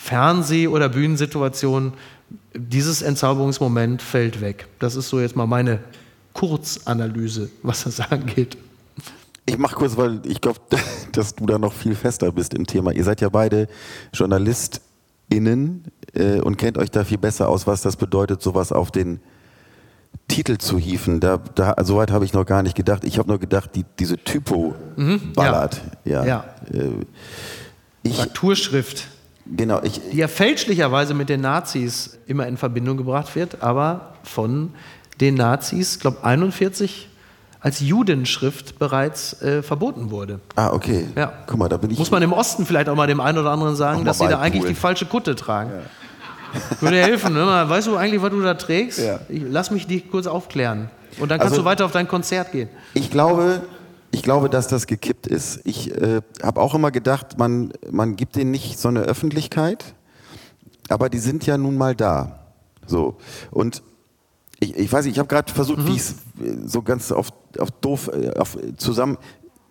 Fernseh- 0.02 0.68
oder 0.68 0.90
Bühnensituation, 0.90 1.94
dieses 2.56 3.04
Entzauberungsmoment 3.04 4.02
fällt 4.02 4.42
weg. 4.42 4.68
Das 4.80 4.96
ist 4.96 5.10
so 5.10 5.20
jetzt 5.20 5.36
mal 5.36 5.46
meine 5.46 5.80
Kurzanalyse, 6.34 7.52
was 7.62 7.84
das 7.84 8.00
angeht. 8.12 8.58
Ich 9.46 9.58
mache 9.58 9.76
kurz, 9.76 9.98
weil 9.98 10.22
ich 10.26 10.42
glaube, 10.42 10.60
dass 11.12 11.36
du 11.36 11.46
da 11.46 11.58
noch 11.58 11.74
viel 11.74 11.96
fester 11.96 12.32
bist 12.32 12.54
im 12.54 12.66
Thema. 12.66 12.92
Ihr 12.92 13.04
seid 13.04 13.22
ja 13.22 13.30
beide 13.30 13.68
JournalistInnen 14.14 15.86
äh, 16.14 16.40
und 16.40 16.58
kennt 16.58 16.78
euch 16.78 16.92
da 16.92 17.04
viel 17.04 17.18
besser 17.18 17.50
aus, 17.50 17.68
was 17.68 17.82
das 17.82 17.96
bedeutet, 17.96 18.42
sowas 18.42 18.72
auf 18.72 18.92
den 18.92 19.20
Titel 20.28 20.58
zu 20.58 20.78
hieven. 20.78 21.20
Da, 21.20 21.38
da, 21.56 21.76
so 21.84 21.98
weit 21.98 22.12
habe 22.12 22.26
ich 22.26 22.34
noch 22.34 22.46
gar 22.46 22.64
nicht 22.64 22.76
gedacht. 22.76 23.04
Ich 23.04 23.18
habe 23.18 23.30
nur 23.30 23.40
gedacht, 23.40 23.72
die, 23.76 23.86
diese 24.00 24.18
Typo 24.18 24.76
mhm, 24.96 25.34
ballert. 25.34 25.82
Ja. 26.06 26.26
ja. 26.26 26.46
ja. 26.72 26.80
Äh, 26.80 26.92
ich, 28.04 28.18
Frakturschrift. 28.18 29.08
Genau, 29.46 29.82
ich, 29.84 30.00
die 30.12 30.18
ja 30.18 30.28
fälschlicherweise 30.28 31.14
mit 31.14 31.30
den 31.30 31.42
Nazis 31.42 32.18
immer 32.28 32.48
in 32.48 32.58
Verbindung 32.58 32.98
gebracht 32.98 33.36
wird, 33.36 33.62
aber 33.62 34.14
von 34.24 34.74
den 35.20 35.36
Nazis, 35.36 35.96
ich 35.96 36.00
glaube 36.00 36.24
41 36.24 37.10
als 37.62 37.80
Judenschrift 37.80 38.80
bereits 38.80 39.40
äh, 39.42 39.62
verboten 39.62 40.10
wurde. 40.10 40.40
Ah, 40.56 40.72
okay. 40.74 41.08
Ja. 41.16 41.32
Guck 41.46 41.60
mal, 41.60 41.70
da 41.70 41.78
bin 41.78 41.92
ich. 41.92 42.00
Muss 42.00 42.12
man 42.12 42.24
im 42.24 42.34
Osten 42.34 42.66
vielleicht 42.66 42.90
auch 42.90 42.96
mal 42.96 43.08
dem 43.08 43.22
einen 43.22 43.38
oder 43.38 43.52
anderen 43.52 43.76
sagen, 43.76 44.04
dass 44.04 44.18
sie 44.18 44.28
da 44.28 44.40
eigentlich 44.40 44.66
die 44.66 44.76
falsche 44.76 45.06
Kutte 45.06 45.36
tragen. 45.36 45.72
Ja. 45.72 45.82
Würde 46.82 46.98
helfen. 46.98 47.34
Ne? 47.34 47.46
Weißt 47.46 47.88
du 47.88 47.96
eigentlich, 47.96 48.22
was 48.22 48.32
du 48.32 48.42
da 48.42 48.56
trägst? 48.56 49.00
Ja. 49.00 49.20
Ich, 49.30 49.44
lass 49.48 49.72
mich 49.72 49.88
dich 49.88 50.10
kurz 50.10 50.28
aufklären. 50.28 50.90
Und 51.20 51.30
dann 51.30 51.40
kannst 51.40 51.54
also, 51.54 51.62
du 51.62 51.66
weiter 51.66 51.86
auf 51.86 51.92
dein 51.92 52.08
Konzert 52.08 52.52
gehen. 52.52 52.68
Ich 52.94 53.12
glaube, 53.12 53.62
ich 54.12 54.24
glaube, 54.24 54.50
dass 54.50 54.68
das 54.68 54.88
gekippt 54.88 55.28
ist. 55.28 55.62
Ich 55.64 55.96
äh, 55.96 56.22
habe 56.42 56.60
auch 56.60 56.74
immer 56.74 56.92
gedacht, 56.92 57.38
man, 57.38 57.72
man 57.90 58.16
gibt 58.16 58.36
denen 58.36 58.52
nicht 58.52 58.80
so 58.80 58.88
eine 58.88 59.02
Öffentlichkeit, 59.02 59.94
aber 60.90 61.10
die 61.10 61.20
sind 61.20 61.46
ja 61.46 61.58
nun 61.58 61.78
mal 61.78 61.96
da. 61.96 62.40
So. 62.88 63.18
Und 63.52 63.84
ich, 64.62 64.78
ich 64.78 64.94
weiß 64.94 65.06
nicht, 65.06 65.16
ich 65.16 65.20
habe 65.20 65.28
gerade 65.28 65.52
versucht, 65.52 65.80
mhm. 65.80 65.88
wie 65.88 65.98
es 65.98 66.16
so 66.66 66.82
ganz 66.82 67.12
auf, 67.12 67.30
auf 67.60 67.72
doof 67.82 68.10
äh, 68.14 68.30
auf, 68.38 68.58
zusammen. 68.78 69.18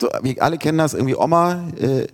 So, 0.01 0.09
wir 0.23 0.43
alle 0.43 0.59
kennen 0.59 0.79
das, 0.79 0.95
irgendwie 0.95 1.17
Oma, 1.17 1.69
äh, 1.79 2.07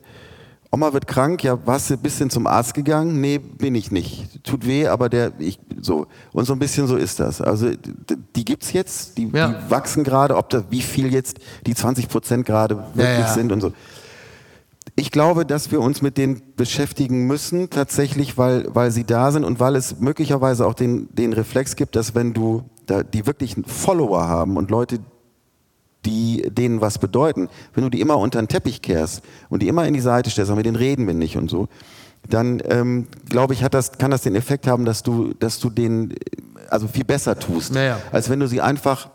Oma 0.70 0.92
wird 0.92 1.06
krank, 1.06 1.42
ja, 1.42 1.58
warst 1.66 1.88
du 1.88 1.94
ein 1.94 2.00
bisschen 2.00 2.28
zum 2.28 2.46
Arzt 2.46 2.74
gegangen? 2.74 3.20
Nee, 3.20 3.38
bin 3.38 3.74
ich 3.74 3.90
nicht. 3.90 4.44
Tut 4.44 4.66
weh, 4.66 4.88
aber 4.88 5.08
der, 5.08 5.32
ich, 5.38 5.58
so. 5.80 6.06
Und 6.32 6.44
so 6.44 6.52
ein 6.52 6.58
bisschen 6.58 6.86
so 6.86 6.96
ist 6.96 7.18
das. 7.18 7.40
Also, 7.40 7.70
die 8.34 8.44
gibt's 8.44 8.72
jetzt, 8.72 9.16
die, 9.16 9.30
ja. 9.32 9.48
die 9.48 9.70
wachsen 9.70 10.04
gerade, 10.04 10.36
ob 10.36 10.50
da, 10.50 10.64
wie 10.68 10.82
viel 10.82 11.12
jetzt 11.12 11.38
die 11.66 11.74
20 11.74 12.08
Prozent 12.08 12.44
gerade 12.44 12.76
wirklich 12.94 13.04
ja, 13.04 13.20
ja. 13.20 13.28
sind 13.28 13.52
und 13.52 13.60
so. 13.60 13.72
Ich 14.94 15.10
glaube, 15.10 15.44
dass 15.44 15.70
wir 15.70 15.80
uns 15.80 16.00
mit 16.00 16.16
denen 16.16 16.40
beschäftigen 16.56 17.26
müssen, 17.26 17.68
tatsächlich, 17.70 18.38
weil, 18.38 18.66
weil 18.68 18.90
sie 18.90 19.04
da 19.04 19.32
sind 19.32 19.44
und 19.44 19.60
weil 19.60 19.76
es 19.76 19.98
möglicherweise 19.98 20.66
auch 20.66 20.74
den, 20.74 21.08
den 21.12 21.32
Reflex 21.32 21.76
gibt, 21.76 21.96
dass 21.96 22.14
wenn 22.14 22.32
du 22.32 22.62
da, 22.86 23.02
die 23.02 23.26
wirklich 23.26 23.56
Follower 23.66 24.28
haben 24.28 24.56
und 24.56 24.70
Leute, 24.70 25.00
die 26.06 26.48
denen 26.48 26.80
was 26.80 26.98
bedeuten, 26.98 27.48
wenn 27.74 27.84
du 27.84 27.90
die 27.90 28.00
immer 28.00 28.16
unter 28.16 28.40
den 28.40 28.48
Teppich 28.48 28.80
kehrst 28.80 29.22
und 29.48 29.62
die 29.62 29.68
immer 29.68 29.86
in 29.86 29.94
die 29.94 30.00
Seite 30.00 30.30
stellst, 30.30 30.54
mit 30.54 30.64
denen 30.64 30.76
reden 30.76 31.06
wir 31.06 31.14
nicht 31.14 31.36
und 31.36 31.50
so, 31.50 31.68
dann 32.28 32.62
ähm, 32.64 33.08
glaube 33.28 33.54
ich, 33.54 33.62
hat 33.62 33.74
das, 33.74 33.92
kann 33.98 34.10
das 34.10 34.22
den 34.22 34.34
Effekt 34.34 34.66
haben, 34.66 34.84
dass 34.84 35.02
du, 35.02 35.34
dass 35.34 35.58
du 35.58 35.68
denen 35.68 36.14
also 36.70 36.88
viel 36.88 37.04
besser 37.04 37.38
tust, 37.38 37.72
naja. 37.72 37.98
als 38.12 38.30
wenn 38.30 38.40
du 38.40 38.48
sie 38.48 38.60
einfach 38.60 39.10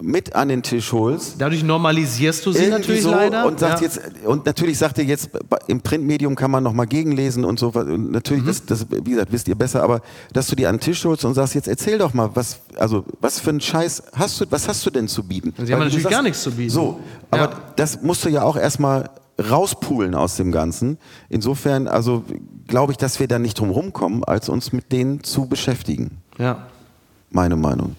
mit 0.00 0.34
an 0.34 0.48
den 0.48 0.62
Tisch 0.62 0.92
holst. 0.92 1.36
Dadurch 1.38 1.62
normalisierst 1.62 2.44
du 2.44 2.52
sie 2.52 2.66
natürlich 2.66 3.02
so 3.02 3.10
leider. 3.12 3.46
Und, 3.46 3.60
ja. 3.60 3.78
jetzt, 3.78 4.00
und 4.24 4.44
natürlich 4.44 4.76
sagt 4.76 4.98
ihr 4.98 5.04
jetzt, 5.04 5.30
im 5.68 5.80
Printmedium 5.80 6.34
kann 6.34 6.50
man 6.50 6.64
nochmal 6.64 6.86
gegenlesen 6.86 7.44
und 7.44 7.60
so. 7.60 7.68
Und 7.68 8.10
natürlich, 8.10 8.42
mhm. 8.42 8.48
das, 8.48 8.66
das, 8.66 8.86
wie 8.90 9.10
gesagt, 9.10 9.30
wisst 9.30 9.46
ihr 9.46 9.54
besser, 9.54 9.82
aber 9.84 10.00
dass 10.32 10.48
du 10.48 10.56
die 10.56 10.66
an 10.66 10.76
den 10.76 10.80
Tisch 10.80 11.04
holst 11.04 11.24
und 11.24 11.34
sagst, 11.34 11.54
jetzt 11.54 11.68
erzähl 11.68 11.98
doch 11.98 12.12
mal, 12.12 12.30
was, 12.34 12.60
also, 12.76 13.04
was 13.20 13.38
für 13.38 13.50
einen 13.50 13.60
Scheiß 13.60 14.02
hast 14.14 14.40
du, 14.40 14.46
was 14.50 14.66
hast 14.66 14.84
du 14.84 14.90
denn 14.90 15.06
zu 15.06 15.22
bieten? 15.22 15.54
Sie 15.64 15.72
haben 15.72 15.80
natürlich 15.80 16.02
sagst, 16.02 16.14
gar 16.14 16.22
nichts 16.22 16.42
zu 16.42 16.50
bieten. 16.50 16.70
So, 16.70 16.98
aber 17.30 17.50
ja. 17.50 17.62
das 17.76 18.02
musst 18.02 18.24
du 18.24 18.30
ja 18.30 18.42
auch 18.42 18.56
erstmal 18.56 19.10
rauspulen 19.38 20.14
aus 20.14 20.36
dem 20.36 20.50
Ganzen. 20.50 20.98
Insofern, 21.28 21.86
also 21.86 22.24
glaube 22.66 22.92
ich, 22.92 22.98
dass 22.98 23.20
wir 23.20 23.28
da 23.28 23.38
nicht 23.38 23.58
drum 23.60 23.70
rumkommen, 23.70 24.24
als 24.24 24.48
uns 24.48 24.72
mit 24.72 24.90
denen 24.90 25.22
zu 25.22 25.46
beschäftigen. 25.46 26.18
Ja. 26.38 26.66
Meine 27.30 27.56
Meinung. 27.56 27.96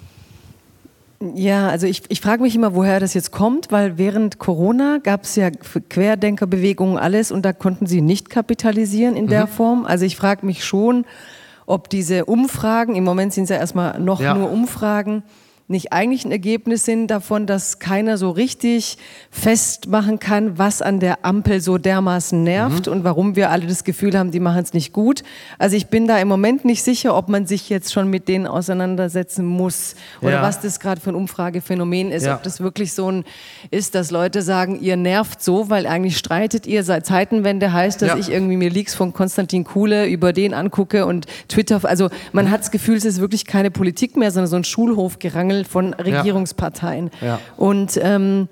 Ja, 1.22 1.70
also 1.70 1.88
ich, 1.88 2.04
ich 2.10 2.20
frage 2.20 2.42
mich 2.42 2.56
immer, 2.56 2.76
woher 2.76 3.00
das 3.00 3.14
jetzt 3.14 3.32
kommt, 3.32 3.72
weil 3.72 3.98
während 3.98 4.38
Corona 4.38 5.00
gab 5.02 5.24
es 5.24 5.36
ja 5.36 5.50
Querdenkerbewegungen 5.50 6.98
alles 6.98 7.32
und 7.32 7.44
da 7.44 7.54
konnten 7.54 7.88
sie 7.88 8.02
nicht 8.02 8.30
kapitalisieren 8.30 9.16
in 9.16 9.26
mhm. 9.26 9.30
der 9.30 9.48
Form. 9.48 9.86
Also 9.86 10.06
ich 10.06 10.18
frage 10.18 10.46
mich 10.46 10.66
schon, 10.66 11.06
ob 11.66 11.90
diese 11.90 12.26
Umfragen, 12.26 12.96
im 12.96 13.04
Moment 13.04 13.34
sind 13.34 13.46
es 13.46 13.50
ja 13.50 13.58
erstmal 13.58 14.00
noch 14.00 14.20
ja. 14.22 14.36
nur 14.36 14.52
Umfragen, 14.52 15.24
nicht 15.68 15.92
eigentlich 15.92 16.26
ein 16.26 16.32
Ergebnis 16.32 16.86
sind 16.86 17.08
davon, 17.08 17.48
dass 17.48 17.80
keiner 17.80 18.20
so 18.20 18.30
richtig 18.30 19.00
festmachen 19.32 20.20
kann, 20.20 20.60
was 20.60 20.84
an 20.84 21.00
der 21.00 21.26
Ampel 21.26 21.60
so 21.60 21.80
dermaßen 21.80 22.44
nervt 22.44 22.86
mhm. 22.86 22.94
und 22.94 23.04
warum 23.04 23.36
wir 23.36 23.50
alle 23.50 23.66
das 23.66 23.84
Gefühl 23.84 24.16
haben, 24.16 24.30
die 24.30 24.40
machen 24.40 24.62
es 24.62 24.74
nicht 24.74 24.94
gut. 24.94 25.24
Also 25.58 25.76
ich 25.76 25.88
bin 25.88 26.08
da 26.08 26.20
im 26.20 26.28
Moment 26.28 26.66
nicht 26.66 26.84
sicher, 26.84 27.18
ob 27.18 27.30
man 27.30 27.48
sich 27.48 27.68
jetzt 27.68 27.92
schon 27.94 28.12
mit 28.12 28.28
denen 28.28 28.46
auseinandersetzen 28.46 29.44
muss 29.44 29.96
oder 30.22 30.34
ja. 30.34 30.42
was 30.44 30.62
das 30.62 30.80
gerade 30.80 31.02
für 31.02 31.10
ein 31.10 31.16
Umfragephänomen 31.16 32.12
ist. 32.12 32.28
Ja. 32.28 32.36
Ob 32.36 32.44
das 32.44 32.62
wirklich 32.62 32.94
so 32.94 33.12
ein 33.12 33.24
ist, 33.72 33.96
dass 33.96 34.12
Leute 34.12 34.44
sagen, 34.44 34.80
ihr 34.80 34.98
nervt 34.98 35.42
so, 35.42 35.72
weil 35.72 35.88
eigentlich 35.88 36.20
streitet 36.20 36.68
ihr 36.68 36.84
seit 36.84 37.08
Zeitenwende 37.08 37.74
heißt, 37.74 38.04
dass 38.04 38.10
ja. 38.10 38.18
ich 38.18 38.30
irgendwie 38.30 38.58
mir 38.58 38.70
Leaks 38.70 38.94
von 38.94 39.14
Konstantin 39.14 39.64
Kuhle 39.64 40.06
über 40.06 40.32
den 40.32 40.54
angucke 40.54 41.08
und 41.08 41.26
Twitter. 41.48 41.80
Also 41.84 42.10
man 42.34 42.52
hat 42.52 42.60
das 42.60 42.70
Gefühl, 42.70 42.98
es 42.98 43.06
ist 43.06 43.20
wirklich 43.20 43.46
keine 43.46 43.72
Politik 43.72 44.16
mehr, 44.16 44.30
sondern 44.30 44.48
so 44.48 44.58
ein 44.58 44.64
Schulhofgerangel 44.64 45.55
Mangel 45.56 45.66
von 45.66 45.94
Regierungsparteien. 45.94 47.12
Ja. 47.22 47.40
Und 47.58 48.00
ähm, 48.02 48.48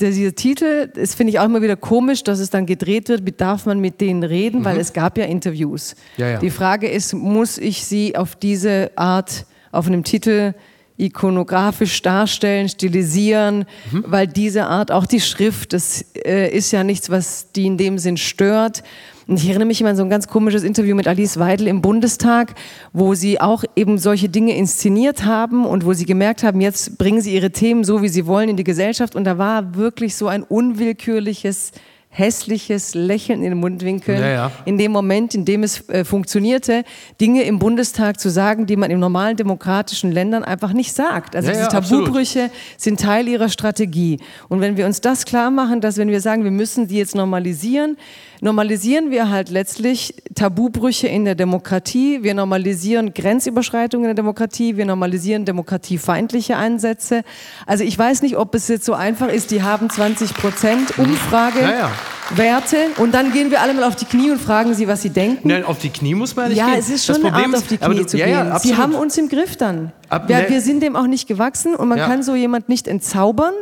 dieser 0.00 0.34
Titel, 0.34 0.90
das 0.94 1.14
finde 1.14 1.32
ich 1.32 1.38
auch 1.38 1.44
immer 1.44 1.62
wieder 1.62 1.76
komisch, 1.76 2.22
dass 2.22 2.38
es 2.38 2.50
dann 2.50 2.66
gedreht 2.66 3.08
wird, 3.08 3.40
darf 3.40 3.66
man 3.66 3.80
mit 3.80 4.00
denen 4.00 4.22
reden, 4.22 4.60
mhm. 4.60 4.64
weil 4.64 4.78
es 4.78 4.92
gab 4.92 5.18
ja 5.18 5.24
Interviews. 5.24 5.94
Ja, 6.16 6.30
ja. 6.30 6.38
Die 6.38 6.50
Frage 6.50 6.88
ist, 6.88 7.14
muss 7.14 7.58
ich 7.58 7.84
sie 7.84 8.16
auf 8.16 8.36
diese 8.36 8.90
Art, 8.96 9.46
auf 9.72 9.86
einem 9.86 10.04
Titel 10.04 10.54
ikonografisch 10.98 12.00
darstellen, 12.00 12.70
stilisieren, 12.70 13.66
mhm. 13.90 14.04
weil 14.06 14.26
diese 14.26 14.66
Art, 14.66 14.90
auch 14.90 15.04
die 15.04 15.20
Schrift, 15.20 15.74
das 15.74 16.06
äh, 16.24 16.50
ist 16.50 16.72
ja 16.72 16.84
nichts, 16.84 17.10
was 17.10 17.52
die 17.52 17.66
in 17.66 17.76
dem 17.76 17.98
Sinn 17.98 18.16
stört. 18.16 18.82
Und 19.28 19.42
ich 19.42 19.48
erinnere 19.48 19.66
mich 19.66 19.80
immer 19.80 19.90
an 19.90 19.96
so 19.96 20.04
ein 20.04 20.10
ganz 20.10 20.28
komisches 20.28 20.62
Interview 20.62 20.94
mit 20.94 21.08
Alice 21.08 21.38
Weidel 21.38 21.66
im 21.66 21.82
Bundestag, 21.82 22.54
wo 22.92 23.14
sie 23.14 23.40
auch 23.40 23.64
eben 23.74 23.98
solche 23.98 24.28
Dinge 24.28 24.56
inszeniert 24.56 25.24
haben 25.24 25.66
und 25.66 25.84
wo 25.84 25.94
sie 25.94 26.04
gemerkt 26.04 26.44
haben, 26.44 26.60
jetzt 26.60 26.96
bringen 26.96 27.20
sie 27.20 27.34
ihre 27.34 27.50
Themen 27.50 27.82
so, 27.82 28.02
wie 28.02 28.08
sie 28.08 28.26
wollen, 28.26 28.48
in 28.48 28.56
die 28.56 28.64
Gesellschaft. 28.64 29.16
Und 29.16 29.24
da 29.24 29.36
war 29.36 29.74
wirklich 29.74 30.14
so 30.14 30.28
ein 30.28 30.44
unwillkürliches 30.44 31.72
hässliches 32.16 32.94
Lächeln 32.94 33.42
in 33.42 33.50
den 33.50 33.58
Mundwinkeln, 33.58 34.20
ja, 34.20 34.28
ja. 34.28 34.52
in 34.64 34.78
dem 34.78 34.90
Moment, 34.90 35.34
in 35.34 35.44
dem 35.44 35.62
es 35.62 35.86
äh, 35.90 36.02
funktionierte, 36.02 36.82
Dinge 37.20 37.42
im 37.42 37.58
Bundestag 37.58 38.18
zu 38.18 38.30
sagen, 38.30 38.64
die 38.64 38.76
man 38.76 38.90
in 38.90 38.98
normalen 38.98 39.36
demokratischen 39.36 40.12
Ländern 40.12 40.42
einfach 40.42 40.72
nicht 40.72 40.94
sagt. 40.94 41.36
Also 41.36 41.50
ja, 41.50 41.56
diese 41.56 41.68
Tabubrüche 41.68 42.44
absolut. 42.44 42.80
sind 42.80 43.00
Teil 43.00 43.28
ihrer 43.28 43.50
Strategie. 43.50 44.18
Und 44.48 44.62
wenn 44.62 44.78
wir 44.78 44.86
uns 44.86 45.02
das 45.02 45.26
klar 45.26 45.50
machen, 45.50 45.82
dass 45.82 45.98
wenn 45.98 46.08
wir 46.08 46.22
sagen, 46.22 46.44
wir 46.44 46.50
müssen 46.50 46.88
die 46.88 46.96
jetzt 46.96 47.14
normalisieren, 47.14 47.98
normalisieren 48.40 49.10
wir 49.10 49.30
halt 49.30 49.50
letztlich 49.50 50.14
Tabubrüche 50.34 51.08
in 51.08 51.24
der 51.24 51.34
Demokratie, 51.34 52.22
wir 52.22 52.34
normalisieren 52.34 53.14
Grenzüberschreitungen 53.14 54.04
in 54.04 54.16
der 54.16 54.22
Demokratie, 54.22 54.76
wir 54.76 54.84
normalisieren 54.84 55.44
demokratiefeindliche 55.44 56.56
Einsätze. 56.56 57.22
Also 57.66 57.84
ich 57.84 57.98
weiß 57.98 58.22
nicht, 58.22 58.36
ob 58.36 58.54
es 58.54 58.68
jetzt 58.68 58.84
so 58.84 58.94
einfach 58.94 59.28
ist, 59.28 59.50
die 59.50 59.62
haben 59.62 59.90
20 59.90 60.34
Prozent 60.34 60.98
Umfrage. 60.98 61.60
Ja, 61.60 61.70
ja. 61.70 61.92
Werte 62.34 62.76
und 62.96 63.14
dann 63.14 63.32
gehen 63.32 63.50
wir 63.50 63.60
alle 63.60 63.72
mal 63.72 63.84
auf 63.84 63.94
die 63.94 64.04
Knie 64.04 64.32
und 64.32 64.40
fragen 64.40 64.74
sie, 64.74 64.88
was 64.88 65.02
sie 65.02 65.10
denken. 65.10 65.46
Nein, 65.48 65.64
auf 65.64 65.78
die 65.78 65.90
Knie 65.90 66.14
muss 66.14 66.34
man 66.34 66.48
nicht 66.48 66.58
ja, 66.58 66.64
gehen. 66.66 66.74
Ja, 66.74 66.80
es 66.80 66.90
ist 66.90 67.06
schon 67.06 67.22
das 67.22 67.32
eine 67.32 67.36
Art, 67.36 67.54
auf 67.54 67.66
die 67.68 67.78
Knie 67.78 67.98
du, 67.98 68.06
zu 68.06 68.18
ja, 68.18 68.42
gehen. 68.42 68.58
sie 68.58 68.76
haben 68.76 68.94
uns 68.94 69.16
im 69.16 69.28
Griff 69.28 69.56
dann. 69.56 69.92
Ab, 70.08 70.28
wir, 70.28 70.38
ne. 70.38 70.46
wir, 70.48 70.60
sind 70.60 70.82
dem 70.82 70.96
auch 70.96 71.06
nicht 71.06 71.28
gewachsen 71.28 71.76
und 71.76 71.88
man 71.88 71.98
kann 71.98 72.22
so 72.22 72.34
jemand 72.34 72.68
nicht 72.68 72.88
entzaubern. 72.88 73.54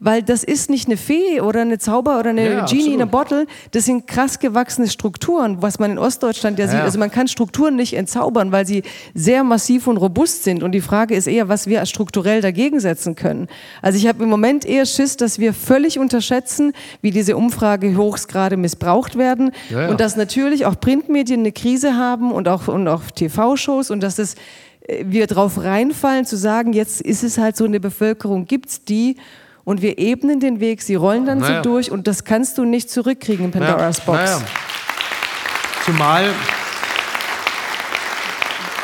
Weil 0.00 0.22
das 0.22 0.44
ist 0.44 0.70
nicht 0.70 0.86
eine 0.88 0.96
Fee 0.96 1.40
oder 1.40 1.62
eine 1.62 1.78
Zauber 1.78 2.18
oder 2.18 2.30
eine 2.30 2.42
Ja, 2.44 2.64
Genie 2.66 2.80
absolut. 2.80 2.94
in 2.94 3.02
a 3.02 3.04
Bottle. 3.06 3.46
Das 3.70 3.84
sind 3.84 4.06
krass 4.06 4.38
gewachsene 4.38 4.88
Strukturen, 4.88 5.62
was 5.62 5.78
man 5.78 5.92
in 5.92 5.98
Ostdeutschland 5.98 6.58
ja, 6.58 6.66
sieht. 6.66 6.78
ja. 6.78 6.84
Also 6.84 6.98
man 6.98 7.10
kann 7.10 7.28
Strukturen 7.28 7.76
nicht 7.76 7.94
entzaubern, 7.94 8.52
weil 8.52 8.66
sie 8.66 8.82
sehr 9.14 9.44
massiv 9.44 9.86
und 9.86 9.96
robust 9.96 10.44
sind. 10.44 10.62
Und 10.62 10.72
die 10.72 10.80
Frage 10.80 11.14
ist 11.14 11.26
eher, 11.26 11.48
was 11.48 11.66
wir 11.66 11.84
strukturell 11.86 12.40
dagegen 12.40 12.80
setzen 12.80 13.14
können. 13.16 13.48
Also 13.82 13.98
ich 13.98 14.06
habe 14.06 14.22
im 14.22 14.28
Moment 14.28 14.64
eher 14.64 14.86
Schiss, 14.86 15.16
dass 15.16 15.38
wir 15.38 15.54
völlig 15.54 15.98
unterschätzen, 15.98 16.72
wie 17.02 17.10
diese 17.10 17.36
Umfragehochs 17.36 18.28
gerade 18.28 18.56
missbraucht 18.56 19.16
werden 19.16 19.52
Ja, 19.70 19.82
ja. 19.82 19.88
und 19.88 20.00
dass 20.00 20.16
natürlich 20.16 20.66
auch 20.66 20.78
Printmedien 20.78 21.40
eine 21.40 21.52
Krise 21.52 21.96
haben 21.96 22.32
und 22.32 22.48
auch, 22.48 22.68
und 22.68 22.86
auch 22.88 23.02
TV-Shows 23.14 23.90
und 23.90 24.02
dass 24.02 24.16
das 24.16 24.34
äh, 24.86 25.04
wir 25.06 25.26
drauf 25.26 25.62
reinfallen 25.62 26.24
zu 26.26 26.36
sagen, 26.36 26.72
jetzt 26.72 27.00
ist 27.00 27.22
es 27.22 27.38
halt 27.38 27.56
so 27.56 27.64
eine 27.64 27.80
Bevölkerung, 27.80 28.46
gibt's 28.46 28.84
die 28.84 29.16
und 29.66 29.82
wir 29.82 29.98
ebnen 29.98 30.38
den 30.38 30.60
Weg, 30.60 30.80
sie 30.80 30.94
rollen 30.94 31.26
dann 31.26 31.40
Naja. 31.40 31.56
so 31.62 31.68
durch 31.70 31.90
und 31.90 32.06
das 32.06 32.22
kannst 32.22 32.56
du 32.56 32.64
nicht 32.64 32.88
zurückkriegen 32.88 33.46
in 33.46 33.50
Pandora's 33.50 34.00
Box. 34.00 34.18
Naja. 34.18 34.40
Zumal. 35.84 36.24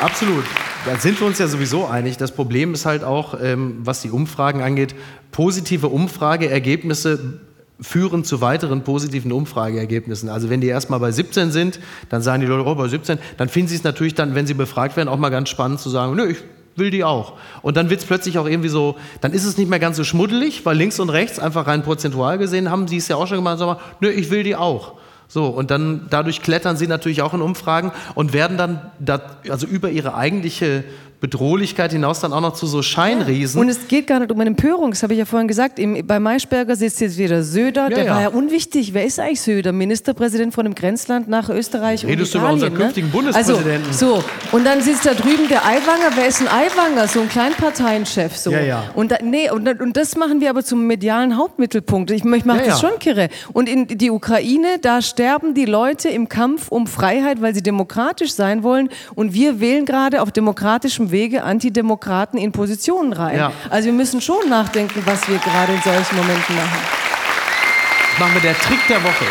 Absolut. 0.01 0.43
Da 0.85 0.97
sind 0.97 1.17
wir 1.21 1.25
uns 1.27 1.39
ja 1.39 1.47
sowieso 1.47 1.87
einig. 1.87 2.17
Das 2.17 2.33
Problem 2.33 2.73
ist 2.73 2.85
halt 2.85 3.05
auch, 3.05 3.35
ähm, 3.41 3.77
was 3.79 4.01
die 4.01 4.09
Umfragen 4.11 4.61
angeht, 4.61 4.93
positive 5.31 5.87
Umfrageergebnisse 5.87 7.39
führen 7.79 8.25
zu 8.25 8.41
weiteren 8.41 8.83
positiven 8.83 9.31
Umfrageergebnissen. 9.31 10.27
Also 10.27 10.49
wenn 10.49 10.59
die 10.59 10.67
erstmal 10.67 10.99
bei 10.99 11.11
17 11.11 11.51
sind, 11.51 11.79
dann 12.09 12.21
sagen 12.21 12.41
die 12.41 12.47
Leute, 12.47 12.67
oh, 12.67 12.75
bei 12.75 12.89
17, 12.89 13.19
dann 13.37 13.47
finden 13.47 13.69
sie 13.69 13.75
es 13.75 13.85
natürlich 13.85 14.15
dann, 14.15 14.35
wenn 14.35 14.45
sie 14.47 14.53
befragt 14.53 14.97
werden, 14.97 15.07
auch 15.07 15.17
mal 15.17 15.29
ganz 15.29 15.47
spannend 15.47 15.79
zu 15.79 15.89
sagen, 15.89 16.13
nö, 16.15 16.31
ich 16.31 16.39
will 16.75 16.91
die 16.91 17.03
auch. 17.03 17.33
Und 17.61 17.77
dann 17.77 17.89
wird 17.89 18.01
es 18.01 18.05
plötzlich 18.05 18.37
auch 18.37 18.47
irgendwie 18.47 18.69
so, 18.69 18.95
dann 19.21 19.33
ist 19.33 19.45
es 19.45 19.57
nicht 19.57 19.69
mehr 19.69 19.79
ganz 19.79 19.97
so 19.97 20.03
schmuddelig, 20.03 20.65
weil 20.65 20.77
links 20.77 20.99
und 20.99 21.09
rechts 21.09 21.39
einfach 21.39 21.67
rein 21.67 21.83
prozentual 21.83 22.37
gesehen 22.37 22.69
haben 22.69 22.87
sie 22.87 22.97
es 22.97 23.07
ja 23.07 23.15
auch 23.15 23.27
schon 23.27 23.37
gemacht, 23.37 23.59
sagen, 23.59 23.79
nö, 23.99 24.09
ich 24.09 24.29
will 24.29 24.43
die 24.43 24.55
auch. 24.55 24.93
So, 25.27 25.47
und 25.47 25.71
dann 25.71 26.07
dadurch 26.09 26.41
klettern 26.41 26.77
sie 26.77 26.85
natürlich 26.87 27.21
auch 27.21 27.33
in 27.33 27.41
Umfragen 27.41 27.91
und 28.13 28.33
werden 28.33 28.57
dann 28.57 28.91
da, 28.99 29.19
also 29.49 29.65
über 29.65 29.89
ihre 29.89 30.15
eigentliche 30.15 30.83
Bedrohlichkeit 31.23 31.93
hinaus 31.93 32.19
dann 32.19 32.33
auch 32.33 32.41
noch 32.41 32.53
zu 32.53 32.67
so 32.67 32.81
Scheinriesen. 32.81 33.61
Und 33.61 33.69
es 33.69 33.87
geht 33.87 34.07
gar 34.07 34.19
nicht 34.19 34.29
um 34.29 34.41
eine 34.41 34.49
Empörung, 34.49 34.89
das 34.91 35.03
habe 35.03 35.13
ich 35.13 35.19
ja 35.19 35.25
vorhin 35.25 35.47
gesagt. 35.47 35.79
Bei 36.05 36.19
Maischberger 36.19 36.75
sitzt 36.75 36.99
jetzt 36.99 37.17
wieder 37.17 37.43
Söder, 37.43 37.83
Ja, 37.83 37.89
der 37.95 38.03
ja. 38.03 38.13
war 38.15 38.21
ja 38.23 38.27
unwichtig. 38.27 38.93
Wer 38.93 39.05
ist 39.05 39.21
eigentlich 39.21 39.39
Söder? 39.39 39.71
Ministerpräsident 39.71 40.53
von 40.53 40.65
einem 40.65 40.75
Grenzland 40.75 41.29
nach 41.29 41.47
Österreich 41.47 42.05
Redest 42.05 42.33
du 42.33 42.39
und 42.39 42.43
über 42.43 42.49
Italien. 42.49 42.53
unseren 42.53 42.75
künftigen 42.75 43.09
Bundespräsidenten? 43.09 43.87
Also, 43.87 44.15
so, 44.17 44.23
und 44.51 44.65
dann 44.65 44.81
sitzt 44.81 45.05
da 45.05 45.13
drüben 45.13 45.47
der 45.47 45.65
Aiwanger. 45.65 46.11
Wer 46.15 46.27
ist 46.27 46.41
ein 46.41 46.49
Aiwanger? 46.49 47.07
So 47.07 47.21
ein 47.21 47.29
Kleinparteienchef. 47.29 48.35
So. 48.35 48.51
Ja, 48.51 48.59
ja. 48.59 48.83
Und, 48.93 49.11
da, 49.11 49.19
nee, 49.23 49.49
und, 49.49 49.65
und 49.79 49.95
das 49.95 50.17
machen 50.17 50.41
wir 50.41 50.49
aber 50.49 50.61
zum 50.65 50.85
medialen 50.87 51.37
Hauptmittelpunkt. 51.37 52.11
Ich, 52.11 52.25
ich 52.25 52.43
mache 52.45 52.57
Ja, 52.59 52.65
das 52.65 52.81
schon 52.81 52.99
kirre. 52.99 53.29
Und 53.53 53.69
in 53.69 53.87
die 53.87 54.11
Ukraine, 54.11 54.77
da 54.81 55.01
sterben 55.01 55.53
die 55.53 55.63
Leute 55.65 56.09
im 56.09 56.27
Kampf 56.27 56.67
um 56.67 56.85
Freiheit, 56.85 57.41
weil 57.41 57.55
sie 57.55 57.63
demokratisch 57.63 58.33
sein 58.33 58.61
wollen. 58.63 58.89
Und 59.15 59.33
wir 59.33 59.61
wählen 59.61 59.85
gerade 59.85 60.21
auf 60.21 60.29
demokratischem 60.33 61.11
Wege 61.13 61.43
Antidemokraten 61.43 62.37
in 62.37 62.51
Positionen 62.51 63.13
rein. 63.13 63.37
Ja. 63.37 63.53
Also 63.69 63.85
wir 63.85 63.93
müssen 63.93 64.19
schon 64.19 64.49
nachdenken, 64.49 65.01
was 65.05 65.29
wir 65.29 65.37
gerade 65.37 65.71
in 65.71 65.81
solchen 65.81 66.17
Momenten 66.17 66.55
machen. 66.55 66.79
Das 68.11 68.19
machen 68.19 68.33
wir 68.33 68.41
der 68.41 68.59
Trick 68.59 68.85
der 68.89 69.01
Woche. 69.01 69.25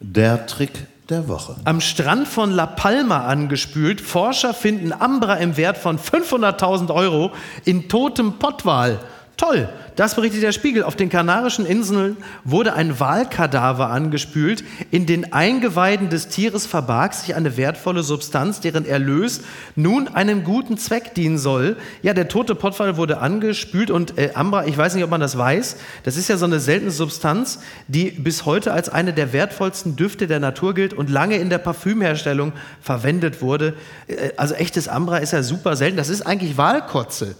Der 0.00 0.46
Trick 0.46 0.86
der 1.08 1.28
Woche. 1.28 1.56
Am 1.64 1.80
Strand 1.80 2.28
von 2.28 2.50
La 2.50 2.66
Palma 2.66 3.26
angespült, 3.26 4.00
Forscher 4.00 4.54
finden 4.54 4.92
Ambra 4.92 5.36
im 5.36 5.56
Wert 5.56 5.78
von 5.78 5.98
500.000 5.98 6.94
Euro 6.94 7.32
in 7.64 7.88
totem 7.88 8.38
Pottwal. 8.38 8.98
Toll, 9.36 9.68
das 9.96 10.14
berichtet 10.16 10.42
der 10.42 10.52
Spiegel. 10.52 10.82
Auf 10.82 10.96
den 10.96 11.08
Kanarischen 11.08 11.66
Inseln 11.66 12.16
wurde 12.44 12.74
ein 12.74 12.98
Walkadaver 12.98 13.90
angespült. 13.90 14.64
In 14.90 15.06
den 15.06 15.32
Eingeweiden 15.32 16.08
des 16.08 16.28
Tieres 16.28 16.66
verbarg 16.66 17.14
sich 17.14 17.34
eine 17.34 17.56
wertvolle 17.56 18.02
Substanz, 18.02 18.60
deren 18.60 18.86
Erlös 18.86 19.42
nun 19.76 20.08
einem 20.08 20.42
guten 20.42 20.78
Zweck 20.78 21.14
dienen 21.14 21.38
soll. 21.38 21.76
Ja, 22.02 22.12
der 22.12 22.28
tote 22.28 22.54
Pottwal 22.54 22.96
wurde 22.96 23.18
angespült 23.18 23.90
und 23.90 24.18
äh, 24.18 24.30
Ambra, 24.34 24.66
ich 24.66 24.76
weiß 24.76 24.94
nicht, 24.94 25.04
ob 25.04 25.10
man 25.10 25.20
das 25.20 25.38
weiß, 25.38 25.76
das 26.02 26.16
ist 26.16 26.28
ja 26.28 26.36
so 26.36 26.44
eine 26.44 26.60
seltene 26.60 26.90
Substanz, 26.90 27.60
die 27.86 28.10
bis 28.10 28.44
heute 28.44 28.72
als 28.72 28.88
eine 28.88 29.12
der 29.12 29.32
wertvollsten 29.32 29.96
Düfte 29.96 30.26
der 30.26 30.40
Natur 30.40 30.74
gilt 30.74 30.92
und 30.92 31.10
lange 31.10 31.36
in 31.36 31.50
der 31.50 31.58
Parfümherstellung 31.58 32.52
verwendet 32.80 33.42
wurde. 33.42 33.74
Äh, 34.06 34.30
also 34.36 34.54
echtes 34.54 34.88
Ambra 34.88 35.18
ist 35.18 35.32
ja 35.32 35.42
super 35.42 35.76
selten. 35.76 35.96
Das 35.96 36.08
ist 36.08 36.22
eigentlich 36.22 36.56
Walkotze. 36.56 37.36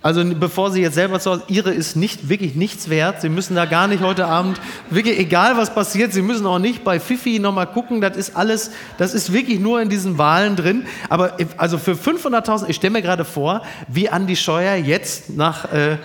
Also 0.00 0.24
bevor 0.24 0.70
Sie 0.70 0.80
jetzt 0.80 0.94
selber 0.94 1.18
zu 1.18 1.30
Hause, 1.30 1.42
Ihre 1.48 1.70
ist 1.70 1.96
nicht, 1.96 2.28
wirklich 2.28 2.54
nichts 2.54 2.88
wert. 2.88 3.20
Sie 3.20 3.28
müssen 3.28 3.56
da 3.56 3.64
gar 3.64 3.88
nicht 3.88 4.02
heute 4.02 4.26
Abend, 4.26 4.60
wirklich 4.90 5.18
egal 5.18 5.56
was 5.56 5.74
passiert, 5.74 6.12
Sie 6.12 6.22
müssen 6.22 6.46
auch 6.46 6.60
nicht 6.60 6.84
bei 6.84 7.00
Fifi 7.00 7.40
nochmal 7.40 7.66
gucken. 7.66 8.00
Das 8.00 8.16
ist 8.16 8.36
alles, 8.36 8.70
das 8.96 9.12
ist 9.12 9.32
wirklich 9.32 9.58
nur 9.58 9.82
in 9.82 9.88
diesen 9.88 10.16
Wahlen 10.16 10.54
drin. 10.54 10.86
Aber 11.08 11.36
also 11.56 11.78
für 11.78 11.92
500.000, 11.92 12.68
ich 12.68 12.76
stelle 12.76 12.92
mir 12.92 13.02
gerade 13.02 13.24
vor, 13.24 13.62
wie 13.88 14.08
Andi 14.08 14.36
Scheuer 14.36 14.76
jetzt 14.76 15.30
nach, 15.30 15.72
äh, 15.72 15.96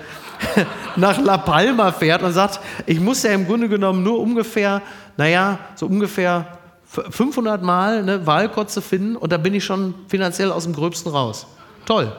nach 0.95 1.21
La 1.21 1.37
Palma 1.37 1.91
fährt 1.91 2.23
und 2.23 2.33
sagt, 2.33 2.61
ich 2.87 2.99
muss 2.99 3.21
ja 3.21 3.31
im 3.31 3.45
Grunde 3.45 3.69
genommen 3.69 4.01
nur 4.01 4.19
ungefähr, 4.19 4.81
naja, 5.17 5.59
so 5.75 5.85
ungefähr 5.85 6.47
500 6.85 7.61
Mal 7.61 7.99
eine 7.99 8.25
Wahlkotze 8.25 8.81
finden 8.81 9.15
und 9.15 9.31
da 9.31 9.37
bin 9.37 9.53
ich 9.53 9.63
schon 9.63 9.93
finanziell 10.07 10.51
aus 10.51 10.63
dem 10.63 10.73
Gröbsten 10.73 11.11
raus. 11.11 11.45
Toll. 11.85 12.11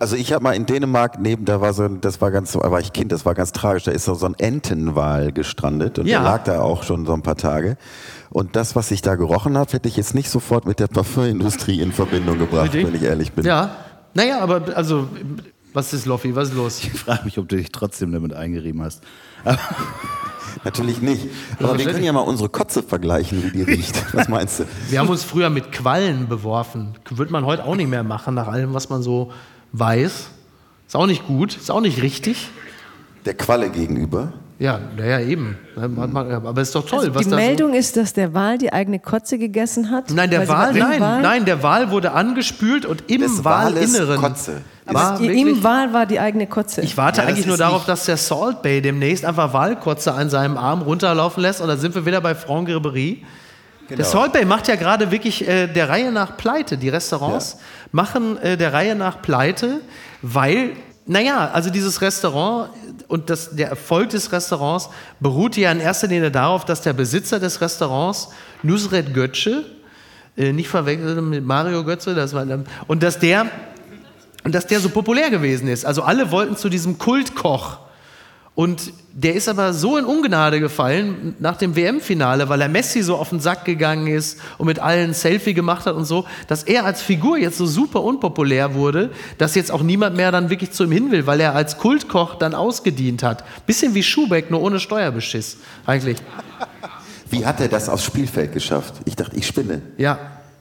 Also 0.00 0.14
ich 0.14 0.32
habe 0.32 0.44
mal 0.44 0.52
in 0.52 0.64
Dänemark 0.64 1.18
neben, 1.20 1.44
da 1.44 1.60
war 1.60 1.72
so, 1.72 1.82
ein- 1.82 2.00
das 2.00 2.20
war 2.20 2.30
ganz, 2.30 2.52
so, 2.52 2.60
da 2.60 2.70
war 2.70 2.78
ich 2.78 2.92
Kind, 2.92 3.10
das 3.10 3.24
war 3.26 3.34
ganz 3.34 3.50
tragisch. 3.52 3.82
Da 3.84 3.90
ist 3.90 4.04
so, 4.04 4.14
so 4.14 4.26
ein 4.26 4.34
Entenwal 4.38 5.32
gestrandet 5.32 5.98
und 5.98 6.06
Ja. 6.06 6.20
der 6.20 6.30
lag 6.30 6.44
da 6.44 6.60
auch 6.60 6.84
schon 6.84 7.04
so 7.04 7.12
ein 7.14 7.22
paar 7.22 7.36
Tage. 7.36 7.76
Und 8.30 8.54
das, 8.54 8.76
was 8.76 8.90
ich 8.92 9.02
da 9.02 9.16
gerochen 9.16 9.58
habe, 9.58 9.72
hätte 9.72 9.88
ich 9.88 9.96
jetzt 9.96 10.14
nicht 10.14 10.30
sofort 10.30 10.66
mit 10.66 10.78
der 10.78 10.86
Parfümindustrie 10.86 11.80
in 11.80 11.90
Verbindung 11.92 12.38
gebracht, 12.38 12.72
wenn 12.74 12.94
ich 12.94 13.02
ehrlich 13.02 13.32
bin. 13.32 13.44
Ja, 13.44 13.70
naja, 14.14 14.40
aber 14.40 14.76
also, 14.76 15.08
was 15.72 15.92
ist 15.92 16.06
Loffi, 16.06 16.34
was 16.36 16.50
ist 16.50 16.54
los? 16.54 16.78
Ich 16.84 16.92
frage 16.92 17.24
mich, 17.24 17.36
ob 17.38 17.48
du 17.48 17.56
dich 17.56 17.72
trotzdem 17.72 18.12
damit 18.12 18.32
eingerieben 18.34 18.82
hast. 18.82 19.02
Natürlich 20.64 21.00
nicht. 21.02 21.26
Aber 21.60 21.78
wir 21.78 21.84
können 21.86 22.04
ja 22.04 22.12
mal 22.12 22.20
unsere 22.20 22.48
Kotze 22.48 22.82
vergleichen, 22.82 23.42
wie 23.44 23.50
die 23.50 23.62
riecht. 23.70 24.14
Was 24.14 24.28
meinst 24.28 24.60
du? 24.60 24.64
Wir 24.90 24.98
haben 25.00 25.08
uns 25.08 25.22
früher 25.24 25.50
mit 25.50 25.72
Quallen 25.72 26.28
beworfen. 26.28 26.94
Würde 27.10 27.32
man 27.32 27.44
heute 27.44 27.64
auch 27.64 27.76
nicht 27.76 27.88
mehr 27.88 28.02
machen, 28.02 28.34
nach 28.34 28.48
allem, 28.48 28.74
was 28.74 28.88
man 28.88 29.02
so 29.02 29.30
weiß. 29.72 30.28
Ist 30.86 30.96
auch 30.96 31.06
nicht 31.06 31.26
gut, 31.26 31.56
ist 31.56 31.70
auch 31.70 31.80
nicht 31.80 32.02
richtig. 32.02 32.48
Der 33.24 33.34
Qualle 33.34 33.68
gegenüber. 33.70 34.32
Ja, 34.60 34.80
naja, 34.96 35.20
eben. 35.20 35.56
Aber 35.76 36.60
ist 36.60 36.74
doch 36.74 36.84
toll. 36.84 36.98
was 37.14 37.16
Also 37.18 37.20
Die 37.20 37.30
da 37.30 37.36
Meldung 37.36 37.74
ist, 37.74 37.96
dass 37.96 38.12
der 38.12 38.34
Wal 38.34 38.58
die 38.58 38.72
eigene 38.72 38.98
Kotze 38.98 39.38
gegessen 39.38 39.90
hat. 39.92 40.08
So 40.08 40.16
nein, 40.16 40.30
der 40.30 40.48
Wal, 40.48 40.72
nein, 40.72 41.00
Wal- 41.00 41.22
nein, 41.22 41.44
der 41.44 41.62
Wal 41.62 41.90
wurde 41.92 42.10
angespült 42.10 42.84
und 42.84 43.04
im 43.08 43.20
Des 43.20 43.44
Walinneren 43.44 44.20
Kotze. 44.20 44.62
war 44.86 45.12
Aber 45.12 45.20
Im 45.22 45.62
Wal 45.62 45.92
war 45.92 46.06
die 46.06 46.18
eigene 46.18 46.48
Kotze. 46.48 46.80
Ich 46.80 46.96
warte 46.96 47.20
Ja, 47.20 47.28
eigentlich 47.28 47.46
nur 47.46 47.56
darauf, 47.56 47.84
dass 47.84 48.06
der 48.06 48.16
Salt 48.16 48.62
Bay 48.62 48.82
demnächst 48.82 49.24
einfach 49.24 49.52
Walkotze 49.52 50.12
an 50.12 50.28
seinem 50.28 50.56
Arm 50.56 50.82
runterlaufen 50.82 51.40
lässt 51.42 51.60
und 51.60 51.68
dann 51.68 51.78
sind 51.78 51.94
wir 51.94 52.04
wieder 52.04 52.20
bei 52.20 52.34
Franck 52.34 52.68
Ribery. 52.68 53.24
Der 53.90 54.04
Salt 54.04 54.32
Bay 54.32 54.44
macht 54.44 54.66
ja 54.68 54.74
gerade 54.74 55.10
wirklich 55.12 55.46
äh, 55.48 55.66
der 55.68 55.88
Reihe 55.88 56.10
nach 56.12 56.36
Pleite. 56.36 56.76
Die 56.76 56.88
Restaurants 56.88 57.58
machen 57.92 58.36
äh, 58.38 58.56
der 58.56 58.72
Reihe 58.72 58.94
nach 58.94 59.22
Pleite, 59.22 59.80
weil, 60.22 60.72
naja, 61.06 61.50
also 61.52 61.70
dieses 61.70 62.00
Restaurant 62.00 62.70
und 63.08 63.30
das, 63.30 63.56
der 63.56 63.68
Erfolg 63.68 64.10
des 64.10 64.30
Restaurants 64.32 64.90
beruht 65.20 65.56
ja 65.56 65.72
in 65.72 65.80
erster 65.80 66.06
Linie 66.06 66.30
darauf, 66.30 66.64
dass 66.64 66.82
der 66.82 66.92
Besitzer 66.92 67.40
des 67.40 67.60
Restaurants, 67.60 68.30
Nusret 68.62 69.14
Götze, 69.14 69.64
äh, 70.36 70.52
nicht 70.52 70.68
verwechseln 70.68 71.30
mit 71.30 71.44
Mario 71.44 71.84
Götze, 71.84 72.14
das 72.14 72.34
war, 72.34 72.46
und 72.86 73.02
dass 73.02 73.18
der 73.18 73.46
und 74.44 74.54
dass 74.54 74.66
der 74.66 74.80
so 74.80 74.88
populär 74.88 75.30
gewesen 75.30 75.68
ist. 75.68 75.84
Also 75.84 76.02
alle 76.02 76.30
wollten 76.30 76.56
zu 76.56 76.68
diesem 76.68 76.96
Kultkoch. 76.96 77.78
Und 78.54 78.92
der 79.20 79.34
ist 79.34 79.48
aber 79.48 79.72
so 79.72 79.96
in 79.96 80.04
Ungnade 80.04 80.60
gefallen 80.60 81.34
nach 81.40 81.56
dem 81.56 81.74
WM-Finale, 81.74 82.48
weil 82.48 82.60
er 82.60 82.68
Messi 82.68 83.02
so 83.02 83.16
auf 83.16 83.30
den 83.30 83.40
Sack 83.40 83.64
gegangen 83.64 84.06
ist 84.06 84.38
und 84.58 84.66
mit 84.66 84.78
allen 84.78 85.12
Selfie 85.12 85.54
gemacht 85.54 85.86
hat 85.86 85.96
und 85.96 86.04
so, 86.04 86.24
dass 86.46 86.62
er 86.62 86.84
als 86.84 87.02
Figur 87.02 87.36
jetzt 87.36 87.58
so 87.58 87.66
super 87.66 88.04
unpopulär 88.04 88.74
wurde, 88.74 89.10
dass 89.36 89.56
jetzt 89.56 89.72
auch 89.72 89.82
niemand 89.82 90.16
mehr 90.16 90.30
dann 90.30 90.50
wirklich 90.50 90.70
zu 90.70 90.84
ihm 90.84 90.92
hin 90.92 91.10
will, 91.10 91.26
weil 91.26 91.40
er 91.40 91.56
als 91.56 91.78
Kultkoch 91.78 92.36
dann 92.36 92.54
ausgedient 92.54 93.24
hat. 93.24 93.42
Bisschen 93.66 93.92
wie 93.94 94.04
Schubeck, 94.04 94.52
nur 94.52 94.62
ohne 94.62 94.78
Steuerbeschiss, 94.78 95.56
eigentlich. 95.84 96.18
Wie 97.28 97.44
hat 97.44 97.60
er 97.60 97.66
das 97.68 97.88
aufs 97.88 98.04
Spielfeld 98.04 98.52
geschafft? 98.52 98.94
Ich 99.04 99.16
dachte, 99.16 99.34
ich 99.36 99.48
spinne. 99.48 99.82
Ja, 99.96 100.18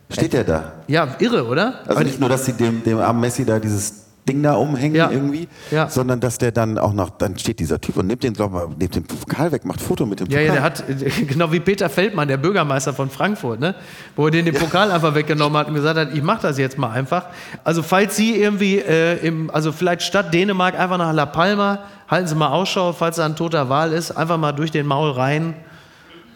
Steht 0.10 0.34
er 0.34 0.44
da? 0.44 0.72
ja, 0.88 1.16
irre, 1.20 1.46
oder? 1.46 1.82
Also 1.86 2.02
nicht 2.02 2.20
nur, 2.20 2.30
dass 2.30 2.46
sie 2.46 2.54
dem, 2.54 2.84
dem 2.84 2.98
armen 2.98 3.20
Messi 3.22 3.46
da 3.46 3.60
dieses 3.60 4.07
Ding 4.28 4.44
da 4.44 4.54
umhängen 4.54 4.96
Ja. 4.96 5.10
irgendwie, 5.10 5.48
Ja. 5.72 5.90
sondern 5.90 6.20
dass 6.20 6.38
der 6.38 6.52
dann 6.52 6.78
auch 6.78 6.94
noch, 6.94 7.10
dann 7.10 7.38
steht 7.40 7.60
dieser 7.60 7.82
Typ 7.82 7.98
und 7.98 8.06
nimmt 8.06 8.22
den, 8.24 8.34
glaub 8.34 8.52
mal, 8.52 8.68
nimmt 8.78 8.94
den 8.96 9.04
Pokal 9.06 9.52
weg, 9.52 9.66
macht 9.66 9.82
Foto 9.82 10.06
mit 10.06 10.20
dem 10.20 10.28
Ja, 10.30 10.38
Pokal. 10.40 10.46
ja, 10.48 10.54
der 10.54 10.64
hat, 10.64 10.84
genau 11.28 11.52
wie 11.52 11.60
Peter 11.60 11.90
Feldmann, 11.90 12.28
der 12.28 12.38
Bürgermeister 12.38 12.94
von 12.94 13.10
Frankfurt, 13.10 13.60
ne? 13.60 13.74
wo 14.16 14.26
er 14.26 14.32
den 14.32 14.46
den 14.46 14.54
Pokal 14.54 14.92
einfach 14.92 15.16
weggenommen 15.16 15.58
hat 15.58 15.68
und 15.68 15.74
gesagt 15.74 15.98
hat, 15.98 16.14
ich 16.14 16.22
mache 16.22 16.42
das 16.44 16.58
jetzt 16.60 16.78
mal 16.78 16.92
einfach. 16.92 17.26
Also 17.64 17.82
falls 17.82 18.16
Sie 18.16 18.36
irgendwie, 18.36 18.78
äh, 18.80 19.18
im, 19.26 19.50
also 19.50 19.72
vielleicht 19.72 20.04
statt 20.04 20.34
Dänemark 20.34 20.78
einfach 20.80 20.98
nach 20.98 21.14
La 21.14 21.26
Palma, 21.26 21.80
halten 22.08 22.28
Sie 22.28 22.36
mal 22.36 22.50
Ausschau, 22.50 22.94
falls 22.94 23.16
da 23.16 23.26
ein 23.26 23.36
toter 23.36 23.70
Wal 23.70 23.92
ist, 23.94 24.12
einfach 24.12 24.38
mal 24.38 24.52
durch 24.52 24.72
den 24.72 24.86
Maul 24.86 25.12
rein, 25.12 25.54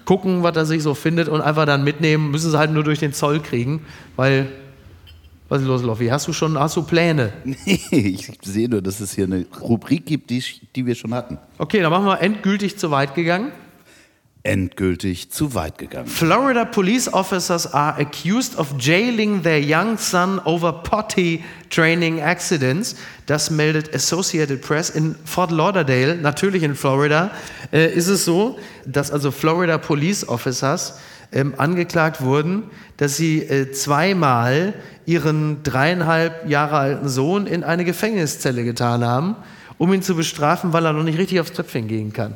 gucken, 0.05 0.43
was 0.43 0.55
er 0.57 0.65
sich 0.65 0.82
so 0.83 0.93
findet 0.93 1.29
und 1.29 1.41
einfach 1.41 1.66
dann 1.66 1.83
mitnehmen, 1.83 2.32
müssen 2.32 2.49
Sie 2.51 2.57
halt 2.57 2.71
nur 2.71 2.83
durch 2.83 2.99
den 2.99 3.13
Zoll 3.13 3.39
kriegen, 3.39 3.86
weil, 4.16 4.47
was 5.51 5.61
ist 5.63 5.67
los, 5.67 5.83
Loffi, 5.83 6.07
hast 6.07 6.29
du 6.29 6.32
schon, 6.32 6.57
hast 6.57 6.78
du 6.78 6.83
Pläne? 6.83 7.33
Nee, 7.43 7.57
ich 7.91 8.32
sehe 8.41 8.69
nur, 8.69 8.82
dass 8.82 9.01
es 9.01 9.13
hier 9.13 9.25
eine 9.25 9.45
Rubrik 9.59 10.05
gibt, 10.05 10.29
die, 10.29 10.41
die 10.78 10.86
wir 10.86 10.95
schon 10.95 11.13
hatten. 11.13 11.39
Okay, 11.57 11.82
dann 11.82 11.91
machen 11.91 12.05
wir 12.05 12.21
endgültig 12.21 12.78
zu 12.78 12.89
weit 12.89 13.15
gegangen. 13.15 13.51
Endgültig 14.43 15.29
zu 15.29 15.53
weit 15.53 15.78
gegangen. 15.78 16.07
Florida 16.07 16.63
police 16.63 17.11
officers 17.11 17.67
are 17.73 17.99
accused 17.99 18.57
of 18.57 18.75
jailing 18.79 19.43
their 19.43 19.59
young 19.59 19.97
son 19.97 20.39
over 20.45 20.71
potty 20.71 21.43
training 21.69 22.21
accidents. 22.21 22.95
Das 23.25 23.51
meldet 23.51 23.93
Associated 23.93 24.61
Press. 24.61 24.89
In 24.89 25.15
Fort 25.25 25.51
Lauderdale, 25.51 26.15
natürlich 26.15 26.63
in 26.63 26.75
Florida, 26.75 27.29
äh, 27.73 27.93
ist 27.93 28.07
es 28.07 28.23
so, 28.23 28.57
dass 28.86 29.11
also 29.11 29.32
Florida 29.32 29.78
police 29.78 30.25
officers 30.29 30.93
ähm, 31.32 31.53
angeklagt 31.58 32.21
wurden, 32.21 32.63
dass 32.97 33.17
sie 33.17 33.39
äh, 33.39 33.71
zweimal 33.71 34.74
ihren 35.05 35.63
dreieinhalb 35.63 36.49
Jahre 36.49 36.78
alten 36.78 37.09
Sohn 37.09 37.47
in 37.47 37.63
eine 37.63 37.86
Gefängniszelle 37.86 38.63
getan 38.63 39.03
haben, 39.03 39.36
um 39.78 39.93
ihn 39.93 40.01
zu 40.01 40.16
bestrafen, 40.16 40.74
weil 40.74 40.86
er 40.86 40.93
noch 40.93 41.03
nicht 41.03 41.17
richtig 41.17 41.39
aufs 41.39 41.53
Töpfchen 41.53 41.87
gehen 41.87 42.13
kann. 42.13 42.36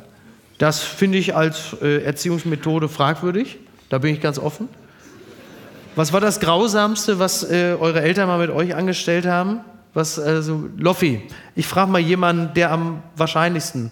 Das 0.58 0.80
finde 0.80 1.18
ich 1.18 1.34
als 1.36 1.76
äh, 1.82 2.02
Erziehungsmethode 2.02 2.88
fragwürdig. 2.88 3.58
Da 3.88 3.98
bin 3.98 4.14
ich 4.14 4.20
ganz 4.20 4.38
offen. 4.38 4.68
Was 5.94 6.12
war 6.12 6.20
das 6.20 6.40
Grausamste, 6.40 7.18
was 7.18 7.42
äh, 7.42 7.76
eure 7.78 8.02
Eltern 8.02 8.28
mal 8.28 8.38
mit 8.38 8.50
euch 8.50 8.74
angestellt 8.74 9.26
haben? 9.26 9.60
Was, 9.94 10.18
also, 10.18 10.68
Loffi, 10.76 11.22
ich 11.54 11.66
frage 11.66 11.90
mal 11.90 12.00
jemanden, 12.00 12.52
der 12.54 12.70
am 12.70 13.02
wahrscheinlichsten 13.16 13.90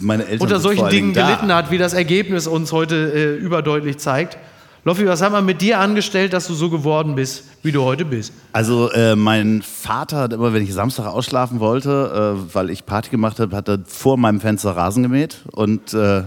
Meine 0.00 0.24
Eltern 0.26 0.40
unter 0.40 0.60
solchen 0.60 0.88
Dingen 0.88 1.12
da. 1.12 1.26
gelitten 1.26 1.52
hat, 1.54 1.70
wie 1.70 1.78
das 1.78 1.92
Ergebnis 1.92 2.46
uns 2.46 2.72
heute 2.72 3.12
äh, 3.12 3.36
überdeutlich 3.36 3.98
zeigt. 3.98 4.38
Loffi, 4.86 5.06
was 5.06 5.22
hat 5.22 5.32
man 5.32 5.46
mit 5.46 5.62
dir 5.62 5.80
angestellt, 5.80 6.34
dass 6.34 6.46
du 6.46 6.52
so 6.52 6.68
geworden 6.68 7.14
bist, 7.14 7.44
wie 7.62 7.72
du 7.72 7.82
heute 7.82 8.04
bist? 8.04 8.34
Also 8.52 8.90
äh, 8.92 9.16
mein 9.16 9.62
Vater 9.62 10.18
hat 10.18 10.32
immer, 10.34 10.52
wenn 10.52 10.62
ich 10.62 10.74
Samstag 10.74 11.06
ausschlafen 11.06 11.58
wollte, 11.58 12.36
äh, 12.50 12.54
weil 12.54 12.68
ich 12.68 12.84
Party 12.84 13.08
gemacht 13.08 13.40
habe, 13.40 13.56
hat 13.56 13.68
er 13.68 13.78
vor 13.86 14.18
meinem 14.18 14.40
Fenster 14.40 14.76
Rasen 14.76 15.02
gemäht 15.02 15.38
und 15.52 15.94
äh, 15.94 16.24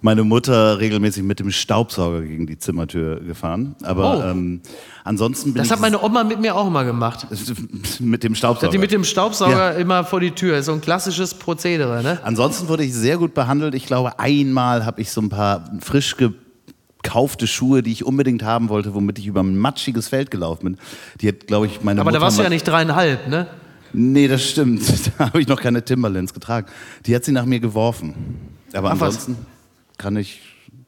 meine 0.00 0.22
Mutter 0.24 0.78
regelmäßig 0.78 1.22
mit 1.24 1.40
dem 1.40 1.50
Staubsauger 1.50 2.22
gegen 2.22 2.46
die 2.46 2.56
Zimmertür 2.58 3.20
gefahren. 3.20 3.74
Aber 3.82 4.18
Oh. 4.18 4.30
ähm, 4.30 4.60
ansonsten 5.04 5.52
bin 5.52 5.58
Das 5.58 5.66
ich 5.66 5.72
hat 5.72 5.80
meine 5.80 6.00
Oma 6.02 6.22
mit 6.24 6.40
mir 6.40 6.54
auch 6.54 6.70
mal 6.70 6.84
gemacht. 6.84 7.26
mit 8.00 8.22
dem 8.22 8.32
Hat 8.32 8.38
Staubsauger. 8.38 8.70
die 8.70 8.78
mit 8.78 8.92
dem 8.92 9.04
Staubsauger 9.04 9.74
immer 9.76 10.04
vor 10.04 10.20
die 10.20 10.30
Tür. 10.32 10.62
So 10.62 10.72
ein 10.72 10.80
klassisches 10.80 11.34
Prozedere, 11.34 12.02
ne? 12.02 12.20
Ansonsten 12.22 12.68
wurde 12.68 12.84
ich 12.84 12.94
sehr 12.94 13.16
gut 13.18 13.34
behandelt. 13.34 13.74
Ich 13.74 13.86
glaube, 13.86 14.18
einmal 14.18 14.84
habe 14.86 15.00
ich 15.00 15.10
so 15.10 15.20
ein 15.20 15.28
paar 15.30 15.64
frisch 15.80 16.16
gekaufte 17.02 17.46
Schuhe, 17.46 17.82
die 17.82 17.92
ich 17.92 18.04
unbedingt 18.04 18.42
haben 18.42 18.68
wollte, 18.68 18.94
womit 18.94 19.18
ich 19.18 19.26
über 19.26 19.40
ein 19.40 19.56
matschiges 19.58 20.08
Feld 20.08 20.30
gelaufen 20.30 20.64
bin. 20.64 20.76
Die 21.20 21.28
hat, 21.28 21.46
glaube 21.46 21.66
ich, 21.66 21.82
meine 21.82 22.00
Aber 22.00 22.10
Mutter 22.10 22.20
da 22.20 22.24
warst 22.24 22.38
du 22.38 22.42
ja 22.42 22.48
nicht 22.48 22.66
dreieinhalb, 22.66 23.28
ne? 23.28 23.46
Nee, 23.92 24.28
das 24.28 24.42
stimmt. 24.48 24.82
Da 25.18 25.26
habe 25.26 25.40
ich 25.40 25.48
noch 25.48 25.60
keine 25.60 25.82
Timberlands 25.84 26.34
getragen. 26.34 26.66
Die 27.06 27.14
hat 27.16 27.24
sie 27.24 27.32
nach 27.32 27.46
mir 27.46 27.58
geworfen. 27.58 28.14
Aber 28.74 28.92
Ach, 28.92 29.00
was? 29.00 29.28
Kann 29.98 30.16
ich. 30.16 30.40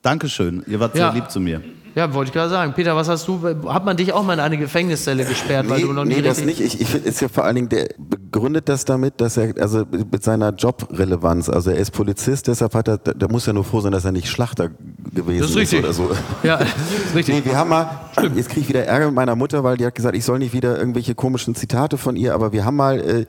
Dankeschön, 0.02 0.62
ihr 0.66 0.80
wart 0.80 0.96
Ja. 0.96 1.12
sehr 1.12 1.20
lieb 1.20 1.30
zu 1.30 1.40
mir. 1.40 1.60
Ja, 1.96 2.14
wollte 2.14 2.28
ich 2.28 2.32
gerade 2.32 2.48
sagen. 2.50 2.72
Peter, 2.74 2.94
was 2.94 3.08
hast 3.08 3.26
du? 3.26 3.42
Hat 3.66 3.84
man 3.84 3.96
dich 3.96 4.12
auch 4.12 4.22
mal 4.24 4.34
in 4.34 4.40
eine 4.40 4.56
Gefängniszelle 4.56 5.24
gesperrt, 5.24 5.68
weil 5.68 5.80
Nee, 5.80 5.86
du 5.86 5.92
noch 5.92 6.04
nie 6.04 6.14
nee 6.14 6.22
das 6.22 6.42
nicht. 6.44 6.60
Ich, 6.60 6.80
ich 6.80 6.86
finde, 6.86 7.08
ist 7.08 7.20
ja 7.20 7.26
vor 7.28 7.42
allen 7.44 7.56
Dingen, 7.56 7.68
der 7.68 7.88
begründet 7.98 8.68
das 8.68 8.84
damit, 8.84 9.20
dass 9.20 9.36
er, 9.36 9.54
also 9.60 9.84
mit 10.10 10.22
seiner 10.22 10.54
Jobrelevanz, 10.54 11.48
also 11.48 11.70
er 11.70 11.78
ist 11.78 11.90
Polizist, 11.90 12.46
deshalb 12.46 12.74
hat 12.74 12.86
er, 12.86 12.98
der 12.98 13.28
muss 13.28 13.44
ja 13.46 13.52
nur 13.52 13.64
froh 13.64 13.80
sein, 13.80 13.90
dass 13.90 14.04
er 14.04 14.12
nicht 14.12 14.28
Schlachter 14.28 14.70
gewesen 15.12 15.40
Das 15.40 15.50
ist 15.50 15.56
richtig. 15.56 15.80
oder 15.80 15.92
so. 15.92 16.10
Ja, 16.44 16.58
das 16.58 16.68
ist 17.06 17.14
richtig. 17.16 17.44
Nee, 17.44 17.50
wir 17.50 17.58
haben 17.58 17.70
mal, 17.70 17.90
jetzt 18.36 18.50
kriege 18.50 18.60
ich 18.60 18.68
wieder 18.68 18.84
Ärger 18.84 19.06
mit 19.06 19.16
meiner 19.16 19.34
Mutter, 19.34 19.64
weil 19.64 19.76
die 19.76 19.84
hat 19.84 19.96
gesagt, 19.96 20.14
ich 20.16 20.24
soll 20.24 20.38
nicht 20.38 20.52
wieder 20.52 20.78
irgendwelche 20.78 21.16
komischen 21.16 21.56
Zitate 21.56 21.98
von 21.98 22.14
ihr, 22.14 22.34
aber 22.34 22.52
wir 22.52 22.64
haben 22.64 22.76
mal, 22.76 23.00
äh, 23.00 23.26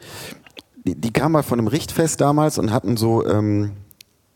die, 0.85 0.93
die 0.93 1.11
kam 1.11 1.31
mal 1.31 1.41
von 1.43 1.57
einem 1.57 1.67
Richtfest 1.67 2.21
damals 2.21 2.59
und 2.59 2.71
hatten 2.71 2.95
so, 2.95 3.25
ähm, 3.27 3.71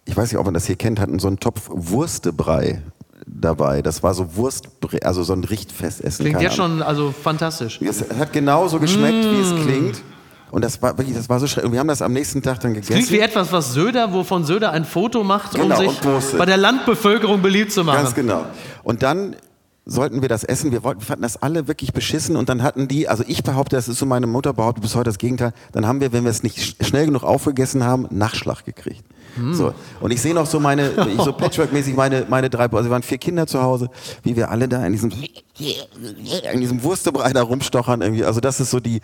ich 0.05 0.15
weiß 0.15 0.31
nicht, 0.31 0.39
ob 0.39 0.45
man 0.45 0.53
das 0.53 0.65
hier 0.65 0.75
kennt, 0.75 0.99
hatten 0.99 1.19
so 1.19 1.27
einen 1.27 1.39
Topf 1.39 1.69
Wurstebrei 1.71 2.81
dabei. 3.27 3.81
Das 3.81 4.03
war 4.03 4.13
so 4.13 4.35
Wurstbrei, 4.35 5.01
also 5.03 5.23
so 5.23 5.33
ein 5.33 5.43
Richtfestessen. 5.43 6.23
Klingt 6.25 6.41
jetzt 6.41 6.59
Ahnung. 6.59 6.77
schon 6.77 6.81
also 6.83 7.11
fantastisch. 7.11 7.81
Es 7.81 8.03
hat 8.17 8.31
genauso 8.33 8.79
geschmeckt, 8.79 9.25
wie 9.25 9.37
Mm. 9.37 9.41
es 9.41 9.63
klingt. 9.65 10.01
Und 10.51 10.63
das 10.63 10.81
war 10.81 10.97
wirklich, 10.97 11.15
das 11.17 11.27
war 11.27 11.39
so 11.39 11.47
schrecklich. 11.47 11.65
Und 11.65 11.71
wir 11.73 11.79
haben 11.79 11.87
das 11.87 12.01
am 12.01 12.13
nächsten 12.13 12.41
Tag 12.41 12.59
dann 12.61 12.73
gegessen. 12.75 12.93
Klingt 12.93 13.11
wie 13.11 13.19
etwas, 13.19 13.51
was 13.51 13.73
Söder, 13.73 14.13
wovon 14.13 14.45
Söder 14.45 14.71
ein 14.71 14.85
Foto 14.85 15.23
macht, 15.23 15.55
um 15.55 15.61
Genau, 15.63 15.75
sich 15.77 15.87
und 15.89 16.01
postet. 16.01 16.37
bei 16.39 16.45
der 16.45 16.57
Landbevölkerung 16.57 17.41
beliebt 17.41 17.71
zu 17.73 17.83
machen. 17.83 18.03
Ganz 18.03 18.13
genau. 18.15 18.45
Und 18.83 19.01
dann 19.03 19.35
sollten 19.87 20.21
wir 20.21 20.29
das 20.29 20.43
essen. 20.43 20.71
Wir, 20.71 20.83
wollten, 20.83 21.01
wir 21.01 21.05
fanden 21.07 21.23
das 21.23 21.41
alle 21.41 21.67
wirklich 21.67 21.93
beschissen. 21.93 22.37
Und 22.37 22.47
dann 22.47 22.63
hatten 22.63 22.87
die, 22.87 23.09
also 23.09 23.23
ich 23.27 23.43
behaupte, 23.43 23.75
das 23.75 23.87
ist 23.89 23.97
so 23.99 24.05
meine 24.05 24.27
Mutter 24.27 24.53
behauptet 24.53 24.83
bis 24.83 24.95
heute 24.95 25.05
das 25.05 25.17
Gegenteil. 25.17 25.51
Dann 25.73 25.85
haben 25.87 25.99
wir, 25.99 26.13
wenn 26.13 26.23
wir 26.23 26.31
es 26.31 26.43
nicht 26.43 26.57
sch- 26.59 26.85
schnell 26.85 27.07
genug 27.07 27.23
aufgegessen 27.23 27.83
haben, 27.83 28.07
Nachschlag 28.11 28.63
gekriegt. 28.65 29.03
Hm. 29.35 29.53
So. 29.53 29.73
Und 29.99 30.11
ich 30.11 30.21
sehe 30.21 30.33
noch 30.33 30.45
so 30.45 30.59
meine, 30.59 30.91
ich 31.07 31.21
so 31.23 31.31
Patchwork-mäßig 31.33 31.95
meine, 31.95 32.25
meine 32.29 32.49
drei, 32.49 32.63
also 32.63 32.83
wir 32.83 32.89
waren 32.89 33.03
vier 33.03 33.17
Kinder 33.17 33.47
zu 33.47 33.61
Hause, 33.61 33.89
wie 34.23 34.35
wir 34.35 34.49
alle 34.49 34.67
da 34.67 34.85
in 34.85 34.91
diesem, 34.91 35.11
in 35.11 36.59
diesem 36.59 36.83
Wurstebrei 36.83 37.33
da 37.33 37.43
rumstochern 37.43 38.01
irgendwie. 38.01 38.25
Also 38.25 38.39
das 38.39 38.59
ist 38.59 38.71
so 38.71 38.79
die, 38.79 39.01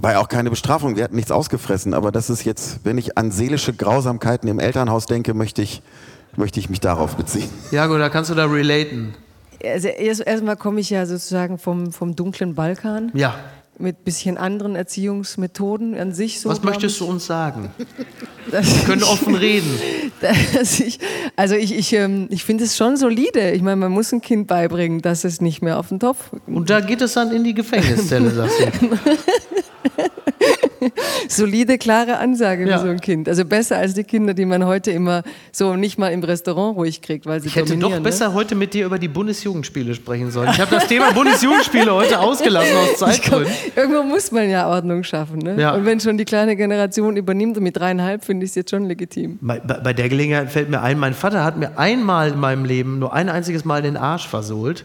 war 0.00 0.12
ja 0.12 0.20
auch 0.20 0.28
keine 0.28 0.50
Bestrafung, 0.50 0.96
wir 0.96 1.04
hatten 1.04 1.16
nichts 1.16 1.30
ausgefressen. 1.30 1.94
Aber 1.94 2.12
das 2.12 2.30
ist 2.30 2.44
jetzt, 2.44 2.80
wenn 2.84 2.98
ich 2.98 3.18
an 3.18 3.30
seelische 3.30 3.72
Grausamkeiten 3.72 4.48
im 4.48 4.58
Elternhaus 4.58 5.06
denke, 5.06 5.34
möchte 5.34 5.62
ich, 5.62 5.82
möchte 6.36 6.60
ich 6.60 6.70
mich 6.70 6.80
darauf 6.80 7.16
beziehen. 7.16 7.50
Jago, 7.70 7.98
da 7.98 8.08
kannst 8.08 8.30
du 8.30 8.34
da 8.34 8.46
relaten. 8.46 9.14
Also 9.64 9.88
erst, 9.88 10.26
erstmal 10.26 10.56
komme 10.56 10.80
ich 10.80 10.90
ja 10.90 11.06
sozusagen 11.06 11.58
vom, 11.58 11.92
vom 11.92 12.16
dunklen 12.16 12.54
Balkan 12.54 13.12
Ja. 13.14 13.34
Mit 13.82 14.04
bisschen 14.04 14.38
anderen 14.38 14.76
Erziehungsmethoden 14.76 15.94
an 15.98 16.12
sich. 16.12 16.40
So, 16.40 16.48
Was 16.48 16.62
möchtest 16.62 17.00
du 17.00 17.06
uns 17.06 17.26
sagen? 17.26 17.70
Wir 18.46 18.84
können 18.84 19.02
offen 19.02 19.34
reden. 19.34 19.70
ich, 20.62 20.98
also 21.36 21.54
ich, 21.54 21.76
ich, 21.76 21.92
ähm, 21.92 22.28
ich 22.30 22.44
finde 22.44 22.64
es 22.64 22.76
schon 22.76 22.96
solide. 22.96 23.50
Ich 23.50 23.62
meine, 23.62 23.76
man 23.76 23.92
muss 23.92 24.12
ein 24.12 24.20
Kind 24.20 24.46
beibringen, 24.46 25.02
dass 25.02 25.24
es 25.24 25.40
nicht 25.40 25.62
mehr 25.62 25.78
auf 25.78 25.88
den 25.88 26.00
Topf. 26.00 26.30
Und 26.46 26.70
da 26.70 26.80
geht 26.80 27.02
es 27.02 27.14
dann 27.14 27.32
in 27.32 27.44
die 27.44 27.54
Gefängniszelle, 27.54 28.30
sagst 28.30 28.60
du. 28.60 28.88
Solide, 31.28 31.78
klare 31.78 32.18
Ansage 32.18 32.66
Ja. 32.68 32.78
für 32.78 32.84
so 32.84 32.90
ein 32.90 33.00
Kind. 33.00 33.28
Also 33.28 33.44
besser 33.44 33.78
als 33.78 33.94
die 33.94 34.04
Kinder, 34.04 34.34
die 34.34 34.44
man 34.44 34.64
heute 34.66 34.90
immer 34.90 35.22
so 35.52 35.74
nicht 35.76 35.98
mal 35.98 36.08
im 36.08 36.22
Restaurant 36.22 36.76
ruhig 36.76 37.02
kriegt, 37.02 37.26
weil 37.26 37.40
sie 37.40 37.48
Ich 37.48 37.56
hätte 37.56 37.72
doch 37.74 37.80
dominieren, 37.80 38.02
besser 38.02 38.28
Ne? 38.28 38.34
heute 38.34 38.54
mit 38.54 38.74
dir 38.74 38.86
über 38.86 38.98
die 38.98 39.08
Bundesjugendspiele 39.08 39.94
sprechen 39.94 40.30
sollen. 40.30 40.50
Ich 40.52 40.60
habe 40.60 40.74
das 40.74 40.86
Thema 40.86 41.12
Bundesjugendspiele 41.12 41.92
heute 41.92 42.18
ausgelassen 42.20 42.76
aus 42.76 42.98
Zeitgründen. 42.98 43.52
Irgendwo 43.76 44.02
muss 44.02 44.30
man 44.32 44.48
ja 44.48 44.68
Ordnung 44.68 45.02
schaffen. 45.04 45.38
Ne? 45.38 45.60
Ja. 45.60 45.74
Und 45.74 45.84
wenn 45.84 46.00
schon 46.00 46.18
die 46.18 46.24
kleine 46.24 46.56
Generation 46.56 47.16
übernimmt 47.16 47.56
und 47.56 47.62
mit 47.62 47.76
dreieinhalb, 47.76 48.24
finde 48.24 48.44
ich 48.44 48.50
es 48.50 48.54
jetzt 48.56 48.70
schon 48.70 48.84
legitim. 48.84 49.38
Bei, 49.40 49.58
bei 49.60 49.74
bei 49.74 49.92
der 49.92 50.08
Gelegenheit 50.08 50.50
fällt 50.50 50.70
mir 50.70 50.80
ein, 50.80 50.98
mein 50.98 51.14
Vater 51.14 51.44
hat 51.44 51.56
mir 51.58 51.78
einmal 51.78 52.30
in 52.32 52.38
meinem 52.40 52.64
Leben 52.64 52.98
nur 52.98 53.12
ein 53.12 53.28
einziges 53.28 53.64
Mal 53.64 53.82
den 53.82 53.96
Arsch 53.96 54.26
versohlt, 54.28 54.84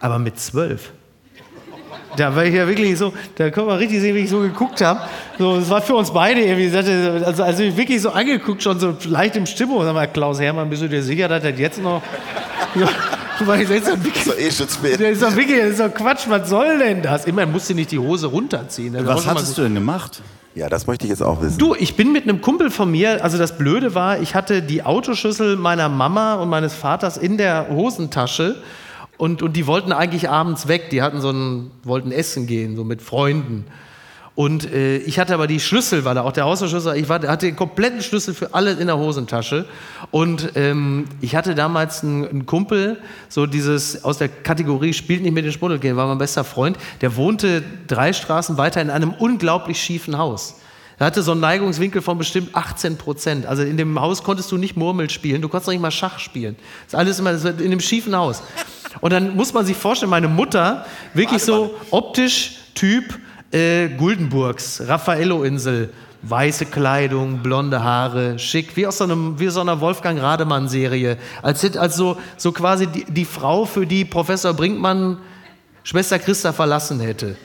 aber 0.00 0.18
mit 0.18 0.38
zwölf. 0.38 0.92
Da 2.16 2.34
war 2.34 2.44
ich 2.44 2.54
ja 2.54 2.66
wirklich 2.66 2.96
so, 2.98 3.12
da 3.36 3.50
kann 3.50 3.66
man 3.66 3.78
richtig 3.78 4.00
sehen, 4.00 4.14
wie 4.14 4.20
ich 4.20 4.30
so 4.30 4.40
geguckt 4.40 4.80
habe. 4.80 5.00
So, 5.38 5.56
das 5.58 5.68
war 5.70 5.82
für 5.82 5.94
uns 5.94 6.10
beide 6.10 6.40
irgendwie, 6.40 6.74
also, 7.24 7.42
also 7.42 7.62
ich 7.62 7.76
wirklich 7.76 8.02
so 8.02 8.10
angeguckt, 8.10 8.62
schon 8.62 8.80
so 8.80 8.94
leicht 9.08 9.36
im 9.36 9.46
Stimmung. 9.46 9.82
Sag 9.84 9.94
mal, 9.94 10.06
Klaus 10.06 10.40
Hermann, 10.40 10.70
bist 10.70 10.82
du 10.82 10.88
dir 10.88 11.02
sicher, 11.02 11.28
dass 11.28 11.42
das 11.42 11.58
jetzt 11.58 11.82
noch. 11.82 12.02
Ja, 12.74 12.88
weil 13.46 13.62
ich 13.62 13.68
das 13.68 13.78
ist 13.78 13.88
doch 13.88 14.24
So 14.24 14.32
eh 14.32 14.48
das 14.48 15.00
ist 15.00 15.22
doch 15.22 15.36
wirklich, 15.36 15.58
das 15.60 15.70
ist 15.70 15.80
doch 15.80 15.92
Quatsch, 15.94 16.24
was 16.28 16.48
soll 16.48 16.78
denn 16.78 17.02
das? 17.02 17.26
Immerhin 17.26 17.52
musst 17.52 17.68
du 17.68 17.74
nicht 17.74 17.90
die 17.90 17.98
Hose 17.98 18.26
runterziehen. 18.26 18.92
Das 18.94 19.06
Was 19.06 19.26
hattest 19.26 19.56
du 19.56 19.62
denn 19.62 19.74
gemacht? 19.74 20.22
Ja, 20.54 20.70
das 20.70 20.86
möchte 20.86 21.04
ich 21.04 21.10
jetzt 21.10 21.22
auch 21.22 21.42
wissen. 21.42 21.58
Du, 21.58 21.74
ich 21.74 21.96
bin 21.96 22.12
mit 22.12 22.22
einem 22.22 22.40
Kumpel 22.40 22.70
von 22.70 22.90
mir, 22.90 23.22
also 23.22 23.36
das 23.36 23.58
Blöde 23.58 23.94
war, 23.94 24.20
ich 24.20 24.34
hatte 24.34 24.62
die 24.62 24.82
Autoschlüssel 24.82 25.56
meiner 25.56 25.90
Mama 25.90 26.36
und 26.36 26.48
meines 26.48 26.72
Vaters 26.72 27.18
in 27.18 27.36
der 27.36 27.68
Hosentasche 27.68 28.56
und, 29.18 29.42
und 29.42 29.54
die 29.54 29.66
wollten 29.66 29.92
eigentlich 29.92 30.28
abends 30.28 30.68
weg. 30.68 30.90
Die 30.90 31.02
hatten 31.02 31.20
so 31.20 31.30
ein, 31.30 31.70
wollten 31.82 32.12
essen 32.12 32.46
gehen, 32.46 32.76
so 32.76 32.84
mit 32.84 33.02
Freunden. 33.02 33.64
Und 34.36 34.70
äh, 34.70 34.98
ich 34.98 35.18
hatte 35.18 35.32
aber 35.32 35.46
die 35.46 35.60
Schlüssel, 35.60 36.04
war 36.04 36.14
da 36.14 36.20
auch 36.20 36.32
der 36.32 36.44
Hausschlüssel. 36.44 36.94
Ich 36.96 37.08
war, 37.08 37.22
hatte 37.22 37.46
den 37.46 37.56
kompletten 37.56 38.02
Schlüssel 38.02 38.34
für 38.34 38.52
alles 38.52 38.78
in 38.78 38.86
der 38.86 38.98
Hosentasche. 38.98 39.64
Und 40.10 40.52
ähm, 40.56 41.06
ich 41.22 41.34
hatte 41.34 41.54
damals 41.54 42.04
einen, 42.04 42.28
einen, 42.28 42.46
Kumpel, 42.46 42.98
so 43.30 43.46
dieses 43.46 44.04
aus 44.04 44.18
der 44.18 44.28
Kategorie 44.28 44.92
spielt 44.92 45.22
nicht 45.22 45.32
mit 45.32 45.46
den 45.46 45.52
Schmuddelkindern, 45.52 45.96
war 45.96 46.06
mein 46.06 46.18
bester 46.18 46.44
Freund. 46.44 46.76
Der 47.00 47.16
wohnte 47.16 47.62
drei 47.86 48.12
Straßen 48.12 48.58
weiter 48.58 48.82
in 48.82 48.90
einem 48.90 49.14
unglaublich 49.14 49.80
schiefen 49.80 50.18
Haus. 50.18 50.60
Er 50.98 51.06
hatte 51.06 51.22
so 51.22 51.32
einen 51.32 51.42
Neigungswinkel 51.42 52.00
von 52.00 52.16
bestimmt 52.16 52.54
18 52.54 52.96
Prozent. 52.96 53.46
Also 53.46 53.62
in 53.62 53.76
dem 53.76 54.00
Haus 54.00 54.22
konntest 54.22 54.50
du 54.50 54.56
nicht 54.56 54.76
Murmel 54.76 55.10
spielen, 55.10 55.42
du 55.42 55.48
konntest 55.48 55.66
noch 55.66 55.72
nicht 55.72 55.82
mal 55.82 55.90
Schach 55.90 56.18
spielen. 56.18 56.56
Das 56.84 56.94
ist 56.94 56.98
alles 56.98 57.18
immer 57.18 57.32
in 57.60 57.70
dem 57.70 57.80
schiefen 57.80 58.16
Haus. 58.16 58.42
Und 59.00 59.12
dann 59.12 59.36
muss 59.36 59.52
man 59.52 59.66
sich 59.66 59.76
vorstellen, 59.76 60.10
meine 60.10 60.28
Mutter, 60.28 60.86
wirklich 61.12 61.42
so 61.42 61.74
optisch 61.90 62.60
Typ, 62.74 63.18
äh, 63.52 63.88
Guldenburgs, 63.88 64.82
Raffaello-Insel, 64.86 65.90
weiße 66.22 66.66
Kleidung, 66.66 67.42
blonde 67.42 67.82
Haare, 67.82 68.38
schick, 68.38 68.76
wie 68.76 68.86
aus 68.86 68.98
so, 68.98 69.04
einem, 69.04 69.38
wie 69.38 69.48
aus 69.48 69.54
so 69.54 69.60
einer 69.60 69.80
Wolfgang 69.80 70.20
Rademann-Serie. 70.20 71.18
Als, 71.42 71.76
als 71.76 71.96
so, 71.96 72.16
so 72.36 72.52
quasi 72.52 72.86
die, 72.86 73.04
die 73.04 73.24
Frau, 73.24 73.64
für 73.66 73.86
die 73.86 74.04
Professor 74.04 74.54
Brinkmann 74.54 75.18
Schwester 75.84 76.18
Christa 76.18 76.52
verlassen 76.52 77.00
hätte. 77.00 77.36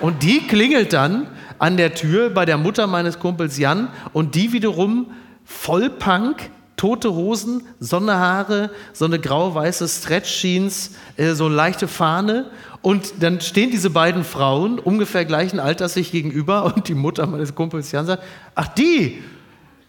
Und 0.00 0.22
die 0.22 0.46
klingelt 0.46 0.92
dann 0.92 1.28
an 1.60 1.76
der 1.76 1.94
Tür 1.94 2.30
bei 2.30 2.44
der 2.44 2.56
Mutter 2.56 2.88
meines 2.88 3.20
Kumpels 3.20 3.58
Jan 3.58 3.88
und 4.12 4.34
die 4.34 4.52
wiederum 4.52 5.12
Vollpunk, 5.44 6.50
tote 6.76 7.12
Hosen, 7.12 7.62
Sonnehaare, 7.78 8.70
so 8.94 9.04
eine 9.04 9.18
grau-weiße 9.20 9.86
Stretch-Jeans, 9.86 10.92
äh, 11.16 11.34
so 11.34 11.46
eine 11.46 11.54
leichte 11.54 11.86
Fahne 11.86 12.46
und 12.80 13.22
dann 13.22 13.42
stehen 13.42 13.70
diese 13.70 13.90
beiden 13.90 14.24
Frauen 14.24 14.78
ungefähr 14.78 15.26
gleichen 15.26 15.60
Alters 15.60 15.94
sich 15.94 16.10
gegenüber 16.10 16.64
und 16.74 16.88
die 16.88 16.94
Mutter 16.94 17.26
meines 17.26 17.54
Kumpels 17.54 17.92
Jan 17.92 18.06
sagt, 18.06 18.22
ach 18.54 18.68
die, 18.68 19.22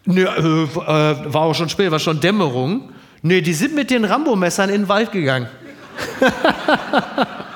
ne, 0.05 0.23
äh, 0.23 0.63
äh, 0.63 1.33
war 1.33 1.43
auch 1.43 1.55
schon 1.55 1.69
spät, 1.69 1.89
war 1.89 1.99
schon 1.99 2.19
Dämmerung. 2.19 2.89
Nee, 3.21 3.41
die 3.41 3.53
sind 3.53 3.75
mit 3.75 3.91
den 3.91 4.03
Rambo-Messern 4.03 4.69
in 4.69 4.81
den 4.81 4.89
Wald 4.89 5.11
gegangen. 5.13 5.47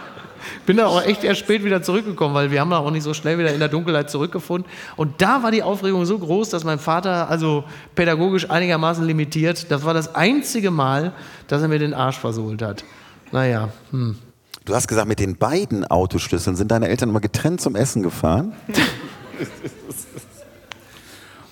Bin 0.65 0.77
da 0.77 0.87
auch 0.87 1.03
echt 1.03 1.23
erst 1.23 1.41
spät 1.41 1.63
wieder 1.63 1.81
zurückgekommen, 1.81 2.33
weil 2.33 2.51
wir 2.51 2.59
haben 2.59 2.71
da 2.71 2.79
auch 2.79 2.91
nicht 2.91 3.03
so 3.03 3.13
schnell 3.13 3.37
wieder 3.37 3.53
in 3.53 3.59
der 3.59 3.69
Dunkelheit 3.69 4.09
zurückgefunden. 4.09 4.69
Und 4.95 5.21
da 5.21 5.43
war 5.43 5.51
die 5.51 5.63
Aufregung 5.63 6.05
so 6.05 6.17
groß, 6.17 6.49
dass 6.49 6.63
mein 6.63 6.79
Vater, 6.79 7.29
also 7.29 7.63
pädagogisch 7.93 8.49
einigermaßen 8.49 9.05
limitiert, 9.05 9.71
das 9.71 9.85
war 9.85 9.93
das 9.93 10.15
einzige 10.15 10.71
Mal, 10.71 11.13
dass 11.47 11.61
er 11.61 11.67
mir 11.67 11.79
den 11.79 11.93
Arsch 11.93 12.17
versohlt 12.17 12.61
hat. 12.61 12.83
Naja, 13.31 13.69
hm. 13.91 14.17
Du 14.65 14.73
hast 14.73 14.87
gesagt, 14.87 15.07
mit 15.07 15.19
den 15.19 15.37
beiden 15.37 15.85
Autoschlüsseln 15.85 16.55
sind 16.55 16.71
deine 16.71 16.87
Eltern 16.87 17.09
immer 17.09 17.19
getrennt 17.19 17.61
zum 17.61 17.75
Essen 17.75 18.01
gefahren? 18.01 18.53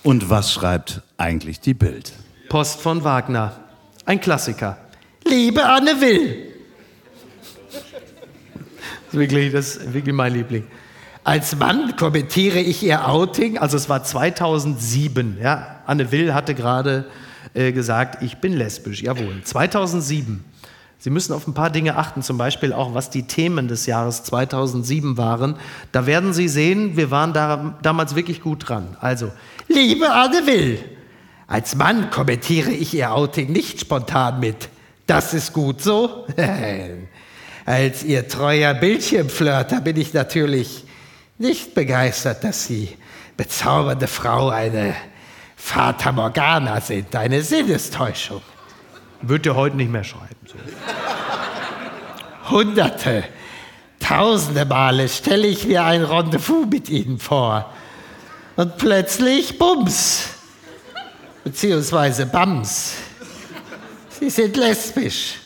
Und 0.03 0.31
was 0.31 0.51
schreibt 0.51 1.01
eigentlich 1.17 1.59
die 1.59 1.75
Bild? 1.75 2.11
Post 2.49 2.81
von 2.81 3.03
Wagner. 3.03 3.53
Ein 4.05 4.19
Klassiker. 4.19 4.77
Liebe 5.25 5.63
Anne 5.63 6.01
Will. 6.01 6.52
Das 9.13 9.21
ist 9.21 9.29
wirklich, 9.29 9.51
das 9.53 9.75
ist 9.75 9.93
wirklich 9.93 10.15
mein 10.15 10.33
Liebling. 10.33 10.63
Als 11.23 11.55
Mann 11.55 11.95
kommentiere 11.95 12.59
ich 12.59 12.81
ihr 12.81 13.07
Outing, 13.07 13.59
also 13.59 13.77
es 13.77 13.87
war 13.87 14.03
2007. 14.03 15.37
Ja, 15.39 15.81
Anne 15.85 16.11
Will 16.11 16.33
hatte 16.33 16.55
gerade 16.55 17.05
äh, 17.53 17.71
gesagt, 17.71 18.23
ich 18.23 18.37
bin 18.37 18.53
lesbisch. 18.53 19.03
Jawohl, 19.03 19.43
2007. 19.43 20.43
Sie 20.97 21.11
müssen 21.11 21.33
auf 21.33 21.47
ein 21.47 21.53
paar 21.53 21.69
Dinge 21.69 21.95
achten, 21.95 22.23
zum 22.23 22.39
Beispiel 22.39 22.73
auch, 22.73 22.95
was 22.95 23.11
die 23.11 23.27
Themen 23.27 23.67
des 23.67 23.85
Jahres 23.85 24.23
2007 24.23 25.15
waren. 25.15 25.57
Da 25.91 26.07
werden 26.07 26.33
Sie 26.33 26.47
sehen, 26.47 26.97
wir 26.97 27.11
waren 27.11 27.33
da, 27.33 27.77
damals 27.83 28.15
wirklich 28.15 28.41
gut 28.41 28.67
dran. 28.67 28.97
Also, 28.99 29.31
liebe 29.67 30.11
Anne 30.11 30.47
Will, 30.47 30.79
als 31.45 31.75
Mann 31.75 32.09
kommentiere 32.09 32.71
ich 32.71 32.95
Ihr 32.95 33.13
Outing 33.13 33.51
nicht 33.51 33.79
spontan 33.79 34.39
mit. 34.39 34.69
Das 35.05 35.35
ist 35.35 35.53
gut 35.53 35.83
so. 35.83 36.25
als 37.65 38.03
Ihr 38.03 38.27
treuer 38.27 38.73
Bildschirmflirter 38.73 39.81
bin 39.81 39.97
ich 39.97 40.13
natürlich 40.13 40.83
nicht 41.37 41.73
begeistert, 41.73 42.43
dass 42.43 42.65
Sie, 42.65 42.97
bezaubernde 43.37 44.07
Frau, 44.07 44.49
eine 44.49 44.95
Fata 45.55 46.11
Morgana 46.11 46.81
sind, 46.81 47.15
eine 47.15 47.41
Sinnestäuschung. 47.41 48.41
Wird 49.21 49.45
ihr 49.45 49.55
heute 49.55 49.77
nicht 49.77 49.89
mehr 49.89 50.03
schreiben. 50.03 50.35
So. 50.45 50.55
Hunderte, 52.49 53.23
tausende 53.99 54.65
Male 54.65 55.07
stelle 55.07 55.47
ich 55.47 55.65
mir 55.65 55.85
ein 55.85 56.03
Rendezvous 56.03 56.67
mit 56.69 56.89
ihnen 56.89 57.17
vor. 57.17 57.73
Und 58.57 58.77
plötzlich 58.77 59.57
Bums. 59.57 60.27
Beziehungsweise 61.45 62.25
Bams. 62.25 62.95
Sie 64.19 64.29
sind 64.29 64.57
lesbisch. 64.57 65.42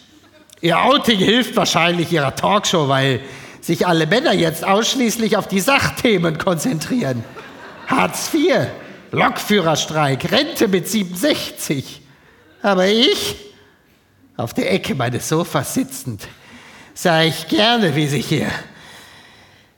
Ihr 0.61 0.79
Outing 0.81 1.19
hilft 1.19 1.55
wahrscheinlich 1.55 2.11
ihrer 2.11 2.35
Talkshow, 2.35 2.87
weil 2.87 3.21
sich 3.61 3.85
alle 3.85 4.07
Männer 4.07 4.33
jetzt 4.33 4.65
ausschließlich 4.65 5.37
auf 5.37 5.47
die 5.47 5.59
Sachthemen 5.59 6.37
konzentrieren. 6.37 7.23
Hartz 7.85 8.33
IV, 8.33 8.67
Lokführerstreik, 9.11 10.31
Rente 10.31 10.67
mit 10.67 10.87
67. 10.87 12.01
Aber 12.63 12.87
ich, 12.87 13.35
auf 14.35 14.53
der 14.53 14.71
Ecke 14.73 14.95
meines 14.95 15.29
Sofas 15.29 15.73
sitzend, 15.75 16.27
sah 16.93 17.21
ich 17.21 17.47
gerne, 17.47 17.95
wie 17.95 18.07
sich 18.07 18.25
hier, 18.25 18.49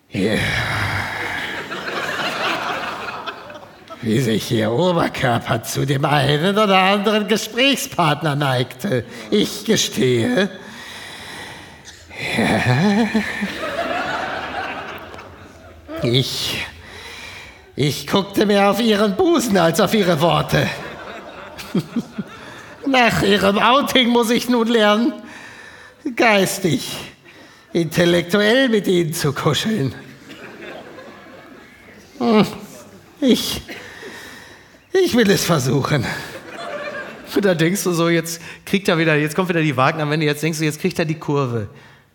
hier 0.07 0.39
wie 4.01 4.19
sich 4.21 4.49
ihr 4.51 4.71
Oberkörper 4.71 5.63
zu 5.63 5.85
dem 5.85 6.05
einen 6.05 6.57
oder 6.57 6.77
anderen 6.77 7.27
Gesprächspartner 7.27 8.35
neigte. 8.35 9.03
Ich 9.29 9.65
gestehe, 9.65 10.49
ich, 16.03 16.65
ich 17.75 18.07
guckte 18.07 18.45
mehr 18.45 18.69
auf 18.69 18.79
ihren 18.81 19.15
Busen 19.15 19.57
als 19.57 19.79
auf 19.79 19.93
ihre 19.93 20.19
Worte. 20.19 20.67
Nach 22.85 23.21
ihrem 23.21 23.57
Outing 23.59 24.09
muss 24.09 24.29
ich 24.31 24.49
nun 24.49 24.67
lernen, 24.67 25.13
geistig, 26.15 26.97
intellektuell 27.71 28.67
mit 28.69 28.87
ihnen 28.87 29.13
zu 29.13 29.31
kuscheln. 29.31 29.93
Hm, 32.17 32.45
ich, 33.21 33.61
ich 34.91 35.15
will 35.15 35.29
es 35.29 35.45
versuchen. 35.45 36.05
Und 37.33 37.45
da 37.45 37.53
denkst 37.53 37.83
du 37.83 37.93
so, 37.93 38.09
jetzt 38.09 38.41
kriegt 38.65 38.89
er 38.89 38.97
wieder, 38.97 39.15
jetzt 39.15 39.35
kommt 39.35 39.49
wieder 39.49 39.61
die 39.61 39.77
Wagner, 39.77 40.09
wenn 40.09 40.19
du 40.19 40.25
jetzt 40.25 40.43
denkst 40.43 40.59
du, 40.59 40.65
jetzt 40.65 40.81
kriegt 40.81 40.99
er 40.99 41.05
die 41.05 41.15
Kurve. 41.15 41.69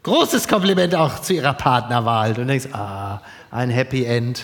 Großes 0.05 0.49
Kompliment 0.49 0.95
auch 0.95 1.19
zu 1.21 1.33
ihrer 1.33 1.55
Partnerwahl. 1.55 2.35
Du 2.35 2.45
denkst, 2.45 2.69
ah, 2.75 3.21
ein 3.51 3.71
Happy 3.71 4.05
End. 4.05 4.43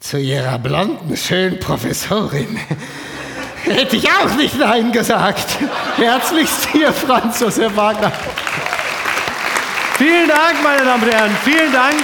Zu 0.00 0.18
ihrer 0.18 0.58
blonden, 0.58 1.16
schönen 1.16 1.58
Professorin 1.58 2.60
hätte 3.64 3.96
ich 3.96 4.06
auch 4.10 4.34
nicht 4.34 4.58
Nein 4.58 4.92
gesagt. 4.92 5.56
Herzlichst 5.96 6.68
hier, 6.72 6.92
Franz 6.92 7.40
Josef 7.40 7.74
Wagner. 7.74 8.12
Vielen 9.96 10.28
Dank, 10.28 10.62
meine 10.62 10.84
Damen 10.84 11.02
und 11.02 11.10
Herren. 11.10 11.30
Vielen 11.42 11.72
Dank. 11.72 11.94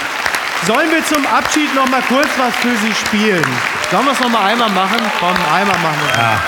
Sollen 0.66 0.90
wir 0.90 1.04
zum 1.04 1.26
Abschied 1.26 1.74
noch 1.74 1.88
mal 1.90 2.00
kurz 2.08 2.28
was 2.38 2.56
für 2.56 2.74
Sie 2.76 2.94
spielen? 2.94 3.44
Sollen 3.90 4.06
wir 4.06 4.12
es 4.12 4.20
noch 4.20 4.30
mal 4.30 4.46
einmal 4.46 4.70
machen? 4.70 4.98
Komm, 5.18 5.36
einmal 5.52 5.78
machen 5.78 6.00
wir. 6.06 6.22
Ja. 6.22 6.42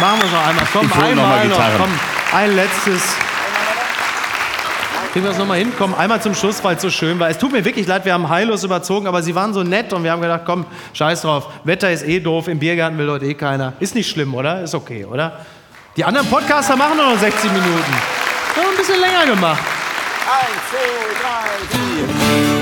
Machen 0.00 0.20
wir 0.20 0.26
es 0.26 0.32
noch 0.32 0.46
einmal. 0.46 0.66
Komm, 0.72 1.02
einmal 1.02 1.48
noch. 1.48 1.58
noch. 1.58 1.78
Komm, 1.78 1.90
ein 2.32 2.54
letztes. 2.54 3.02
Kriegen 5.14 5.26
wir 5.26 5.30
das 5.30 5.38
nochmal 5.38 5.58
hin? 5.58 5.72
Komm, 5.78 5.94
einmal 5.94 6.20
zum 6.20 6.34
Schluss, 6.34 6.64
weil 6.64 6.74
es 6.74 6.82
so 6.82 6.90
schön 6.90 7.20
war. 7.20 7.30
Es 7.30 7.38
tut 7.38 7.52
mir 7.52 7.64
wirklich 7.64 7.86
leid, 7.86 8.04
wir 8.04 8.12
haben 8.12 8.28
heillos 8.28 8.64
überzogen, 8.64 9.06
aber 9.06 9.22
sie 9.22 9.32
waren 9.32 9.54
so 9.54 9.62
nett 9.62 9.92
und 9.92 10.02
wir 10.02 10.10
haben 10.10 10.20
gedacht, 10.20 10.40
komm, 10.44 10.66
scheiß 10.92 11.22
drauf. 11.22 11.50
Wetter 11.62 11.88
ist 11.92 12.02
eh 12.02 12.18
doof, 12.18 12.48
im 12.48 12.58
Biergarten 12.58 12.98
will 12.98 13.08
heute 13.08 13.26
eh 13.26 13.34
keiner. 13.34 13.74
Ist 13.78 13.94
nicht 13.94 14.10
schlimm, 14.10 14.34
oder? 14.34 14.64
Ist 14.64 14.74
okay, 14.74 15.04
oder? 15.04 15.38
Die 15.96 16.04
anderen 16.04 16.26
Podcaster 16.26 16.74
machen 16.74 16.96
nur 16.96 17.12
noch 17.12 17.18
60 17.20 17.44
Minuten. 17.44 17.94
Wir 18.54 18.62
haben 18.64 18.70
ein 18.72 18.76
bisschen 18.76 19.00
länger 19.00 19.24
gemacht. 19.36 19.62
Eins, 20.26 20.58
zwei, 20.68 21.22
drei, 21.22 22.48
vier. 22.48 22.53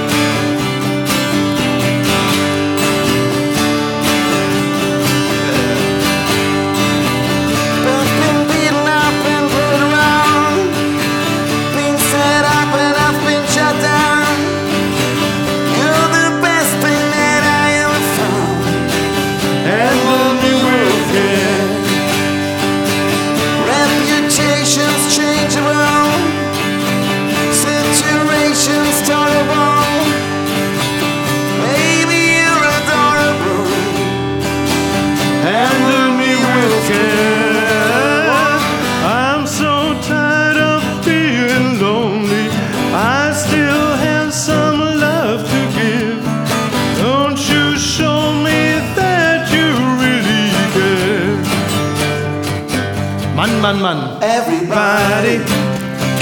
Mann, 53.94 54.20
Mann. 54.20 54.22
Everybody 54.22 55.36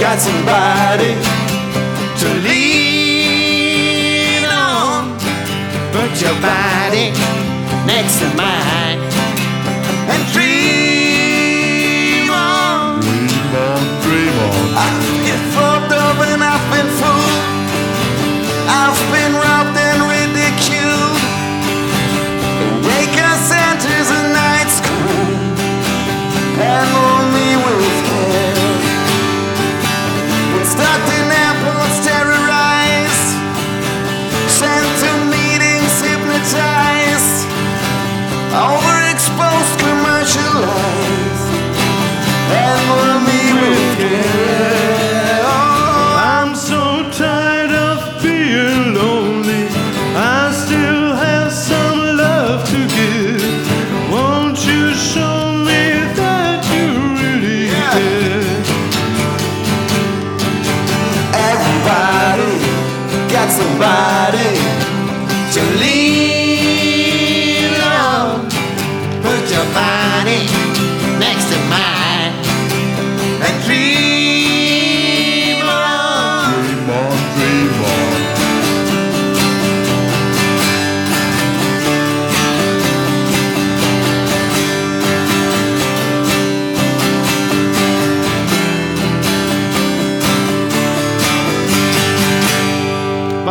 got 0.01 0.19
somebody 0.19 1.15
to 2.21 2.29
lean 2.47 4.45
on. 4.45 5.19
Put 5.93 6.21
your 6.21 6.35
body 6.41 7.13
next 7.87 8.19
to 8.21 8.27
mine 8.37 8.99
and 10.11 10.23
dream 10.33 12.31
on. 12.31 13.01
Dream 13.01 13.55
on, 13.55 13.83
dream 14.03 14.35
on. 14.47 14.75
I've 14.75 15.01
been 15.25 15.43
fucked 15.55 15.93
up 15.93 16.19
and 16.27 16.43
I've 16.43 16.67
been 16.75 16.91
fooled. 16.99 17.45
I've 18.69 19.01
been 19.13 19.35
robbed 19.35 19.60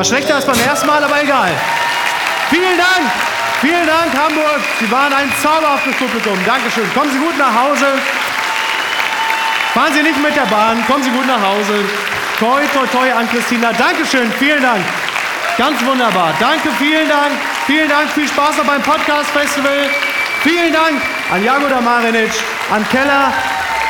schlechter 0.10 0.36
als 0.36 0.45
beim 0.45 0.60
ersten 0.60 0.88
Mal, 0.88 1.03
aber 1.03 1.22
egal. 1.22 1.52
Vielen 2.49 2.77
Dank. 2.77 3.06
Vielen 3.61 3.86
Dank, 3.86 4.11
Hamburg. 4.18 4.61
Sie 4.80 4.90
waren 4.90 5.14
ein 5.14 5.31
zauberhaftes 5.41 5.95
Publikum. 5.98 6.38
Dankeschön. 6.45 6.91
Kommen 6.94 7.11
Sie 7.11 7.19
gut 7.19 7.38
nach 7.38 7.53
Hause. 7.53 7.86
Fahren 9.73 9.94
Sie 9.94 10.02
nicht 10.02 10.18
mit 10.22 10.36
der 10.36 10.48
Bahn. 10.48 10.84
Kommen 10.88 11.03
Sie 11.03 11.11
gut 11.11 11.27
nach 11.27 11.41
Hause. 11.41 11.86
Toi, 12.40 12.61
toi, 12.73 12.88
toi 12.88 13.11
an 13.11 13.30
Christina. 13.30 13.72
Dankeschön. 13.73 14.31
Vielen 14.40 14.64
Dank. 14.64 14.84
Ganz 15.57 15.84
wunderbar. 15.86 16.34
Danke, 16.40 16.69
vielen 16.80 17.07
Dank. 17.07 17.34
Vielen 17.68 17.90
Dank. 17.90 18.10
Viel 18.11 18.27
Spaß 18.27 18.57
noch 18.57 18.65
beim 18.65 18.81
Podcast 18.81 19.30
Festival. 19.30 19.90
Vielen 20.41 20.73
Dank 20.73 21.02
an 21.31 21.44
Jagoda 21.44 21.81
Marinic, 21.81 22.31
an 22.73 22.88
Keller, 22.90 23.34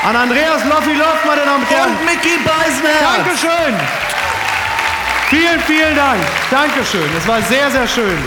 an 0.03 0.15
Andreas 0.15 0.65
Loffi 0.65 0.93
Loff, 0.95 1.23
meine 1.25 1.41
Damen 1.41 1.63
und 1.63 1.69
Herren. 1.69 1.91
Und 1.91 2.05
Mickey 2.05 2.39
Beisenherz. 2.43 3.15
Dankeschön. 3.15 4.08
Vielen, 5.29 5.59
vielen 5.67 5.95
Dank. 5.95 6.19
Dankeschön. 6.49 7.07
Es 7.15 7.27
war 7.27 7.39
sehr, 7.43 7.69
sehr 7.69 7.87
schön. 7.87 8.17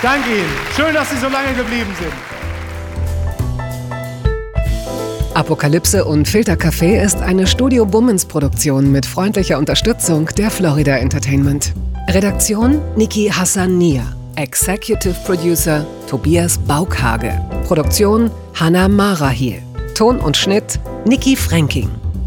Danke 0.00 0.30
Ihnen. 0.30 0.48
Schön, 0.76 0.94
dass 0.94 1.10
Sie 1.10 1.16
so 1.16 1.28
lange 1.28 1.52
geblieben 1.54 1.90
sind. 1.98 2.12
Apokalypse 5.34 6.04
und 6.04 6.28
Filtercafé 6.28 7.02
ist 7.02 7.20
eine 7.20 7.48
Studio 7.48 7.84
Bummens 7.84 8.26
Produktion 8.26 8.92
mit 8.92 9.04
freundlicher 9.04 9.58
Unterstützung 9.58 10.26
der 10.36 10.52
Florida 10.52 10.98
Entertainment. 10.98 11.72
Redaktion 12.08 12.80
Niki 12.94 13.28
Hassania. 13.28 14.04
Executive 14.36 15.16
Producer 15.24 15.84
Tobias 16.08 16.58
Baukhage. 16.58 17.32
Produktion 17.66 18.30
Hanna 18.54 18.86
Marahiel. 18.86 19.62
Ton 19.96 20.20
und 20.20 20.36
Schnitt 20.36 20.78
Niki 21.06 21.34
Fränking. 21.34 22.01